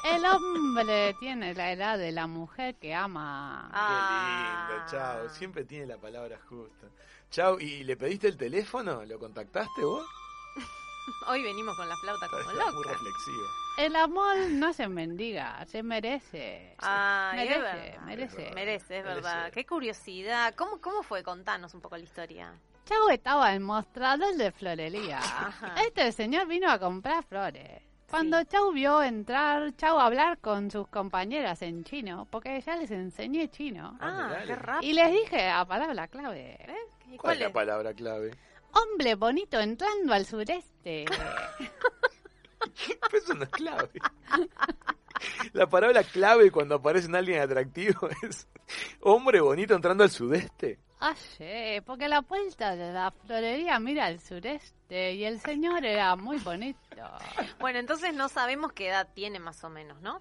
El 0.05 0.24
hombre 0.24 1.14
tiene 1.20 1.55
la 1.55 1.70
edad 1.70 1.97
de 1.97 2.11
la 2.11 2.26
mujer 2.26 2.74
que 2.74 2.93
ama. 2.93 3.70
Ah. 3.72 4.66
Qué 4.66 4.74
lindo, 4.74 4.91
Chau. 4.91 5.28
Siempre 5.28 5.64
tiene 5.64 5.86
la 5.86 5.99
palabra 5.99 6.41
justa. 6.49 6.88
Chau, 7.30 7.61
¿y 7.61 7.84
le 7.84 7.97
pediste 7.97 8.26
el 8.26 8.36
teléfono? 8.36 9.05
¿Lo 9.05 9.16
contactaste 9.20 9.84
vos? 9.84 10.05
Hoy 11.28 11.42
venimos 11.42 11.76
con 11.76 11.88
la 11.88 11.96
flauta 11.96 12.28
como 12.28 12.40
Está 12.51 12.53
muy 12.72 12.84
loca. 12.84 12.90
reflexiva. 12.90 13.46
El 13.78 13.96
amor 13.96 14.36
no 14.51 14.72
se 14.72 14.88
mendiga, 14.88 15.64
se 15.66 15.82
merece. 15.82 16.76
Es 16.80 17.36
merece, 17.36 17.59
verdad. 17.61 18.01
merece. 18.05 18.51
Merece, 18.55 18.98
es 18.98 19.05
verdad. 19.05 19.36
Merece. 19.38 19.53
Qué 19.53 19.66
curiosidad. 19.66 20.55
¿Cómo, 20.57 20.80
¿Cómo 20.80 21.03
fue? 21.03 21.22
Contanos 21.22 21.72
un 21.74 21.80
poco 21.80 21.96
la 21.96 22.03
historia. 22.05 22.53
Chau 22.86 23.09
estaba 23.11 23.55
en 23.55 23.62
mostrador 23.62 24.34
de 24.36 24.51
florería. 24.51 25.18
Ajá. 25.18 25.74
Este 25.86 26.11
señor 26.12 26.46
vino 26.48 26.68
a 26.70 26.78
comprar 26.78 27.22
flores. 27.24 27.82
Cuando 28.11 28.42
Chau 28.42 28.72
vio 28.72 29.01
entrar 29.05 29.74
Chau 29.76 30.01
hablar 30.01 30.38
con 30.38 30.68
sus 30.70 30.88
compañeras 30.88 31.62
en 31.62 31.84
chino, 31.84 32.26
porque 32.30 32.61
ya 32.61 32.74
les 32.74 32.90
enseñé 32.90 33.48
chino, 33.48 33.96
Ah, 34.01 34.30
Ah, 34.32 34.42
qué 34.44 34.57
rápido. 34.57 34.90
y 34.90 34.94
les 34.94 35.12
dije 35.12 35.46
la 35.46 35.64
palabra 35.64 36.09
clave. 36.09 36.57
¿Eh? 36.61 36.76
¿Y 37.07 37.16
¿Cuál 37.16 37.18
cuál 37.18 37.34
es 37.34 37.40
la 37.42 37.46
es? 37.46 37.53
palabra 37.55 37.94
clave? 37.94 38.30
Hombre 38.73 39.14
bonito 39.14 39.59
entrando 39.59 40.12
al 40.12 40.27
sureste. 40.27 41.05
Pues 43.11 43.25
eso 43.25 43.35
no 43.35 43.45
es 43.45 43.51
clave. 43.51 43.89
La 45.53 45.66
palabra 45.68 46.03
clave 46.05 46.51
cuando 46.51 46.77
aparece 46.77 47.07
en 47.09 47.16
alguien 47.16 47.41
atractivo 47.41 48.09
es 48.23 48.49
hombre 49.01 49.41
bonito 49.41 49.75
entrando 49.75 50.05
al 50.05 50.11
sudeste. 50.11 50.79
Ah, 51.01 51.14
sí, 51.14 51.81
porque 51.87 52.09
la 52.09 52.21
puerta 52.21 52.77
de 52.77 52.93
la 52.93 53.11
florería 53.11 53.79
mira 53.81 54.07
al 54.07 54.21
sureste 54.21 55.14
y 55.14 55.25
el 55.25 55.41
señor 55.41 55.85
era 55.85 56.14
muy 56.14 56.39
bonito. 56.39 56.79
Bueno, 57.59 57.79
entonces 57.79 58.12
no 58.12 58.29
sabemos 58.29 58.73
qué 58.73 58.89
edad 58.89 59.09
tiene 59.14 59.39
más 59.41 59.64
o 59.64 59.71
menos, 59.71 60.01
¿no? 60.03 60.21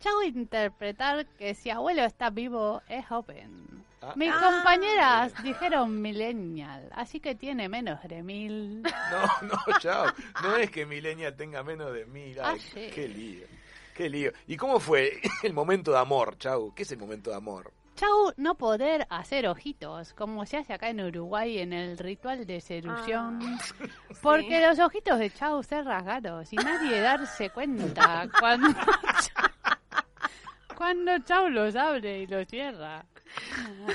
Chau 0.00 0.20
interpretar 0.22 1.26
que 1.38 1.54
si 1.54 1.70
abuelo 1.70 2.02
está 2.04 2.28
vivo 2.28 2.82
es 2.88 3.06
joven. 3.06 3.84
Ah. 4.08 4.12
Mis 4.16 4.30
Ah. 4.32 4.40
compañeras 4.42 5.42
dijeron 5.42 6.00
millennial, 6.00 6.88
así 6.92 7.20
que 7.20 7.34
tiene 7.34 7.68
menos 7.68 8.02
de 8.04 8.22
mil. 8.22 8.82
No, 8.82 9.48
no, 9.48 9.78
chao. 9.78 10.06
No 10.42 10.56
es 10.56 10.70
que 10.70 10.86
Milenia 10.86 11.34
tenga 11.34 11.62
menos 11.62 11.92
de 11.92 12.06
mil. 12.06 12.38
Ay, 12.40 12.58
Ah, 12.58 12.62
sí. 12.74 12.88
Qué 12.94 13.08
lío. 13.08 13.46
Qué 13.94 14.10
lío. 14.10 14.30
¿Y 14.46 14.56
cómo 14.56 14.78
fue 14.78 15.20
el 15.42 15.52
momento 15.54 15.90
de 15.92 15.98
amor, 15.98 16.36
chau? 16.38 16.72
¿Qué 16.74 16.82
es 16.82 16.92
el 16.92 16.98
momento 16.98 17.30
de 17.30 17.36
amor? 17.36 17.72
Chau 17.96 18.30
no 18.36 18.54
poder 18.56 19.06
hacer 19.08 19.48
ojitos, 19.48 20.12
como 20.12 20.44
se 20.44 20.58
hace 20.58 20.74
acá 20.74 20.90
en 20.90 21.00
Uruguay 21.00 21.60
en 21.60 21.72
el 21.72 21.96
ritual 21.96 22.44
de 22.46 22.60
seducción. 22.60 23.40
Porque 24.22 24.60
los 24.60 24.78
ojitos 24.78 25.18
de 25.18 25.30
Chau 25.30 25.62
se 25.62 25.82
rasgaron 25.82 26.44
sin 26.44 26.58
nadie 26.62 27.00
darse 27.00 27.48
cuenta 27.48 28.28
cuando, 28.38 28.68
cuando 30.76 31.18
Chau 31.20 31.48
los 31.48 31.74
abre 31.74 32.18
y 32.20 32.26
los 32.26 32.46
cierra. 32.48 33.02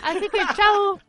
Así 0.04 0.30
que 0.30 0.40
Chau 0.56 1.00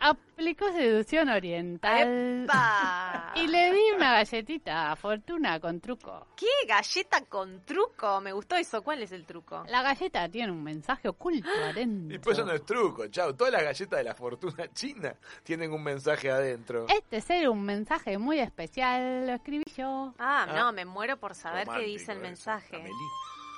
aplicó 0.00 0.70
seducción 0.70 1.28
oriental 1.28 2.44
¡Epa! 2.44 3.32
y 3.34 3.48
le 3.48 3.72
di 3.72 3.80
una 3.96 4.12
galletita 4.12 4.92
a 4.92 4.96
Fortuna 4.96 5.58
con 5.58 5.80
truco. 5.80 6.28
¿Qué 6.36 6.46
galleta 6.68 7.22
con 7.24 7.64
truco? 7.64 8.20
Me 8.20 8.32
gustó 8.32 8.54
eso. 8.54 8.82
¿Cuál 8.82 9.02
es 9.02 9.10
el 9.10 9.26
truco? 9.26 9.64
La 9.68 9.82
galleta 9.82 10.28
tiene 10.28 10.52
un 10.52 10.62
mensaje 10.62 11.08
oculto 11.08 11.48
adentro. 11.64 12.14
Y 12.14 12.18
pues 12.20 12.38
eso 12.38 12.46
no 12.46 12.52
es 12.52 12.64
truco, 12.64 13.08
chau. 13.08 13.34
Todas 13.34 13.52
las 13.52 13.64
galletas 13.64 13.98
de 13.98 14.04
la 14.04 14.14
fortuna 14.14 14.72
china 14.72 15.14
tienen 15.42 15.72
un 15.72 15.82
mensaje 15.82 16.30
adentro. 16.30 16.86
Este 16.88 17.20
ser 17.20 17.48
un 17.48 17.64
mensaje 17.64 18.18
muy 18.18 18.38
especial, 18.38 19.26
lo 19.26 19.32
escribí 19.34 19.64
yo. 19.76 20.14
Ah, 20.18 20.46
Ah. 20.48 20.52
no, 20.54 20.72
me 20.72 20.84
muero 20.84 21.16
por 21.16 21.34
saber 21.34 21.64
qué 21.64 21.70
Romántico 21.72 21.90
dice 21.98 22.12
el 22.12 22.18
eso. 22.18 22.26
mensaje. 22.26 22.76
Amelie. 22.76 22.94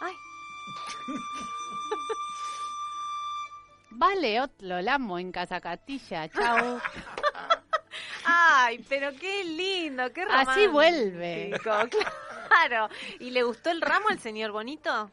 Ay, 0.00 0.14
Vale, 4.00 4.40
otro 4.40 4.80
lamo 4.80 5.18
en 5.18 5.30
Casacatilla, 5.30 6.26
chao. 6.30 6.80
Ay, 8.24 8.82
pero 8.88 9.10
qué 9.20 9.44
lindo, 9.44 10.10
qué 10.14 10.24
romántico. 10.24 10.50
Así 10.52 10.66
vuelve. 10.68 11.52
Claro. 11.62 12.88
¿Y 13.18 13.30
le 13.30 13.42
gustó 13.42 13.70
el 13.70 13.82
ramo 13.82 14.08
al 14.08 14.18
señor 14.18 14.52
Bonito? 14.52 15.10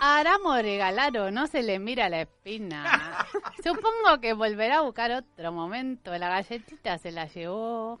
A 0.00 0.18
Aramo 0.18 0.56
regalaron, 0.56 1.32
no 1.32 1.46
se 1.46 1.62
le 1.62 1.78
mira 1.78 2.08
la 2.08 2.22
espina. 2.22 3.24
Supongo 3.64 4.20
que 4.20 4.32
volverá 4.32 4.78
a 4.78 4.80
buscar 4.82 5.12
otro 5.12 5.52
momento. 5.52 6.10
La 6.18 6.28
galletita 6.28 6.98
se 6.98 7.12
la 7.12 7.26
llevó. 7.26 8.00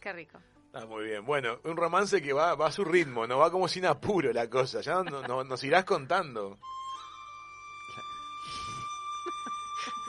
Qué 0.00 0.12
rico. 0.12 0.38
Ah, 0.74 0.84
muy 0.86 1.04
bien. 1.04 1.24
Bueno, 1.24 1.60
un 1.62 1.76
romance 1.76 2.20
que 2.20 2.32
va, 2.32 2.56
va 2.56 2.66
a 2.66 2.72
su 2.72 2.84
ritmo, 2.84 3.28
no 3.28 3.38
va 3.38 3.52
como 3.52 3.68
sin 3.68 3.86
apuro 3.86 4.32
la 4.32 4.50
cosa. 4.50 4.80
Ya 4.80 5.02
no, 5.04 5.22
no- 5.22 5.44
nos 5.44 5.62
irás 5.62 5.84
contando. 5.84 6.58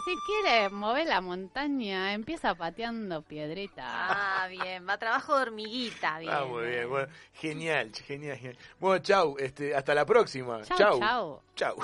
Si 0.07 0.15
quiere 0.25 0.69
mover 0.69 1.05
la 1.05 1.19
montaña, 1.19 2.13
empieza 2.13 2.55
pateando 2.55 3.23
piedrita. 3.23 3.83
Ah, 3.85 4.47
bien. 4.47 4.87
Va 4.87 4.97
trabajo 4.97 5.35
de 5.35 5.41
hormiguita, 5.41 6.19
bien. 6.19 6.33
Ah, 6.33 6.45
muy 6.45 6.65
bien. 6.65 6.89
Bueno, 6.89 7.09
genial, 7.33 7.91
genial, 7.93 8.37
genial. 8.37 8.57
Bueno, 8.79 9.03
chau. 9.03 9.35
Este, 9.37 9.75
hasta 9.75 9.93
la 9.93 10.05
próxima. 10.05 10.61
Chau, 10.63 10.77
chau. 10.77 10.99
chau. 11.01 11.41
Chau. 11.55 11.75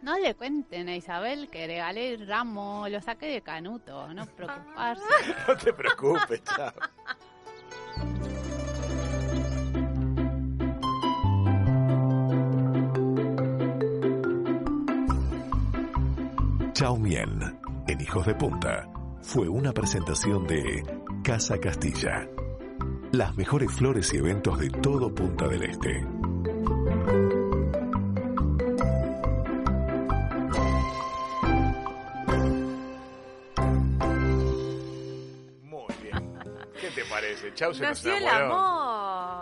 No 0.00 0.18
le 0.18 0.34
cuenten 0.34 0.88
a 0.88 0.96
Isabel 0.96 1.50
que 1.50 1.66
regalé 1.66 2.14
el 2.14 2.26
ramo, 2.26 2.86
lo 2.88 3.02
saqué 3.02 3.26
de 3.26 3.42
canuto, 3.42 4.14
no 4.14 4.24
preocuparse. 4.24 5.04
No 5.46 5.54
te 5.58 5.74
preocupes, 5.74 6.42
chau. 6.44 6.72
Chao 16.82 16.96
Mien, 16.96 17.60
en 17.86 18.00
Hijos 18.00 18.26
de 18.26 18.34
Punta, 18.34 18.88
fue 19.22 19.48
una 19.48 19.70
presentación 19.70 20.48
de 20.48 20.82
Casa 21.22 21.56
Castilla. 21.60 22.26
Las 23.12 23.36
mejores 23.36 23.70
flores 23.70 24.12
y 24.12 24.16
eventos 24.16 24.58
de 24.58 24.68
todo 24.68 25.14
Punta 25.14 25.46
del 25.46 25.62
Este. 25.62 26.04
Muy 35.62 35.94
bien. 36.02 36.34
¿Qué 36.80 36.90
te 36.90 37.04
parece? 37.04 37.54
Chau 37.54 37.72
se 37.74 37.82
nos 37.82 37.90
Nació 37.90 38.16
el 38.16 38.22
enamoró. 38.22 38.54
amor. 38.54 38.91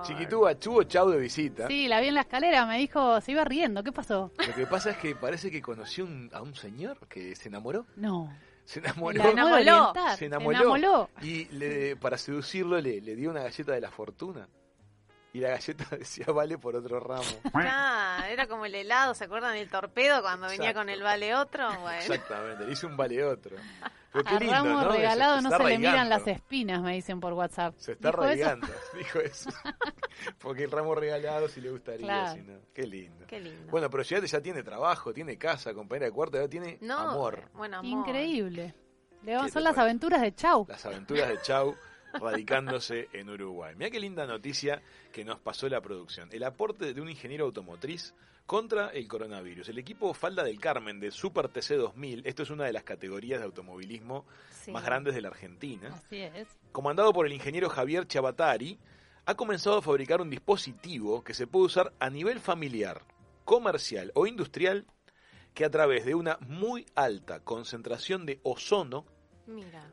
Chiquitúa, 0.03 0.59
chuvo, 0.59 0.83
chau 0.85 1.11
de 1.11 1.19
visita. 1.19 1.67
Sí, 1.69 1.89
la 1.89 2.01
vi 2.01 2.09
en 2.09 2.15
la 2.15 2.21
escalera, 2.23 2.67
me 2.67 2.79
dijo, 2.79 3.21
se 3.21 3.33
iba 3.33 3.45
riendo, 3.45 3.83
¿qué 3.83 3.93
pasó? 3.93 4.31
Lo 4.47 4.55
que 4.55 4.67
pasa 4.67 4.91
es 4.91 4.97
que 4.99 5.15
parece 5.15 5.51
que 5.51 5.61
conoció 5.61 6.05
un- 6.05 6.31
a 6.33 6.41
un 6.43 6.55
señor 6.55 6.99
que 7.09 7.35
se 7.37 7.49
enamoró. 7.49 7.87
No. 7.97 8.33
Se 8.65 8.79
enamoró. 8.79 9.19
La 9.19 9.31
enamoró. 9.31 9.93
Se 10.13 10.17
se 10.19 10.25
enamoró. 10.27 10.59
enamoró. 10.59 11.11
Y 11.23 11.47
le- 11.47 11.97
para 11.97 12.17
seducirlo 12.17 12.81
le, 12.81 13.01
le 13.01 13.17
dio 13.17 13.31
una 13.31 13.43
galleta 13.43 13.73
de 13.73 13.81
la 13.81 13.91
fortuna. 13.91 14.47
Y 15.33 15.39
la 15.41 15.51
galleta 15.51 15.85
decía 15.97 16.27
vale 16.27 16.59
por 16.59 16.75
otro 16.75 16.99
ramo. 17.01 17.23
Ah, 17.55 18.25
era 18.29 18.47
como 18.49 18.67
el 18.67 18.75
helado, 18.75 19.15
¿se 19.15 19.25
acuerdan 19.25 19.57
el 19.57 19.69
torpedo 19.71 20.23
cuando 20.23 20.49
venía 20.49 20.75
con 20.75 20.89
el 20.89 21.03
vale 21.03 21.35
otro? 21.35 21.69
Bueno. 21.81 21.99
Exactamente, 22.01 22.65
le 22.67 22.73
hice 22.73 22.87
un 22.87 22.97
vale 22.97 23.25
otro. 23.25 23.57
Pero 24.13 24.25
qué 24.25 24.35
A 24.35 24.39
lindo, 24.41 24.55
ramo 24.55 24.83
¿no? 24.83 24.89
regalado 24.91 25.37
Se- 25.37 25.43
no 25.43 25.51
se 25.57 25.63
le 25.63 25.79
miran 25.79 26.09
las 26.09 26.27
espinas, 26.27 26.83
me 26.83 26.95
dicen 26.95 27.21
por 27.21 27.33
WhatsApp. 27.33 27.77
Se 27.79 27.93
está 27.93 28.09
¿Dijo 28.11 28.23
eso? 28.25 28.27
arraigando, 28.27 28.67
dijo 28.99 29.21
eso. 29.21 29.51
Porque 30.41 30.65
el 30.65 30.71
ramo 30.73 30.97
regalado 30.97 31.47
si 31.49 31.61
le 31.61 31.71
gustaría, 31.71 32.07
Claro. 32.09 32.33
si 32.35 32.41
no. 32.41 32.59
Qué 32.75 32.89
lindo. 32.89 33.25
Qué 33.29 33.39
lindo. 33.39 33.71
Bueno, 33.71 33.89
pero 33.89 34.03
ya, 34.03 34.19
ya 34.19 34.41
tiene 34.41 34.65
trabajo, 34.65 35.13
tiene 35.15 35.39
casa, 35.39 35.73
compañera 35.75 36.07
de 36.07 36.13
cuarto, 36.13 36.39
ya 36.41 36.49
tiene 36.49 36.77
no, 36.81 36.99
amor. 36.99 37.51
Bueno, 37.55 37.79
amor. 37.79 37.89
Increíble. 38.09 38.75
Le 39.23 39.39
¿Qué 39.45 39.49
son 39.51 39.63
las 39.63 39.79
aventuras 39.79 40.21
de 40.23 40.35
Chau. 40.35 40.67
Las 40.69 40.85
aventuras 40.87 41.29
de 41.29 41.39
Chau 41.43 41.77
radicándose 42.13 43.09
en 43.13 43.31
Uruguay. 43.31 43.75
Mira 43.77 43.91
qué 43.91 44.01
linda 44.01 44.27
noticia 44.27 44.83
que 45.13 45.25
nos 45.25 45.39
pasó 45.41 45.69
la 45.69 45.81
producción. 45.81 46.29
El 46.33 46.45
aporte 46.45 46.93
de 46.93 47.01
un 47.01 47.09
ingeniero 47.11 47.45
automotriz 47.47 48.15
contra 48.47 48.89
el 48.89 49.07
coronavirus. 49.07 49.69
El 49.69 49.79
equipo 49.79 50.13
Falda 50.13 50.43
del 50.43 50.59
Carmen 50.59 50.99
de 50.99 51.11
Super 51.13 51.49
TC 51.49 51.77
2000, 51.77 52.23
esto 52.27 52.43
es 52.43 52.51
una 52.51 52.65
de 52.65 52.73
las 52.73 52.83
categorías 52.85 53.39
de 53.39 53.47
automovilismo 53.47 54.25
Sí. 54.51 54.73
más 54.73 54.85
grandes 54.85 55.15
de 55.15 55.23
la 55.23 55.29
Argentina, 55.29 55.89
Así 55.95 56.21
es. 56.21 56.49
comandado 56.73 57.13
por 57.13 57.27
el 57.27 57.33
ingeniero 57.33 57.69
Javier 57.71 58.07
Chabatari, 58.07 58.79
ha 59.25 59.35
comenzado 59.35 59.79
a 59.79 59.83
fabricar 59.83 60.21
un 60.21 60.29
dispositivo 60.31 61.23
que 61.23 61.33
se 61.35 61.47
puede 61.47 61.67
usar 61.67 61.93
a 62.01 62.11
nivel 62.11 62.41
familiar, 62.41 63.03
comercial 63.45 64.11
o 64.15 64.27
industrial 64.27 64.85
que 65.55 65.65
a 65.65 65.71
través 65.71 66.05
de 66.05 66.15
una 66.15 66.37
muy 66.47 66.85
alta 66.95 67.41
concentración 67.41 68.27
de 68.27 68.41
ozono 68.43 69.07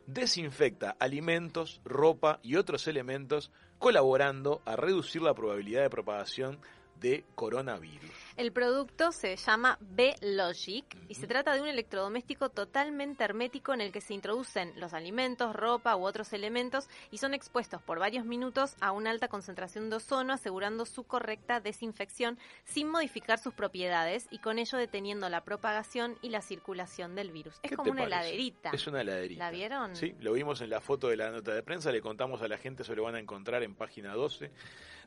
Desinfecta 0.06 0.96
alimentos, 1.00 1.82
ropa 1.84 2.40
y 2.44 2.56
otros 2.56 2.88
elementos, 2.88 3.52
colaborando 3.80 4.62
a 4.66 4.76
reducir 4.76 5.22
la 5.22 5.34
probabilidad 5.34 5.84
de 5.84 5.90
propagación 5.90 6.60
de 7.00 7.24
coronavirus. 7.36 8.27
El 8.38 8.52
producto 8.52 9.12
se 9.12 9.36
llama 9.36 9.80
B-Logic 9.82 10.86
y 11.10 11.16
se 11.16 11.26
trata 11.26 11.56
de 11.56 11.62
un 11.62 11.68
electrodoméstico 11.68 12.50
totalmente 12.50 13.24
hermético 13.24 13.74
en 13.74 13.82
el 13.82 13.92
que 13.92 14.00
se 14.00 14.14
introducen 14.14 14.80
los 14.80 14.94
alimentos, 14.94 15.56
ropa 15.56 15.96
u 15.96 16.06
otros 16.06 16.32
elementos 16.34 16.88
y 17.10 17.18
son 17.18 17.34
expuestos 17.34 17.82
por 17.82 17.98
varios 17.98 18.26
minutos 18.26 18.76
a 18.80 18.92
una 18.92 19.10
alta 19.10 19.28
concentración 19.28 19.90
de 19.90 19.96
ozono, 19.96 20.34
asegurando 20.34 20.86
su 20.86 21.04
correcta 21.04 21.62
desinfección 21.62 22.38
sin 22.64 22.90
modificar 22.90 23.40
sus 23.40 23.56
propiedades 23.56 24.28
y 24.30 24.38
con 24.38 24.60
ello 24.60 24.78
deteniendo 24.78 25.28
la 25.30 25.44
propagación 25.44 26.16
y 26.22 26.30
la 26.30 26.44
circulación 26.44 27.16
del 27.16 27.32
virus. 27.32 27.56
Es 27.64 27.72
¿Qué 27.72 27.76
como 27.76 27.90
una 27.90 28.04
parece? 28.04 28.20
heladerita. 28.20 28.70
Es 28.70 28.86
una 28.86 29.02
heladerita. 29.02 29.46
¿La 29.46 29.50
vieron? 29.50 29.96
Sí, 29.96 30.14
lo 30.20 30.34
vimos 30.34 30.62
en 30.62 30.70
la 30.70 30.80
foto 30.80 31.08
de 31.08 31.18
la 31.18 31.32
nota 31.32 31.56
de 31.56 31.64
prensa, 31.64 31.92
le 31.92 32.02
contamos 32.02 32.44
a 32.44 32.48
la 32.48 32.60
gente, 32.60 32.84
eso 32.84 32.94
lo 32.94 33.02
van 33.02 33.16
a 33.16 33.20
encontrar 33.20 33.64
en 33.64 33.74
página 33.74 34.14
12 34.14 34.52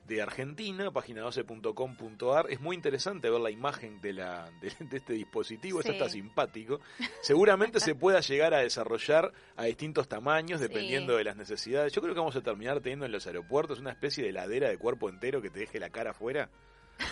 de 0.07 0.23
Argentina, 0.23 0.91
página 0.91 1.23
12.com.ar. 1.23 2.47
Es 2.51 2.61
muy 2.61 2.75
interesante 2.75 3.31
ver 3.31 3.41
la 3.41 3.51
imagen 3.51 4.01
de, 4.01 4.13
la, 4.13 4.51
de, 4.61 4.73
de 4.87 4.97
este 4.97 5.13
dispositivo, 5.13 5.81
esto 5.81 5.93
Sí. 5.93 5.99
está 5.99 6.09
simpático. 6.11 6.81
Seguramente 7.23 7.79
se 7.81 7.95
pueda 7.95 8.21
llegar 8.21 8.53
a 8.55 8.59
desarrollar 8.59 9.33
a 9.57 9.65
distintos 9.65 10.09
tamaños 10.09 10.61
dependiendo 10.61 11.13
Sí. 11.13 11.19
de 11.19 11.25
las 11.25 11.37
necesidades. 11.37 11.93
Yo 11.93 12.03
creo 12.03 12.15
que 12.15 12.21
vamos 12.21 12.37
a 12.37 12.41
terminar 12.43 12.81
teniendo 12.81 13.07
en 13.07 13.13
los 13.13 13.27
aeropuertos 13.27 13.79
una 13.81 13.91
especie 13.91 14.25
de 14.25 14.31
heladera 14.31 14.69
de 14.69 14.79
cuerpo 14.79 15.09
entero 15.09 15.41
que 15.41 15.51
te 15.51 15.61
deje 15.61 15.79
la 15.79 15.91
cara 15.91 16.11
afuera 16.11 16.51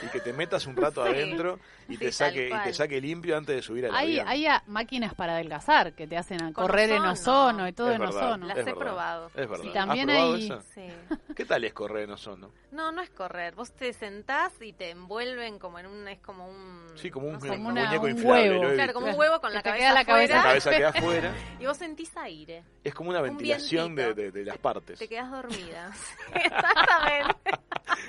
y 0.04 0.06
que 0.08 0.20
te 0.20 0.32
metas 0.32 0.66
un 0.66 0.76
rato 0.76 1.02
Sí. 1.06 1.10
adentro 1.12 1.58
y 1.88 1.92
Sí, 1.92 1.98
te 1.98 2.12
saque 2.12 2.48
y 2.50 2.64
te 2.64 2.74
saque 2.74 3.00
limpio 3.00 3.36
antes 3.36 3.56
de 3.56 3.62
subir 3.62 3.86
al 3.86 3.94
Hay, 3.94 4.18
avión. 4.20 4.28
hay 4.28 4.46
a- 4.46 4.62
máquinas 4.66 5.14
para 5.14 5.32
adelgazar 5.34 5.94
que 5.94 6.06
te 6.06 6.16
hacen 6.18 6.42
a 6.42 6.52
correr 6.52 6.90
en 6.90 7.02
ozono. 7.02 7.66
y 7.66 7.72
todo 7.72 7.88
Es 7.88 7.94
en 7.94 8.00
verdad. 8.00 8.24
ozono. 8.30 8.46
Las 8.46 8.56
Es 8.58 8.62
he 8.62 8.64
verdad. 8.66 8.80
probado. 8.80 9.26
Es 9.34 9.48
verdad. 9.48 9.64
Y 9.64 9.68
¿Has 9.68 9.74
también 9.74 10.06
probado 10.06 10.34
hay-. 10.34 10.52
¿Qué 11.36 11.44
tal 11.44 11.64
es 11.64 11.72
correr 11.72 12.04
en 12.04 12.10
ozono? 12.10 12.50
No, 12.72 12.92
no 12.92 13.00
es 13.00 13.08
correr. 13.10 13.54
Vos 13.54 13.72
te 13.72 13.92
sentás 13.92 14.52
y 14.60 14.72
te 14.74 14.90
envuelven 14.90 15.58
como 15.58 15.78
en 15.78 15.86
un... 15.86 16.06
Es 16.08 16.18
como 16.20 16.46
un... 16.48 16.86
Sí, 16.96 17.10
como 17.10 17.28
un, 17.28 17.34
no 17.34 17.40
sé, 17.40 17.48
como 17.48 17.68
un 17.68 17.72
una- 17.72 17.84
muñeco 17.86 18.04
un 18.04 18.10
inflable. 18.10 18.58
huevo. 18.58 18.74
Claro, 18.74 18.92
como 18.92 19.06
un 19.06 19.14
huevo 19.18 19.40
con 19.40 19.54
la 19.54 19.62
cabeza 19.62 19.92
la 19.94 20.04
cabeza 20.04 20.36
La 20.36 20.42
cabeza 20.42 20.70
queda 20.70 20.88
afuera. 20.90 21.32
y 21.60 21.64
vos 21.66 21.76
sentís 21.76 22.14
aire. 22.18 22.64
Es 22.84 22.94
como 22.94 23.10
una 23.10 23.20
Un 23.20 23.28
ventilación 23.28 23.94
de, 23.94 24.12
de- 24.14 24.30
de 24.30 24.44
las 24.44 24.58
partes. 24.58 24.98
Te 24.98 25.08
quedas 25.08 25.30
dormida. 25.30 25.90
Exactamente. 26.34 27.50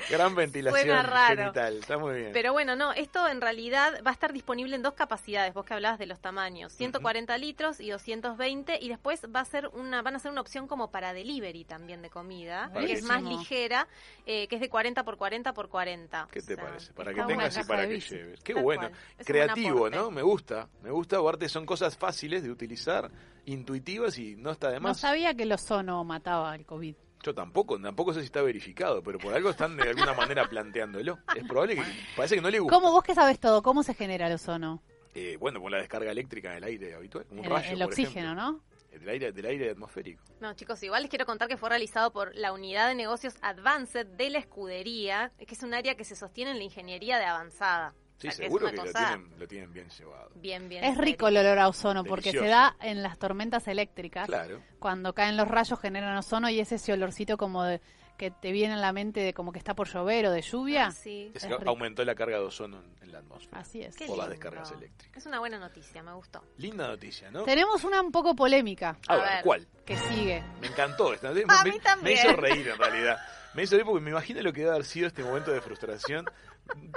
Gran 0.09 0.35
ventilación 0.35 0.81
Suena 0.85 1.03
raro. 1.03 1.35
genital. 1.41 1.68
Está 1.77 1.97
muy 1.97 2.15
bien. 2.15 2.31
Pero 2.33 2.53
bueno, 2.53 2.75
no, 2.75 2.91
esto 2.93 3.27
en 3.27 3.41
realidad 3.41 4.01
va 4.05 4.11
a 4.11 4.13
estar 4.13 4.33
disponible 4.33 4.75
en 4.75 4.81
dos 4.81 4.93
capacidades, 4.93 5.53
vos 5.53 5.65
que 5.65 5.73
hablabas 5.73 5.99
de 5.99 6.05
los 6.07 6.19
tamaños, 6.19 6.73
140 6.73 7.37
litros 7.37 7.79
y 7.79 7.89
220 7.89 8.79
y 8.81 8.89
después 8.89 9.21
va 9.33 9.41
a 9.41 9.45
ser 9.45 9.67
una 9.73 10.01
van 10.01 10.15
a 10.15 10.19
ser 10.19 10.31
una 10.31 10.41
opción 10.41 10.67
como 10.67 10.91
para 10.91 11.13
delivery 11.13 11.65
también 11.65 12.01
de 12.01 12.09
comida, 12.09 12.71
que 12.73 12.91
es 12.93 13.03
más 13.03 13.21
ligera, 13.23 13.87
eh, 14.25 14.47
que 14.47 14.55
es 14.55 14.61
de 14.61 14.69
40 14.69 15.03
por 15.03 15.17
40 15.17 15.53
por 15.53 15.69
40. 15.69 16.27
¿Qué 16.31 16.39
O 16.39 16.41
te 16.41 16.55
sea, 16.55 16.63
parece? 16.63 16.93
Para 16.93 17.13
que 17.13 17.21
tengas 17.23 17.57
y 17.57 17.63
para 17.63 17.81
que 17.87 17.93
bici. 17.93 18.15
lleves. 18.15 18.41
Qué 18.41 18.53
Tal 18.53 18.63
bueno. 18.63 18.89
Creativo. 19.25 19.89
¿no? 19.89 20.11
Me 20.11 20.21
gusta. 20.21 20.67
Me 20.81 20.91
gusta. 20.91 21.17
Aparte 21.17 21.49
son 21.49 21.65
cosas 21.65 21.97
fáciles 21.97 22.43
de 22.43 22.49
utilizar, 22.51 23.09
intuitivas 23.45 24.17
y 24.17 24.35
no 24.35 24.51
está 24.51 24.69
de 24.69 24.75
No 24.75 24.89
más. 24.89 24.99
sabía 24.99 25.33
que 25.33 25.43
el 25.43 25.51
ozono 25.51 26.03
mataba 26.03 26.55
el 26.55 26.65
COVID. 26.65 26.95
Yo 27.21 27.33
tampoco, 27.33 27.79
tampoco 27.79 28.13
sé 28.13 28.21
si 28.21 28.27
está 28.27 28.41
verificado, 28.41 29.03
pero 29.03 29.19
por 29.19 29.33
algo 29.33 29.49
están 29.49 29.75
de 29.75 29.89
alguna 29.89 30.13
manera 30.13 30.47
planteándolo. 30.47 31.19
Es 31.35 31.43
probable 31.45 31.75
que 31.75 31.83
parece 32.15 32.35
que 32.35 32.41
no 32.41 32.49
le 32.49 32.59
gusta. 32.59 32.75
¿Cómo 32.75 32.91
vos 32.91 33.03
que 33.03 33.13
sabes 33.13 33.39
todo? 33.39 33.61
¿Cómo 33.61 33.83
se 33.83 33.93
genera 33.93 34.27
el 34.27 34.33
ozono? 34.33 34.81
Eh, 35.13 35.37
bueno, 35.39 35.59
con 35.59 35.71
la 35.71 35.79
descarga 35.79 36.11
eléctrica 36.11 36.51
del 36.51 36.63
aire 36.63 36.93
habitual, 36.95 37.25
un 37.31 37.39
El, 37.39 37.45
rayo, 37.45 37.71
el 37.73 37.79
por 37.79 37.87
oxígeno, 37.87 38.33
ejemplo. 38.33 38.51
¿no? 38.51 38.63
Del 38.91 39.09
aire, 39.09 39.31
del 39.31 39.45
aire 39.45 39.71
atmosférico. 39.71 40.23
No, 40.39 40.53
chicos, 40.53 40.81
igual 40.83 41.03
les 41.03 41.09
quiero 41.09 41.25
contar 41.25 41.47
que 41.47 41.57
fue 41.57 41.69
realizado 41.69 42.11
por 42.11 42.35
la 42.35 42.53
Unidad 42.53 42.87
de 42.87 42.95
Negocios 42.95 43.35
Advanced 43.41 44.05
de 44.07 44.29
la 44.29 44.39
Escudería, 44.39 45.31
que 45.37 45.53
es 45.53 45.63
un 45.63 45.73
área 45.73 45.95
que 45.95 46.05
se 46.05 46.15
sostiene 46.15 46.51
en 46.51 46.57
la 46.57 46.63
ingeniería 46.63 47.17
de 47.17 47.25
avanzada. 47.25 47.93
Sí, 48.19 48.27
es 48.27 48.35
seguro 48.35 48.69
que 48.69 48.75
lo 48.77 48.83
tienen, 48.83 49.33
lo 49.39 49.47
tienen 49.47 49.73
bien 49.73 49.89
llevado. 49.89 50.29
Bien, 50.35 50.67
bien. 50.69 50.83
Es 50.83 50.97
rico 50.97 51.27
el 51.29 51.37
olor 51.37 51.57
a 51.57 51.67
ozono 51.69 52.03
porque 52.03 52.31
se 52.31 52.47
da 52.47 52.75
en 52.81 53.01
las 53.01 53.17
tormentas 53.17 53.67
eléctricas. 53.67 54.27
Claro. 54.27 54.61
Cuando 54.79 55.13
caen 55.13 55.37
los 55.37 55.47
rayos 55.47 55.79
generan 55.79 56.15
ozono 56.17 56.49
y 56.49 56.59
es 56.59 56.71
ese 56.71 56.91
olorcito 56.93 57.37
como 57.37 57.63
de 57.63 57.79
que 58.17 58.31
te 58.31 58.51
viene 58.51 58.73
a 58.73 58.77
la 58.77 58.91
mente 58.91 59.21
de 59.21 59.33
como 59.33 59.53
que 59.53 59.59
está 59.59 59.73
por 59.73 59.87
llover 59.87 60.25
o 60.25 60.31
de 60.31 60.41
lluvia. 60.41 60.87
Ah, 60.87 60.91
sí. 60.91 61.31
Es 61.33 61.47
aumentó 61.65 62.03
la 62.03 62.15
carga 62.15 62.37
de 62.37 62.43
ozono 62.43 62.83
en, 62.83 63.03
en 63.03 63.11
la 63.13 63.19
atmósfera. 63.19 63.61
Así 63.61 63.81
es. 63.81 63.95
Por 63.95 64.17
las 64.17 64.27
descargas 64.27 64.69
eléctricas. 64.73 65.15
Es 65.17 65.25
una 65.25 65.39
buena 65.39 65.57
noticia, 65.57 66.03
me 66.03 66.11
gustó. 66.11 66.43
Linda 66.57 66.85
noticia, 66.87 67.31
¿no? 67.31 67.43
Tenemos 67.43 67.85
una 67.85 68.01
un 68.01 68.11
poco 68.11 68.35
polémica 68.35 68.97
A, 69.07 69.13
A 69.13 69.15
ver, 69.15 69.25
ver. 69.35 69.43
¿cuál? 69.45 69.67
que 69.85 69.95
sigue. 69.95 70.43
Me 70.59 70.67
encantó 70.67 71.13
esta. 71.13 71.31
Me, 71.31 71.43
A 71.47 71.63
me- 71.63 71.71
mí 71.71 71.79
también. 71.79 72.17
me 72.17 72.21
hizo 72.21 72.35
reír 72.35 72.67
en 72.67 72.77
realidad. 72.77 73.17
Me 73.53 73.63
hizo 73.63 73.75
reír 73.75 73.85
porque 73.85 74.01
me 74.03 74.11
imagino 74.11 74.41
lo 74.41 74.51
que 74.51 74.59
debe 74.61 74.71
haber 74.73 74.85
sido 74.85 75.07
este 75.07 75.23
momento 75.23 75.51
de 75.51 75.61
frustración. 75.61 76.25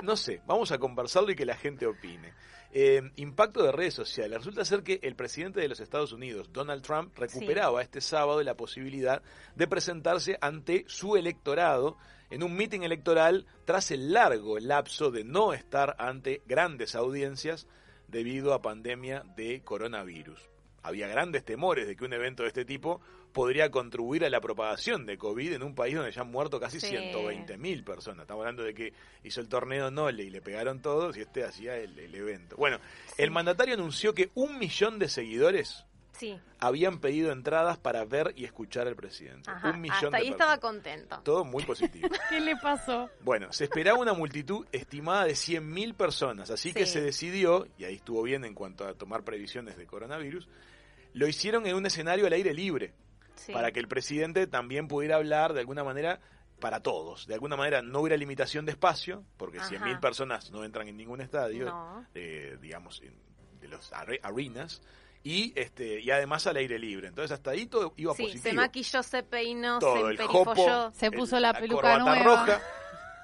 No 0.02 0.16
sé, 0.16 0.40
vamos 0.46 0.72
a 0.72 0.78
conversarlo 0.78 1.30
y 1.30 1.36
que 1.36 1.46
la 1.46 1.56
gente 1.56 1.86
opine. 1.86 2.34
Eh, 2.74 3.02
impacto 3.16 3.62
de 3.62 3.72
redes 3.72 3.94
sociales. 3.94 4.38
Resulta 4.38 4.64
ser 4.64 4.82
que 4.82 4.98
el 5.02 5.14
presidente 5.14 5.60
de 5.60 5.68
los 5.68 5.80
Estados 5.80 6.12
Unidos, 6.12 6.52
Donald 6.52 6.82
Trump, 6.82 7.16
recuperaba 7.18 7.82
este 7.82 8.00
sábado 8.00 8.42
la 8.42 8.56
posibilidad 8.56 9.22
de 9.54 9.68
presentarse 9.68 10.38
ante 10.40 10.84
su 10.88 11.16
electorado 11.16 11.98
en 12.30 12.42
un 12.42 12.56
mitin 12.56 12.82
electoral 12.82 13.46
tras 13.66 13.90
el 13.90 14.12
largo 14.12 14.58
lapso 14.58 15.10
de 15.10 15.22
no 15.22 15.52
estar 15.52 15.96
ante 15.98 16.42
grandes 16.46 16.94
audiencias 16.94 17.66
debido 18.08 18.54
a 18.54 18.62
pandemia 18.62 19.22
de 19.36 19.62
coronavirus. 19.62 20.51
Había 20.82 21.06
grandes 21.08 21.44
temores 21.44 21.86
de 21.86 21.94
que 21.96 22.04
un 22.04 22.12
evento 22.12 22.42
de 22.42 22.48
este 22.48 22.64
tipo 22.64 23.00
podría 23.32 23.70
contribuir 23.70 24.24
a 24.24 24.30
la 24.30 24.40
propagación 24.40 25.06
de 25.06 25.16
COVID 25.16 25.52
en 25.54 25.62
un 25.62 25.74
país 25.74 25.94
donde 25.94 26.12
ya 26.12 26.22
han 26.22 26.30
muerto 26.30 26.58
casi 26.60 26.80
Sí. 26.80 26.88
120 26.88 27.56
mil 27.56 27.82
personas. 27.84 28.22
Estamos 28.24 28.42
hablando 28.42 28.62
de 28.62 28.74
que 28.74 28.92
hizo 29.22 29.40
el 29.40 29.48
torneo 29.48 29.90
Nole 29.90 30.24
y 30.24 30.30
le 30.30 30.42
pegaron 30.42 30.82
todos 30.82 31.16
y 31.16 31.20
este 31.22 31.44
hacía 31.44 31.76
el, 31.76 31.98
el 31.98 32.14
evento. 32.14 32.56
Bueno, 32.56 32.78
el 33.16 33.30
mandatario 33.30 33.74
anunció 33.74 34.12
que 34.14 34.30
un 34.34 34.58
millón 34.58 34.98
de 34.98 35.08
seguidores 35.08 35.84
Sí. 36.12 36.38
habían 36.58 36.98
pedido 37.00 37.32
entradas 37.32 37.78
para 37.78 38.04
ver 38.04 38.34
y 38.36 38.44
escuchar 38.44 38.86
al 38.86 38.94
presidente. 38.94 39.50
Ajá. 39.50 39.70
un 39.70 39.80
millón 39.80 39.96
Hasta 39.96 40.10
de 40.10 40.16
ahí 40.18 40.28
estaba 40.28 40.58
contento. 40.58 41.18
Todo 41.24 41.42
muy 41.44 41.64
positivo. 41.64 42.08
¿Qué 42.28 42.38
le 42.38 42.54
pasó? 42.56 43.08
Bueno, 43.22 43.50
se 43.52 43.64
esperaba 43.64 43.98
una 43.98 44.12
multitud 44.12 44.66
estimada 44.72 45.24
de 45.24 45.32
100.000 45.32 45.94
personas, 45.94 46.50
así 46.50 46.74
que 46.74 46.84
se 46.84 47.00
decidió, 47.00 47.66
y 47.78 47.84
ahí 47.84 47.94
estuvo 47.94 48.22
bien 48.22 48.44
en 48.44 48.52
cuanto 48.54 48.86
a 48.86 48.92
tomar 48.92 49.24
previsiones 49.24 49.78
de 49.78 49.86
coronavirus, 49.86 50.48
lo 51.12 51.26
hicieron 51.28 51.66
en 51.66 51.74
un 51.76 51.86
escenario 51.86 52.26
al 52.26 52.32
aire 52.32 52.54
libre, 52.54 52.94
Sí. 53.34 53.52
para 53.52 53.72
que 53.72 53.80
el 53.80 53.88
presidente 53.88 54.46
también 54.46 54.88
pudiera 54.88 55.16
hablar 55.16 55.52
de 55.52 55.60
alguna 55.60 55.82
manera 55.84 56.20
para 56.60 56.80
todos. 56.80 57.26
De 57.26 57.34
alguna 57.34 57.56
manera 57.56 57.82
no 57.82 58.00
hubiera 58.00 58.16
limitación 58.16 58.64
de 58.66 58.72
espacio, 58.72 59.24
porque 59.36 59.58
Ajá. 59.58 59.68
100.000 59.68 59.98
personas 60.00 60.50
no 60.52 60.64
entran 60.64 60.86
en 60.86 60.96
ningún 60.96 61.20
estadio, 61.20 61.66
No. 61.66 62.06
eh, 62.14 62.56
digamos, 62.60 63.00
en- 63.02 63.14
de 63.60 63.68
los 63.68 63.92
are- 63.92 64.20
arenas, 64.22 64.80
y 65.24 65.52
este 65.58 66.00
y 66.00 66.10
además 66.10 66.46
al 66.48 66.56
aire 66.56 66.78
libre. 66.78 67.08
Entonces 67.08 67.30
hasta 67.32 67.50
ahí 67.52 67.66
todo 67.66 67.94
iba 67.96 68.12
Sí, 68.14 68.22
positivo 68.24 68.42
se 68.42 68.52
maquilló, 68.54 69.02
se 69.02 69.22
peinó, 69.22 69.78
todo 69.78 70.06
se 70.08 70.10
el 70.12 70.18
jopo, 70.26 70.90
Se 70.94 71.06
el- 71.06 71.12
puso 71.12 71.38
la 71.40 71.52
peluca 71.54 71.98
nueva. 71.98 72.22
roja. 72.22 72.60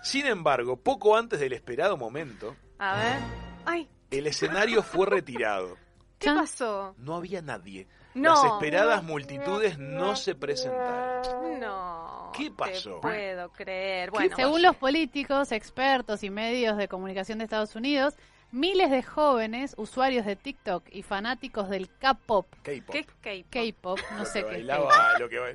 Sin 0.03 0.27
embargo, 0.27 0.77
poco 0.77 1.17
antes 1.17 1.41
del 1.41 1.53
esperado 1.53 1.97
momento, 1.97 2.57
A 2.79 2.97
ver. 2.97 3.19
Ay, 3.67 3.89
el 4.13 4.27
escenario 4.29 4.83
fue 4.85 5.07
retirado. 5.07 5.77
¿qué 6.19 6.27
Chan. 6.27 6.37
pasó? 6.37 6.95
No 6.99 7.15
había 7.17 7.43
nadie. 7.43 7.87
No. 8.15 8.35
Las 8.35 8.45
esperadas 8.55 9.03
multitudes 9.05 9.79
no 9.79 10.17
se 10.17 10.35
presentaron. 10.35 11.61
No. 11.61 12.33
¿Qué 12.37 12.51
pasó? 12.51 12.95
Te 12.97 13.01
puedo 13.01 13.49
creer. 13.53 14.11
Bueno, 14.11 14.35
Según 14.37 14.63
los 14.63 14.77
políticos, 14.77 15.53
expertos 15.53 16.23
y 16.25 16.31
medios 16.31 16.77
de 16.77 16.89
comunicación 16.89 17.39
de 17.39 17.45
Estados 17.45 17.75
Unidos, 17.77 18.15
miles 18.51 18.91
de 18.91 19.03
jóvenes, 19.03 19.75
usuarios 19.77 20.25
de 20.27 20.37
TikTok 20.37 20.85
y 20.91 21.03
fanáticos 21.03 21.69
del 21.69 21.89
K-pop, 21.99 22.47
K-pop. 22.63 22.91
¿qué 22.93 22.99
es 23.01 23.07
K-pop? 23.07 23.51
K-pop, 23.51 23.99
no 24.17 24.25
sé 24.25 24.41
qué 24.43 24.47
es 24.47 24.53
bailaba, 24.67 25.19
lo 25.19 25.29
que 25.29 25.39
ba- 25.39 25.47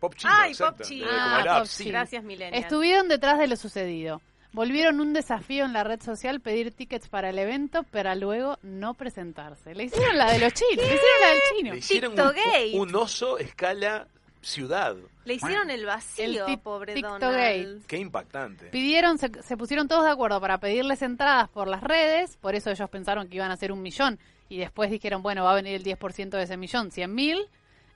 Pop 0.00 0.14
chino, 0.14 0.32
Ay, 0.34 0.52
exacto. 0.52 0.78
pop 0.78 0.86
chino. 0.86 1.06
Ah, 1.10 1.58
pop 1.58 1.66
chino. 1.68 1.90
Gracias, 1.90 2.24
Milenia. 2.24 2.58
Estuvieron 2.58 3.06
detrás 3.08 3.38
de 3.38 3.46
lo 3.48 3.56
sucedido. 3.56 4.22
Volvieron 4.52 5.00
un 5.00 5.12
desafío 5.12 5.64
en 5.64 5.72
la 5.72 5.84
red 5.84 6.00
social 6.02 6.40
pedir 6.40 6.72
tickets 6.72 7.08
para 7.08 7.30
el 7.30 7.38
evento, 7.38 7.84
para 7.84 8.16
luego 8.16 8.58
no 8.62 8.94
presentarse. 8.94 9.74
Le 9.74 9.84
hicieron 9.84 10.18
la 10.18 10.32
de 10.32 10.40
los 10.40 10.52
chinos, 10.52 10.84
le 10.84 10.94
hicieron 10.94 11.20
la 11.20 11.28
del 11.28 11.36
Le 11.36 11.56
chino. 11.56 11.74
hicieron 11.76 12.80
un, 12.80 12.94
oso 12.96 13.38
escala 13.38 14.08
ciudad. 14.42 14.96
Le 15.24 15.34
hicieron 15.34 15.70
el 15.70 15.86
vacío, 15.86 16.46
El 16.46 16.58
pobre. 16.58 17.00
Donald. 17.00 17.86
Qué 17.86 17.98
impactante. 17.98 18.66
Pidieron, 18.66 19.18
se, 19.18 19.30
se 19.42 19.56
pusieron 19.56 19.86
todos 19.86 20.04
de 20.04 20.10
acuerdo 20.10 20.40
para 20.40 20.58
pedirles 20.58 21.02
entradas 21.02 21.48
por 21.48 21.68
las 21.68 21.84
redes, 21.84 22.36
por 22.38 22.56
eso 22.56 22.70
ellos 22.70 22.90
pensaron 22.90 23.28
que 23.28 23.36
iban 23.36 23.52
a 23.52 23.56
ser 23.56 23.70
un 23.70 23.82
millón, 23.82 24.18
y 24.48 24.58
después 24.58 24.90
dijeron, 24.90 25.22
bueno, 25.22 25.44
va 25.44 25.52
a 25.52 25.54
venir 25.54 25.74
el 25.76 25.84
10% 25.84 26.30
de 26.30 26.42
ese 26.42 26.56
millón, 26.56 26.90
100 26.90 27.14
mil, 27.14 27.46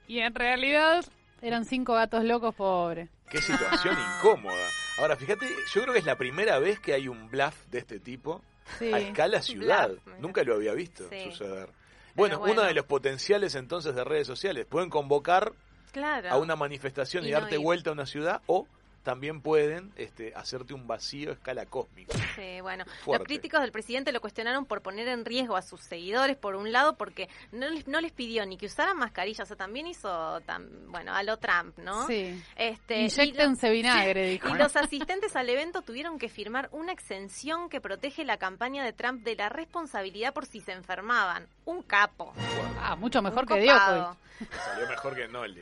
y 0.07 0.21
en 0.21 0.35
realidad 0.35 1.05
eran 1.43 1.65
cinco 1.65 1.95
gatos 1.95 2.23
locos 2.23 2.55
pobres. 2.55 3.09
Qué 3.29 3.41
situación 3.41 3.97
incómoda. 4.19 4.69
Ahora, 4.99 5.17
fíjate, 5.17 5.47
yo 5.73 5.83
creo 5.83 5.93
que 5.93 5.99
es 6.01 6.05
la 6.07 6.17
primera 6.17 6.59
vez 6.59 6.79
que 6.79 6.95
hay 6.95 7.09
un 7.09 7.29
bluff 7.31 7.55
de 7.71 7.79
este 7.79 7.99
tipo 8.01 8.43
Sí. 8.79 8.93
a 8.93 8.99
escala 8.99 9.43
ciudad. 9.43 9.89
Bluff. 9.91 10.19
Nunca 10.21 10.43
lo 10.45 10.55
había 10.55 10.73
visto 10.73 11.09
Sí. 11.11 11.25
suceder. 11.31 11.69
Bueno, 12.15 12.39
bueno. 12.39 12.53
uno 12.55 12.63
de 12.63 12.75
los 12.75 12.87
potenciales 12.87 13.55
entonces 13.57 13.95
de 13.95 14.05
redes 14.05 14.27
sociales. 14.27 14.67
Pueden 14.67 14.89
convocar 14.89 15.53
Claro. 15.93 16.31
a 16.31 16.39
una 16.39 16.55
manifestación 16.57 17.25
y, 17.25 17.29
Y 17.29 17.33
no 17.33 17.41
darte 17.41 17.57
ir. 17.57 17.61
vuelta 17.61 17.91
a 17.91 17.93
una 17.93 18.07
ciudad 18.07 18.41
o 18.47 18.67
también 19.05 19.41
pueden 19.41 19.93
este, 19.97 20.33
hacerte 20.35 20.75
un 20.75 20.89
vacío 20.89 21.31
a 21.31 21.35
escala 21.35 21.67
cósmica. 21.67 22.19
Sí, 22.35 22.61
bueno, 22.63 22.85
Fuerte. 23.05 23.19
los 23.21 23.27
críticos 23.29 23.61
del 23.61 23.71
presidente 23.71 24.11
lo 24.11 24.21
cuestionaron 24.21 24.65
por 24.67 24.83
poner 24.83 25.07
en 25.07 25.25
riesgo 25.25 25.57
a 25.57 25.63
sus 25.63 25.81
seguidores, 25.83 26.37
por 26.37 26.57
un 26.57 26.73
lado, 26.73 26.97
porque 26.97 27.29
no 27.53 27.69
les, 27.69 27.87
no 27.87 28.01
les 28.01 28.11
pidió 28.13 28.45
ni 28.47 28.57
que 28.57 28.67
usaran 28.67 28.97
mascarillas, 28.97 29.45
o 29.45 29.47
sea, 29.47 29.57
también 29.57 29.87
hizo, 29.87 30.09
tam- 30.41 30.69
bueno, 30.89 31.15
a 31.15 31.23
lo 31.23 31.37
Trump, 31.37 31.79
¿no? 31.79 32.07
Sí. 32.09 32.43
Este, 32.57 33.03
y 33.03 33.05
Inyéctense 33.05 33.71
vinagre, 33.71 34.27
dijo. 34.31 34.49
Y 34.49 34.59
los 34.59 34.75
asistentes 34.75 35.37
al 35.37 35.49
evento 35.49 35.83
tuvieron 35.83 36.19
que 36.19 36.29
firmar 36.29 36.69
una 36.73 36.93
exención 36.93 37.69
que 37.69 37.81
protege 37.81 38.25
la 38.25 38.39
campaña 38.39 38.83
de 38.85 38.93
Trump 38.95 39.23
de 39.23 39.37
la 39.37 39.51
responsabilidad 39.51 40.33
por 40.33 40.47
si 40.47 40.61
se 40.61 40.73
enfermaban. 40.73 41.47
Un 41.67 41.83
capo. 41.83 42.33
Ah, 42.81 42.97
mucho 42.97 43.21
mejor 43.21 43.43
un 43.43 43.49
que. 43.49 43.65
Djokovic. 43.67 44.51
Salió 44.65 44.89
mejor 44.89 45.15
que 45.15 45.29
Nole. 45.29 45.59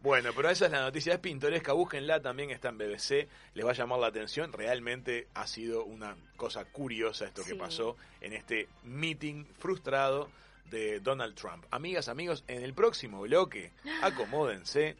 Bueno, 0.00 0.30
pero 0.34 0.50
esa 0.50 0.66
es 0.66 0.72
la 0.72 0.80
noticia, 0.80 1.14
es 1.14 1.18
pintoresca, 1.18 1.72
búsquenla, 1.72 2.20
también 2.20 2.50
está 2.50 2.68
en 2.68 2.78
BBC, 2.78 3.28
les 3.54 3.66
va 3.66 3.70
a 3.70 3.74
llamar 3.74 3.98
la 3.98 4.08
atención, 4.08 4.52
realmente 4.52 5.28
ha 5.34 5.46
sido 5.46 5.84
una 5.84 6.16
cosa 6.36 6.64
curiosa 6.64 7.26
esto 7.26 7.44
que 7.44 7.54
pasó 7.54 7.96
en 8.20 8.32
este 8.32 8.68
meeting 8.84 9.44
frustrado 9.58 10.28
de 10.70 11.00
Donald 11.00 11.34
Trump. 11.34 11.64
Amigas, 11.70 12.08
amigos, 12.08 12.44
en 12.48 12.62
el 12.62 12.74
próximo 12.74 13.22
bloque, 13.22 13.72
acomódense, 14.02 14.96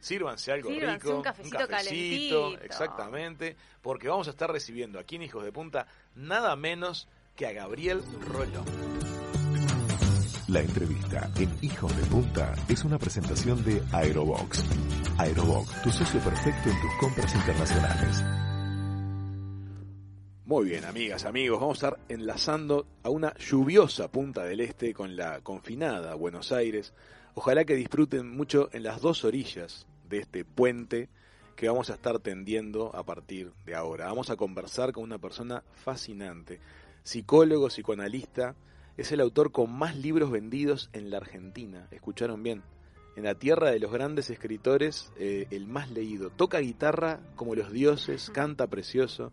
sírvanse 0.00 0.52
algo 0.52 0.70
Sírvanse 0.70 1.06
rico, 1.06 1.16
un 1.16 1.22
cafecito 1.22 1.68
calentito. 1.68 2.58
exactamente, 2.60 3.56
porque 3.82 4.08
vamos 4.08 4.26
a 4.28 4.30
estar 4.30 4.50
recibiendo 4.50 4.98
aquí 4.98 5.16
en 5.16 5.22
Hijos 5.22 5.44
de 5.44 5.52
Punta 5.52 5.86
nada 6.14 6.56
menos 6.56 7.08
que 7.36 7.46
a 7.46 7.52
Gabriel 7.52 8.02
Rolón. 8.20 9.25
La 10.48 10.60
entrevista 10.60 11.28
en 11.40 11.50
Hijos 11.60 11.96
de 11.96 12.04
Punta 12.04 12.54
es 12.68 12.84
una 12.84 13.00
presentación 13.00 13.64
de 13.64 13.82
Aerobox. 13.90 14.64
Aerobox, 15.18 15.82
tu 15.82 15.90
socio 15.90 16.20
perfecto 16.20 16.70
en 16.70 16.80
tus 16.80 16.92
compras 17.00 17.34
internacionales. 17.34 18.22
Muy 20.44 20.66
bien, 20.66 20.84
amigas, 20.84 21.24
amigos, 21.24 21.58
vamos 21.58 21.82
a 21.82 21.88
estar 21.88 22.00
enlazando 22.08 22.86
a 23.02 23.10
una 23.10 23.34
lluviosa 23.38 24.06
punta 24.06 24.44
del 24.44 24.60
este 24.60 24.94
con 24.94 25.16
la 25.16 25.40
confinada 25.40 26.14
Buenos 26.14 26.52
Aires. 26.52 26.92
Ojalá 27.34 27.64
que 27.64 27.74
disfruten 27.74 28.30
mucho 28.30 28.68
en 28.72 28.84
las 28.84 29.00
dos 29.00 29.24
orillas 29.24 29.88
de 30.08 30.18
este 30.18 30.44
puente 30.44 31.08
que 31.56 31.68
vamos 31.68 31.90
a 31.90 31.94
estar 31.94 32.20
tendiendo 32.20 32.94
a 32.94 33.02
partir 33.02 33.50
de 33.64 33.74
ahora. 33.74 34.06
Vamos 34.06 34.30
a 34.30 34.36
conversar 34.36 34.92
con 34.92 35.02
una 35.02 35.18
persona 35.18 35.64
fascinante, 35.74 36.60
psicólogo, 37.02 37.66
psicoanalista, 37.66 38.54
es 38.96 39.12
el 39.12 39.20
autor 39.20 39.52
con 39.52 39.72
más 39.72 39.96
libros 39.96 40.30
vendidos 40.30 40.90
en 40.92 41.10
la 41.10 41.18
Argentina. 41.18 41.88
¿Escucharon 41.90 42.42
bien? 42.42 42.62
En 43.16 43.24
la 43.24 43.34
tierra 43.34 43.70
de 43.70 43.80
los 43.80 43.92
grandes 43.92 44.30
escritores, 44.30 45.12
eh, 45.18 45.46
el 45.50 45.66
más 45.66 45.90
leído. 45.90 46.30
Toca 46.30 46.58
guitarra 46.58 47.20
como 47.34 47.54
los 47.54 47.72
dioses, 47.72 48.30
canta 48.30 48.66
precioso 48.66 49.32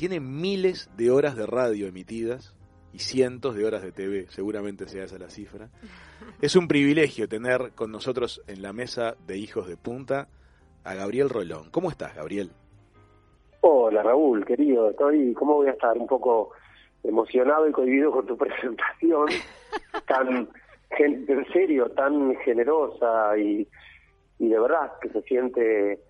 tiene 0.00 0.18
miles 0.18 0.90
de 0.96 1.10
horas 1.10 1.36
de 1.36 1.44
radio 1.44 1.86
emitidas 1.86 2.54
y 2.92 3.00
cientos 3.00 3.54
de 3.54 3.66
horas 3.66 3.82
de 3.82 3.92
TV, 3.92 4.26
seguramente 4.30 4.88
sea 4.88 5.04
esa 5.04 5.18
la 5.18 5.28
cifra. 5.28 5.68
Es 6.40 6.56
un 6.56 6.68
privilegio 6.68 7.28
tener 7.28 7.72
con 7.74 7.92
nosotros 7.92 8.42
en 8.46 8.62
la 8.62 8.72
mesa 8.72 9.14
de 9.26 9.36
Hijos 9.36 9.68
de 9.68 9.76
Punta 9.76 10.28
a 10.84 10.94
Gabriel 10.94 11.28
Rolón. 11.28 11.68
¿Cómo 11.70 11.90
estás, 11.90 12.14
Gabriel? 12.14 12.50
Hola 13.60 14.02
Raúl, 14.02 14.46
querido, 14.46 14.88
estoy, 14.88 15.34
¿cómo 15.34 15.56
voy 15.56 15.68
a 15.68 15.72
estar? 15.72 15.98
Un 15.98 16.06
poco 16.06 16.52
emocionado 17.04 17.68
y 17.68 17.72
cohibido 17.72 18.10
con 18.12 18.26
tu 18.26 18.36
presentación, 18.38 19.28
tan, 20.06 20.48
en 20.98 21.46
serio, 21.52 21.90
tan 21.90 22.34
generosa 22.36 23.36
y, 23.38 23.66
y 24.38 24.48
de 24.48 24.58
verdad 24.58 24.92
que 25.00 25.08
se 25.10 25.22
siente, 25.22 26.00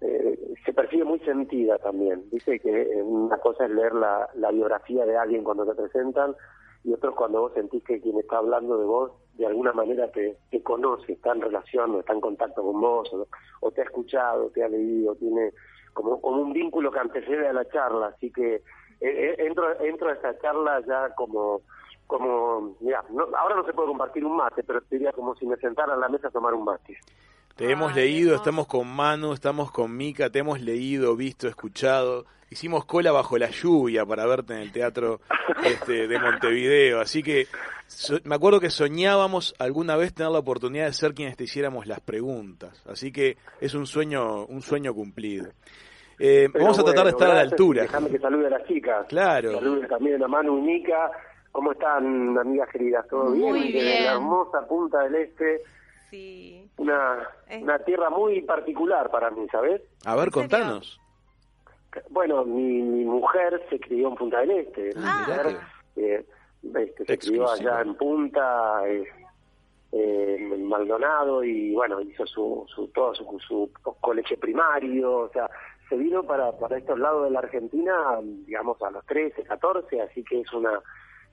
eh, 0.00 0.38
se 0.64 0.72
percibe 0.72 1.04
muy 1.04 1.18
sentida 1.20 1.78
también. 1.78 2.24
Dice 2.30 2.58
que 2.58 3.02
una 3.02 3.36
cosa 3.38 3.66
es 3.66 3.70
leer 3.70 3.94
la, 3.94 4.28
la 4.34 4.50
biografía 4.50 5.04
de 5.06 5.16
alguien 5.16 5.44
cuando 5.44 5.66
te 5.66 5.74
presentan 5.74 6.34
y 6.82 6.92
otro 6.92 7.10
es 7.10 7.16
cuando 7.16 7.42
vos 7.42 7.52
sentís 7.54 7.84
que 7.84 8.00
quien 8.00 8.18
está 8.18 8.38
hablando 8.38 8.78
de 8.78 8.86
vos 8.86 9.12
de 9.34 9.46
alguna 9.46 9.72
manera 9.72 10.10
te, 10.10 10.36
te 10.50 10.62
conoce, 10.62 11.12
está 11.12 11.32
en 11.32 11.42
relación, 11.42 11.98
está 11.98 12.12
en 12.12 12.20
contacto 12.20 12.62
con 12.62 12.80
vos, 12.80 13.12
o, 13.12 13.26
o 13.60 13.70
te 13.70 13.80
ha 13.80 13.84
escuchado, 13.84 14.50
te 14.50 14.62
ha 14.62 14.68
leído, 14.68 15.14
tiene 15.16 15.52
como, 15.94 16.20
como 16.20 16.42
un 16.42 16.52
vínculo 16.52 16.90
que 16.90 16.98
antecede 16.98 17.48
a 17.48 17.52
la 17.52 17.66
charla, 17.68 18.08
así 18.08 18.30
que 18.30 18.62
eh, 19.00 19.34
eh, 19.38 19.46
entro, 19.46 19.80
entro 19.80 20.08
a 20.08 20.12
esta 20.12 20.38
charla 20.40 20.80
ya 20.86 21.14
como 21.14 21.62
como, 22.06 22.76
mira, 22.80 23.04
no, 23.10 23.28
ahora 23.36 23.54
no 23.54 23.64
se 23.64 23.72
puede 23.72 23.86
compartir 23.86 24.24
un 24.24 24.36
mate, 24.36 24.64
pero 24.64 24.80
sería 24.90 25.12
como 25.12 25.36
si 25.36 25.46
me 25.46 25.56
sentara 25.58 25.94
en 25.94 26.00
la 26.00 26.08
mesa 26.08 26.26
a 26.26 26.30
tomar 26.32 26.52
un 26.54 26.64
mate. 26.64 26.98
Te 27.54 27.70
hemos 27.70 27.94
leído, 27.94 28.34
estamos 28.34 28.66
con 28.66 28.88
Manu, 28.88 29.32
estamos 29.32 29.70
con 29.70 29.96
Mica, 29.96 30.28
te 30.28 30.40
hemos 30.40 30.60
leído, 30.60 31.14
visto, 31.14 31.46
escuchado. 31.46 32.26
Hicimos 32.50 32.84
cola 32.84 33.12
bajo 33.12 33.38
la 33.38 33.50
lluvia 33.50 34.04
para 34.04 34.26
verte 34.26 34.54
en 34.54 34.60
el 34.60 34.72
teatro 34.72 35.20
este, 35.64 36.08
de 36.08 36.18
Montevideo. 36.18 37.00
Así 37.00 37.22
que 37.22 37.46
so- 37.86 38.18
me 38.24 38.34
acuerdo 38.34 38.58
que 38.58 38.70
soñábamos 38.70 39.54
alguna 39.60 39.94
vez 39.94 40.12
tener 40.12 40.32
la 40.32 40.40
oportunidad 40.40 40.86
de 40.86 40.92
ser 40.94 41.14
quienes 41.14 41.36
te 41.36 41.44
hiciéramos 41.44 41.86
las 41.86 42.00
preguntas. 42.00 42.82
Así 42.88 43.12
que 43.12 43.36
es 43.60 43.74
un 43.74 43.86
sueño, 43.86 44.46
un 44.46 44.62
sueño 44.62 44.92
cumplido. 44.94 45.50
Eh, 46.22 46.48
vamos 46.52 46.78
a 46.78 46.84
tratar 46.84 47.04
de 47.04 47.10
estar 47.10 47.30
a 47.30 47.34
la 47.34 47.40
altura. 47.40 47.82
Déjame 47.82 48.10
que 48.10 48.18
salude 48.18 48.46
a 48.46 48.50
las 48.50 48.64
chicas. 48.66 49.06
Claro. 49.08 49.52
Salude 49.52 49.86
también 49.88 50.22
a 50.22 50.28
Manu 50.28 50.58
y 50.58 50.62
Nica. 50.62 51.10
¿Cómo 51.50 51.72
están, 51.72 52.36
amigas 52.38 52.68
queridas? 52.70 53.08
¿Todo 53.08 53.32
bien? 53.32 53.48
Muy 53.48 53.72
bien. 53.72 54.04
la 54.04 54.12
hermosa 54.12 54.66
Punta 54.68 55.00
del 55.04 55.14
Este, 55.16 55.62
Sí. 56.10 56.68
una, 56.76 57.26
una 57.60 57.78
tierra 57.80 58.10
muy 58.10 58.42
particular 58.42 59.10
para 59.10 59.30
mí, 59.30 59.46
¿sabes? 59.50 59.80
A 60.04 60.14
ver, 60.16 60.30
contanos. 60.30 61.00
Bueno, 62.10 62.44
mi, 62.44 62.82
mi 62.82 63.04
mujer 63.04 63.62
se 63.70 63.80
crió 63.80 64.08
en 64.08 64.14
Punta 64.16 64.40
del 64.40 64.50
Este. 64.50 64.90
Mi 64.94 65.02
Ah, 65.04 65.24
mujer 65.26 65.56
eh, 65.96 66.26
este, 66.74 67.04
se 67.06 67.18
crió 67.18 67.50
allá 67.50 67.80
en 67.80 67.94
Punta, 67.94 68.82
eh, 68.86 69.04
eh, 69.92 70.36
en 70.38 70.66
Maldonado, 70.68 71.42
y 71.42 71.72
bueno, 71.74 72.00
hizo 72.00 72.26
su, 72.26 72.64
su 72.74 72.88
todo 72.88 73.14
su, 73.14 73.24
su 73.40 73.70
colegio 74.00 74.38
primario, 74.38 75.12
o 75.18 75.28
sea, 75.30 75.48
se 75.90 75.96
vino 75.96 76.22
para, 76.22 76.52
para 76.52 76.78
estos 76.78 76.98
lados 76.98 77.24
de 77.24 77.30
la 77.32 77.40
Argentina, 77.40 77.92
digamos, 78.46 78.80
a 78.82 78.90
los 78.90 79.04
13, 79.04 79.42
14, 79.42 80.00
así 80.00 80.24
que 80.24 80.40
es 80.40 80.52
una 80.54 80.80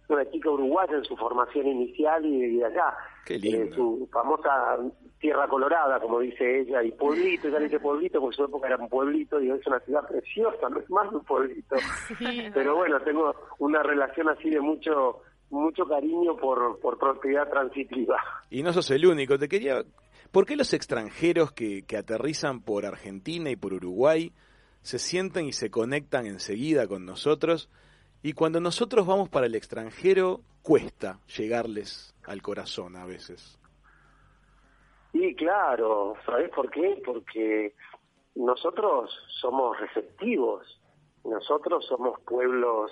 una 0.09 0.29
chica 0.29 0.49
uruguaya 0.49 0.95
en 0.95 1.03
su 1.03 1.15
formación 1.17 1.67
inicial 1.67 2.25
y 2.25 2.57
de 2.57 2.65
allá. 2.65 2.95
Qué 3.25 3.37
lindo. 3.37 3.63
Eh, 3.63 3.71
su 3.75 4.09
famosa 4.11 4.77
tierra 5.19 5.47
colorada, 5.47 5.99
como 5.99 6.19
dice 6.19 6.61
ella, 6.61 6.81
y 6.83 6.91
pueblito, 6.91 7.49
ya 7.49 7.59
le 7.59 7.65
dice 7.65 7.79
pueblito, 7.79 8.19
porque 8.19 8.35
en 8.35 8.37
su 8.37 8.45
época 8.45 8.67
era 8.67 8.77
un 8.77 8.87
pueblito, 8.87 9.41
y 9.41 9.51
hoy 9.51 9.59
es 9.59 9.67
una 9.67 9.79
ciudad 9.79 10.07
preciosa, 10.07 10.69
no 10.69 10.79
es 10.79 10.89
más 10.89 11.11
un 11.11 11.23
pueblito. 11.23 11.75
Pero 12.53 12.75
bueno, 12.75 12.99
tengo 13.01 13.35
una 13.59 13.83
relación 13.83 14.29
así 14.29 14.49
de 14.49 14.61
mucho 14.61 15.21
mucho 15.49 15.85
cariño 15.87 16.35
por, 16.35 16.77
por 16.81 16.97
propiedad 16.97 17.49
transitiva. 17.49 18.17
Y 18.49 18.63
no 18.63 18.73
sos 18.73 18.91
el 18.91 19.05
único. 19.05 19.37
Te 19.37 19.47
quería. 19.47 19.81
¿Por 20.29 20.45
qué 20.45 20.57
los 20.57 20.73
extranjeros 20.73 21.53
que, 21.53 21.85
que 21.85 21.95
aterrizan 21.95 22.61
por 22.61 22.85
Argentina 22.85 23.49
y 23.49 23.55
por 23.55 23.73
Uruguay 23.73 24.33
se 24.87 24.99
sienten 24.99 25.47
y 25.47 25.51
se 25.51 25.69
conectan 25.69 26.25
enseguida 26.25 26.87
con 26.87 27.05
nosotros? 27.05 27.69
Y 28.23 28.31
cuando 28.31 28.61
nosotros 28.61 29.05
vamos 29.05 29.27
para 29.27 29.45
el 29.45 29.55
extranjero, 29.55 30.39
cuesta 30.61 31.19
llegarles 31.37 32.15
al 32.25 32.41
corazón 32.41 32.95
a 32.95 33.05
veces. 33.05 33.59
Y 35.11 35.35
claro, 35.35 36.13
¿sabes 36.25 36.49
por 36.51 36.71
qué? 36.71 37.01
Porque 37.05 37.75
nosotros 38.35 39.11
somos 39.41 39.77
receptivos, 39.77 40.79
nosotros 41.25 41.85
somos 41.85 42.21
pueblos 42.21 42.89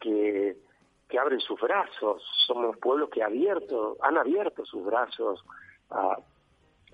que, 0.00 0.56
que 1.08 1.18
abren 1.20 1.38
sus 1.38 1.60
brazos, 1.60 2.20
somos 2.48 2.76
pueblos 2.78 3.10
que 3.10 3.22
abierto, 3.22 3.96
han 4.02 4.18
abierto 4.18 4.66
sus 4.66 4.84
brazos 4.84 5.44
a, 5.88 6.16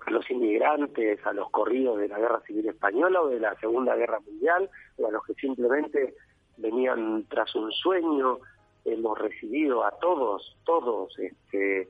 a 0.05 0.11
los 0.11 0.29
inmigrantes, 0.31 1.25
a 1.25 1.33
los 1.33 1.49
corridos 1.51 1.97
de 1.99 2.07
la 2.07 2.17
Guerra 2.19 2.41
Civil 2.41 2.67
Española 2.69 3.21
o 3.21 3.27
de 3.29 3.39
la 3.39 3.55
Segunda 3.59 3.95
Guerra 3.95 4.19
Mundial, 4.19 4.69
o 4.97 5.07
a 5.07 5.11
los 5.11 5.23
que 5.25 5.33
simplemente 5.35 6.15
venían 6.57 7.25
tras 7.29 7.53
un 7.55 7.71
sueño, 7.71 8.39
hemos 8.85 9.17
recibido 9.19 9.83
a 9.83 9.91
todos, 9.99 10.57
todos, 10.65 11.17
este, 11.19 11.87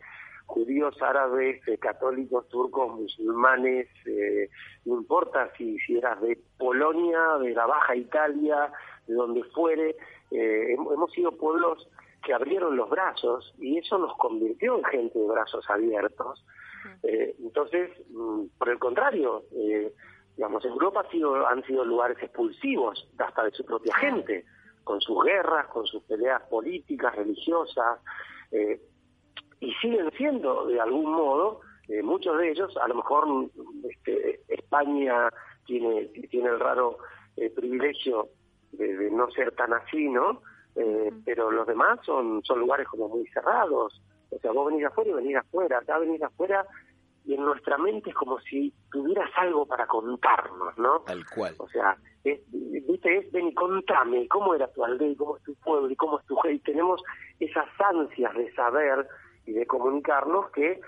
judíos, 0.48 1.00
árabes, 1.02 1.66
eh, 1.68 1.78
católicos, 1.78 2.48
turcos, 2.50 3.00
musulmanes, 3.00 3.88
eh, 4.06 4.50
no 4.86 4.96
importa 4.96 5.52
si, 5.58 5.78
si 5.80 5.98
eras 5.98 6.20
de 6.22 6.40
Polonia, 6.58 7.38
de 7.40 7.52
la 7.52 7.66
Baja 7.68 7.96
Italia, 7.96 8.72
de 9.08 9.14
donde 9.14 9.44
fuere, 9.46 9.96
eh, 10.32 10.76
hem- 10.76 10.92
hemos 10.94 11.12
sido 11.12 11.32
pueblos 11.32 11.88
que 12.24 12.34
abrieron 12.34 12.76
los 12.76 12.90
brazos 12.90 13.54
y 13.60 13.78
eso 13.78 13.98
nos 13.98 14.16
convirtió 14.18 14.78
en 14.78 14.84
gente 14.86 15.18
de 15.20 15.28
brazos 15.28 15.68
abiertos. 15.70 16.44
Eh, 17.04 17.36
entonces, 17.40 17.92
mm, 18.10 18.46
por 18.58 18.70
el 18.70 18.80
contrario, 18.80 19.44
eh, 19.52 19.94
digamos, 20.36 20.64
Europa 20.66 21.02
ha 21.02 21.12
sido, 21.12 21.48
han 21.48 21.64
sido 21.64 21.84
lugares 21.84 22.18
expulsivos 22.22 23.08
hasta 23.18 23.44
de 23.44 23.52
su 23.52 23.66
propia 23.66 23.96
gente, 23.96 24.46
con 24.84 25.02
sus 25.02 25.24
guerras, 25.24 25.68
con 25.68 25.86
sus 25.86 26.02
peleas 26.04 26.42
políticas, 26.50 27.16
religiosas, 27.16 28.00
eh, 28.52 28.82
y 29.60 29.74
siguen 29.76 30.12
siendo 30.18 30.66
de 30.66 30.80
algún 30.80 31.12
modo, 31.12 31.62
eh, 31.90 32.02
muchos 32.02 32.38
de 32.38 32.52
ellos, 32.52 32.76
a 32.78 32.88
lo 32.88 32.96
mejor 32.96 33.50
este, 33.84 34.42
España 34.48 35.30
tiene, 35.66 36.06
tiene 36.30 36.50
el 36.50 36.60
raro 36.60 36.98
eh, 37.36 37.50
privilegio 37.50 38.30
de, 38.72 38.96
de 38.96 39.12
no 39.12 39.30
ser 39.32 39.52
tan 39.56 39.74
así, 39.74 40.08
¿no? 40.08 40.42
Eh, 40.76 41.12
Pero 41.26 41.52
los 41.52 41.68
demás 41.68 42.00
son, 42.06 42.44
son 42.44 42.60
lugares 42.60 42.88
como 42.88 43.10
muy 43.10 43.26
cerrados. 43.28 44.02
O 44.32 44.40
sea, 44.40 44.52
vos 44.52 44.68
venís 44.68 44.86
afuera 44.86 45.12
y 45.12 45.14
venís 45.14 45.36
afuera. 45.38 45.80
Acá 45.80 45.98
venís 46.00 46.22
afuera 46.22 46.66
y 47.26 47.36
en 47.36 47.44
nuestra 47.44 47.78
mente 47.78 48.10
es 48.10 48.16
como 48.16 48.40
si 48.40 48.74
tuvieras 48.92 49.30
algo 49.38 49.66
para 49.66 49.86
contarnos, 49.88 50.78
¿no? 50.78 51.02
Tal 51.02 51.24
cual. 51.36 51.56
O 51.58 51.68
sea, 51.70 51.98
es, 52.24 52.40
viste, 52.52 53.18
es 53.18 53.32
ven 53.32 53.50
y 53.50 53.54
contame 53.54 54.28
cómo 54.28 54.56
era 54.56 54.68
tu 54.72 54.84
aldea, 54.84 55.10
y 55.10 55.16
cómo 55.16 55.38
es 55.38 55.44
tu 55.44 55.54
pueblo 55.56 55.90
y 55.90 55.96
cómo 55.96 56.20
es 56.20 56.26
tu 56.26 56.36
gente. 56.38 56.56
Y 56.56 56.74
tenemos 56.74 57.02
esas 57.40 57.68
ansias 57.80 58.34
de 58.36 58.52
saber 58.54 59.08
y 59.46 59.54
de 59.54 59.66
comunicarnos 59.66 60.50
que 60.52 60.80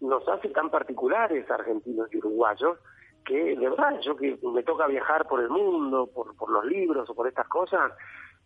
nos 0.00 0.26
hace 0.28 0.48
tan 0.50 0.70
particulares 0.70 1.50
argentinos 1.50 2.12
y 2.12 2.18
uruguayos 2.18 2.78
que 3.24 3.56
de 3.56 3.68
verdad 3.70 3.98
yo 4.02 4.16
que 4.16 4.38
me 4.42 4.62
toca 4.62 4.86
viajar 4.86 5.26
por 5.26 5.40
el 5.40 5.48
mundo, 5.48 6.10
por, 6.12 6.36
por 6.36 6.50
los 6.50 6.64
libros 6.66 7.08
o 7.08 7.14
por 7.14 7.26
estas 7.26 7.48
cosas, 7.48 7.92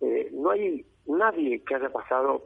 eh, 0.01 0.31
no 0.33 0.51
hay 0.51 0.87
nadie 1.07 1.63
que 1.65 1.75
haya 1.75 1.91
pasado 1.91 2.45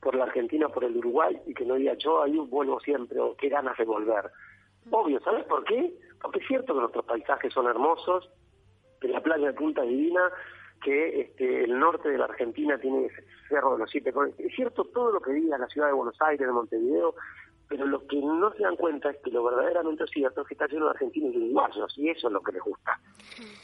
por 0.00 0.14
la 0.14 0.24
Argentina, 0.24 0.68
por 0.68 0.84
el 0.84 0.96
Uruguay 0.96 1.38
y 1.46 1.54
que 1.54 1.64
no 1.64 1.74
diga 1.74 1.94
yo 1.94 2.22
ahí 2.22 2.36
vuelvo 2.38 2.80
siempre 2.80 3.18
o 3.20 3.36
qué 3.36 3.48
ganas 3.48 3.76
de 3.76 3.84
volver. 3.84 4.30
Obvio, 4.90 5.20
¿sabes 5.20 5.44
por 5.44 5.64
qué? 5.64 5.94
Porque 6.20 6.38
es 6.40 6.46
cierto 6.46 6.74
que 6.74 6.80
nuestros 6.80 7.04
paisajes 7.04 7.52
son 7.52 7.66
hermosos, 7.66 8.30
que 9.00 9.08
la 9.08 9.20
playa 9.20 9.48
de 9.48 9.52
Punta 9.52 9.82
Divina, 9.82 10.30
que 10.82 11.20
este, 11.20 11.64
el 11.64 11.78
norte 11.78 12.08
de 12.08 12.18
la 12.18 12.26
Argentina 12.26 12.78
tiene 12.78 13.06
ese 13.06 13.24
Cerro 13.48 13.72
de 13.72 13.78
los 13.78 13.90
Siete 13.90 14.12
Colores. 14.12 14.34
Es 14.38 14.54
cierto 14.54 14.84
todo 14.84 15.12
lo 15.12 15.20
que 15.20 15.32
diga 15.32 15.58
la 15.58 15.68
ciudad 15.68 15.88
de 15.88 15.94
Buenos 15.94 16.20
Aires, 16.20 16.46
de 16.46 16.52
Montevideo, 16.52 17.14
pero 17.68 17.86
lo 17.86 18.06
que 18.06 18.16
no 18.16 18.52
se 18.52 18.62
dan 18.62 18.76
cuenta 18.76 19.10
es 19.10 19.16
que 19.18 19.30
lo 19.30 19.42
verdaderamente 19.44 20.06
cierto 20.06 20.42
es 20.42 20.48
que 20.48 20.54
está 20.54 20.66
lleno 20.66 20.84
de 20.84 20.90
argentinos 20.92 21.34
y 21.34 21.38
uruguayos, 21.38 21.98
y 21.98 22.10
eso 22.10 22.28
es 22.28 22.32
lo 22.32 22.40
que 22.40 22.52
les 22.52 22.62
gusta. 22.62 23.00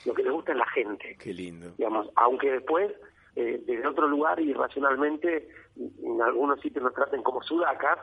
Lo 0.04 0.14
que 0.14 0.22
les 0.24 0.32
gusta 0.32 0.52
es 0.52 0.58
la 0.58 0.68
gente 0.68 1.16
Qué 1.20 1.32
lindo. 1.32 1.72
digamos, 1.78 2.10
aunque 2.16 2.50
después 2.50 2.92
eh, 3.34 3.62
desde 3.66 3.86
otro 3.86 4.06
lugar 4.08 4.40
irracionalmente 4.40 5.48
en 5.76 6.20
algunos 6.20 6.60
sitios 6.60 6.84
nos 6.84 6.94
traten 6.94 7.22
como 7.22 7.42
sudacas, 7.42 7.98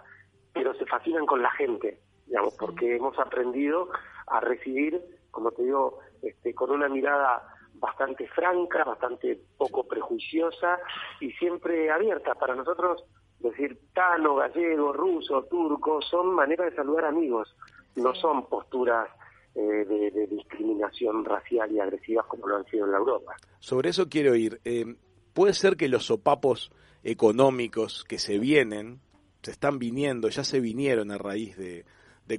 pero 0.53 0.73
se 0.73 0.85
fascinan 0.85 1.25
con 1.25 1.41
la 1.41 1.51
gente, 1.51 1.99
digamos, 2.25 2.55
porque 2.57 2.95
hemos 2.95 3.17
aprendido 3.19 3.89
a 4.27 4.39
recibir, 4.39 4.99
como 5.31 5.51
te 5.51 5.63
digo, 5.63 5.99
este, 6.21 6.53
con 6.55 6.71
una 6.71 6.89
mirada 6.89 7.43
bastante 7.75 8.27
franca, 8.27 8.83
bastante 8.83 9.39
poco 9.57 9.87
prejuiciosa 9.87 10.79
y 11.19 11.31
siempre 11.33 11.91
abierta. 11.91 12.35
Para 12.35 12.55
nosotros 12.55 13.03
decir 13.39 13.79
tano, 13.93 14.35
gallego, 14.35 14.91
ruso, 14.93 15.43
turco, 15.45 16.01
son 16.01 16.33
maneras 16.33 16.71
de 16.71 16.75
saludar 16.75 17.05
amigos, 17.05 17.55
no 17.95 18.13
son 18.15 18.47
posturas 18.47 19.07
eh, 19.55 19.61
de, 19.61 20.11
de 20.11 20.27
discriminación 20.27 21.23
racial 21.23 21.71
y 21.71 21.79
agresivas 21.79 22.25
como 22.25 22.47
lo 22.47 22.57
han 22.57 22.65
sido 22.65 22.85
en 22.85 22.91
la 22.91 22.97
Europa. 22.97 23.35
Sobre 23.59 23.89
eso 23.89 24.09
quiero 24.09 24.35
ir. 24.35 24.59
Eh, 24.65 24.95
puede 25.33 25.53
ser 25.53 25.77
que 25.77 25.87
los 25.87 26.05
sopapos 26.05 26.71
económicos 27.03 28.03
que 28.03 28.19
se 28.19 28.39
vienen, 28.39 28.99
se 29.41 29.51
están 29.51 29.79
viniendo, 29.79 30.29
ya 30.29 30.43
se 30.43 30.59
vinieron 30.59 31.11
a 31.11 31.17
raíz 31.17 31.57
de, 31.57 31.85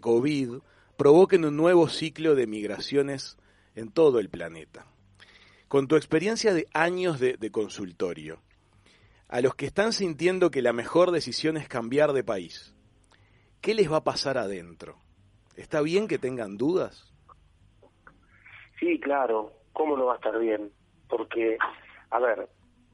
COVID, 0.00 0.58
provoquen 0.96 1.44
un 1.44 1.56
nuevo 1.56 1.88
ciclo 1.88 2.34
de 2.34 2.46
migraciones 2.46 3.38
en 3.74 3.90
todo 3.90 4.18
el 4.18 4.28
planeta. 4.28 4.86
Con 5.68 5.88
tu 5.88 5.96
experiencia 5.96 6.52
de 6.52 6.66
años 6.72 7.18
de, 7.20 7.36
de 7.36 7.50
consultorio, 7.50 8.40
a 9.28 9.40
los 9.40 9.54
que 9.54 9.66
están 9.66 9.92
sintiendo 9.92 10.50
que 10.50 10.62
la 10.62 10.72
mejor 10.72 11.10
decisión 11.10 11.56
es 11.56 11.68
cambiar 11.68 12.12
de 12.12 12.24
país, 12.24 12.74
¿qué 13.60 13.74
les 13.74 13.90
va 13.90 13.98
a 13.98 14.04
pasar 14.04 14.38
adentro? 14.38 14.98
¿Está 15.56 15.80
bien 15.80 16.08
que 16.08 16.18
tengan 16.18 16.56
dudas? 16.56 17.12
Sí, 18.78 18.98
claro, 18.98 19.52
¿cómo 19.72 19.96
no 19.96 20.06
va 20.06 20.14
a 20.14 20.16
estar 20.16 20.38
bien? 20.38 20.72
Porque, 21.08 21.58
a 22.10 22.18
ver, 22.18 22.48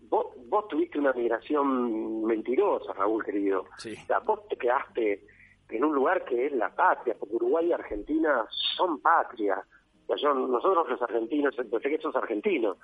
vos, 0.08 0.26
vos 0.48 0.68
tuviste 0.68 0.98
una 0.98 1.12
migración 1.12 2.24
mentirosa, 2.24 2.92
Raúl, 2.92 3.24
querido. 3.24 3.64
Sí. 3.78 3.94
O 4.02 4.06
sea, 4.06 4.18
vos 4.20 4.46
te 4.48 4.56
quedaste 4.56 5.22
en 5.68 5.84
un 5.84 5.94
lugar 5.94 6.24
que 6.24 6.46
es 6.46 6.52
la 6.52 6.74
patria, 6.74 7.14
porque 7.18 7.34
Uruguay 7.36 7.66
y 7.66 7.72
Argentina 7.72 8.46
son 8.76 9.00
patria. 9.00 9.62
O 10.06 10.16
sea, 10.16 10.30
yo- 10.30 10.34
nosotros 10.46 10.88
los 10.88 11.02
argentinos, 11.02 11.54
pensé 11.56 11.88
que 11.90 11.98
sos 11.98 12.14
argentino, 12.14 12.76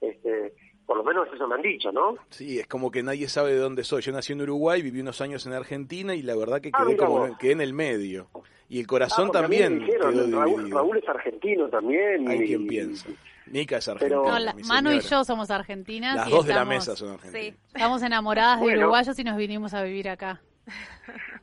este, 0.00 0.52
por 0.84 0.98
lo 0.98 1.04
menos 1.04 1.26
eso 1.34 1.48
me 1.48 1.54
han 1.54 1.62
dicho, 1.62 1.90
¿no? 1.90 2.16
Sí, 2.28 2.58
es 2.60 2.66
como 2.66 2.90
que 2.90 3.02
nadie 3.02 3.28
sabe 3.28 3.52
de 3.52 3.58
dónde 3.58 3.82
soy. 3.82 4.02
Yo 4.02 4.12
nací 4.12 4.34
en 4.34 4.42
Uruguay, 4.42 4.82
viví 4.82 5.00
unos 5.00 5.20
años 5.22 5.46
en 5.46 5.54
Argentina 5.54 6.14
y 6.14 6.22
la 6.22 6.36
verdad 6.36 6.60
que 6.60 6.70
Ah, 6.74 6.84
quedé 6.86 6.96
como 6.98 7.36
quedé 7.38 7.52
en 7.52 7.60
el 7.62 7.72
medio. 7.72 8.28
Y 8.68 8.80
el 8.80 8.84
Ah, 8.84 8.88
corazón 8.88 9.28
porque 9.28 9.38
a 9.38 9.48
mí 9.48 9.56
me 9.56 9.62
también 9.62 9.86
dijeron, 9.86 10.12
quedó 10.14 10.40
Raúl. 10.40 10.70
Raúl 10.70 10.98
es 10.98 11.08
argentino 11.08 11.68
también. 11.68 12.28
Hay 12.28 12.42
y- 12.42 12.46
quien 12.46 12.66
piensa. 12.66 13.08
Mica 13.46 13.76
es 13.78 13.88
argentina. 13.88 14.20
Pero- 14.22 14.32
No, 14.32 14.38
la- 14.38 14.52
mi 14.54 14.62
Manu 14.64 14.92
y 14.92 15.00
yo 15.00 15.24
somos 15.24 15.50
argentinas. 15.50 16.16
Las 16.16 16.28
y 16.28 16.30
dos 16.30 16.44
de 16.46 16.52
la 16.54 16.60
estamos- 16.62 16.74
mesa 16.74 16.96
son 16.96 17.10
argentinas. 17.10 17.42
Sí. 17.56 17.56
Estamos 17.74 18.02
enamoradas 18.02 18.60
de 18.60 18.78
uruguayos 18.78 19.18
y 19.18 19.24
nos 19.24 19.36
vinimos 19.36 19.74
a 19.74 19.82
vivir 19.82 20.08
acá. 20.08 20.40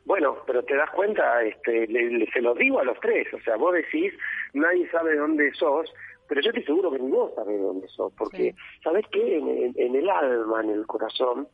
Bueno, 0.05 0.37
pero 0.45 0.63
te 0.63 0.75
das 0.75 0.89
cuenta, 0.91 1.41
este, 1.43 1.87
le- 1.87 2.09
le- 2.11 2.29
se 2.31 2.41
lo 2.41 2.53
digo 2.55 2.79
a 2.79 2.83
los 2.83 2.99
tres, 2.99 3.25
o 3.33 3.39
sea, 3.39 3.55
vos 3.55 3.73
decís, 3.73 4.13
nadie 4.53 4.89
sabe 4.91 5.11
de 5.11 5.17
dónde 5.17 5.53
sos, 5.53 5.91
pero 6.27 6.41
yo 6.41 6.49
estoy 6.49 6.63
seguro 6.65 6.91
que 6.91 6.99
ni 6.99 7.09
vos 7.09 7.31
sabés 7.35 7.57
de 7.57 7.63
dónde 7.63 7.87
sos, 7.87 8.11
porque, 8.17 8.51
Sí. 8.51 8.55
¿sabés 8.83 9.05
qué? 9.11 9.37
En, 9.37 9.47
en- 9.47 9.73
en 9.77 9.95
el 9.95 10.09
alma, 10.09 10.61
en 10.61 10.71
el 10.71 10.85
corazón, 10.85 11.47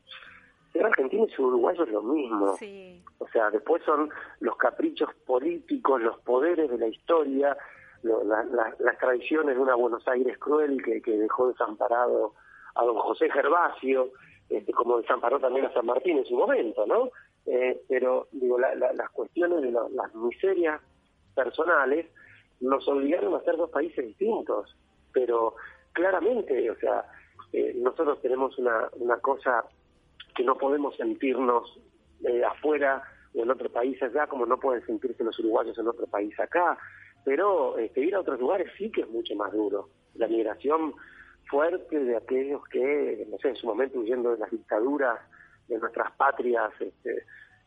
ser 0.74 0.84
argentino 0.86 1.26
y 1.26 1.30
ser 1.30 1.42
uruguayo 1.42 1.84
es 1.84 1.90
lo 1.92 2.02
mismo. 2.02 2.56
Sí. 2.58 3.04
O 3.20 3.28
sea, 3.28 3.52
después 3.52 3.84
son 3.86 4.10
los 4.40 4.56
caprichos 4.58 5.10
políticos, 5.28 6.02
los 6.02 6.18
poderes 6.22 6.70
de 6.72 6.78
la 6.80 6.88
historia, 6.88 7.56
lo- 8.04 8.24
la- 8.24 8.44
la- 8.44 8.76
las 8.80 8.98
tradiciones 8.98 9.56
de 9.56 9.62
una 9.62 9.76
Buenos 9.76 10.08
Aires 10.08 10.38
cruel 10.38 10.82
que, 10.84 11.02
dejó 11.18 11.50
desamparado 11.50 12.34
a 12.76 12.84
don 12.86 12.98
José 12.98 13.30
Gervasio, 13.30 14.10
este, 14.50 14.72
como 14.74 15.00
desamparó 15.00 15.40
también 15.40 15.66
a 15.66 15.74
San 15.74 15.86
Martín 15.86 16.18
en 16.18 16.26
su 16.26 16.36
momento, 16.36 16.86
¿no? 16.86 17.10
Eh, 17.46 17.82
pero, 17.88 18.28
digo, 18.32 18.60
la- 18.60 18.76
la- 18.76 18.94
las 18.94 19.10
cuestiones 19.12 19.62
de 19.62 19.72
la- 19.72 19.90
las 19.90 20.14
miserias 20.16 20.82
personales 21.36 22.06
nos 22.60 22.88
obligaron 22.88 23.34
a 23.36 23.42
ser 23.42 23.58
dos 23.58 23.70
países 23.70 24.06
distintos, 24.06 24.76
pero 25.14 25.56
claramente, 25.94 26.70
o 26.70 26.76
sea, 26.76 27.06
eh, 27.54 27.74
nosotros 27.78 28.22
tenemos 28.22 28.58
una, 28.58 28.90
una 29.00 29.18
cosa 29.20 29.66
que 30.36 30.44
no 30.44 30.58
podemos 30.58 30.96
sentirnos 30.96 31.80
eh, 32.26 32.44
afuera 32.44 33.02
o 33.34 33.44
en 33.44 33.50
otro 33.50 33.70
país 33.70 34.02
allá, 34.04 34.28
como 34.28 34.46
no 34.46 34.60
pueden 34.60 34.86
sentirse 34.86 35.24
los 35.24 35.40
uruguayos 35.40 35.78
en 35.78 35.88
otro 35.88 36.06
país 36.08 36.38
acá. 36.40 36.78
Pero 37.26 37.78
este, 37.78 38.02
ir 38.02 38.16
a 38.16 38.22
otros 38.22 38.40
lugares 38.40 38.72
sí 38.78 38.92
que 38.92 39.02
es 39.02 39.10
mucho 39.10 39.36
más 39.36 39.52
duro. 39.54 39.90
La 40.16 40.28
migración 40.28 40.94
fuerte 41.50 41.98
de 42.04 42.16
aquellos 42.18 42.64
que, 42.70 43.26
no 43.30 43.38
sé, 43.40 43.50
en 43.50 43.56
su 43.56 43.68
momento 43.68 44.00
huyendo 44.00 44.32
de 44.32 44.38
las 44.40 44.52
dictaduras 44.52 45.20
de 45.68 45.78
nuestras 45.80 46.12
patrias, 46.14 46.72
este, 46.80 47.24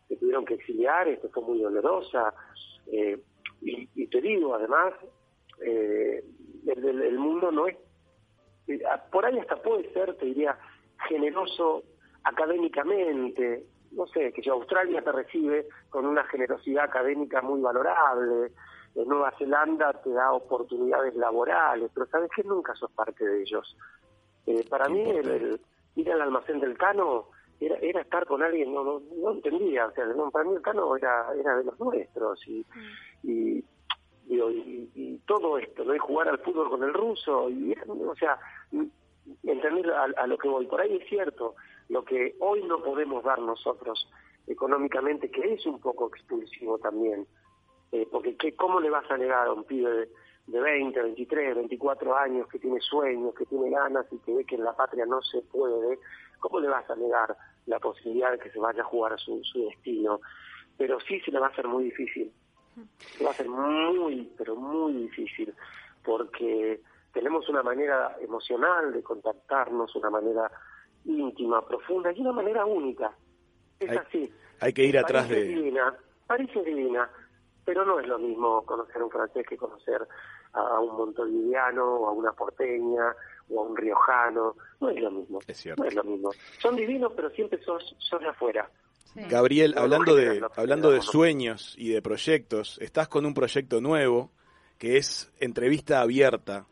se 0.09 0.17
tuvieron 0.17 0.45
que 0.45 0.55
exiliar, 0.55 1.09
esto 1.09 1.29
fue 1.31 1.43
muy 1.43 1.61
dolorosa. 1.61 2.35
Eh, 2.91 3.21
y, 3.61 3.89
y 3.95 4.07
te 4.09 4.21
digo, 4.21 4.55
además, 4.55 4.93
eh, 5.65 6.25
el, 6.67 6.85
el- 7.03 7.19
mundo 7.19 7.51
no 7.53 7.67
es 7.69 7.77
eh, 8.69 8.81
por 9.11 9.25
ahí 9.27 9.39
hasta 9.39 9.57
puede 9.57 9.93
ser, 9.93 10.15
te 10.17 10.27
diría, 10.27 10.57
generoso 11.09 11.83
académicamente. 12.25 13.65
No 13.93 14.07
sé, 14.07 14.33
que 14.33 14.49
Australia 14.51 15.03
te 15.03 15.13
recibe 15.13 15.69
con 15.91 16.07
una 16.07 16.25
generosidad 16.25 16.85
académica 16.85 17.43
muy 17.43 17.61
valorable, 17.61 18.51
en 18.95 19.09
Nueva 19.09 19.33
Zelanda 19.39 19.93
te 20.03 20.11
da 20.11 20.33
oportunidades 20.33 21.15
laborales, 21.15 21.91
pero 21.95 22.07
sabes 22.07 22.31
que 22.35 22.45
nunca 22.45 22.75
sos 22.75 22.91
parte 22.93 23.25
de 23.25 23.43
ellos. 23.43 23.77
Eh, 24.47 24.65
para 24.69 24.89
mí, 24.89 25.01
el, 25.01 25.29
el 25.29 25.61
ir 25.97 26.13
al 26.13 26.23
almacén 26.23 26.61
del 26.61 26.77
Cano 26.77 27.29
era, 27.61 27.77
era 27.77 28.01
estar 28.01 28.27
con 28.27 28.43
alguien, 28.43 28.75
no, 28.75 28.83
no, 28.83 29.03
no 29.23 29.31
entendía, 29.33 29.87
o 29.87 29.93
sea, 29.93 30.05
no, 30.07 30.31
para 30.31 30.45
mí 30.45 30.55
el 30.55 30.63
Cano 30.63 30.97
era, 30.97 31.33
era 31.39 31.57
de 31.57 31.65
los 31.65 31.79
nuestros, 31.79 32.47
y, 32.49 32.67
y, 33.23 33.65
digo, 34.27 34.51
y, 34.51 34.91
y 34.95 35.19
todo 35.27 35.59
esto, 35.59 35.85
¿no? 35.85 35.95
Y 35.95 35.99
jugar 35.99 36.29
al 36.29 36.39
fútbol 36.39 36.69
con 36.71 36.83
el 36.83 36.93
ruso, 36.93 37.49
y, 37.51 37.75
o 37.87 38.15
sea, 38.17 38.39
entender 39.45 39.91
a, 39.93 40.05
a 40.17 40.27
lo 40.27 40.37
que 40.39 40.49
voy. 40.49 40.67
Por 40.67 40.81
ahí 40.81 40.97
es 40.97 41.09
cierto, 41.09 41.55
lo 41.89 42.05
que 42.05 42.35
hoy 42.41 42.65
no 42.65 42.83
podemos 42.83 43.23
dar 43.23 43.39
nosotros 43.39 44.11
económicamente, 44.47 45.31
que 45.31 45.55
es 45.55 45.65
un 45.67 45.81
poco 45.81 46.09
expulsivo 46.09 46.79
también, 46.79 47.27
eh, 47.93 48.09
porque 48.11 48.37
¿qué, 48.37 48.55
¿cómo 48.57 48.81
le 48.81 48.91
vas 48.91 49.09
a 49.11 49.17
negar 49.19 49.47
a 49.47 49.53
un 49.53 49.65
pibe 49.65 49.91
de, 49.91 50.09
de 50.47 50.61
20, 50.61 51.01
23, 51.03 51.55
24 51.57 52.17
años 52.17 52.49
que 52.49 52.59
tiene 52.59 52.81
sueños, 52.81 53.35
que 53.35 53.45
tiene 53.47 53.71
ganas 53.71 54.07
y 54.11 54.19
que 54.19 54.35
ve 54.35 54.45
que 54.45 54.57
en 54.57 54.65
la 54.65 54.75
patria 54.75 55.07
no 55.07 55.21
se 55.23 55.43
puede? 55.43 55.99
¿Cómo 56.41 56.59
le 56.59 56.69
vas 56.69 56.89
a 56.91 56.97
negar 56.97 57.37
la 57.67 57.79
posibilidad 57.79 58.33
de 58.33 58.39
que 58.39 58.51
se 58.51 58.59
vaya 58.59 58.83
a 58.83 58.87
jugar 58.87 59.19
su, 59.21 59.43
su 59.45 59.67
destino? 59.67 60.21
Pero 60.77 60.99
sí 61.01 61.21
se 61.21 61.31
le 61.31 61.39
va 61.39 61.47
a 61.47 61.51
hacer 61.51 61.69
muy 61.69 61.85
difícil. 61.85 62.33
Se 62.99 63.23
va 63.23 63.31
a 63.31 63.33
hacer 63.35 63.49
muy, 63.49 64.33
pero 64.39 64.57
muy 64.57 64.95
difícil, 64.95 65.53
porque 66.03 66.81
tenemos 67.13 67.47
una 67.51 67.63
manera 67.63 68.17
emocional 68.23 68.93
de 68.93 69.03
contactarnos, 69.03 69.95
una 69.95 70.09
manera 70.09 70.51
íntima, 71.05 71.65
profunda 71.67 72.11
y 72.13 72.21
una 72.23 72.33
manera 72.33 72.65
única. 72.65 73.13
Es 73.79 73.91
Hay- 73.91 73.97
así. 73.99 74.33
Hay 74.61 74.73
que 74.73 74.85
ir 74.85 74.97
atrás 74.97 75.29
de... 75.29 75.43
divina, 75.43 75.95
París 76.27 76.49
es 76.55 76.65
divina, 76.65 77.11
pero 77.65 77.85
no 77.85 78.01
es 78.01 78.07
lo 78.07 78.19
mismo 78.19 78.63
conocer 78.63 79.01
a 79.01 79.05
un 79.05 79.11
francés 79.11 79.47
que 79.49 79.57
conocer 79.57 80.07
a 80.53 80.81
un 80.81 80.97
montevideano 80.97 81.85
o 81.85 82.09
a 82.09 82.13
una 82.13 82.33
porteña 82.33 83.15
o 83.51 83.61
a 83.61 83.65
un 83.65 83.77
riojano. 83.77 84.57
No 84.81 84.91
es 84.91 85.01
lo 85.01 85.11
mismo. 85.11 85.41
Es 85.47 85.59
cierto. 85.59 85.83
No 85.83 85.89
es 85.89 85.95
lo 85.95 86.05
mismo. 86.05 86.31
Son 86.61 86.77
divinos, 86.77 87.13
pero 87.15 87.31
siempre 87.31 87.63
sos, 87.63 87.95
sos 87.99 88.21
de 88.21 88.29
afuera. 88.29 88.69
Sí. 89.15 89.21
Gabriel, 89.29 89.75
hablando 89.77 90.15
de, 90.15 90.43
hablando 90.57 90.91
de 90.91 91.03
sueños 91.03 91.75
y 91.77 91.91
de 91.91 92.01
proyectos, 92.01 92.79
estás 92.81 93.09
con 93.09 93.27
un 93.27 93.35
proyecto 93.35 93.81
nuevo 93.81 94.31
que 94.79 94.97
es 94.97 95.31
entrevista 95.39 96.01
abierta. 96.01 96.67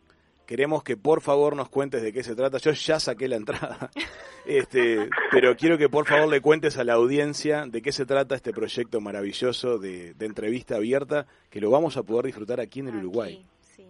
Queremos 0.50 0.82
que 0.82 0.96
por 0.96 1.20
favor 1.20 1.54
nos 1.54 1.68
cuentes 1.68 2.02
de 2.02 2.12
qué 2.12 2.24
se 2.24 2.34
trata. 2.34 2.58
Yo 2.58 2.72
ya 2.72 2.98
saqué 2.98 3.28
la 3.28 3.36
entrada, 3.36 3.88
este, 4.46 5.08
pero 5.30 5.54
quiero 5.54 5.78
que 5.78 5.88
por 5.88 6.06
favor 6.06 6.26
le 6.28 6.40
cuentes 6.40 6.76
a 6.76 6.82
la 6.82 6.94
audiencia 6.94 7.66
de 7.68 7.80
qué 7.80 7.92
se 7.92 8.04
trata 8.04 8.34
este 8.34 8.52
proyecto 8.52 9.00
maravilloso 9.00 9.78
de, 9.78 10.12
de 10.14 10.26
entrevista 10.26 10.74
abierta 10.74 11.26
que 11.50 11.60
lo 11.60 11.70
vamos 11.70 11.96
a 11.96 12.02
poder 12.02 12.24
disfrutar 12.26 12.58
aquí 12.58 12.80
en 12.80 12.88
el 12.88 12.96
Uruguay. 12.96 13.46
Sí. 13.62 13.86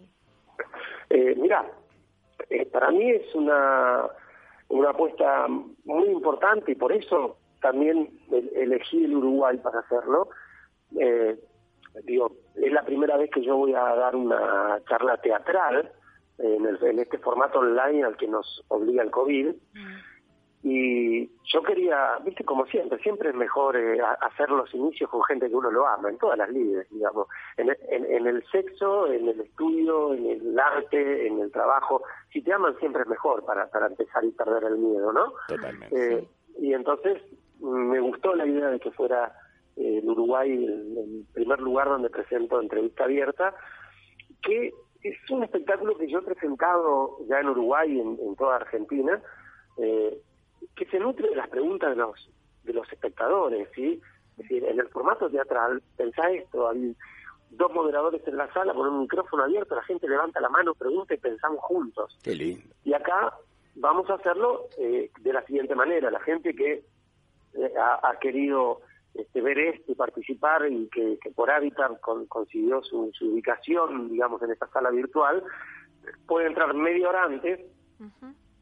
Eh, 1.08 1.34
mira, 1.38 1.64
eh, 2.50 2.66
para 2.66 2.90
mí 2.90 3.10
es 3.10 3.34
una, 3.34 4.02
una 4.68 4.90
apuesta 4.90 5.46
muy 5.48 6.08
importante 6.10 6.72
y 6.72 6.74
por 6.74 6.92
eso 6.92 7.38
también 7.62 8.10
el- 8.30 8.50
elegí 8.54 9.02
el 9.02 9.16
Uruguay 9.16 9.56
para 9.56 9.80
hacerlo. 9.80 10.28
Eh, 10.98 11.38
digo, 12.04 12.36
es 12.54 12.70
la 12.70 12.82
primera 12.82 13.16
vez 13.16 13.30
que 13.30 13.42
yo 13.42 13.56
voy 13.56 13.72
a 13.72 13.82
dar 13.94 14.14
una 14.14 14.78
charla 14.86 15.16
teatral 15.16 15.90
en, 16.42 16.66
el- 16.66 16.82
en 16.84 16.98
este 16.98 17.18
formato 17.18 17.58
online 17.60 18.04
al 18.04 18.16
que 18.16 18.26
nos 18.28 18.64
obliga 18.68 19.02
el 19.02 19.10
COVID. 19.10 19.54
Y 20.62 21.26
yo 21.44 21.62
quería, 21.62 22.18
viste, 22.22 22.44
como 22.44 22.66
siempre, 22.66 22.98
siempre 22.98 23.30
es 23.30 23.34
mejor 23.34 23.76
eh, 23.78 23.98
hacer 24.20 24.50
los 24.50 24.72
inicios 24.74 25.08
con 25.08 25.22
gente 25.24 25.48
que 25.48 25.54
uno 25.56 25.70
lo 25.70 25.86
ama, 25.86 26.10
en 26.10 26.18
todas 26.18 26.36
las 26.36 26.50
líneas, 26.50 26.86
digamos, 26.90 27.28
en, 27.56 27.70
en- 27.88 28.04
en 28.04 28.26
el 28.26 28.44
sexo, 28.50 29.06
en 29.10 29.26
el 29.26 29.40
estudio, 29.40 30.12
en 30.12 30.26
el 30.26 30.58
arte, 30.60 31.26
en 31.26 31.38
el 31.40 31.50
trabajo. 31.50 32.02
Si 32.30 32.42
te 32.42 32.52
aman 32.52 32.76
siempre 32.78 33.02
es 33.02 33.08
mejor 33.08 33.42
para, 33.46 33.70
para 33.70 33.86
empezar 33.86 34.22
y 34.22 34.32
perder 34.32 34.64
el 34.64 34.76
miedo, 34.76 35.12
¿no? 35.14 35.32
Totalmente. 35.48 36.14
Eh, 36.18 36.28
Y 36.58 36.74
entonces 36.74 37.22
mm, 37.60 37.90
me 37.92 38.00
gustó 38.00 38.34
la 38.34 38.44
idea 38.44 38.68
de 38.68 38.80
que 38.80 38.90
fuera 38.90 39.32
eh, 39.76 40.00
el 40.02 40.10
Uruguay 40.10 40.50
el, 40.52 40.98
el 40.98 41.24
primer 41.32 41.60
lugar 41.60 41.88
donde 41.88 42.10
presento 42.10 42.60
entrevista 42.60 43.04
abierta, 43.04 43.54
que 44.42 44.74
es 45.02 45.30
un 45.30 45.42
espectáculo 45.42 45.96
que 45.96 46.08
yo 46.08 46.18
he 46.18 46.22
presentado 46.22 47.18
ya 47.28 47.40
en 47.40 47.48
Uruguay 47.48 47.92
y 47.92 48.00
en, 48.00 48.18
en 48.20 48.36
toda 48.36 48.56
Argentina, 48.56 49.20
eh, 49.78 50.20
que 50.76 50.84
se 50.86 50.98
nutre 50.98 51.30
de 51.30 51.36
las 51.36 51.48
preguntas 51.48 51.90
de 51.90 51.96
los 51.96 52.30
de 52.64 52.74
los 52.74 52.90
espectadores, 52.92 53.68
¿sí? 53.74 54.00
Es 54.32 54.36
decir, 54.36 54.64
en 54.64 54.78
el 54.78 54.88
formato 54.88 55.30
teatral, 55.30 55.82
pensá 55.96 56.30
esto, 56.30 56.68
hay 56.68 56.94
dos 57.50 57.72
moderadores 57.72 58.26
en 58.26 58.36
la 58.36 58.52
sala 58.52 58.74
con 58.74 58.86
un 58.86 59.00
micrófono 59.00 59.44
abierto, 59.44 59.74
la 59.74 59.82
gente 59.82 60.08
levanta 60.08 60.40
la 60.40 60.48
mano, 60.48 60.74
pregunta 60.74 61.14
y 61.14 61.18
pensamos 61.18 61.60
juntos. 61.62 62.18
Qué 62.22 62.34
lindo. 62.34 62.74
Y 62.84 62.92
acá 62.92 63.34
vamos 63.74 64.08
a 64.10 64.14
hacerlo 64.14 64.68
eh, 64.78 65.10
de 65.20 65.32
la 65.32 65.44
siguiente 65.46 65.74
manera. 65.74 66.10
La 66.10 66.20
gente 66.20 66.54
que 66.54 66.84
eh, 67.54 67.72
ha, 67.78 68.08
ha 68.08 68.18
querido 68.18 68.82
este, 69.14 69.40
ver 69.40 69.58
esto 69.58 69.92
y 69.92 69.94
participar 69.94 70.66
y 70.70 70.88
que, 70.88 71.18
que 71.20 71.30
por 71.30 71.50
hábitat 71.50 72.00
con- 72.00 72.26
consiguió 72.26 72.82
su, 72.82 73.10
su 73.12 73.32
ubicación, 73.32 74.08
digamos, 74.10 74.40
en 74.42 74.50
esta 74.52 74.66
sala 74.68 74.90
virtual, 74.90 75.42
puede 76.26 76.46
entrar 76.46 76.72
media 76.74 77.08
hora 77.08 77.24
antes. 77.24 77.60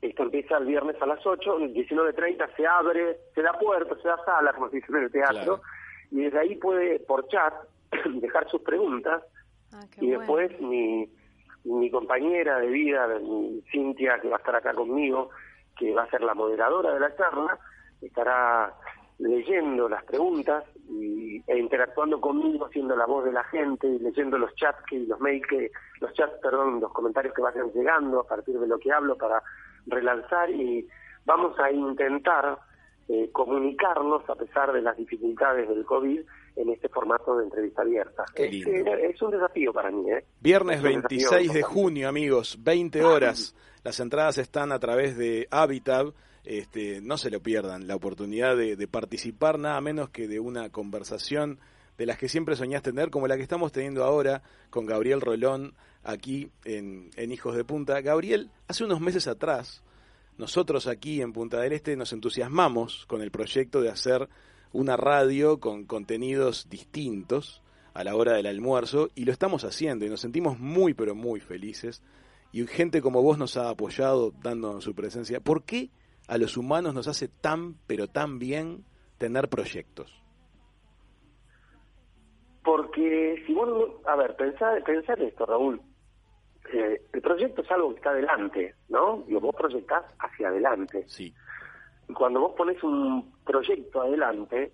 Esto 0.00 0.22
empieza 0.22 0.56
el 0.58 0.66
viernes 0.66 1.00
a 1.02 1.06
las 1.06 1.24
8, 1.26 1.58
19.30 1.58 2.56
se 2.56 2.66
abre, 2.66 3.18
se 3.34 3.42
da 3.42 3.52
puerta, 3.58 3.96
se 4.00 4.08
da 4.08 4.16
sala, 4.24 4.52
como 4.52 4.70
se 4.70 4.76
dice 4.76 4.86
en 4.90 5.02
el 5.04 5.10
teatro, 5.10 5.34
Claro. 5.56 5.60
y 6.12 6.22
desde 6.22 6.38
ahí 6.38 6.54
puede, 6.56 7.00
por 7.00 7.26
chat, 7.28 7.52
dejar 8.20 8.48
sus 8.48 8.62
preguntas 8.62 9.22
Ah, 9.72 9.84
y 10.00 10.06
bueno. 10.14 10.20
después 10.20 10.60
mi, 10.62 11.10
mi 11.64 11.90
compañera 11.90 12.58
de 12.58 12.68
vida, 12.68 13.06
mi 13.20 13.60
Cintia, 13.70 14.18
que 14.20 14.28
va 14.28 14.36
a 14.36 14.38
estar 14.38 14.56
acá 14.56 14.72
conmigo, 14.72 15.28
que 15.76 15.92
va 15.92 16.04
a 16.04 16.10
ser 16.10 16.22
la 16.22 16.32
moderadora 16.34 16.94
de 16.94 17.00
la 17.00 17.14
charla, 17.16 17.58
estará 18.00 18.72
leyendo 19.18 19.88
las 19.88 20.04
preguntas 20.04 20.64
y, 20.88 21.42
e 21.46 21.58
interactuando 21.58 22.20
conmigo, 22.20 22.68
siendo 22.68 22.96
la 22.96 23.06
voz 23.06 23.24
de 23.24 23.32
la 23.32 23.44
gente, 23.44 23.86
y 23.86 23.98
leyendo 23.98 24.38
los 24.38 24.54
chats 24.54 24.82
que 24.88 24.98
los 25.00 25.20
mails 25.20 25.46
que 25.48 25.70
los 26.00 26.12
chats, 26.14 26.38
perdón, 26.40 26.80
los 26.80 26.92
comentarios 26.92 27.34
que 27.34 27.42
vayan 27.42 27.70
llegando 27.72 28.20
a 28.20 28.26
partir 28.26 28.58
de 28.58 28.66
lo 28.66 28.78
que 28.78 28.92
hablo 28.92 29.16
para 29.16 29.42
relanzar 29.86 30.50
y 30.50 30.86
vamos 31.24 31.58
a 31.58 31.70
intentar 31.70 32.58
eh, 33.08 33.30
comunicarnos 33.32 34.28
a 34.28 34.34
pesar 34.34 34.72
de 34.72 34.82
las 34.82 34.96
dificultades 34.96 35.68
del 35.68 35.84
COVID 35.84 36.20
en 36.56 36.68
este 36.70 36.88
formato 36.88 37.38
de 37.38 37.44
entrevista 37.44 37.82
abierta. 37.82 38.24
Es, 38.34 38.66
es, 38.66 39.22
un 39.22 39.30
desafío 39.30 39.72
para 39.72 39.90
mí. 39.90 40.10
¿eh? 40.10 40.24
Viernes 40.40 40.82
26 40.82 41.52
de 41.52 41.62
junio, 41.62 42.08
amigos, 42.08 42.58
20 42.60 43.04
horas. 43.04 43.54
Las 43.84 44.00
entradas 44.00 44.38
están 44.38 44.72
a 44.72 44.78
través 44.78 45.16
de 45.16 45.46
Habitab. 45.50 46.12
Este, 46.48 47.02
no 47.02 47.18
se 47.18 47.28
lo 47.28 47.42
pierdan, 47.42 47.86
la 47.86 47.94
oportunidad 47.94 48.56
de, 48.56 48.88
participar 48.88 49.58
nada 49.58 49.78
menos 49.82 50.08
que 50.08 50.26
de 50.26 50.40
una 50.40 50.70
conversación 50.70 51.58
de 51.98 52.06
las 52.06 52.16
que 52.16 52.30
siempre 52.30 52.56
soñás 52.56 52.82
tener, 52.82 53.10
como 53.10 53.28
la 53.28 53.36
que 53.36 53.42
estamos 53.42 53.70
teniendo 53.70 54.02
ahora 54.02 54.42
con 54.70 54.86
Gabriel 54.86 55.20
Rolón 55.20 55.74
aquí 56.02 56.48
en, 56.64 57.10
en 57.16 57.32
Hijos 57.32 57.54
de 57.54 57.64
Punta. 57.64 58.00
Gabriel, 58.00 58.50
hace 58.66 58.82
unos 58.82 58.98
meses 58.98 59.26
atrás, 59.26 59.82
nosotros 60.38 60.86
aquí 60.86 61.20
en 61.20 61.34
Punta 61.34 61.60
del 61.60 61.74
Este 61.74 61.94
nos 61.96 62.14
entusiasmamos 62.14 63.04
con 63.04 63.20
el 63.20 63.30
proyecto 63.30 63.82
de 63.82 63.90
hacer 63.90 64.26
una 64.72 64.96
radio 64.96 65.60
con 65.60 65.84
contenidos 65.84 66.70
distintos 66.70 67.60
a 67.92 68.04
la 68.04 68.16
hora 68.16 68.32
del 68.32 68.46
almuerzo 68.46 69.10
y 69.14 69.26
lo 69.26 69.32
estamos 69.32 69.64
haciendo 69.64 70.06
y 70.06 70.08
nos 70.08 70.22
sentimos 70.22 70.58
muy 70.58 70.94
pero 70.94 71.14
muy 71.14 71.40
felices 71.40 72.00
y 72.52 72.66
gente 72.66 73.02
como 73.02 73.20
vos 73.20 73.36
nos 73.36 73.58
ha 73.58 73.68
apoyado 73.68 74.32
dándonos 74.42 74.84
su 74.84 74.94
presencia. 74.94 75.40
¿Por 75.40 75.64
qué 75.64 75.90
a 76.28 76.38
los 76.38 76.56
humanos 76.56 76.94
nos 76.94 77.08
hace 77.08 77.26
tan 77.28 77.74
pero 77.86 78.06
tan 78.06 78.38
bien 78.38 78.84
tener 79.16 79.48
proyectos? 79.48 80.22
Porque 82.62 83.42
si 83.46 83.54
vos, 83.54 83.92
a 84.06 84.14
ver, 84.14 84.36
pensar, 84.36 84.82
pensar 84.84 85.20
esto, 85.20 85.46
Raúl, 85.46 85.80
eh, 86.72 87.00
el 87.12 87.22
proyecto 87.22 87.62
es 87.62 87.70
algo 87.70 87.90
que 87.90 87.96
está 87.96 88.10
adelante, 88.10 88.74
¿no? 88.90 89.24
Y 89.26 89.34
vos 89.34 89.54
proyectás 89.56 90.04
hacia 90.18 90.48
adelante. 90.48 91.04
Sí. 91.08 91.34
Y 92.08 92.12
cuando 92.12 92.40
vos 92.40 92.52
pones 92.56 92.82
un 92.82 93.34
proyecto 93.44 94.02
adelante, 94.02 94.72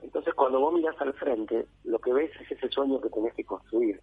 entonces 0.00 0.32
cuando 0.34 0.60
vos 0.60 0.72
mirás 0.72 0.98
al 1.00 1.12
frente, 1.12 1.66
lo 1.84 1.98
que 1.98 2.12
ves 2.12 2.30
es 2.40 2.52
ese 2.52 2.70
sueño 2.70 3.00
que 3.02 3.10
tenés 3.10 3.34
que 3.34 3.44
construir. 3.44 4.00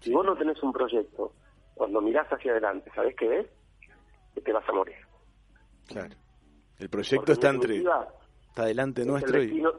Si 0.00 0.12
vos 0.12 0.24
no 0.24 0.36
tenés 0.36 0.62
un 0.62 0.72
proyecto, 0.72 1.32
cuando 1.74 2.00
mirás 2.00 2.32
hacia 2.32 2.52
adelante, 2.52 2.90
¿sabés 2.94 3.16
qué 3.16 3.26
ves? 3.26 3.46
Que 4.34 4.40
te 4.42 4.52
vas 4.52 4.68
a 4.68 4.72
morir. 4.72 4.96
Claro. 5.88 6.14
El 6.78 6.88
proyecto 6.90 7.32
está 7.32 7.50
entre 7.50 7.82
está 8.48 8.64
delante 8.64 9.04
nuestro 9.04 9.42
y 9.42 9.60
nos 9.60 9.74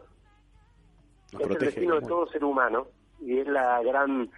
es 1.34 1.50
el 1.50 1.58
destino 1.58 2.00
de 2.00 2.08
todo 2.08 2.28
ser 2.28 2.44
humano 2.44 2.88
y 3.20 3.40
es 3.40 3.48
la 3.48 3.82
gran 3.84 4.30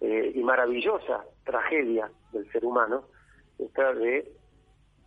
eh, 0.00 0.32
y 0.34 0.42
maravillosa 0.42 1.24
tragedia 1.44 2.10
del 2.32 2.50
ser 2.52 2.64
humano, 2.64 3.04
esta 3.58 3.94
de, 3.94 4.30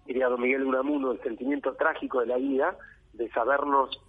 diría 0.05 0.27
don 0.27 0.41
Miguel 0.41 0.65
Unamuno, 0.65 1.11
el 1.11 1.21
sentimiento 1.21 1.75
trágico 1.75 2.21
de 2.21 2.25
la 2.25 2.37
vida, 2.37 2.75
de 3.13 3.29
sabernos 3.29 4.01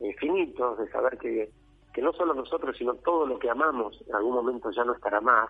eh, 0.00 0.14
finitos, 0.18 0.78
de 0.78 0.90
saber 0.90 1.16
que, 1.18 1.50
que 1.94 2.02
no 2.02 2.12
solo 2.12 2.34
nosotros, 2.34 2.76
sino 2.76 2.94
todo 2.96 3.26
lo 3.26 3.38
que 3.38 3.48
amamos 3.48 4.02
en 4.06 4.14
algún 4.14 4.34
momento 4.34 4.70
ya 4.70 4.84
no 4.84 4.94
estará 4.94 5.20
más. 5.20 5.48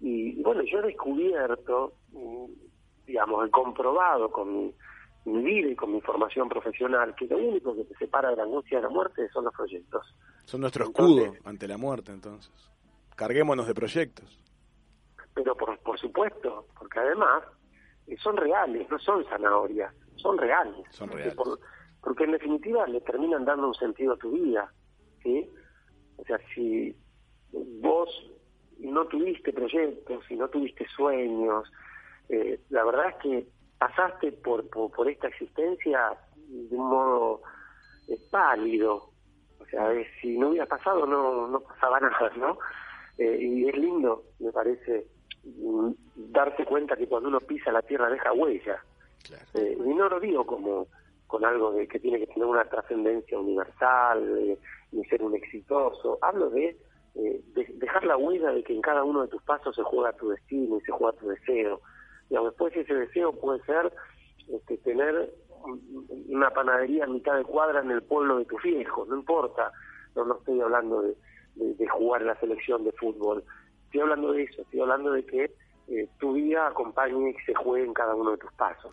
Y, 0.00 0.38
y 0.38 0.42
bueno, 0.42 0.62
yo 0.62 0.78
he 0.78 0.82
descubierto, 0.82 1.94
mm, 2.12 2.44
digamos, 3.06 3.46
he 3.46 3.50
comprobado 3.50 4.30
con 4.30 4.52
mi, 4.52 4.74
mi 5.24 5.42
vida 5.42 5.68
y 5.68 5.76
con 5.76 5.92
mi 5.92 6.00
formación 6.00 6.48
profesional 6.48 7.14
que 7.14 7.26
lo 7.26 7.38
único 7.38 7.74
que 7.74 7.84
te 7.84 7.94
separa 7.96 8.30
de 8.30 8.36
la 8.36 8.42
angustia 8.42 8.78
de 8.78 8.84
la 8.84 8.90
muerte 8.90 9.28
son 9.30 9.44
los 9.44 9.54
proyectos. 9.54 10.14
Son 10.44 10.60
nuestro 10.60 10.84
escudo 10.84 11.34
ante 11.44 11.66
la 11.66 11.78
muerte, 11.78 12.12
entonces. 12.12 12.52
Carguémonos 13.16 13.66
de 13.66 13.74
proyectos. 13.74 14.38
Pero 15.34 15.56
por, 15.56 15.78
por 15.78 15.98
supuesto, 15.98 16.66
porque 16.78 16.98
además 16.98 17.42
eh, 18.06 18.16
son 18.22 18.36
reales, 18.36 18.88
no 18.90 18.98
son 18.98 19.24
zanahorias, 19.24 19.94
son 20.16 20.36
reales. 20.36 20.84
Son 20.90 21.08
reales. 21.08 21.34
Por, 21.34 21.58
porque 22.02 22.24
en 22.24 22.32
definitiva 22.32 22.86
le 22.86 23.00
terminan 23.00 23.44
dando 23.44 23.68
un 23.68 23.74
sentido 23.74 24.12
a 24.12 24.18
tu 24.18 24.32
vida, 24.32 24.72
¿sí? 25.22 25.50
O 26.16 26.24
sea, 26.24 26.38
si 26.54 26.94
vos 27.80 28.08
no 28.78 29.06
tuviste 29.06 29.52
proyectos, 29.52 30.22
si 30.28 30.36
no 30.36 30.48
tuviste 30.48 30.86
sueños, 30.88 31.70
eh, 32.28 32.60
la 32.68 32.84
verdad 32.84 33.08
es 33.08 33.16
que 33.16 33.46
pasaste 33.84 34.32
por, 34.32 34.68
por, 34.70 34.90
por 34.90 35.10
esta 35.10 35.28
existencia 35.28 36.16
de 36.48 36.76
un 36.76 36.88
modo 36.88 37.42
eh, 38.08 38.18
pálido. 38.30 39.10
O 39.60 39.66
sea, 39.66 39.90
si 40.20 40.38
no 40.38 40.50
hubiera 40.50 40.66
pasado, 40.66 41.06
no, 41.06 41.48
no 41.48 41.60
pasaba 41.60 42.00
nada, 42.00 42.32
¿no? 42.36 42.58
Eh, 43.18 43.38
y 43.40 43.68
es 43.68 43.76
lindo, 43.76 44.24
me 44.38 44.50
parece, 44.52 45.06
mm, 45.44 45.90
darte 46.32 46.64
cuenta 46.64 46.96
que 46.96 47.06
cuando 47.06 47.28
uno 47.28 47.40
pisa 47.40 47.70
la 47.72 47.82
tierra 47.82 48.08
deja 48.08 48.32
huella. 48.32 48.82
Claro. 49.22 49.44
Eh, 49.54 49.76
y 49.78 49.94
no 49.94 50.08
lo 50.08 50.18
digo 50.18 50.44
como 50.46 50.86
con 51.26 51.44
algo 51.44 51.72
de 51.72 51.86
que 51.86 51.98
tiene 51.98 52.18
que 52.18 52.26
tener 52.26 52.46
una 52.46 52.64
trascendencia 52.64 53.38
universal, 53.38 54.38
eh, 54.38 54.58
ni 54.92 55.04
ser 55.06 55.22
un 55.22 55.34
exitoso. 55.34 56.18
Hablo 56.22 56.48
de, 56.50 56.76
de, 57.14 57.66
dejar 57.74 58.04
la 58.04 58.16
huella 58.16 58.50
de 58.50 58.62
que 58.62 58.74
en 58.74 58.80
cada 58.80 59.04
uno 59.04 59.22
de 59.22 59.28
tus 59.28 59.42
pasos 59.42 59.76
se 59.76 59.82
juega 59.82 60.12
tu 60.12 60.30
destino 60.30 60.78
y 60.78 60.80
se 60.80 60.92
juega 60.92 61.18
tu 61.18 61.28
deseo. 61.28 61.80
Digamos, 62.28 62.52
después 62.52 62.76
ese 62.76 62.94
deseo 62.94 63.32
puede 63.32 63.62
ser 63.64 63.92
este, 64.48 64.78
tener 64.78 65.32
una 66.28 66.50
panadería 66.50 67.04
a 67.04 67.08
mitad 67.08 67.36
de 67.36 67.44
cuadra 67.44 67.80
en 67.80 67.90
el 67.90 68.02
pueblo 68.02 68.38
de 68.38 68.44
tus 68.44 68.62
viejos, 68.62 69.08
no 69.08 69.16
importa. 69.16 69.72
No, 70.14 70.36
estoy 70.36 70.60
hablando 70.60 71.02
de 71.56 71.88
jugar 71.88 72.20
en 72.20 72.28
la 72.28 72.38
selección 72.40 72.84
de 72.84 72.92
fútbol. 72.92 73.42
Estoy 73.86 74.00
hablando 74.00 74.32
de 74.32 74.42
eso, 74.42 74.62
estoy 74.62 74.80
hablando 74.80 75.12
de 75.12 75.24
que 75.24 75.50
eh, 75.86 76.08
tu 76.18 76.32
vida 76.32 76.66
acompañe 76.66 77.30
y 77.30 77.44
se 77.44 77.54
juegue 77.54 77.86
en 77.86 77.94
cada 77.94 78.14
uno 78.14 78.32
de 78.32 78.38
tus 78.38 78.52
pasos. 78.54 78.92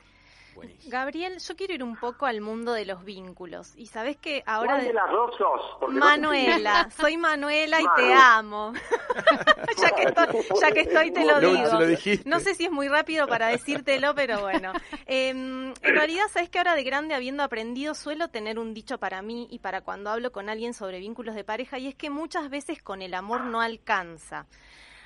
Buenísimo. 0.55 0.91
Gabriel, 0.91 1.39
yo 1.39 1.55
quiero 1.55 1.73
ir 1.73 1.83
un 1.83 1.95
poco 1.95 2.25
al 2.25 2.41
mundo 2.41 2.73
de 2.73 2.85
los 2.85 3.03
vínculos. 3.03 3.73
Y 3.75 3.87
sabes 3.87 4.17
que 4.17 4.43
ahora... 4.45 4.73
¿Cuál 4.73 4.85
de 4.85 4.93
las 4.93 5.11
dos 5.11 5.35
sos? 5.37 5.61
Porque 5.79 5.95
no 5.95 6.01
te 6.01 6.07
Manuela, 6.07 6.89
soy 6.91 7.17
Manuela 7.17 7.81
y 7.81 7.85
te 7.95 8.13
amo. 8.13 8.73
ya, 9.81 9.91
que 9.91 10.03
estoy, 10.03 10.27
ya 10.61 10.71
que 10.71 10.79
estoy 10.81 11.11
te 11.11 11.25
lo 11.25 11.39
digo. 11.39 11.79
lo. 11.79 12.29
No 12.29 12.39
sé 12.39 12.55
si 12.55 12.65
es 12.65 12.71
muy 12.71 12.87
rápido 12.87 13.27
para 13.27 13.47
decírtelo, 13.47 14.13
pero 14.15 14.41
bueno. 14.41 14.73
Eh, 15.05 15.29
en 15.29 15.73
realidad, 15.81 16.25
sabes 16.29 16.49
que 16.49 16.57
ahora 16.57 16.75
de 16.75 16.83
grande, 16.83 17.15
habiendo 17.15 17.43
aprendido, 17.43 17.93
suelo 17.93 18.27
tener 18.29 18.59
un 18.59 18.73
dicho 18.73 18.97
para 18.97 19.21
mí 19.21 19.47
y 19.49 19.59
para 19.59 19.81
cuando 19.81 20.09
hablo 20.09 20.31
con 20.31 20.49
alguien 20.49 20.73
sobre 20.73 20.99
vínculos 20.99 21.35
de 21.35 21.43
pareja, 21.43 21.77
y 21.79 21.87
es 21.87 21.95
que 21.95 22.09
muchas 22.09 22.49
veces 22.49 22.81
con 22.81 23.01
el 23.01 23.13
amor 23.13 23.41
no 23.41 23.61
alcanza. 23.61 24.45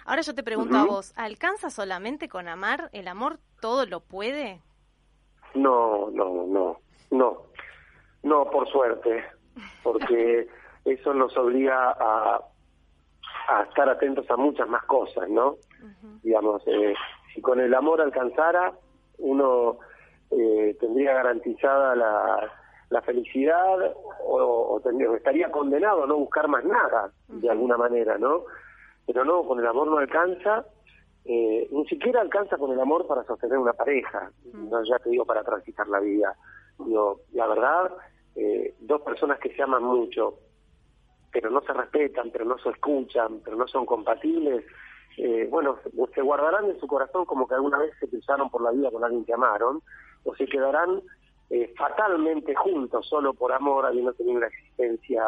Ahora 0.05 0.21
yo 0.21 0.35
te 0.35 0.43
pregunto 0.43 0.77
a 0.77 0.83
vos, 0.83 1.13
¿alcanza 1.15 1.71
solamente 1.71 2.29
con 2.29 2.47
amar? 2.47 2.89
¿El 2.93 3.07
amor 3.07 3.39
todo 3.59 3.85
lo 3.87 4.01
puede? 4.01 4.61
No, 5.55 6.09
no, 6.11 6.45
no, 6.47 6.77
no. 7.11 7.37
No, 8.23 8.45
por 8.49 8.67
suerte, 8.69 9.23
porque 9.83 10.47
eso 10.85 11.13
nos 11.13 11.35
obliga 11.37 11.91
a, 11.91 12.41
a 13.49 13.63
estar 13.63 13.87
atentos 13.89 14.29
a 14.29 14.37
muchas 14.37 14.67
más 14.67 14.83
cosas, 14.85 15.29
¿no? 15.29 15.55
Digamos, 16.23 16.63
eh, 16.67 16.93
si 17.33 17.41
con 17.41 17.59
el 17.59 17.73
amor 17.73 18.01
alcanzara, 18.01 18.73
uno 19.19 19.77
eh, 20.31 20.75
tendría 20.79 21.13
garantizada 21.13 21.95
la, 21.95 22.51
la 22.89 23.01
felicidad 23.03 23.93
o, 24.25 24.73
o 24.75 24.79
tendría- 24.81 25.15
estaría 25.15 25.51
condenado 25.51 26.03
a 26.03 26.07
no 26.07 26.17
buscar 26.17 26.47
más 26.47 26.63
nada, 26.65 27.11
de 27.27 27.49
alguna 27.49 27.77
manera, 27.77 28.17
¿no? 28.17 28.43
Pero 29.05 29.23
no, 29.23 29.43
con 29.43 29.59
el 29.59 29.67
amor 29.67 29.87
no 29.87 29.97
alcanza, 29.99 30.65
eh, 31.25 31.67
ni 31.71 31.85
siquiera 31.87 32.21
alcanza 32.21 32.57
con 32.57 32.71
el 32.71 32.79
amor 32.79 33.07
para 33.07 33.23
sostener 33.23 33.57
una 33.57 33.73
pareja, 33.73 34.31
no 34.53 34.83
ya 34.83 34.99
te 34.99 35.09
digo 35.09 35.25
para 35.25 35.43
transitar 35.43 35.87
la 35.87 35.99
vida. 35.99 36.35
Digo, 36.79 37.21
la 37.33 37.47
verdad, 37.47 37.91
eh, 38.35 38.75
dos 38.79 39.01
personas 39.01 39.39
que 39.39 39.53
se 39.55 39.61
aman 39.63 39.83
mucho, 39.83 40.35
pero 41.31 41.49
no 41.49 41.61
se 41.61 41.73
respetan, 41.73 42.31
pero 42.31 42.45
no 42.45 42.57
se 42.59 42.69
escuchan, 42.69 43.39
pero 43.43 43.57
no 43.57 43.67
son 43.67 43.85
compatibles, 43.85 44.63
eh, 45.17 45.47
bueno, 45.49 45.77
se- 46.13 46.21
guardarán 46.21 46.65
en 46.69 46.79
su 46.79 46.87
corazón 46.87 47.25
como 47.25 47.47
que 47.47 47.55
alguna 47.55 47.77
vez 47.79 47.93
se 47.99 48.09
cruzaron 48.09 48.49
por 48.49 48.61
la 48.61 48.71
vida 48.71 48.91
con 48.91 49.03
alguien 49.03 49.25
que 49.25 49.33
amaron, 49.33 49.81
o 50.25 50.35
se 50.35 50.45
quedarán 50.45 51.01
eh, 51.49 51.73
fatalmente 51.77 52.53
juntos 52.55 53.07
solo 53.07 53.33
por 53.33 53.51
amor, 53.53 53.85
habiendo 53.85 54.13
tenido 54.13 54.37
una 54.37 54.47
existencia 54.47 55.23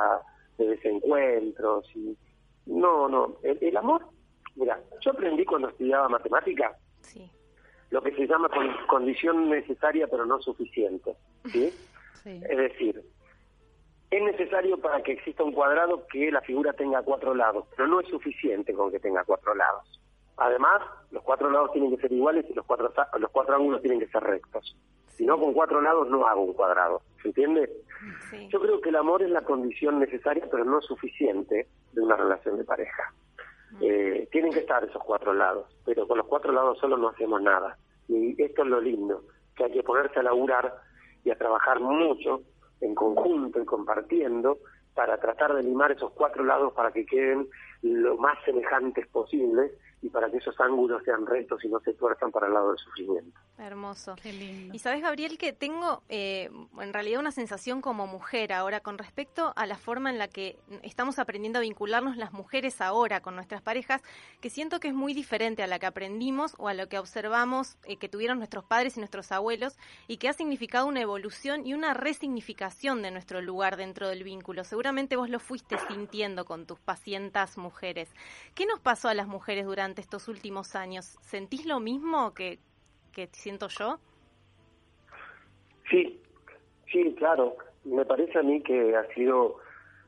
de 0.57 0.67
desencuentros. 0.69 1.85
y 1.95 2.17
No, 2.65 3.07
no, 3.07 3.35
el, 3.43 3.57
el 3.61 3.77
amor, 3.77 4.03
mira, 4.57 4.79
yo 5.01 5.11
aprendí 5.11 5.45
cuando 5.45 5.69
estudiaba 5.69 6.09
matemática 6.09 6.75
Sí. 7.01 7.29
lo 7.91 8.01
que 8.01 8.11
se 8.13 8.27
llama 8.27 8.49
con- 8.49 8.75
condición 8.87 9.49
necesaria 9.49 10.07
pero 10.07 10.25
no 10.25 10.39
suficiente, 10.41 11.15
¿sí? 11.45 11.69
Sí. 12.23 12.41
Es 12.49 12.57
decir, 12.57 13.01
es 14.11 14.21
necesario 14.23 14.77
para 14.81 15.01
que 15.01 15.13
exista 15.13 15.43
un 15.43 15.53
cuadrado 15.53 16.05
que 16.07 16.29
la 16.31 16.41
figura 16.41 16.73
tenga 16.73 17.01
cuatro 17.03 17.33
lados, 17.33 17.65
pero 17.75 17.87
no 17.87 17.99
es 18.01 18.07
suficiente 18.09 18.73
con 18.73 18.91
que 18.91 18.99
tenga 18.99 19.23
cuatro 19.23 19.55
lados. 19.55 20.01
Además, 20.37 20.81
los 21.11 21.23
cuatro 21.23 21.49
lados 21.49 21.71
tienen 21.71 21.95
que 21.95 22.01
ser 22.01 22.11
iguales 22.11 22.45
y 22.49 22.53
los 22.53 22.65
cuatro, 22.65 22.91
los 23.19 23.31
cuatro 23.31 23.55
ángulos 23.55 23.81
tienen 23.81 23.99
que 23.99 24.07
ser 24.07 24.23
rectos. 24.23 24.75
Si 25.15 25.25
no, 25.25 25.39
con 25.39 25.53
cuatro 25.53 25.81
lados 25.81 26.07
no 26.09 26.27
hago 26.27 26.41
un 26.43 26.53
cuadrado. 26.53 27.01
¿Se 27.21 27.29
entiende? 27.29 27.71
Sí. 28.29 28.47
Yo 28.51 28.59
creo 28.61 28.81
que 28.81 28.89
el 28.89 28.97
amor 28.97 29.23
es 29.23 29.29
la 29.29 29.41
condición 29.41 29.99
necesaria, 29.99 30.47
pero 30.51 30.63
no 30.65 30.81
suficiente 30.81 31.67
de 31.93 32.01
una 32.01 32.15
relación 32.17 32.57
de 32.57 32.63
pareja. 32.65 33.13
Eh, 33.81 34.27
tienen 34.31 34.51
que 34.51 34.59
estar 34.59 34.83
esos 34.83 35.03
cuatro 35.03 35.33
lados, 35.33 35.65
pero 35.85 36.07
con 36.07 36.17
los 36.17 36.27
cuatro 36.27 36.51
lados 36.51 36.77
solo 36.79 36.97
no 36.97 37.09
hacemos 37.09 37.41
nada. 37.41 37.77
Y 38.07 38.41
esto 38.41 38.63
es 38.63 38.67
lo 38.67 38.81
lindo, 38.81 39.23
que 39.55 39.65
hay 39.65 39.71
que 39.71 39.83
ponerse 39.83 40.19
a 40.19 40.23
laburar 40.23 40.73
y 41.23 41.31
a 41.31 41.37
trabajar 41.37 41.79
mucho 41.79 42.41
en 42.81 42.95
conjunto 42.95 43.61
y 43.61 43.65
compartiendo 43.65 44.59
para 44.93 45.17
tratar 45.19 45.53
de 45.53 45.63
limar 45.63 45.91
esos 45.91 46.11
cuatro 46.13 46.43
lados 46.43 46.73
para 46.73 46.91
que 46.91 47.05
queden 47.05 47.47
lo 47.81 48.17
más 48.17 48.37
semejantes 48.45 49.07
posibles 49.07 49.71
y 50.01 50.09
para 50.09 50.29
que 50.29 50.37
esos 50.37 50.59
ángulos 50.59 51.03
sean 51.03 51.25
rectos 51.25 51.63
y 51.63 51.69
no 51.69 51.79
se 51.81 51.93
tuerzan 51.93 52.31
para 52.31 52.47
el 52.47 52.53
lado 52.53 52.69
del 52.69 52.79
sufrimiento. 52.79 53.39
Hermoso. 53.57 54.15
Qué 54.21 54.33
lindo. 54.33 54.75
Y 54.75 54.79
sabes, 54.79 55.01
Gabriel, 55.01 55.37
que 55.39 55.51
tengo 55.51 56.03
eh, 56.09 56.49
en 56.79 56.93
realidad 56.93 57.19
una 57.19 57.31
sensación 57.31 57.81
como 57.81 58.05
mujer 58.05 58.53
ahora 58.53 58.81
con 58.81 58.99
respecto 58.99 59.51
a 59.55 59.65
la 59.65 59.77
forma 59.77 60.11
en 60.11 60.19
la 60.19 60.27
que 60.27 60.57
estamos 60.83 61.17
aprendiendo 61.17 61.57
a 61.57 61.63
vincularnos 61.63 62.17
las 62.17 62.33
mujeres 62.33 62.81
ahora 62.81 63.21
con 63.21 63.35
nuestras 63.35 63.63
parejas, 63.63 64.01
que 64.41 64.51
siento 64.51 64.79
que 64.79 64.89
es 64.89 64.93
muy 64.93 65.15
diferente 65.15 65.63
a 65.63 65.67
la 65.67 65.79
que 65.79 65.87
aprendimos 65.87 66.53
o 66.59 66.67
a 66.67 66.75
lo 66.75 66.87
que 66.87 66.99
observamos 66.99 67.77
eh, 67.85 67.97
que 67.97 68.09
tuvieron 68.09 68.37
nuestros 68.37 68.63
padres 68.63 68.95
y 68.95 68.99
nuestros 68.99 69.31
abuelos 69.31 69.75
y 70.07 70.17
que 70.17 70.29
ha 70.29 70.33
significado 70.33 70.85
una 70.85 71.01
evolución 71.01 71.65
y 71.65 71.73
una 71.73 71.95
resignificación 71.95 73.01
de 73.01 73.09
nuestro 73.09 73.41
lugar 73.41 73.75
dentro 73.75 74.07
del 74.07 74.23
vínculo. 74.23 74.63
Seguramente 74.65 75.15
vos 75.15 75.29
lo 75.29 75.39
fuiste 75.39 75.77
sintiendo 75.87 76.45
con 76.45 76.67
tus 76.67 76.79
pacientas 76.79 77.57
mujeres. 77.57 78.09
¿Qué 78.53 78.67
nos 78.67 78.79
pasó 78.79 79.09
a 79.09 79.15
las 79.15 79.27
mujeres 79.27 79.65
durante 79.65 80.01
estos 80.01 80.27
últimos 80.27 80.75
años? 80.75 81.17
¿Sentís 81.21 81.65
lo 81.65 81.79
mismo 81.79 82.33
que, 82.33 82.59
que 83.17 83.27
siento 83.31 83.67
yo? 83.69 83.97
Sí, 85.89 86.21
sí, 86.91 87.15
claro. 87.17 87.55
Me 87.83 88.05
parece 88.05 88.37
a 88.37 88.43
mí 88.43 88.61
que 88.61 88.95
ha 88.95 89.07
sido 89.15 89.57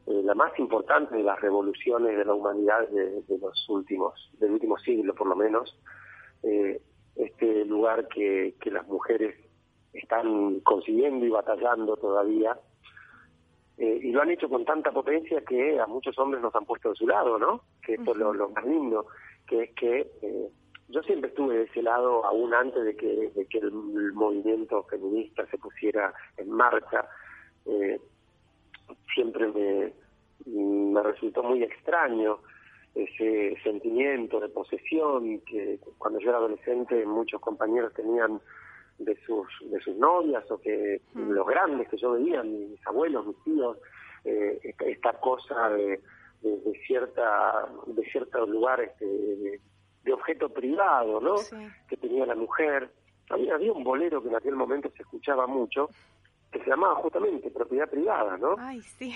eh, 0.06 0.22
la 0.23 0.36
más 0.36 0.52
importante 0.60 1.15
de 1.15 1.23
las 1.23 1.41
revoluciones 1.41 2.15
de 2.15 2.23
la 2.23 2.36
humanidad 2.36 2.88
de, 2.90 3.23
de 3.23 3.38
los 3.40 3.68
últimos, 3.68 4.14
del 4.40 4.52
último 4.52 4.77
siglo 4.77 5.15
por 5.15 5.26
lo 5.26 5.36
menos. 5.36 5.76
Eh, 6.44 6.80
este 7.15 7.65
lugar 7.65 8.07
que, 8.10 8.53
que 8.61 8.69
las 8.69 8.88
mujeres 8.88 9.36
están 9.91 10.60
consiguiendo 10.60 11.26
y 11.26 11.30
batallando 11.30 11.98
todavía. 11.98 12.60
Eh, 13.80 14.02
y 14.03 14.11
lo 14.11 14.22
han 14.22 14.30
hecho 14.30 14.49
con 14.49 14.65
tanta 14.65 14.91
potencia 14.91 15.41
que 15.41 15.80
a 15.80 15.88
muchos 15.88 16.15
hombres 16.19 16.44
nos 16.44 16.53
han 16.53 16.65
puesto 16.65 16.90
de 16.90 16.95
su 16.95 17.07
lado, 17.07 17.40
¿no? 17.40 17.64
Que 17.81 17.95
esto 17.95 18.11
es 18.11 18.18
lo, 18.18 18.36
lo 18.36 18.49
más 18.49 18.65
lindo, 18.65 19.07
que 19.48 19.64
es 19.64 19.73
que 19.73 20.11
eh, 20.22 20.49
yo 20.89 21.01
siempre 21.03 21.29
estuve 21.29 21.57
de 21.57 21.63
ese 21.63 21.81
lado 21.81 22.25
aún 22.25 22.53
antes 22.53 22.83
de 22.83 22.95
que, 22.95 23.31
de 23.35 23.45
que 23.45 23.57
el, 23.59 23.67
el 23.67 24.13
movimiento 24.13 24.83
feminista 24.83 25.45
se 25.47 25.57
pusiera 25.57 26.13
en 26.37 26.49
marcha. 26.51 27.07
Eh, 27.65 27.99
siempre 29.13 29.47
me, 29.47 29.93
me 30.45 31.03
resultó 31.03 31.43
muy 31.43 31.63
extraño 31.63 32.39
ese 32.95 33.55
sentimiento 33.63 34.39
de 34.39 34.49
posesión 34.49 35.39
que 35.41 35.79
cuando 35.97 36.19
yo 36.19 36.29
era 36.29 36.39
adolescente 36.39 37.05
muchos 37.05 37.39
compañeros 37.39 37.93
tenían 37.93 38.41
de 38.97 39.15
sus 39.25 39.47
de 39.71 39.79
sus 39.81 39.95
novias 39.95 40.49
o 40.51 40.59
que 40.59 41.01
Mm. 41.13 41.31
los 41.31 41.47
grandes 41.47 41.87
que 41.89 41.97
yo 41.97 42.11
veía, 42.13 42.43
mis 42.43 42.85
abuelos, 42.85 43.25
mis 43.27 43.43
tíos, 43.43 43.77
eh, 44.25 44.59
esta, 44.63 44.85
esta 44.85 45.13
cosa 45.19 45.69
de, 45.69 46.01
de, 46.41 46.57
de 46.65 46.79
cierta 46.85 47.69
de 47.87 48.03
cierto 48.11 48.45
lugar 48.45 48.81
este, 48.81 49.59
de, 50.03 50.13
objeto 50.13 50.49
privado, 50.49 51.19
¿no? 51.19 51.38
Sí. 51.38 51.55
Que 51.88 51.97
tenía 51.97 52.26
la 52.26 52.35
mujer. 52.35 52.91
Había, 53.30 53.55
había 53.55 53.71
un 53.71 53.84
bolero 53.84 54.21
que 54.21 54.30
en 54.30 54.35
aquel 54.35 54.55
momento 54.55 54.89
se 54.95 55.03
escuchaba 55.03 55.45
mucho 55.47 55.89
que 56.51 56.59
se 56.59 56.69
llamaba 56.69 56.95
justamente 56.95 57.51
propiedad 57.51 57.89
privada, 57.89 58.38
¿no? 58.38 58.55
Ay, 58.57 58.81
sí, 58.81 59.13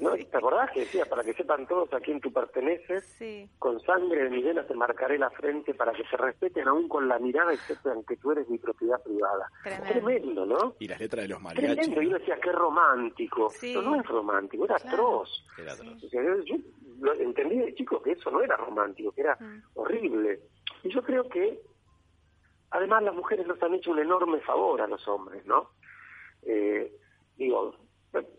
¿No? 0.00 0.12
¿Te 0.14 0.36
acordás 0.36 0.70
que 0.72 0.80
decía, 0.80 1.04
para 1.06 1.24
que 1.24 1.32
sepan 1.34 1.66
todos 1.66 1.92
a 1.92 2.00
quién 2.00 2.20
tú 2.20 2.32
perteneces, 2.32 3.04
sí. 3.18 3.48
con 3.58 3.80
sangre 3.80 4.24
de 4.24 4.30
mi 4.30 4.42
vena 4.42 4.66
te 4.66 4.74
marcaré 4.74 5.18
la 5.18 5.30
frente 5.30 5.74
para 5.74 5.92
que 5.92 6.04
se 6.04 6.16
respeten 6.16 6.68
aún 6.68 6.88
con 6.88 7.08
la 7.08 7.18
mirada 7.18 7.52
y 7.54 7.56
sepan 7.56 8.04
que 8.04 8.16
tú 8.16 8.32
eres 8.32 8.48
mi 8.48 8.58
propiedad 8.58 9.02
privada. 9.02 9.50
Tremendo. 9.62 9.88
Tremendo, 9.92 10.46
¿no? 10.46 10.74
Y 10.78 10.88
las 10.88 11.00
letras 11.00 11.22
de 11.24 11.28
los 11.28 11.40
mariachis. 11.40 11.76
Tremendo. 11.76 12.02
Y 12.02 12.06
uno 12.06 12.18
decía, 12.18 12.38
qué 12.40 12.52
romántico. 12.52 13.50
Sí. 13.50 13.72
Pero 13.74 13.82
no 13.90 14.00
es 14.00 14.06
romántico, 14.06 14.64
era 14.66 14.76
Claro. 14.76 14.96
atroz. 14.96 15.44
Era 15.58 15.72
atroz. 15.72 16.04
O 16.04 16.08
sea, 16.08 16.22
yo, 16.22 16.36
yo 16.44 16.56
lo 17.00 17.12
entendí 17.14 17.56
de 17.58 17.74
chico 17.74 18.02
que 18.02 18.12
eso 18.12 18.30
no 18.30 18.42
era 18.42 18.56
romántico, 18.56 19.10
que 19.12 19.22
era 19.22 19.36
Mm. 19.40 19.62
horrible. 19.74 20.40
Y 20.84 20.90
yo 20.92 21.02
creo 21.02 21.28
que, 21.28 21.60
además, 22.70 23.02
las 23.02 23.14
mujeres 23.14 23.46
nos 23.46 23.60
han 23.62 23.74
hecho 23.74 23.90
un 23.90 23.98
enorme 24.00 24.40
favor 24.40 24.80
a 24.82 24.86
los 24.86 25.06
hombres, 25.08 25.44
¿no? 25.46 25.70
Eh, 26.42 26.92
digo, 27.36 27.74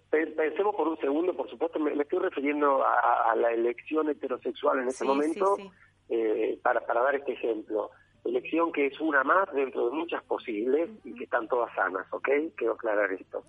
pensemos 0.10 0.76
por 0.76 0.88
un 0.88 0.98
segundo, 0.98 1.36
por 1.36 1.50
supuesto, 1.50 1.80
me, 1.80 1.94
me 1.96 2.04
estoy 2.04 2.20
refiriendo 2.20 2.84
a, 2.84 3.32
a 3.32 3.36
la 3.36 3.52
elección 3.52 4.10
heterosexual 4.10 4.80
en 4.80 4.88
este 4.88 5.04
Sí, 5.04 5.08
momento, 5.08 5.56
sí, 5.58 5.64
sí. 5.64 5.70
eh, 6.10 6.60
para, 6.64 6.86
para 6.86 7.02
dar 7.02 7.16
este 7.16 7.34
ejemplo. 7.34 7.92
Elección 8.26 8.72
que 8.74 8.88
es 8.88 9.00
una 9.00 9.24
más 9.24 9.52
dentro 9.54 9.90
de 9.90 9.96
muchas 9.96 10.22
posibles 10.24 10.90
y 11.06 11.14
que 11.16 11.24
están 11.24 11.48
todas 11.48 11.74
sanas, 11.74 12.06
¿ok? 12.12 12.28
Quiero 12.56 12.74
aclarar 12.74 13.12
esto. 13.14 13.44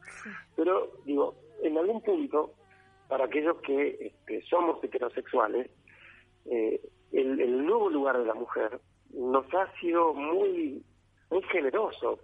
Pero, 0.56 0.92
digo, 1.04 1.34
en 1.62 1.76
algún 1.76 2.00
punto, 2.02 2.54
para 3.08 3.24
aquellos 3.24 3.56
que 3.62 3.96
este, 4.00 4.42
somos 4.42 4.82
heterosexuales, 4.84 5.68
eh, 6.46 6.80
el, 7.12 7.40
el 7.40 7.66
nuevo 7.66 7.90
lugar 7.90 8.18
de 8.18 8.24
la 8.26 8.34
mujer 8.34 8.80
nos 9.12 9.44
ha 9.54 9.70
sido 9.80 10.14
muy, 10.14 10.84
muy 11.30 11.42
generoso, 11.50 12.20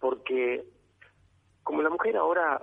porque 0.00 0.64
como 1.62 1.82
la 1.82 1.90
mujer 1.90 2.16
ahora 2.16 2.62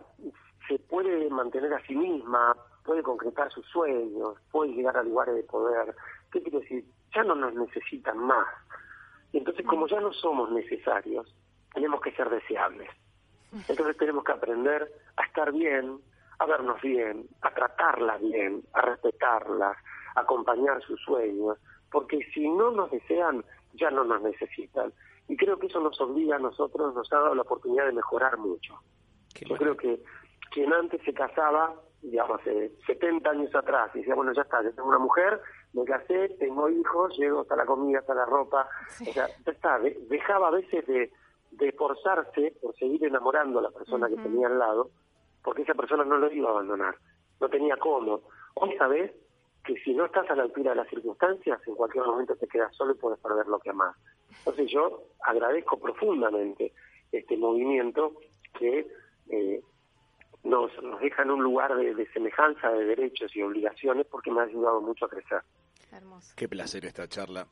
se 0.72 0.80
puede 0.80 1.30
mantener 1.30 1.74
a 1.74 1.86
sí 1.86 1.94
misma, 1.94 2.56
puede 2.86 3.04
concretar 3.04 3.52
sus 3.52 3.66
sueños, 3.68 4.38
puede 4.52 4.72
llegar 4.72 4.96
a 4.96 5.04
lugares 5.04 5.36
de 5.36 5.44
poder, 5.44 5.94
¿qué 6.32 6.42
quiero 6.42 6.62
decir? 6.62 6.86
Ya 7.14 7.24
no 7.24 7.36
nos 7.36 7.54
necesitan 7.54 8.18
más. 8.18 8.48
Y 9.34 9.40
entonces, 9.40 9.66
como 9.66 9.88
ya 9.88 10.00
no 10.00 10.14
somos 10.14 10.50
necesarios, 10.52 11.36
tenemos 11.74 12.00
que 12.00 12.14
ser 12.14 12.30
deseables. 12.30 12.90
Entonces 13.68 13.98
tenemos 13.98 14.24
que 14.24 14.32
aprender 14.32 14.90
a 15.18 15.26
estar 15.26 15.52
bien, 15.52 16.00
a 16.40 16.46
vernos 16.46 16.82
bien, 16.82 17.28
a 17.42 17.54
tratarlas 17.54 18.22
bien, 18.22 18.64
a 18.72 18.82
respetarlas, 18.82 19.76
a 20.16 20.22
acompañar 20.22 20.82
sus 20.84 21.02
sueños, 21.02 21.58
porque 21.92 22.20
si 22.34 22.48
no 22.48 22.72
nos 22.72 22.90
desean, 22.92 23.44
ya 23.74 23.92
no 23.92 24.06
nos 24.06 24.22
necesitan. 24.22 24.94
Y 25.28 25.36
creo 25.36 25.60
que 25.60 25.68
eso 25.68 25.82
nos 25.82 26.00
obliga 26.00 26.38
a 26.38 26.40
nosotros, 26.40 26.96
nos 26.96 27.12
ha 27.12 27.18
dado 27.18 27.36
la 27.36 27.42
oportunidad 27.42 27.88
de 27.88 27.92
mejorar 27.92 28.38
mucho. 28.38 28.80
Qué 29.34 29.46
Yo 29.46 29.58
creo 29.58 29.76
que 29.76 30.02
quien 30.52 30.72
antes 30.74 31.02
se 31.04 31.14
casaba, 31.14 31.74
digamos, 32.02 32.40
hace 32.42 32.72
70 32.88 33.30
años 33.30 33.56
atrás, 33.56 33.92
y 33.96 34.00
decía, 34.00 34.16
bueno, 34.16 34.34
ya 34.34 34.42
está, 34.44 34.62
yo 34.64 34.74
tengo 34.74 34.90
una 34.90 35.00
mujer, 35.00 35.40
me 35.74 35.84
casé, 35.86 36.30
tengo 36.40 36.70
hijos, 36.70 37.18
llego 37.18 37.42
hasta 37.42 37.56
la 37.56 37.66
comida, 37.66 38.00
hasta 38.00 38.14
la 38.14 38.26
ropa, 38.26 38.68
o 39.02 39.06
sea, 39.14 39.28
ya 39.28 39.52
está, 39.52 39.80
de- 39.80 39.98
dejaba 40.10 40.50
a 40.50 40.52
veces 40.52 40.86
de, 40.88 41.12
de 41.52 41.68
esforzarse 41.70 42.54
por 42.62 42.76
seguir 42.76 43.04
enamorando 43.06 43.60
a 43.60 43.64
la 43.64 43.72
persona 43.72 44.08
que 44.10 44.16
tenía 44.18 44.48
al 44.48 44.60
lado, 44.60 44.90
porque 45.44 45.62
esa 45.64 45.74
persona 45.74 46.04
no 46.04 46.18
lo 46.18 46.32
iba 46.32 46.50
a 46.50 46.52
abandonar, 46.52 46.96
no 47.40 47.50
tenía 47.50 47.78
cómo. 47.78 48.22
Hoy 48.56 48.76
sabes 48.78 49.12
que 49.64 49.76
si 49.84 49.94
no 49.94 50.06
estás 50.06 50.30
a 50.30 50.36
la 50.36 50.44
altura 50.44 50.72
de 50.72 50.78
las 50.78 50.88
circunstancias, 50.90 51.60
en 51.68 51.76
cualquier 51.76 52.04
momento 52.06 52.36
te 52.36 52.48
quedas 52.48 52.76
solo 52.76 52.94
y 52.94 52.98
puedes 52.98 53.20
perder 53.20 53.48
lo 53.48 53.60
que 53.60 53.70
amás. 53.70 53.96
Entonces 54.40 54.70
yo 54.72 55.04
agradezco 55.24 55.80
profundamente 55.80 56.74
este 57.12 57.38
movimiento 57.38 58.14
que 58.58 58.88
eh, 59.30 59.62
nos, 60.44 60.72
nos 60.82 61.00
deja 61.00 61.24
en 61.24 61.32
un 61.32 61.44
lugar 61.44 61.76
de, 61.76 61.94
de 61.94 62.12
semejanza 62.12 62.70
de 62.70 62.86
derechos 62.86 63.36
y 63.36 63.42
obligaciones 63.42 64.06
porque 64.10 64.32
me 64.32 64.42
ha 64.42 64.44
ayudado 64.44 64.82
mucho 64.82 65.06
a 65.06 65.10
crecer. 65.10 65.42
Hermoso. 65.92 66.34
Qué 66.36 66.48
placer 66.48 66.86
esta 66.86 67.08
charla. 67.08 67.48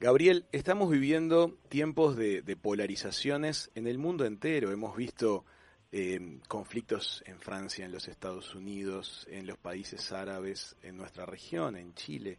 Gabriel, 0.00 0.46
estamos 0.52 0.90
viviendo 0.90 1.56
tiempos 1.68 2.16
de, 2.16 2.42
de 2.42 2.56
polarizaciones 2.56 3.70
en 3.74 3.86
el 3.86 3.98
mundo 3.98 4.24
entero. 4.24 4.70
Hemos 4.70 4.96
visto 4.96 5.44
eh, 5.90 6.38
conflictos 6.48 7.22
en 7.26 7.40
Francia, 7.40 7.84
en 7.84 7.92
los 7.92 8.08
Estados 8.08 8.54
Unidos, 8.54 9.26
en 9.30 9.46
los 9.46 9.56
países 9.56 10.12
árabes, 10.12 10.76
en 10.82 10.96
nuestra 10.96 11.24
región, 11.26 11.76
en 11.76 11.94
Chile. 11.94 12.38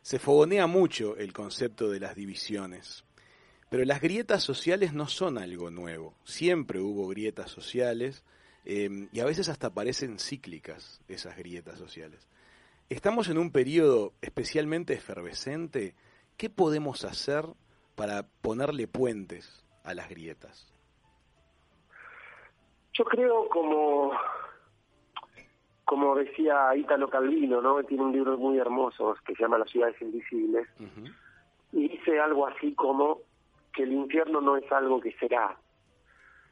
Se 0.00 0.18
fogonea 0.18 0.66
mucho 0.66 1.16
el 1.16 1.32
concepto 1.32 1.90
de 1.90 2.00
las 2.00 2.14
divisiones. 2.14 3.04
Pero 3.68 3.84
las 3.84 4.00
grietas 4.00 4.44
sociales 4.44 4.92
no 4.92 5.08
son 5.08 5.38
algo 5.38 5.70
nuevo. 5.70 6.14
Siempre 6.22 6.78
hubo 6.78 7.08
grietas 7.08 7.50
sociales 7.50 8.24
eh, 8.64 9.08
y 9.12 9.20
a 9.20 9.24
veces 9.24 9.48
hasta 9.48 9.70
parecen 9.70 10.18
cíclicas 10.18 11.02
esas 11.08 11.36
grietas 11.36 11.78
sociales. 11.78 12.28
Estamos 12.88 13.28
en 13.28 13.38
un 13.38 13.50
periodo 13.50 14.12
especialmente 14.22 14.94
efervescente. 14.94 15.94
¿Qué 16.36 16.50
podemos 16.50 17.04
hacer 17.04 17.44
para 17.94 18.24
ponerle 18.40 18.86
puentes 18.88 19.64
a 19.84 19.94
las 19.94 20.08
grietas? 20.08 20.72
Yo 22.94 23.04
creo 23.04 23.48
como 23.48 24.12
como 25.84 26.14
decía 26.14 26.74
Italo 26.74 27.10
Calvino, 27.10 27.60
¿no? 27.60 27.82
Tiene 27.84 28.04
un 28.04 28.12
libro 28.12 28.38
muy 28.38 28.58
hermoso 28.58 29.14
que 29.26 29.34
se 29.34 29.42
llama 29.42 29.58
Las 29.58 29.70
ciudades 29.70 30.00
invisibles. 30.00 30.66
Y 31.72 31.88
dice 31.88 32.18
algo 32.18 32.46
así 32.46 32.74
como 32.74 33.20
que 33.74 33.82
el 33.82 33.92
infierno 33.92 34.40
no 34.40 34.56
es 34.56 34.70
algo 34.72 35.00
que 35.00 35.12
será, 35.12 35.58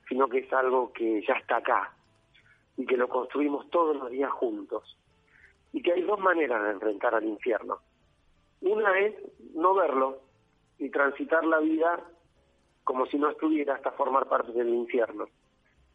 sino 0.09 0.29
que 0.29 0.41
es 0.41 0.53
algo 0.53 0.93
que 0.93 1.25
ya 1.27 1.35
está 1.35 1.57
acá 1.57 1.95
y 2.77 2.87
que 2.87 2.97
lo 2.97 3.09
construimos 3.09 3.69
todos 3.71 3.97
los 3.97 4.11
días 4.11 4.31
juntos. 4.33 4.99
Y 5.73 5.83
que 5.83 5.93
hay 5.93 6.03
dos 6.03 6.19
maneras 6.19 6.63
de 6.65 6.71
enfrentar 6.71 7.15
al 7.15 7.25
infierno. 7.25 7.79
Una 8.61 8.99
es 8.99 9.15
no 9.55 9.75
verlo 9.75 10.21
y 10.79 10.91
transitar 10.91 11.45
la 11.45 11.59
vida 11.59 12.01
como 12.85 13.07
si 13.07 13.19
no 13.19 13.31
estuviera 13.31 13.75
hasta 13.75 13.93
formar 13.93 14.29
parte 14.29 14.53
del 14.53 14.69
infierno. 14.69 15.27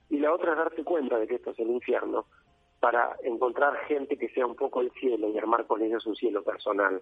Y 0.10 0.20
la 0.20 0.34
otra 0.34 0.52
es 0.52 0.58
darse 0.58 0.84
cuenta 0.84 1.18
de 1.18 1.28
que 1.28 1.36
esto 1.36 1.52
es 1.52 1.60
el 1.60 1.70
infierno 1.70 2.26
para 2.80 3.18
encontrar 3.24 3.76
gente 3.88 4.18
que 4.18 4.30
sea 4.30 4.46
un 4.46 4.56
poco 4.56 4.82
el 4.82 4.92
cielo 4.92 5.30
y 5.30 5.38
armar 5.38 5.66
con 5.66 5.82
ellos 5.82 6.06
un 6.06 6.16
cielo 6.16 6.44
personal 6.44 7.02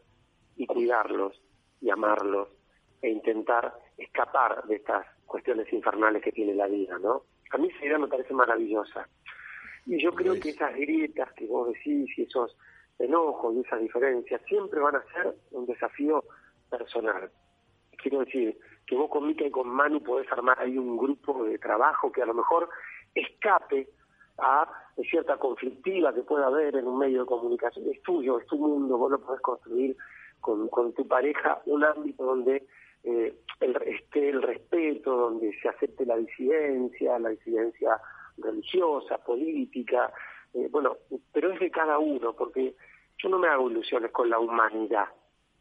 y 0.55 0.65
cuidarlos 0.65 1.39
y 1.81 1.89
amarlos 1.89 2.49
e 3.01 3.09
intentar 3.09 3.73
escapar 3.97 4.63
de 4.63 4.77
estas 4.77 5.05
cuestiones 5.25 5.71
infernales 5.71 6.23
que 6.23 6.31
tiene 6.31 6.53
la 6.55 6.67
vida, 6.67 6.97
¿no? 6.99 7.23
A 7.51 7.57
mí 7.57 7.67
esa 7.67 7.85
idea 7.85 7.99
me 7.99 8.07
parece 8.07 8.33
maravillosa. 8.33 9.07
Y 9.85 10.01
yo 10.01 10.11
creo 10.11 10.33
que 10.39 10.49
esas 10.49 10.73
grietas 10.73 11.31
que 11.33 11.45
vos 11.45 11.67
decís 11.69 12.09
y 12.17 12.23
esos 12.23 12.55
enojos 12.99 13.55
y 13.55 13.61
esas 13.61 13.81
diferencias 13.81 14.41
siempre 14.47 14.79
van 14.79 14.95
a 14.95 15.03
ser 15.13 15.35
un 15.51 15.65
desafío 15.65 16.23
personal. 16.69 17.29
Quiero 17.97 18.19
decir, 18.19 18.57
que 18.85 18.95
vos 18.95 19.09
con 19.09 19.27
Mica 19.27 19.45
y 19.45 19.51
con 19.51 19.67
Manu 19.67 20.01
podés 20.01 20.31
armar 20.31 20.59
ahí 20.59 20.77
un 20.77 20.97
grupo 20.97 21.43
de 21.43 21.57
trabajo 21.57 22.11
que 22.11 22.21
a 22.21 22.25
lo 22.25 22.33
mejor 22.33 22.69
escape 23.13 23.87
a 24.37 24.69
cierta 25.09 25.37
conflictiva 25.37 26.13
que 26.13 26.21
pueda 26.23 26.47
haber 26.47 26.75
en 26.75 26.87
un 26.87 26.97
medio 26.97 27.21
de 27.21 27.25
comunicación. 27.25 27.85
Es 27.91 28.01
tuyo, 28.01 28.39
es 28.39 28.45
tu 28.47 28.57
mundo, 28.57 28.97
vos 28.97 29.11
lo 29.11 29.19
podés 29.19 29.41
construir 29.41 29.95
con, 30.39 30.67
con 30.69 30.93
tu 30.93 31.07
pareja, 31.07 31.61
un 31.65 31.83
ámbito 31.83 32.23
donde 32.23 32.67
eh, 33.03 33.35
el, 33.59 33.75
esté 33.83 34.29
el 34.29 34.41
respeto, 34.41 35.15
donde 35.15 35.57
se 35.61 35.69
acepte 35.69 36.05
la 36.05 36.17
disidencia, 36.17 37.19
la 37.19 37.29
disidencia 37.29 37.99
religiosa, 38.37 39.17
política, 39.17 40.11
eh, 40.55 40.69
bueno, 40.71 40.97
pero 41.33 41.51
es 41.51 41.59
de 41.59 41.69
cada 41.69 41.99
uno, 41.99 42.33
porque 42.33 42.75
yo 43.17 43.29
no 43.29 43.37
me 43.37 43.47
hago 43.47 43.69
ilusiones 43.69 44.11
con 44.11 44.29
la 44.29 44.39
humanidad, 44.39 45.07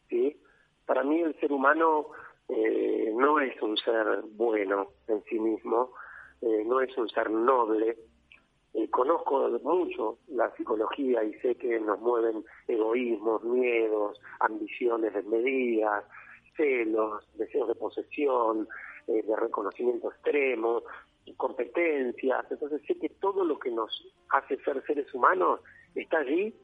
¿sí? 0.08 0.40
Para 0.86 1.02
mí 1.02 1.20
el 1.20 1.38
ser 1.40 1.52
humano 1.52 2.08
eh, 2.48 3.12
no 3.14 3.40
es 3.40 3.60
un 3.60 3.76
ser 3.76 4.22
bueno 4.32 4.88
en 5.08 5.22
sí 5.24 5.38
mismo, 5.38 5.90
eh, 6.42 6.62
no 6.64 6.80
es 6.80 6.96
un 6.96 7.08
ser 7.08 7.30
noble. 7.30 7.96
Conozco 8.90 9.48
mucho 9.62 10.18
la 10.28 10.50
psicología 10.56 11.22
y 11.22 11.34
sé 11.34 11.54
que 11.54 11.78
nos 11.78 12.00
mueven 12.00 12.44
egoísmos, 12.66 13.42
miedos, 13.44 14.20
ambiciones 14.40 15.14
desmedidas, 15.14 16.04
celos, 16.56 17.24
deseos 17.34 17.68
de 17.68 17.74
posesión, 17.76 18.68
de 19.06 19.36
reconocimiento 19.36 20.10
extremo, 20.10 20.82
competencias. 21.36 22.44
Entonces 22.50 22.82
sé 22.86 22.98
que 22.98 23.08
todo 23.08 23.44
lo 23.44 23.58
que 23.58 23.70
nos 23.70 23.90
hace 24.30 24.56
ser 24.58 24.84
seres 24.86 25.12
humanos 25.14 25.60
está 25.94 26.18
allí 26.18 26.54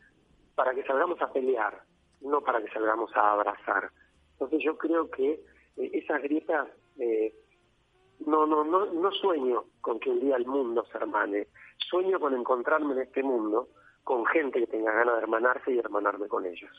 para 0.55 0.74
que 0.74 0.85
salgamos 0.85 1.20
a 1.23 1.32
pelear, 1.32 1.82
no 2.20 2.43
para 2.43 2.62
que 2.62 2.70
salgamos 2.70 3.15
a 3.16 3.32
abrazar. 3.32 3.91
Entonces 4.32 4.61
yo 4.62 4.77
creo 4.77 5.11
que 5.11 5.32
eh, 5.77 5.91
esas 5.93 6.23
grietas, 6.23 6.69
eh, 6.99 7.35
no, 8.27 8.47
no, 8.47 8.65
no, 8.65 8.87
no 8.87 9.12
sueño 9.12 9.65
con 9.81 9.99
que 9.99 10.11
un 10.11 10.20
día 10.20 10.37
el 10.37 10.47
mundo 10.47 10.85
se 10.91 10.99
hermane, 10.99 11.49
sueño 11.78 12.20
con 12.20 12.35
encontrarme 12.35 12.93
en 12.95 13.01
este 13.01 13.23
mundo 13.23 13.69
con 14.05 14.27
gente 14.27 14.61
que 14.61 14.66
tenga 14.66 14.93
ganas 14.93 15.16
de 15.16 15.23
hermanarse 15.23 15.73
y 15.73 15.78
hermanarme 15.78 16.28
con 16.28 16.45
ellos. 16.47 16.70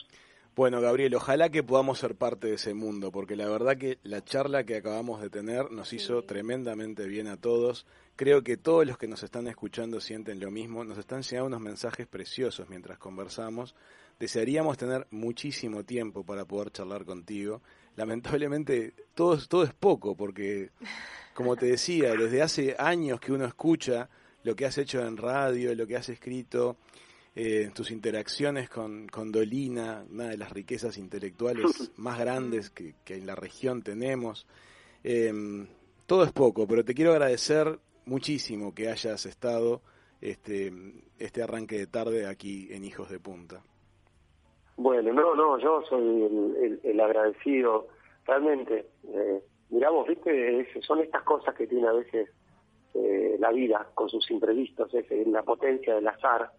Bueno, 0.53 0.82
Gabriel, 0.82 1.15
ojalá 1.15 1.49
que 1.49 1.64
podamos 1.64 1.99
ser 1.99 2.15
parte 2.15 2.48
de 2.48 2.56
ese 2.56 2.73
mundo, 2.73 3.10
porque 3.11 3.38
la 3.38 3.48
verdad 3.48 3.78
que 3.78 3.99
la 4.03 4.22
charla 4.23 4.65
que 4.65 4.76
acabamos 4.76 5.22
de 5.22 5.30
tener 5.30 5.72
nos 5.72 5.94
hizo 5.94 6.23
tremendamente 6.23 7.06
bien 7.07 7.28
a 7.28 7.38
todos. 7.38 7.86
Creo 8.18 8.44
que 8.44 8.57
todos 8.57 8.86
los 8.86 8.98
que 8.98 9.07
nos 9.07 9.23
están 9.23 9.48
escuchando 9.48 10.02
sienten 10.02 10.41
lo 10.41 10.52
mismo. 10.52 10.84
Nos 10.84 10.98
están 10.98 11.22
llegando 11.22 11.48
unos 11.48 11.61
mensajes 11.61 12.06
preciosos 12.06 12.68
mientras 12.69 12.98
conversamos. 12.99 13.76
Desearíamos 14.19 14.78
tener 14.78 15.07
muchísimo 15.10 15.86
tiempo 15.86 16.23
para 16.26 16.44
poder 16.44 16.69
charlar 16.72 17.06
contigo. 17.06 17.61
Lamentablemente 17.95 18.94
todo, 19.15 19.36
es- 19.36 19.48
todo 19.48 19.64
es 19.64 19.73
poco, 19.73 20.15
porque, 20.15 20.72
como 21.34 21.56
te 21.56 21.68
decía, 21.68 22.11
desde 22.14 22.41
hace 22.41 22.76
años 22.78 23.22
que 23.22 23.32
uno 23.32 23.45
escucha 23.45 24.10
lo 24.44 24.53
que 24.56 24.65
has 24.65 24.78
hecho 24.78 25.02
en 25.02 25.15
radio, 25.15 25.73
lo 25.76 25.88
que 25.88 25.95
has 25.95 26.10
escrito, 26.10 26.76
eh, 27.36 27.70
tus 27.74 27.91
interacciones 27.91 28.70
con, 28.70 29.08
con 29.08 29.32
Dolina, 29.32 30.03
una 30.10 30.28
de 30.30 30.38
las 30.38 30.52
riquezas 30.52 30.98
intelectuales 30.98 31.91
más 31.98 32.20
grandes 32.20 32.70
que, 32.70 32.95
que 33.06 33.16
en 33.16 33.26
la 33.26 33.36
región 33.36 33.82
tenemos. 33.84 34.45
Eh, 35.03 35.32
todo 36.06 36.24
es 36.24 36.32
poco, 36.32 36.68
pero 36.68 36.84
te 36.84 36.94
quiero 36.94 37.12
agradecer 37.12 37.80
muchísimo 38.06 38.74
que 38.76 38.90
hayas 38.90 39.26
estado 39.26 39.82
este, 40.20 40.72
este 41.20 41.41
arranque 41.41 41.78
de 41.78 41.88
tarde 41.88 42.28
aquí 42.28 42.68
en 42.72 42.84
Hijos 42.84 43.10
de 43.10 43.20
Punta. 43.20 43.62
Bueno, 44.78 45.14
no, 45.14 45.36
no, 45.36 45.60
yo 45.60 45.82
soy 45.90 46.02
el, 46.24 46.56
el- 46.64 46.80
el 46.84 46.99
agradecido, 46.99 47.88
realmente. 48.26 48.88
Eh, 49.08 49.44
mirá 49.70 49.90
vos, 49.90 50.08
viste, 50.08 50.62
Es- 50.62 50.86
son 50.86 50.99
estas 50.99 51.24
cosas 51.24 51.53
que 51.56 51.68
tiene 51.68 51.88
a 51.88 51.94
veces 51.94 52.30
eh, 52.94 53.36
la 53.40 53.52
vida 53.52 53.88
con 53.94 54.10
sus 54.10 54.30
imprevistos, 54.32 54.94
es 54.94 55.06
la 55.28 55.44
potencia 55.44 55.95
del 55.95 56.08
azar. 56.08 56.52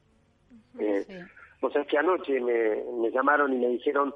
Eh, 0.79 1.05
Sí. 1.07 1.15
Vos 1.61 1.73
sabés 1.73 1.87
que 1.87 1.97
anoche 1.97 2.41
me, 2.41 2.83
me 3.01 3.11
llamaron 3.13 3.53
y 3.53 3.57
me 3.57 3.69
dijeron, 3.69 4.13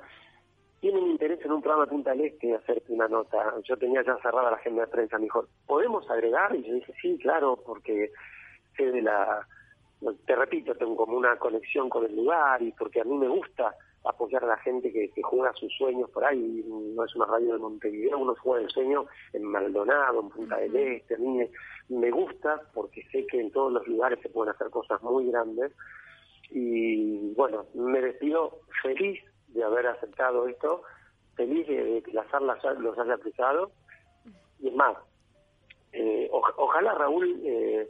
tienen 0.80 1.06
interés 1.06 1.44
en 1.44 1.52
un 1.52 1.62
programa 1.62 1.84
de 1.84 1.90
Punta 1.90 2.10
del 2.10 2.22
Este 2.22 2.54
hacerte 2.54 2.92
una 2.92 3.06
nota. 3.06 3.54
Yo 3.62 3.76
tenía 3.76 4.02
ya 4.02 4.16
cerrada 4.20 4.50
la 4.50 4.56
agenda 4.56 4.82
de 4.82 4.88
prensa, 4.88 5.16
me 5.16 5.24
dijo, 5.24 5.46
¿podemos 5.64 6.10
agregar? 6.10 6.56
Y 6.56 6.64
yo 6.64 6.74
dije, 6.74 6.92
sí, 7.00 7.16
claro, 7.22 7.56
porque 7.64 8.10
sé 8.76 8.90
de 8.90 9.00
la... 9.00 9.46
Te 10.26 10.34
repito, 10.34 10.74
tengo 10.74 10.96
como 10.96 11.16
una 11.16 11.36
conexión 11.38 11.88
con 11.88 12.04
el 12.04 12.16
lugar 12.16 12.60
y 12.62 12.72
porque 12.72 13.00
a 13.00 13.04
mí 13.04 13.16
me 13.16 13.28
gusta 13.28 13.74
apoyar 14.04 14.42
a 14.44 14.48
la 14.48 14.58
gente 14.58 14.92
que, 14.92 15.10
que 15.10 15.22
juega 15.22 15.52
sus 15.54 15.72
sueños 15.76 16.10
por 16.10 16.24
ahí. 16.24 16.64
No 16.68 17.04
es 17.04 17.14
una 17.14 17.26
radio 17.26 17.52
de 17.52 17.58
Montevideo, 17.60 18.18
uno 18.18 18.34
juega 18.42 18.64
el 18.64 18.70
sueño 18.70 19.06
en 19.32 19.44
Maldonado, 19.44 20.20
en 20.20 20.28
Punta 20.30 20.56
del 20.56 20.74
Este. 20.74 21.14
A 21.14 21.18
mí 21.18 21.28
me, 21.28 21.50
me 21.88 22.10
gusta 22.10 22.60
porque 22.74 23.02
sé 23.12 23.24
que 23.26 23.40
en 23.40 23.52
todos 23.52 23.72
los 23.72 23.86
lugares 23.86 24.18
se 24.20 24.28
pueden 24.28 24.52
hacer 24.52 24.68
cosas 24.70 25.00
muy 25.02 25.30
grandes 25.30 25.72
y 26.50 27.32
bueno, 27.34 27.66
me 27.74 28.00
despido 28.00 28.60
feliz 28.82 29.20
de 29.48 29.64
haber 29.64 29.86
aceptado 29.86 30.46
esto, 30.48 30.82
feliz 31.34 31.66
de, 31.66 31.84
de 31.84 32.02
que 32.02 32.12
la 32.12 32.26
charla 32.30 32.56
los 32.78 32.98
haya 32.98 33.14
aplicado 33.14 33.70
y 34.60 34.68
es 34.68 34.74
más, 34.74 34.96
eh, 35.92 36.28
oj- 36.32 36.54
ojalá 36.56 36.94
Raúl, 36.94 37.40
eh, 37.44 37.88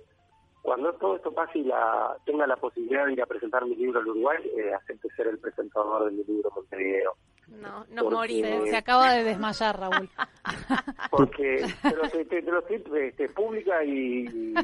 cuando 0.63 0.93
todo 0.95 1.17
esto 1.17 1.33
pase 1.33 1.59
y 1.61 1.65
la, 1.65 2.17
tenga 2.25 2.47
la 2.47 2.57
posibilidad 2.57 3.07
de 3.07 3.13
ir 3.13 3.23
a 3.23 3.27
presentar 3.27 3.65
mi 3.65 3.77
libro 3.77 4.01
al 4.01 4.09
Uruguay, 4.09 4.39
eh, 4.57 4.75
acepte 4.75 5.09
ser 5.17 5.29
el 5.29 5.39
presentador 5.39 6.07
de 6.07 6.11
mi 6.17 6.25
libro 6.25 6.51
Montevideo. 6.55 7.13
No, 7.49 7.85
nos 7.91 8.03
Porque- 8.05 8.11
morimos. 8.17 8.69
Se 8.69 8.77
acaba 8.77 9.13
de 9.13 9.23
desmayar, 9.23 9.79
Raúl. 9.79 10.11
porque 11.11 11.65
te 11.83 11.95
lo, 11.97 12.09
te, 12.11 12.25
te 12.25 12.43
lo 12.43 12.59
estoy 12.59 12.83
este, 13.01 13.29
pública 13.29 13.85
y, 13.85 14.27
y 14.27 14.55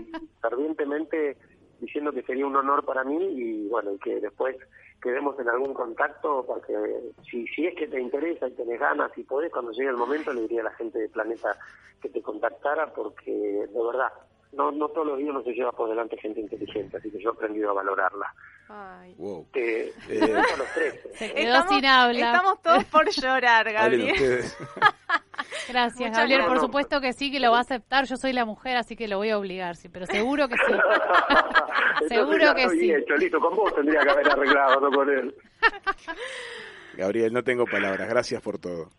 fervientemente 0.40 1.36
diciendo 1.82 2.12
que 2.12 2.22
sería 2.22 2.46
un 2.46 2.54
honor 2.54 2.84
para 2.84 3.02
mí 3.02 3.18
y 3.20 3.68
bueno, 3.68 3.92
y 3.92 3.98
que 3.98 4.20
después 4.20 4.56
quedemos 5.02 5.38
en 5.40 5.48
algún 5.48 5.74
contacto 5.74 6.44
porque 6.46 6.74
si, 7.28 7.44
si 7.48 7.66
es 7.66 7.74
que 7.74 7.88
te 7.88 8.00
interesa 8.00 8.46
y 8.46 8.52
tenés 8.52 8.78
ganas 8.78 9.10
y 9.18 9.24
podés, 9.24 9.50
cuando 9.50 9.72
llegue 9.72 9.90
el 9.90 9.96
momento 9.96 10.32
le 10.32 10.42
diría 10.42 10.60
a 10.60 10.64
la 10.64 10.74
gente 10.74 11.00
de 11.00 11.08
Planeta 11.08 11.56
que 12.00 12.08
te 12.08 12.22
contactara 12.22 12.94
porque 12.94 13.32
de 13.32 13.82
verdad, 13.84 14.12
no, 14.52 14.70
no 14.70 14.88
todos 14.88 15.06
los 15.06 15.18
días 15.18 15.32
no 15.34 15.42
se 15.42 15.52
lleva 15.52 15.72
por 15.72 15.88
delante 15.88 16.16
gente 16.18 16.40
inteligente, 16.40 16.96
así 16.98 17.10
que 17.10 17.18
yo 17.22 17.30
he 17.30 17.32
aprendido 17.32 17.70
a 17.70 17.74
valorarla. 17.74 18.34
Ay. 18.68 19.14
Wow. 19.18 19.46
Te, 19.52 19.88
Eh. 19.88 19.92
te 20.08 20.14
dejo 20.14 20.54
a 20.54 20.56
los 20.56 20.68
tres. 20.74 21.00
Se 21.14 21.32
quedó 21.34 21.62
sin 21.68 21.84
habla. 21.86 22.32
Estamos 22.32 22.62
todos 22.62 22.84
por 22.84 23.10
llorar, 23.10 23.70
Gabriel. 23.72 24.44
Gracias, 25.68 26.00
Muchas 26.00 26.18
Gabriel. 26.18 26.44
Por 26.46 26.60
supuesto 26.60 27.00
que 27.00 27.12
sí, 27.12 27.30
que 27.30 27.40
lo 27.40 27.50
va 27.50 27.58
a 27.58 27.62
aceptar. 27.62 28.04
Yo 28.06 28.16
soy 28.16 28.32
la 28.32 28.44
mujer, 28.44 28.76
así 28.76 28.96
que 28.96 29.08
lo 29.08 29.18
voy 29.18 29.30
a 29.30 29.38
obligar, 29.38 29.76
sí, 29.76 29.88
pero 29.88 30.06
seguro 30.06 30.48
que 30.48 30.56
sí. 30.56 32.08
Seguro 32.08 32.54
que 32.54 32.68
sí. 32.70 32.90
hecho, 32.92 33.14
listo, 33.16 33.38
con 33.40 33.54
vos 33.56 33.74
tendría 33.74 34.00
que 34.00 34.10
haber 34.10 34.28
arreglado, 34.30 34.80
no 34.80 34.90
con 34.90 35.08
él. 35.10 35.34
Gabriel, 36.94 37.32
no 37.32 37.42
tengo 37.42 37.64
palabras. 37.66 38.08
Gracias 38.08 38.42
por 38.42 38.58
todo. 38.58 38.90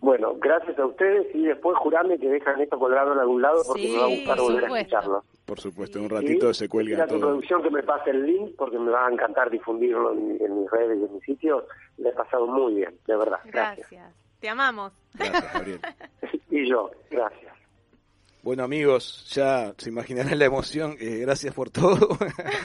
Bueno, 0.00 0.34
gracias 0.40 0.78
a 0.78 0.86
ustedes 0.86 1.26
y 1.34 1.42
después 1.44 1.76
jurame 1.78 2.18
que 2.18 2.28
dejan 2.28 2.58
esto 2.60 2.78
colgado 2.78 3.12
en 3.12 3.18
algún 3.18 3.42
lado 3.42 3.62
porque 3.66 3.82
Sí, 3.82 3.92
me 3.92 3.98
va 3.98 4.04
a 4.04 4.08
gustar 4.08 4.38
volver 4.38 4.64
a 4.64 4.66
supuesto. 4.66 4.76
escucharlo. 4.96 5.24
Por 5.44 5.60
supuesto, 5.60 5.98
en 5.98 6.04
un 6.06 6.10
Y 6.10 6.14
ratito 6.14 6.54
se 6.54 6.68
cuelga 6.68 7.04
a 7.04 7.06
tu 7.06 7.14
todo. 7.18 7.28
producción 7.28 7.62
que 7.62 7.70
me 7.70 7.82
pase 7.82 8.10
el 8.10 8.24
link 8.26 8.54
porque 8.56 8.78
me 8.78 8.90
va 8.90 9.06
a 9.06 9.12
encantar 9.12 9.50
difundirlo 9.50 10.12
en, 10.12 10.38
en 10.40 10.60
mis 10.62 10.70
redes 10.70 10.98
y 11.00 11.04
en 11.04 11.14
mis 11.14 11.22
sitios. 11.24 11.64
Le 11.98 12.08
he 12.08 12.12
pasado 12.12 12.46
muy 12.46 12.74
bien, 12.76 12.94
de 13.06 13.16
verdad. 13.16 13.40
Gracias. 13.44 13.90
Gracias. 13.90 14.14
Te 14.40 14.48
amamos. 14.48 14.92
Gracias, 15.14 15.52
Gabriel. 15.54 15.80
Y 16.50 16.68
yo, 16.68 16.90
gracias. 17.10 17.54
Bueno, 18.42 18.64
amigos, 18.64 19.30
ya 19.34 19.72
se 19.76 19.90
imaginarán 19.90 20.38
la 20.38 20.46
emoción. 20.46 20.96
Eh, 20.98 21.18
gracias 21.18 21.54
por 21.54 21.68
todo. 21.70 22.08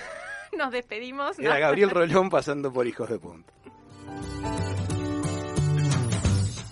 Nos 0.57 0.71
despedimos. 0.71 1.37
Era 1.37 1.59
Gabriel 1.59 1.89
Rolón 1.91 2.29
pasando 2.29 2.71
por 2.71 2.87
Hijos 2.87 3.09
de 3.09 3.19
Punta. 3.19 3.51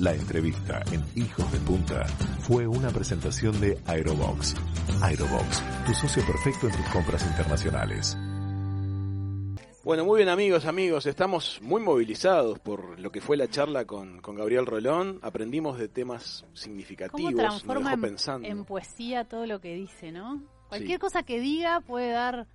La 0.04 0.14
entrevista 0.14 0.84
en 0.92 1.02
Hijos 1.16 1.50
de 1.54 1.60
Punta 1.60 2.06
fue 2.42 2.68
una 2.68 2.90
presentación 2.90 3.58
de 3.62 3.80
Aerobox. 3.86 4.54
Aerobox, 5.02 5.64
tu 5.86 5.94
socio 5.94 6.22
perfecto 6.26 6.68
en 6.68 6.76
tus 6.76 6.86
compras 6.90 7.26
internacionales. 7.26 8.18
Bueno, 9.86 10.04
muy 10.04 10.18
bien 10.18 10.28
amigos, 10.28 10.66
amigos, 10.66 11.06
estamos 11.06 11.62
muy 11.62 11.82
movilizados 11.82 12.60
por 12.60 13.00
lo 13.00 13.14
que 13.14 13.22
fue 13.22 13.38
la 13.38 13.48
charla 13.48 13.86
con, 13.86 14.20
con 14.20 14.36
Gabriel 14.36 14.66
Rolón, 14.66 15.20
aprendimos 15.22 15.80
de 15.80 15.88
temas 15.88 16.44
significativos, 16.52 17.32
¿Cómo 17.32 17.38
transforma 17.38 17.92
nos 17.92 17.92
dejó 17.92 17.94
en, 17.94 18.02
pensando. 18.02 18.48
en 18.50 18.66
poesía 18.66 19.24
todo 19.24 19.46
lo 19.46 19.62
que 19.62 19.74
dice, 19.74 20.12
no? 20.12 20.44
Cualquier 20.68 21.00
cosa 21.00 21.24
que 21.24 21.40
diga 21.40 21.80
puede 21.80 22.12
dar 22.12 22.46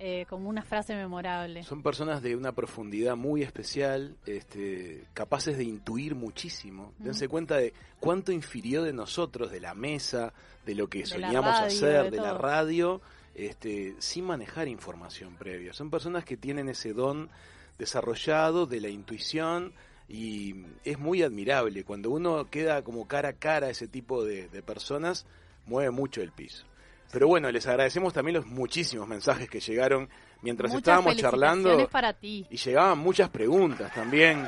eh, 0.00 0.26
como 0.28 0.48
una 0.48 0.62
frase 0.62 0.94
memorable. 0.94 1.64
Son 1.64 1.82
personas 1.82 2.22
de 2.22 2.36
una 2.36 2.52
profundidad 2.52 3.16
muy 3.16 3.42
especial, 3.42 4.16
este, 4.26 5.04
capaces 5.12 5.58
de 5.58 5.64
intuir 5.64 6.14
muchísimo. 6.14 6.92
Dense 6.98 7.26
cuenta 7.26 7.56
de 7.56 7.74
cuánto 7.98 8.30
infirió 8.30 8.84
de 8.84 8.92
nosotros, 8.92 9.50
de 9.50 9.60
la 9.60 9.74
mesa, 9.74 10.32
de 10.64 10.76
lo 10.76 10.88
que 10.88 11.00
De 11.00 11.06
soñamos 11.06 11.50
radio, 11.50 11.66
hacer, 11.66 12.04
de 12.04 12.10
de, 12.12 12.16
la 12.18 12.34
radio, 12.34 13.00
este, 13.34 13.96
sin 13.98 14.24
manejar 14.24 14.68
información 14.68 15.34
previa. 15.34 15.72
Son 15.72 15.90
personas 15.90 16.24
que 16.24 16.36
tienen 16.36 16.68
ese 16.68 16.92
don 16.92 17.28
desarrollado 17.76 18.66
de 18.66 18.80
la 18.80 18.90
intuición 18.90 19.72
y 20.08 20.64
es 20.84 21.00
muy 21.00 21.24
admirable. 21.24 21.82
Cuando 21.82 22.10
uno 22.10 22.48
queda 22.48 22.82
como 22.82 23.08
cara 23.08 23.30
a 23.30 23.32
cara 23.32 23.66
a 23.66 23.70
ese 23.70 23.88
tipo 23.88 24.24
de, 24.24 24.48
de 24.48 24.62
personas, 24.62 25.26
mueve 25.66 25.90
mucho 25.90 26.22
el 26.22 26.30
piso. 26.30 26.67
Pero 27.10 27.26
bueno, 27.26 27.50
les 27.50 27.66
agradecemos 27.66 28.12
también 28.12 28.36
los 28.36 28.46
muchísimos 28.46 29.08
mensajes 29.08 29.48
que 29.48 29.60
llegaron 29.60 30.08
mientras 30.42 30.70
Muchas 30.70 30.80
estábamos 30.80 31.16
charlando. 31.16 31.70
felicitaciones 31.70 31.88
para 31.90 32.12
ti. 32.12 32.46
Y 32.50 32.56
llegaban 32.56 32.98
muchas 32.98 33.30
preguntas 33.30 33.92
también. 33.94 34.46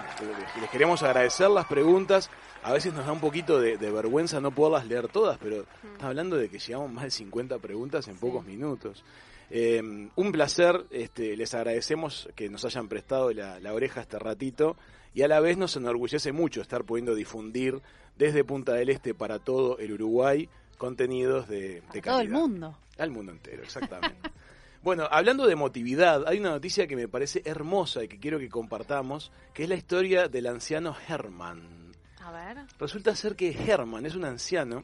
Les, 0.61 0.71
queremos 0.71 1.03
agradecer 1.03 1.49
las 1.49 1.67
preguntas. 1.67 2.31
A 2.63 2.73
veces 2.73 2.93
nos 2.93 3.07
da 3.07 3.13
un 3.13 3.21
poquito 3.21 3.59
de, 3.61 3.79
de 3.79 3.91
vergüenza 3.91 4.41
no 4.41 4.51
poderlas 4.51 4.87
leer 4.87 5.09
todas, 5.09 5.39
pero 5.39 5.65
estamos 5.83 6.03
hablando 6.03 6.37
de 6.37 6.51
que 6.51 6.59
llegamos 6.59 6.93
más 6.93 7.05
de 7.05 7.11
50 7.11 7.59
preguntas 7.59 8.07
en 8.09 8.17
pocos 8.17 8.45
minutos. 8.45 9.03
Eh, 9.51 9.81
un 10.15 10.33
placer, 10.33 10.85
este, 10.91 11.37
les 11.37 11.55
agradecemos 11.55 12.29
que 12.37 12.49
nos 12.49 12.65
hayan 12.65 12.89
prestado 12.89 13.33
la, 13.33 13.59
la 13.59 13.73
oreja 13.75 14.03
este 14.03 14.19
ratito 14.19 14.77
y 15.13 15.23
a 15.23 15.29
la 15.29 15.41
vez 15.41 15.57
nos 15.57 15.75
enorgullece 15.77 16.31
mucho 16.31 16.61
estar 16.61 16.85
pudiendo 16.85 17.15
difundir 17.17 17.81
desde 18.17 18.45
Punta 18.45 18.75
del 18.75 18.91
Este 18.91 19.13
para 19.13 19.39
todo 19.41 19.79
el 19.79 19.93
Uruguay 19.95 20.49
contenidos 20.81 21.47
de, 21.47 21.83
de 21.93 22.01
Todo 22.01 22.21
el 22.21 22.29
calidad. 22.29 22.39
mundo. 22.39 22.79
Al 22.97 23.11
mundo 23.11 23.33
entero, 23.33 23.63
exactamente. 23.63 24.31
bueno, 24.83 25.07
hablando 25.11 25.47
de 25.47 25.53
emotividad, 25.53 26.27
hay 26.27 26.41
una 26.41 26.53
noticia 26.53 26.87
que 26.87 26.97
me 26.97 27.07
parece 27.07 27.43
hermosa 27.45 28.03
y 28.03 28.09
que 28.09 28.19
quiero 28.19 28.39
que 28.39 28.49
compartamos, 28.49 29.31
que 29.53 29.65
es 29.65 29.69
la 29.69 29.75
historia 29.75 30.29
del 30.29 30.47
anciano 30.47 30.97
Hermann. 31.07 31.93
A 32.23 32.33
ver. 32.33 32.65
Resulta 32.79 33.15
ser 33.15 33.37
que 33.37 33.51
Hermann 33.53 34.07
es 34.07 34.15
un 34.15 34.25
anciano, 34.25 34.83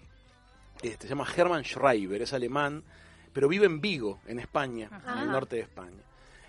este, 0.83 1.07
se 1.07 1.09
llama 1.09 1.27
Hermann 1.35 1.65
Schreiber, 1.65 2.21
es 2.21 2.35
alemán, 2.35 2.85
pero 3.33 3.49
vive 3.49 3.65
en 3.65 3.81
Vigo, 3.81 4.21
en 4.27 4.39
España, 4.39 4.91
en 5.15 5.19
el 5.19 5.31
norte 5.31 5.57
de 5.57 5.63
España. 5.63 6.03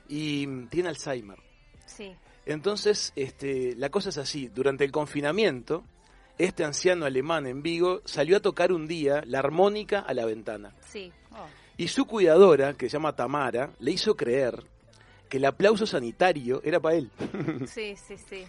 Y 0.10 0.46
tiene 0.66 0.90
Alzheimer. 0.90 1.40
Sí. 1.86 2.14
Entonces, 2.46 3.14
este, 3.16 3.76
la 3.78 3.90
cosa 3.90 4.10
es 4.10 4.18
así, 4.18 4.50
durante 4.50 4.84
el 4.84 4.92
confinamiento, 4.92 5.86
este 6.38 6.64
anciano 6.64 7.06
alemán 7.06 7.48
en 7.48 7.64
Vigo 7.64 8.02
salió 8.06 8.38
a 8.38 8.42
tocar 8.42 8.72
un 8.72 8.88
día 8.88 9.24
la 9.26 9.40
armónica 9.40 10.00
a 10.00 10.14
la 10.14 10.26
ventana. 10.26 10.74
Sí. 10.88 11.12
Y 11.78 11.90
su 11.90 12.06
cuidadora, 12.06 12.74
que 12.74 12.90
se 12.90 12.94
llama 12.94 13.16
Tamara, 13.16 13.70
le 13.80 13.92
hizo 13.92 14.16
creer 14.16 14.64
que 15.30 15.38
el 15.38 15.46
aplauso 15.46 15.86
sanitario 15.86 16.62
era 16.64 16.80
para 16.80 16.96
él. 16.96 17.12
Sí, 17.68 17.96
sí, 17.96 18.16
sí. 18.30 18.46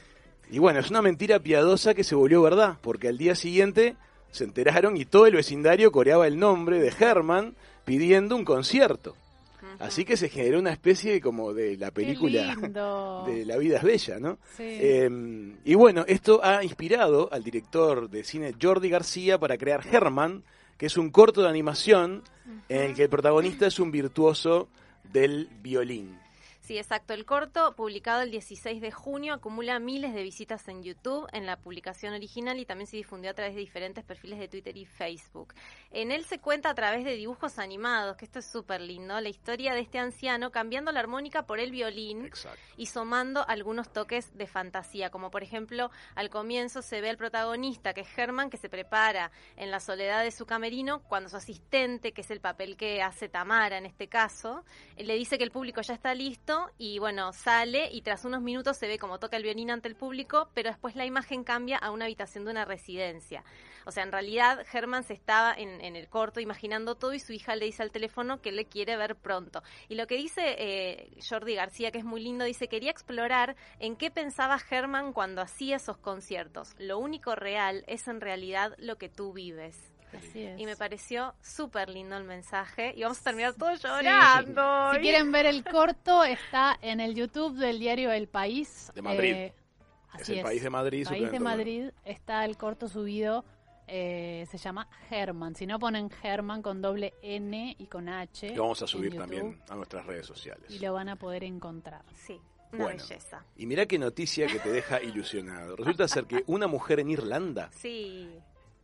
Y 0.51 0.59
bueno, 0.59 0.81
es 0.81 0.89
una 0.89 1.03
mentira 1.03 1.39
piadosa 1.39 1.93
que 1.93 2.05
se 2.05 2.15
volvió 2.15 2.41
verdad, 2.41 2.79
porque 2.81 3.09
al 3.09 3.19
día 3.19 3.35
siguiente 3.35 3.97
se 4.31 4.45
enteraron 4.45 4.97
y 4.97 5.05
todo 5.05 5.27
el 5.27 5.35
vecindario 5.35 5.93
coreaba 5.93 6.27
el 6.27 6.39
nombre 6.39 6.81
de 6.81 6.93
Herman 6.99 7.55
pidiendo 7.85 8.35
un 8.35 8.45
concierto. 8.45 9.15
Así 9.79 10.05
que 10.05 10.17
se 10.17 10.29
generó 10.29 10.59
una 10.59 10.73
especie 10.73 11.21
como 11.21 11.55
de 11.55 11.77
la 11.77 11.91
película 11.93 12.55
de 13.27 13.45
La 13.45 13.57
vida 13.57 13.79
es 13.79 13.83
bella, 13.83 14.19
¿no? 14.19 14.39
Sí. 14.57 14.65
Eh, 14.65 15.55
y 15.65 15.75
bueno, 15.75 16.05
esto 16.09 16.41
ha 16.43 16.65
inspirado 16.65 17.29
al 17.33 17.45
director 17.45 18.11
de 18.11 18.25
cine 18.25 18.55
Jordi 18.61 18.89
García 18.89 19.39
para 19.39 19.57
crear 19.57 19.87
Herman, 19.87 20.43
que 20.77 20.87
es 20.87 20.97
un 20.97 21.11
corto 21.11 21.43
de 21.43 21.49
animación 21.49 22.23
en 22.69 22.83
el 22.83 22.95
que 22.95 23.05
el 23.05 23.09
protagonista 23.09 23.67
es 23.67 23.79
un 23.79 23.91
virtuoso 23.91 24.69
del 25.13 25.49
violín. 25.63 26.18
Sí, 26.69 26.77
exacto. 26.77 27.15
El 27.15 27.25
corto, 27.25 27.75
publicado 27.75 28.21
el 28.21 28.31
16 28.31 28.83
de 28.83 28.91
junio, 28.91 29.33
acumula 29.33 29.79
miles 29.79 30.13
de 30.13 30.23
visitas 30.23 30.69
en 30.69 30.83
YouTube 30.83 31.27
en 31.33 31.47
la 31.47 31.57
publicación 31.57 32.13
original 32.13 32.59
y 32.59 32.67
también 32.67 32.87
se 32.87 32.99
difundió 32.99 33.31
a 33.31 33.35
través 33.35 33.55
de 33.55 33.61
diferentes 33.61 34.05
perfiles 34.05 34.39
de 34.39 34.49
Twitter 34.49 34.77
y 34.77 34.85
Facebook. 34.85 35.55
En 35.91 36.13
él 36.13 36.27
se 36.27 36.41
cuenta 36.41 36.69
a 36.69 36.75
través 36.75 37.07
de 37.07 37.15
dibujos 37.15 37.59
animados, 37.59 38.19
que 38.19 38.27
esto 38.27 38.41
es 38.41 38.53
súper 38.53 38.83
lindo, 38.83 39.19
la 39.19 39.31
historia 39.31 39.73
de 39.73 39.81
este 39.81 39.99
anciano 39.99 40.51
cambiando 40.51 40.93
la 40.93 41.01
armónica 41.01 41.47
por 41.47 41.59
el 41.59 41.71
violín 41.71 42.27
Exacto. 42.27 42.61
y 42.77 42.85
sumando 42.85 43.49
algunos 43.49 43.91
toques 43.91 44.37
de 44.37 44.47
fantasía, 44.47 45.09
como 45.09 45.31
por 45.31 45.43
ejemplo 45.43 45.91
al 46.17 46.29
comienzo 46.29 46.83
se 46.83 47.01
ve 47.01 47.09
al 47.09 47.17
protagonista, 47.17 47.95
que 47.95 48.03
es 48.03 48.19
Herman, 48.19 48.51
que 48.51 48.59
se 48.59 48.69
prepara 48.69 49.31
en 49.57 49.71
la 49.71 49.81
soledad 49.81 50.23
de 50.23 50.33
su 50.33 50.45
camerino 50.45 51.03
cuando 51.05 51.31
su 51.31 51.37
asistente, 51.39 52.13
que 52.13 52.21
es 52.21 52.31
el 52.31 52.43
papel 52.43 52.77
que 52.77 53.01
hace 53.01 53.31
Tamara 53.31 53.79
en 53.79 53.87
este 53.87 54.09
caso, 54.09 54.67
le 54.99 55.15
dice 55.15 55.39
que 55.39 55.45
el 55.45 55.51
público 55.51 55.81
ya 55.81 55.95
está 55.95 56.13
listo 56.15 56.58
y 56.79 56.99
bueno, 56.99 57.33
sale 57.33 57.89
y 57.93 58.03
tras 58.03 58.25
unos 58.25 58.43
minutos 58.43 58.77
se 58.77 58.87
ve 58.87 58.99
como 58.99 59.19
toca 59.19 59.37
el 59.37 59.43
violín 59.43 59.71
ante 59.71 59.89
el 59.89 59.97
público, 59.97 60.51
pero 60.55 60.71
después 60.71 60.97
la 60.97 61.07
imagen 61.07 61.45
cambia 61.45 61.79
a 61.79 61.91
una 61.91 62.05
habitación 62.05 62.45
de 62.45 62.51
una 62.51 62.65
residencia. 62.65 63.45
O 63.87 63.91
sea, 63.91 64.03
en 64.05 64.13
realidad 64.13 64.65
Herman 64.71 65.03
se 65.03 65.15
estaba 65.15 65.55
en, 65.55 65.81
en 65.81 65.97
el 65.97 66.09
corto 66.09 66.41
imaginando 66.41 66.95
todo 66.95 67.15
y 67.15 67.21
su 67.21 67.33
hija 67.33 67.57
le 67.57 67.67
dice 67.67 67.83
al 67.83 67.91
teléfono 67.91 68.41
que 68.41 68.53
le 68.53 68.67
quiere 68.67 68.97
ver 68.97 69.17
pronto. 69.17 69.63
Y 69.89 69.95
lo 69.95 70.07
que 70.07 70.17
dice 70.17 70.43
eh, 70.59 71.11
Jordi 71.27 71.55
García, 71.55 71.91
que 71.91 71.99
es 71.99 72.05
muy 72.05 72.23
lindo, 72.23 72.45
dice, 72.45 72.69
quería 72.69 72.91
explorar 72.91 73.57
en 73.79 73.97
qué 73.97 74.11
pensaba 74.11 74.59
Herman 74.71 75.13
cuando 75.13 75.41
hacía 75.41 75.77
esos 75.77 75.97
conciertos. 75.97 76.75
Lo 76.79 76.99
único 76.99 77.35
real 77.35 77.85
es 77.87 78.09
en 78.09 78.21
realidad 78.21 78.75
lo 78.79 78.99
que 78.99 79.09
tú 79.09 79.33
vives. 79.33 79.93
Así 80.17 80.43
es. 80.43 80.59
Y 80.61 80.65
me 80.67 80.77
pareció 80.77 81.35
súper 81.43 81.89
lindo 81.89 82.17
el 82.17 82.25
mensaje. 82.25 82.93
Y 82.97 83.03
vamos 83.03 83.21
a 83.21 83.25
terminar 83.25 83.55
todos 83.55 83.83
llorando. 83.83 84.93
Si 84.95 85.01
quieren 85.01 85.31
ver 85.33 85.47
el 85.47 85.65
corto, 85.65 86.25
está 86.25 86.79
en 86.83 87.01
el 87.01 87.15
YouTube 87.15 87.57
del 87.59 87.79
diario 87.79 88.11
El 88.13 88.29
País. 88.29 88.91
De 88.95 89.03
Madrid. 89.03 89.33
Eh, 89.35 89.55
Es 90.19 90.29
el 90.31 90.43
país 90.43 90.63
de 90.63 90.71
Madrid. 90.71 91.07
País 91.07 91.31
de 91.31 91.41
Madrid 91.41 91.91
está 92.05 92.45
el 92.45 92.57
corto 92.57 92.89
subido. 92.89 93.45
eh, 93.91 94.45
se 94.51 94.59
llama 94.59 94.87
Herman. 95.11 95.55
Si 95.55 95.67
no 95.67 95.79
ponen 95.79 96.11
Herman 96.23 96.61
con 96.61 96.83
doble 96.83 97.15
N 97.23 97.75
y 97.79 97.87
con 97.87 98.09
H. 98.11 98.55
Lo 98.55 98.63
vamos 98.65 98.83
a 98.83 98.87
subir 98.87 99.17
también 99.17 99.59
a 99.71 99.77
nuestras 99.77 100.05
redes 100.05 100.27
sociales. 100.27 100.71
Y 100.71 100.79
lo 100.79 100.93
van 100.93 101.09
a 101.09 101.17
poder 101.17 101.43
encontrar. 101.43 102.03
Sí, 102.15 102.39
una 102.73 102.85
Bueno. 102.85 103.03
belleza. 103.03 103.43
Y 103.57 103.65
mirá 103.65 103.87
qué 103.87 103.99
noticia 103.99 104.47
que 104.47 104.59
te 104.59 104.69
deja 104.71 105.01
ilusionado. 105.03 105.75
Resulta 105.75 106.07
ser 106.07 106.27
que 106.27 106.45
una 106.49 106.67
mujer 106.67 107.01
en 107.01 107.09
Irlanda, 107.09 107.71
Sí, 107.73 108.29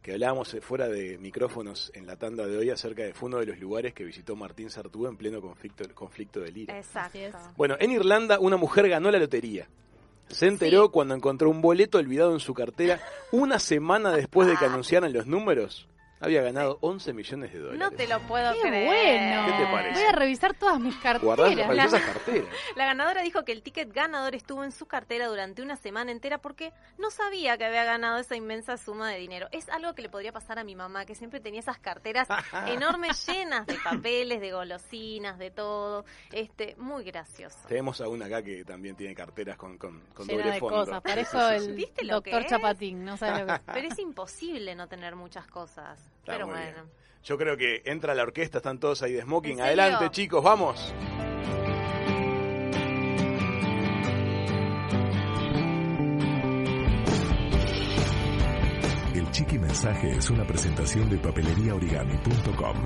que 0.04 0.12
hablábamos 0.12 0.54
fuera 0.60 0.86
de 0.86 1.16
micrófonos 1.16 1.90
en 1.94 2.06
la 2.06 2.16
tanda 2.16 2.46
de 2.46 2.58
hoy 2.58 2.68
acerca 2.68 3.02
de, 3.02 3.14
fue 3.14 3.28
uno 3.30 3.38
de 3.38 3.46
los 3.46 3.58
lugares 3.58 3.94
que 3.94 4.04
visitó 4.04 4.36
Martín 4.36 4.68
Sartú 4.68 5.06
en 5.06 5.16
pleno 5.16 5.40
conflicto, 5.40 5.82
conflicto 5.94 6.40
de 6.40 6.52
Lira. 6.52 6.76
exacto. 6.76 7.18
Bueno, 7.56 7.76
en 7.80 7.90
Irlanda 7.90 8.38
una 8.38 8.58
mujer 8.58 8.86
ganó 8.90 9.10
la 9.10 9.18
lotería. 9.18 9.66
Se 10.28 10.46
enteró 10.46 10.90
cuando 10.90 11.14
encontró 11.14 11.48
un 11.48 11.62
boleto 11.62 11.96
olvidado 11.96 12.34
en 12.34 12.40
su 12.40 12.52
cartera 12.52 13.00
una 13.32 13.58
semana 13.58 14.12
después 14.12 14.46
de 14.46 14.58
que 14.58 14.66
anunciaran 14.66 15.10
los 15.10 15.26
números. 15.26 15.88
Había 16.24 16.42
ganado 16.42 16.78
11 16.80 17.12
millones 17.12 17.52
de 17.52 17.58
dólares. 17.58 17.78
No 17.78 17.90
te 17.90 18.06
lo 18.06 18.18
puedo 18.20 18.52
¡Qué 18.54 18.60
creer. 18.62 18.86
bueno! 18.86 19.46
¿Qué 19.46 19.64
te 19.64 19.70
parece? 19.70 20.00
Voy 20.00 20.08
a 20.08 20.12
revisar 20.12 20.54
todas 20.54 20.80
mis 20.80 20.96
carteras. 20.96 21.84
esas 21.86 22.02
carteras. 22.02 22.48
La 22.76 22.86
ganadora 22.86 23.22
dijo 23.22 23.44
que 23.44 23.52
el 23.52 23.62
ticket 23.62 23.92
ganador 23.92 24.34
estuvo 24.34 24.64
en 24.64 24.72
su 24.72 24.86
cartera 24.86 25.26
durante 25.28 25.62
una 25.62 25.76
semana 25.76 26.12
entera 26.12 26.38
porque 26.38 26.72
no 26.98 27.10
sabía 27.10 27.58
que 27.58 27.64
había 27.66 27.84
ganado 27.84 28.18
esa 28.18 28.36
inmensa 28.36 28.76
suma 28.76 29.10
de 29.10 29.18
dinero. 29.18 29.48
Es 29.52 29.68
algo 29.68 29.94
que 29.94 30.02
le 30.02 30.08
podría 30.08 30.32
pasar 30.32 30.58
a 30.58 30.64
mi 30.64 30.74
mamá, 30.74 31.04
que 31.04 31.14
siempre 31.14 31.40
tenía 31.40 31.60
esas 31.60 31.78
carteras 31.78 32.26
enormes 32.66 33.26
llenas 33.26 33.66
de 33.66 33.76
papeles, 33.82 34.40
de 34.40 34.50
golosinas, 34.52 35.38
de 35.38 35.50
todo. 35.50 36.04
Este, 36.32 36.74
muy 36.76 37.04
gracioso. 37.04 37.58
Tenemos 37.68 38.00
a 38.00 38.08
una 38.08 38.26
acá 38.26 38.42
que 38.42 38.64
también 38.64 38.96
tiene 38.96 39.14
carteras 39.14 39.56
con, 39.56 39.78
con, 39.78 40.00
con 40.14 40.26
Llena 40.26 40.38
doble 40.42 40.54
de 40.54 40.60
fondo. 40.60 40.76
cosas. 40.76 41.02
Parezco 41.02 41.38
Sí, 41.44 41.58
sí, 41.58 41.64
sí. 41.64 41.70
el 41.70 41.74
¿Viste 41.76 42.04
lo 42.04 42.22
que 42.22 42.30
doctor 42.30 42.42
es? 42.46 42.50
Chapatín. 42.50 43.04
No 43.04 43.16
sabes 43.16 43.40
lo 43.40 43.46
que 43.54 43.60
Pero 43.72 43.88
es 43.88 43.98
imposible 43.98 44.74
no 44.74 44.88
tener 44.88 45.14
muchas 45.16 45.46
cosas. 45.46 46.13
Está 46.24 46.32
Pero 46.32 46.46
muy 46.46 46.54
bueno. 46.56 46.72
bien. 46.72 46.84
Yo 47.22 47.36
creo 47.36 47.56
que 47.56 47.82
entra 47.84 48.14
la 48.14 48.22
orquesta, 48.22 48.58
están 48.58 48.78
todos 48.78 49.02
ahí 49.02 49.12
de 49.12 49.22
smoking. 49.22 49.60
Adelante, 49.60 50.10
chicos, 50.10 50.42
vamos. 50.42 50.94
El 59.14 59.30
Chiqui 59.30 59.58
Mensaje 59.58 60.10
es 60.16 60.28
una 60.30 60.44
presentación 60.46 61.08
de 61.08 61.18
papeleriaorigami.com. 61.18 62.76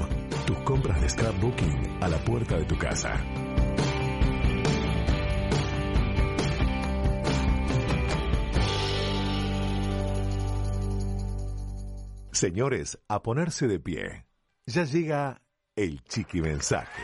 Tus 0.46 0.58
compras 0.58 1.00
de 1.00 1.08
scrapbooking 1.08 1.98
a 2.02 2.08
la 2.08 2.18
puerta 2.18 2.56
de 2.58 2.64
tu 2.64 2.76
casa. 2.76 3.14
Señores, 12.38 12.96
a 13.08 13.20
ponerse 13.20 13.66
de 13.66 13.80
pie. 13.80 14.24
Ya 14.64 14.84
llega 14.84 15.42
el 15.74 16.04
chiqui 16.04 16.40
mensaje. 16.40 17.02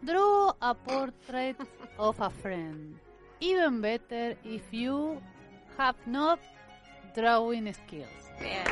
Draw 0.00 0.56
a 0.58 0.74
portrait 0.74 1.58
of 1.98 2.18
a 2.18 2.30
friend. 2.30 2.98
Even 3.40 3.82
better 3.82 4.38
if 4.42 4.62
you 4.72 5.20
have 5.78 5.98
not 6.06 6.38
drawing 7.14 7.72
skills. 7.72 8.08
Bien. 8.40 8.64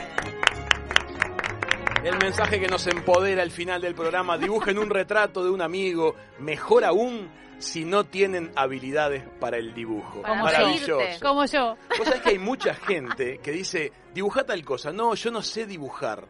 El 2.04 2.18
mensaje 2.18 2.58
que 2.58 2.66
nos 2.66 2.86
empodera 2.88 3.42
al 3.42 3.52
final 3.52 3.80
del 3.80 3.94
programa, 3.94 4.36
dibujen 4.36 4.76
un 4.78 4.90
retrato 4.90 5.44
de 5.44 5.50
un 5.50 5.62
amigo, 5.62 6.16
mejor 6.40 6.84
aún 6.84 7.30
si 7.58 7.84
no 7.84 8.04
tienen 8.04 8.50
habilidades 8.56 9.22
para 9.38 9.56
el 9.56 9.72
dibujo. 9.72 10.22
Para 10.22 10.42
Maravilloso. 10.42 10.98
Como 11.20 11.46
yo. 11.46 11.76
Vos 11.96 12.06
sabés 12.08 12.22
que 12.22 12.30
hay 12.30 12.38
mucha 12.38 12.74
gente 12.74 13.38
que 13.38 13.52
dice, 13.52 13.92
dibuja 14.12 14.44
tal 14.44 14.64
cosa. 14.64 14.92
No, 14.92 15.14
yo 15.14 15.30
no 15.30 15.42
sé 15.42 15.64
dibujar. 15.64 16.26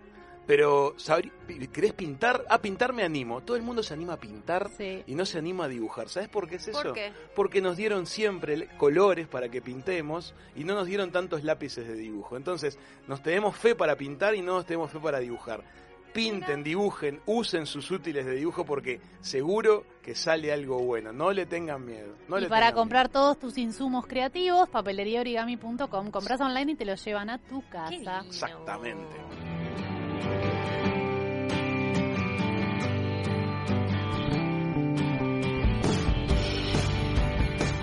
Pero, 0.46 0.96
¿querés 1.72 1.92
pintar? 1.92 2.44
A 2.48 2.58
pintar 2.58 2.92
me 2.92 3.04
animo. 3.04 3.42
Todo 3.42 3.56
el 3.56 3.62
mundo 3.62 3.82
se 3.82 3.94
anima 3.94 4.14
a 4.14 4.20
pintar 4.20 4.70
Sí. 4.76 5.02
y 5.06 5.14
no 5.14 5.24
se 5.24 5.38
anima 5.38 5.64
a 5.64 5.68
dibujar. 5.68 6.08
¿Sabes 6.08 6.28
por 6.28 6.48
qué 6.48 6.56
es 6.56 6.68
eso? 6.68 6.82
¿Por 6.82 6.92
qué? 6.92 7.12
Porque 7.36 7.60
nos 7.60 7.76
dieron 7.76 8.06
siempre 8.06 8.68
colores 8.76 9.28
para 9.28 9.48
que 9.48 9.62
pintemos 9.62 10.34
y 10.56 10.64
no 10.64 10.74
nos 10.74 10.86
dieron 10.86 11.12
tantos 11.12 11.44
lápices 11.44 11.86
de 11.86 11.94
dibujo. 11.94 12.36
Entonces, 12.36 12.78
nos 13.06 13.22
tenemos 13.22 13.56
fe 13.56 13.74
para 13.74 13.96
pintar 13.96 14.34
y 14.34 14.42
no 14.42 14.54
nos 14.54 14.66
tenemos 14.66 14.90
fe 14.90 14.98
para 14.98 15.20
dibujar. 15.20 15.62
Pinten, 16.12 16.62
dibujen, 16.62 17.22
usen 17.24 17.64
sus 17.64 17.90
útiles 17.90 18.26
de 18.26 18.32
dibujo 18.34 18.66
porque 18.66 19.00
seguro 19.22 19.86
que 20.02 20.14
sale 20.14 20.52
algo 20.52 20.78
bueno. 20.80 21.10
No 21.10 21.32
le 21.32 21.46
tengan 21.46 21.86
miedo. 21.86 22.14
No 22.28 22.36
y 22.36 22.42
le 22.42 22.48
para 22.48 22.74
comprar 22.74 23.08
todos 23.08 23.38
tus 23.38 23.56
insumos 23.56 24.06
creativos, 24.06 24.68
papeleriaorigami.com, 24.68 26.10
compras 26.10 26.40
online 26.40 26.72
y 26.72 26.74
te 26.74 26.84
los 26.84 27.02
llevan 27.02 27.30
a 27.30 27.38
tu 27.38 27.66
casa. 27.70 28.22
Exactamente. 28.26 29.16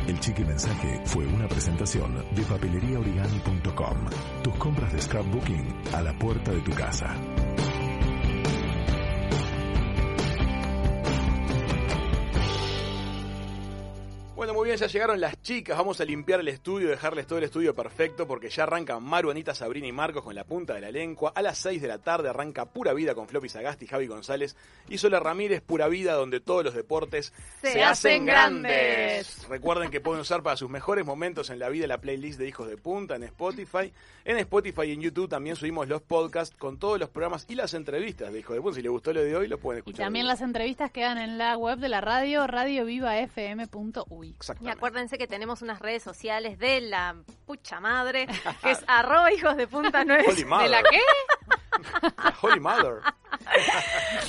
El 0.07 0.19
chiqui 0.19 0.43
mensaje 0.43 1.01
fue 1.05 1.25
una 1.25 1.47
presentación 1.47 2.25
de 2.31 2.41
papeleriaorigami.com. 2.43 3.97
Tus 4.43 4.55
compras 4.55 4.91
de 4.93 5.01
scrapbooking 5.01 5.75
a 5.93 6.01
la 6.01 6.17
puerta 6.17 6.51
de 6.51 6.61
tu 6.61 6.71
casa. 6.71 7.15
Bueno, 14.39 14.53
muy 14.53 14.67
bien, 14.67 14.77
ya 14.77 14.87
llegaron 14.87 15.19
las 15.19 15.41
chicas. 15.41 15.77
Vamos 15.77 15.99
a 15.99 16.05
limpiar 16.05 16.39
el 16.39 16.47
estudio, 16.47 16.87
dejarles 16.87 17.27
todo 17.27 17.39
el 17.39 17.43
estudio 17.43 17.75
perfecto 17.75 18.25
porque 18.25 18.49
ya 18.49 18.63
arrancan 18.63 19.03
Maru, 19.03 19.31
Anita, 19.31 19.53
Sabrina 19.53 19.85
y 19.85 19.91
Marcos 19.91 20.23
con 20.23 20.33
la 20.33 20.45
punta 20.45 20.73
de 20.75 20.79
la 20.79 20.91
lengua. 20.91 21.33
A 21.35 21.41
las 21.41 21.57
6 21.57 21.81
de 21.81 21.89
la 21.89 21.97
tarde 21.97 22.29
arranca 22.29 22.63
Pura 22.63 22.93
Vida 22.93 23.15
con 23.15 23.27
Floppy 23.27 23.49
Sagasti, 23.49 23.85
Javi 23.85 24.07
González 24.07 24.55
y 24.87 24.97
Sola 24.97 25.19
Ramírez, 25.19 25.61
Pura 25.61 25.89
Vida, 25.89 26.13
donde 26.13 26.39
todos 26.39 26.63
los 26.63 26.73
deportes 26.73 27.33
Se 27.61 27.83
hacen 27.83 28.25
grandes. 28.25 29.45
Recuerden 29.49 29.91
que 29.91 29.99
pueden 29.99 30.21
usar 30.21 30.41
para 30.41 30.55
sus 30.55 30.69
mejores 30.69 31.05
momentos 31.05 31.49
en 31.49 31.59
la 31.59 31.67
vida 31.67 31.85
la 31.85 31.99
playlist 31.99 32.39
de 32.39 32.47
Hijos 32.47 32.69
de 32.69 32.77
Punta 32.77 33.17
en 33.17 33.23
Spotify. 33.23 33.91
En 34.23 34.37
Spotify 34.37 34.83
y 34.83 34.93
en 34.93 35.01
YouTube 35.01 35.27
también 35.27 35.57
subimos 35.57 35.89
los 35.89 36.01
podcasts 36.01 36.55
con 36.57 36.79
todos 36.79 36.97
los 36.97 37.09
programas 37.09 37.45
y 37.49 37.55
las 37.55 37.73
entrevistas 37.73 38.31
de 38.31 38.39
Hijos 38.39 38.55
de 38.55 38.61
Punta. 38.61 38.77
Si 38.77 38.83
les 38.83 38.91
gustó 38.91 39.11
lo 39.11 39.21
de 39.21 39.35
hoy, 39.35 39.49
lo 39.49 39.57
pueden 39.57 39.79
Y 39.79 39.81
escuchar. 39.81 40.05
también 40.05 40.27
hoy. 40.27 40.29
las 40.29 40.39
entrevistas 40.39 40.91
quedan 40.91 41.17
en 41.17 41.37
la 41.37 41.57
web 41.57 41.77
de 41.79 41.89
la 41.89 41.99
radio, 41.99 42.47
radiovivafm.uy. 42.47 44.28
Y 44.61 44.69
acuérdense 44.69 45.17
que 45.17 45.27
tenemos 45.27 45.61
unas 45.61 45.79
redes 45.79 46.03
sociales 46.03 46.59
de 46.59 46.81
la 46.81 47.15
pucha 47.45 47.79
madre, 47.79 48.27
que 48.61 48.71
es 48.71 48.83
arroba 48.87 49.31
hijos 49.31 49.55
de 49.57 49.67
punta 49.67 50.03
nueve. 50.05 50.25
¿De 50.33 50.69
la 50.69 50.83
qué? 50.83 51.01
Holy 52.41 52.59
Mother. 52.59 53.01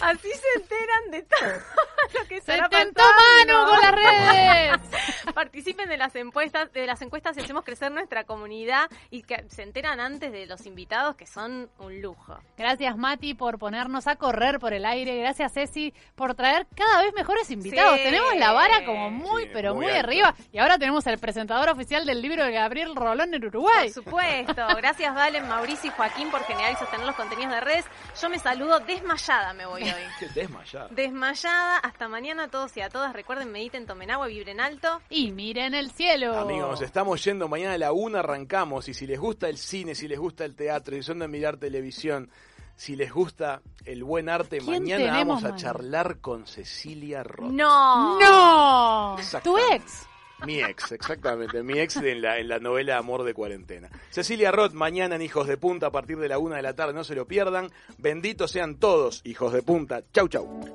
Así 0.03 0.29
se 0.29 0.61
enteran 0.61 1.11
de 1.11 1.23
todo 1.23 1.51
lo 2.21 2.29
que 2.29 2.41
¡Se 2.41 2.53
tentó 2.69 3.03
pasando. 3.03 3.55
mano 3.55 3.71
con 3.71 3.81
las 3.81 3.93
redes! 3.93 5.35
Participen 5.35 5.89
de 5.89 5.97
las 5.97 6.15
encuestas, 6.17 6.73
de 6.73 6.87
las 6.87 7.01
encuestas 7.03 7.37
y 7.37 7.41
hacemos 7.41 7.65
crecer 7.65 7.91
nuestra 7.93 8.25
comunidad 8.25 8.91
y 9.11 9.23
que 9.23 9.45
se 9.49 9.63
enteran 9.63 10.01
antes 10.01 10.33
de 10.33 10.47
los 10.47 10.67
invitados 10.67 11.17
que 11.17 11.27
son 11.27 11.71
un 11.79 12.01
lujo. 12.03 12.39
Gracias 12.59 12.97
Mati 12.97 13.35
por 13.35 13.59
ponernos 13.59 14.07
a 14.07 14.17
correr 14.17 14.59
por 14.59 14.73
el 14.73 14.85
aire. 14.85 15.19
Gracias 15.19 15.53
Ceci 15.53 15.95
por 16.15 16.35
traer 16.35 16.67
cada 16.77 17.03
vez 17.03 17.13
mejores 17.15 17.51
invitados. 17.51 17.97
Sí. 17.99 18.05
Tenemos 18.05 18.37
la 18.37 18.53
vara 18.53 18.85
como 18.85 19.11
muy, 19.11 19.45
Sí, 19.45 19.51
pero 19.53 19.75
muy 19.75 19.87
arriba. 19.87 20.35
Y 20.53 20.59
ahora 20.59 20.79
tenemos 20.79 21.07
el 21.07 21.19
presentador 21.19 21.69
oficial 21.71 22.05
del 22.05 22.21
libro 22.21 22.45
de 22.45 22.53
Gabriel 22.53 22.95
Rolón 22.95 23.33
en 23.35 23.45
Uruguay. 23.45 23.91
Por 23.93 24.05
supuesto. 24.05 24.67
Gracias 24.77 25.15
Valen, 25.15 25.49
Mauricio 25.49 25.91
y 25.91 25.93
Joaquín 25.95 26.31
por 26.31 26.43
generar 26.45 26.73
y 26.73 26.77
sostener 26.77 27.07
los 27.07 27.17
contenidos 27.17 27.40
de 27.49 27.61
redes. 27.61 27.85
Yo 28.21 28.29
me 28.29 28.39
saludo 28.39 28.81
desmayada, 28.81 29.53
me 29.55 29.67
voy 29.67 29.83
hoy. 29.85 30.29
Desmayada. 30.35 30.89
Desmayada, 30.91 31.79
hasta 31.79 32.09
mañana 32.09 32.45
a 32.45 32.49
todos 32.49 32.77
y 32.77 32.81
a 32.81 32.89
todas. 32.89 33.12
Recuerden, 33.12 33.51
mediten, 33.53 33.87
tomen 33.87 34.11
agua, 34.11 34.27
vibren 34.27 34.61
alto. 34.61 35.01
Y 35.09 35.33
miren 35.33 35.75
el 35.75 35.91
cielo. 35.93 36.37
Amigos, 36.39 36.83
estamos 36.83 37.23
yendo 37.25 37.49
mañana 37.49 37.75
a 37.75 37.79
la 37.79 37.93
una, 37.93 38.19
arrancamos. 38.19 38.89
Y 38.89 38.95
si 38.95 39.07
les 39.07 39.19
gusta 39.19 39.49
el 39.49 39.57
cine, 39.57 39.95
si 39.95 40.09
les 40.09 40.19
gusta 40.19 40.45
el 40.45 40.55
teatro, 40.55 40.97
si 40.97 41.03
son 41.03 41.21
de 41.21 41.29
mirar 41.29 41.57
televisión, 41.57 42.31
si 42.77 42.97
les 42.97 43.12
gusta 43.12 43.61
el 43.85 44.05
buen 44.05 44.29
arte, 44.29 44.59
¿Quién 44.59 44.83
mañana 44.83 45.12
vamos 45.12 45.45
a 45.45 45.51
mañana? 45.51 45.57
charlar 45.61 46.19
con 46.21 46.47
Cecilia 46.47 47.23
Roth. 47.23 47.51
No. 47.51 48.19
¡No! 48.19 49.17
Tu 49.43 49.57
ex. 49.73 50.07
Mi 50.47 50.61
ex, 50.61 50.93
exactamente, 50.93 51.62
mi 51.62 51.79
ex 51.79 51.97
en 51.97 52.23
la, 52.23 52.39
en 52.39 52.49
la 52.49 52.59
novela 52.59 52.97
Amor 52.97 53.25
de 53.25 53.35
Cuarentena. 53.35 53.89
Cecilia 54.11 54.51
Roth, 54.51 54.73
mañana 54.73 55.17
en 55.17 55.23
Hijos 55.23 55.47
de 55.47 55.57
Punta 55.57 55.89
a 55.89 55.91
partir 55.91 56.19
de 56.19 56.29
la 56.29 56.39
una 56.39 56.57
de 56.57 56.62
la 56.62 56.75
tarde, 56.75 56.95
no 56.95 57.05
se 57.05 57.15
lo 57.15 57.27
pierdan. 57.27 57.71
Benditos 57.99 58.51
sean 58.51 58.77
todos, 58.77 59.21
hijos 59.25 59.53
de 59.53 59.62
punta. 59.62 60.03
Chau, 60.12 60.29
chau. 60.29 60.61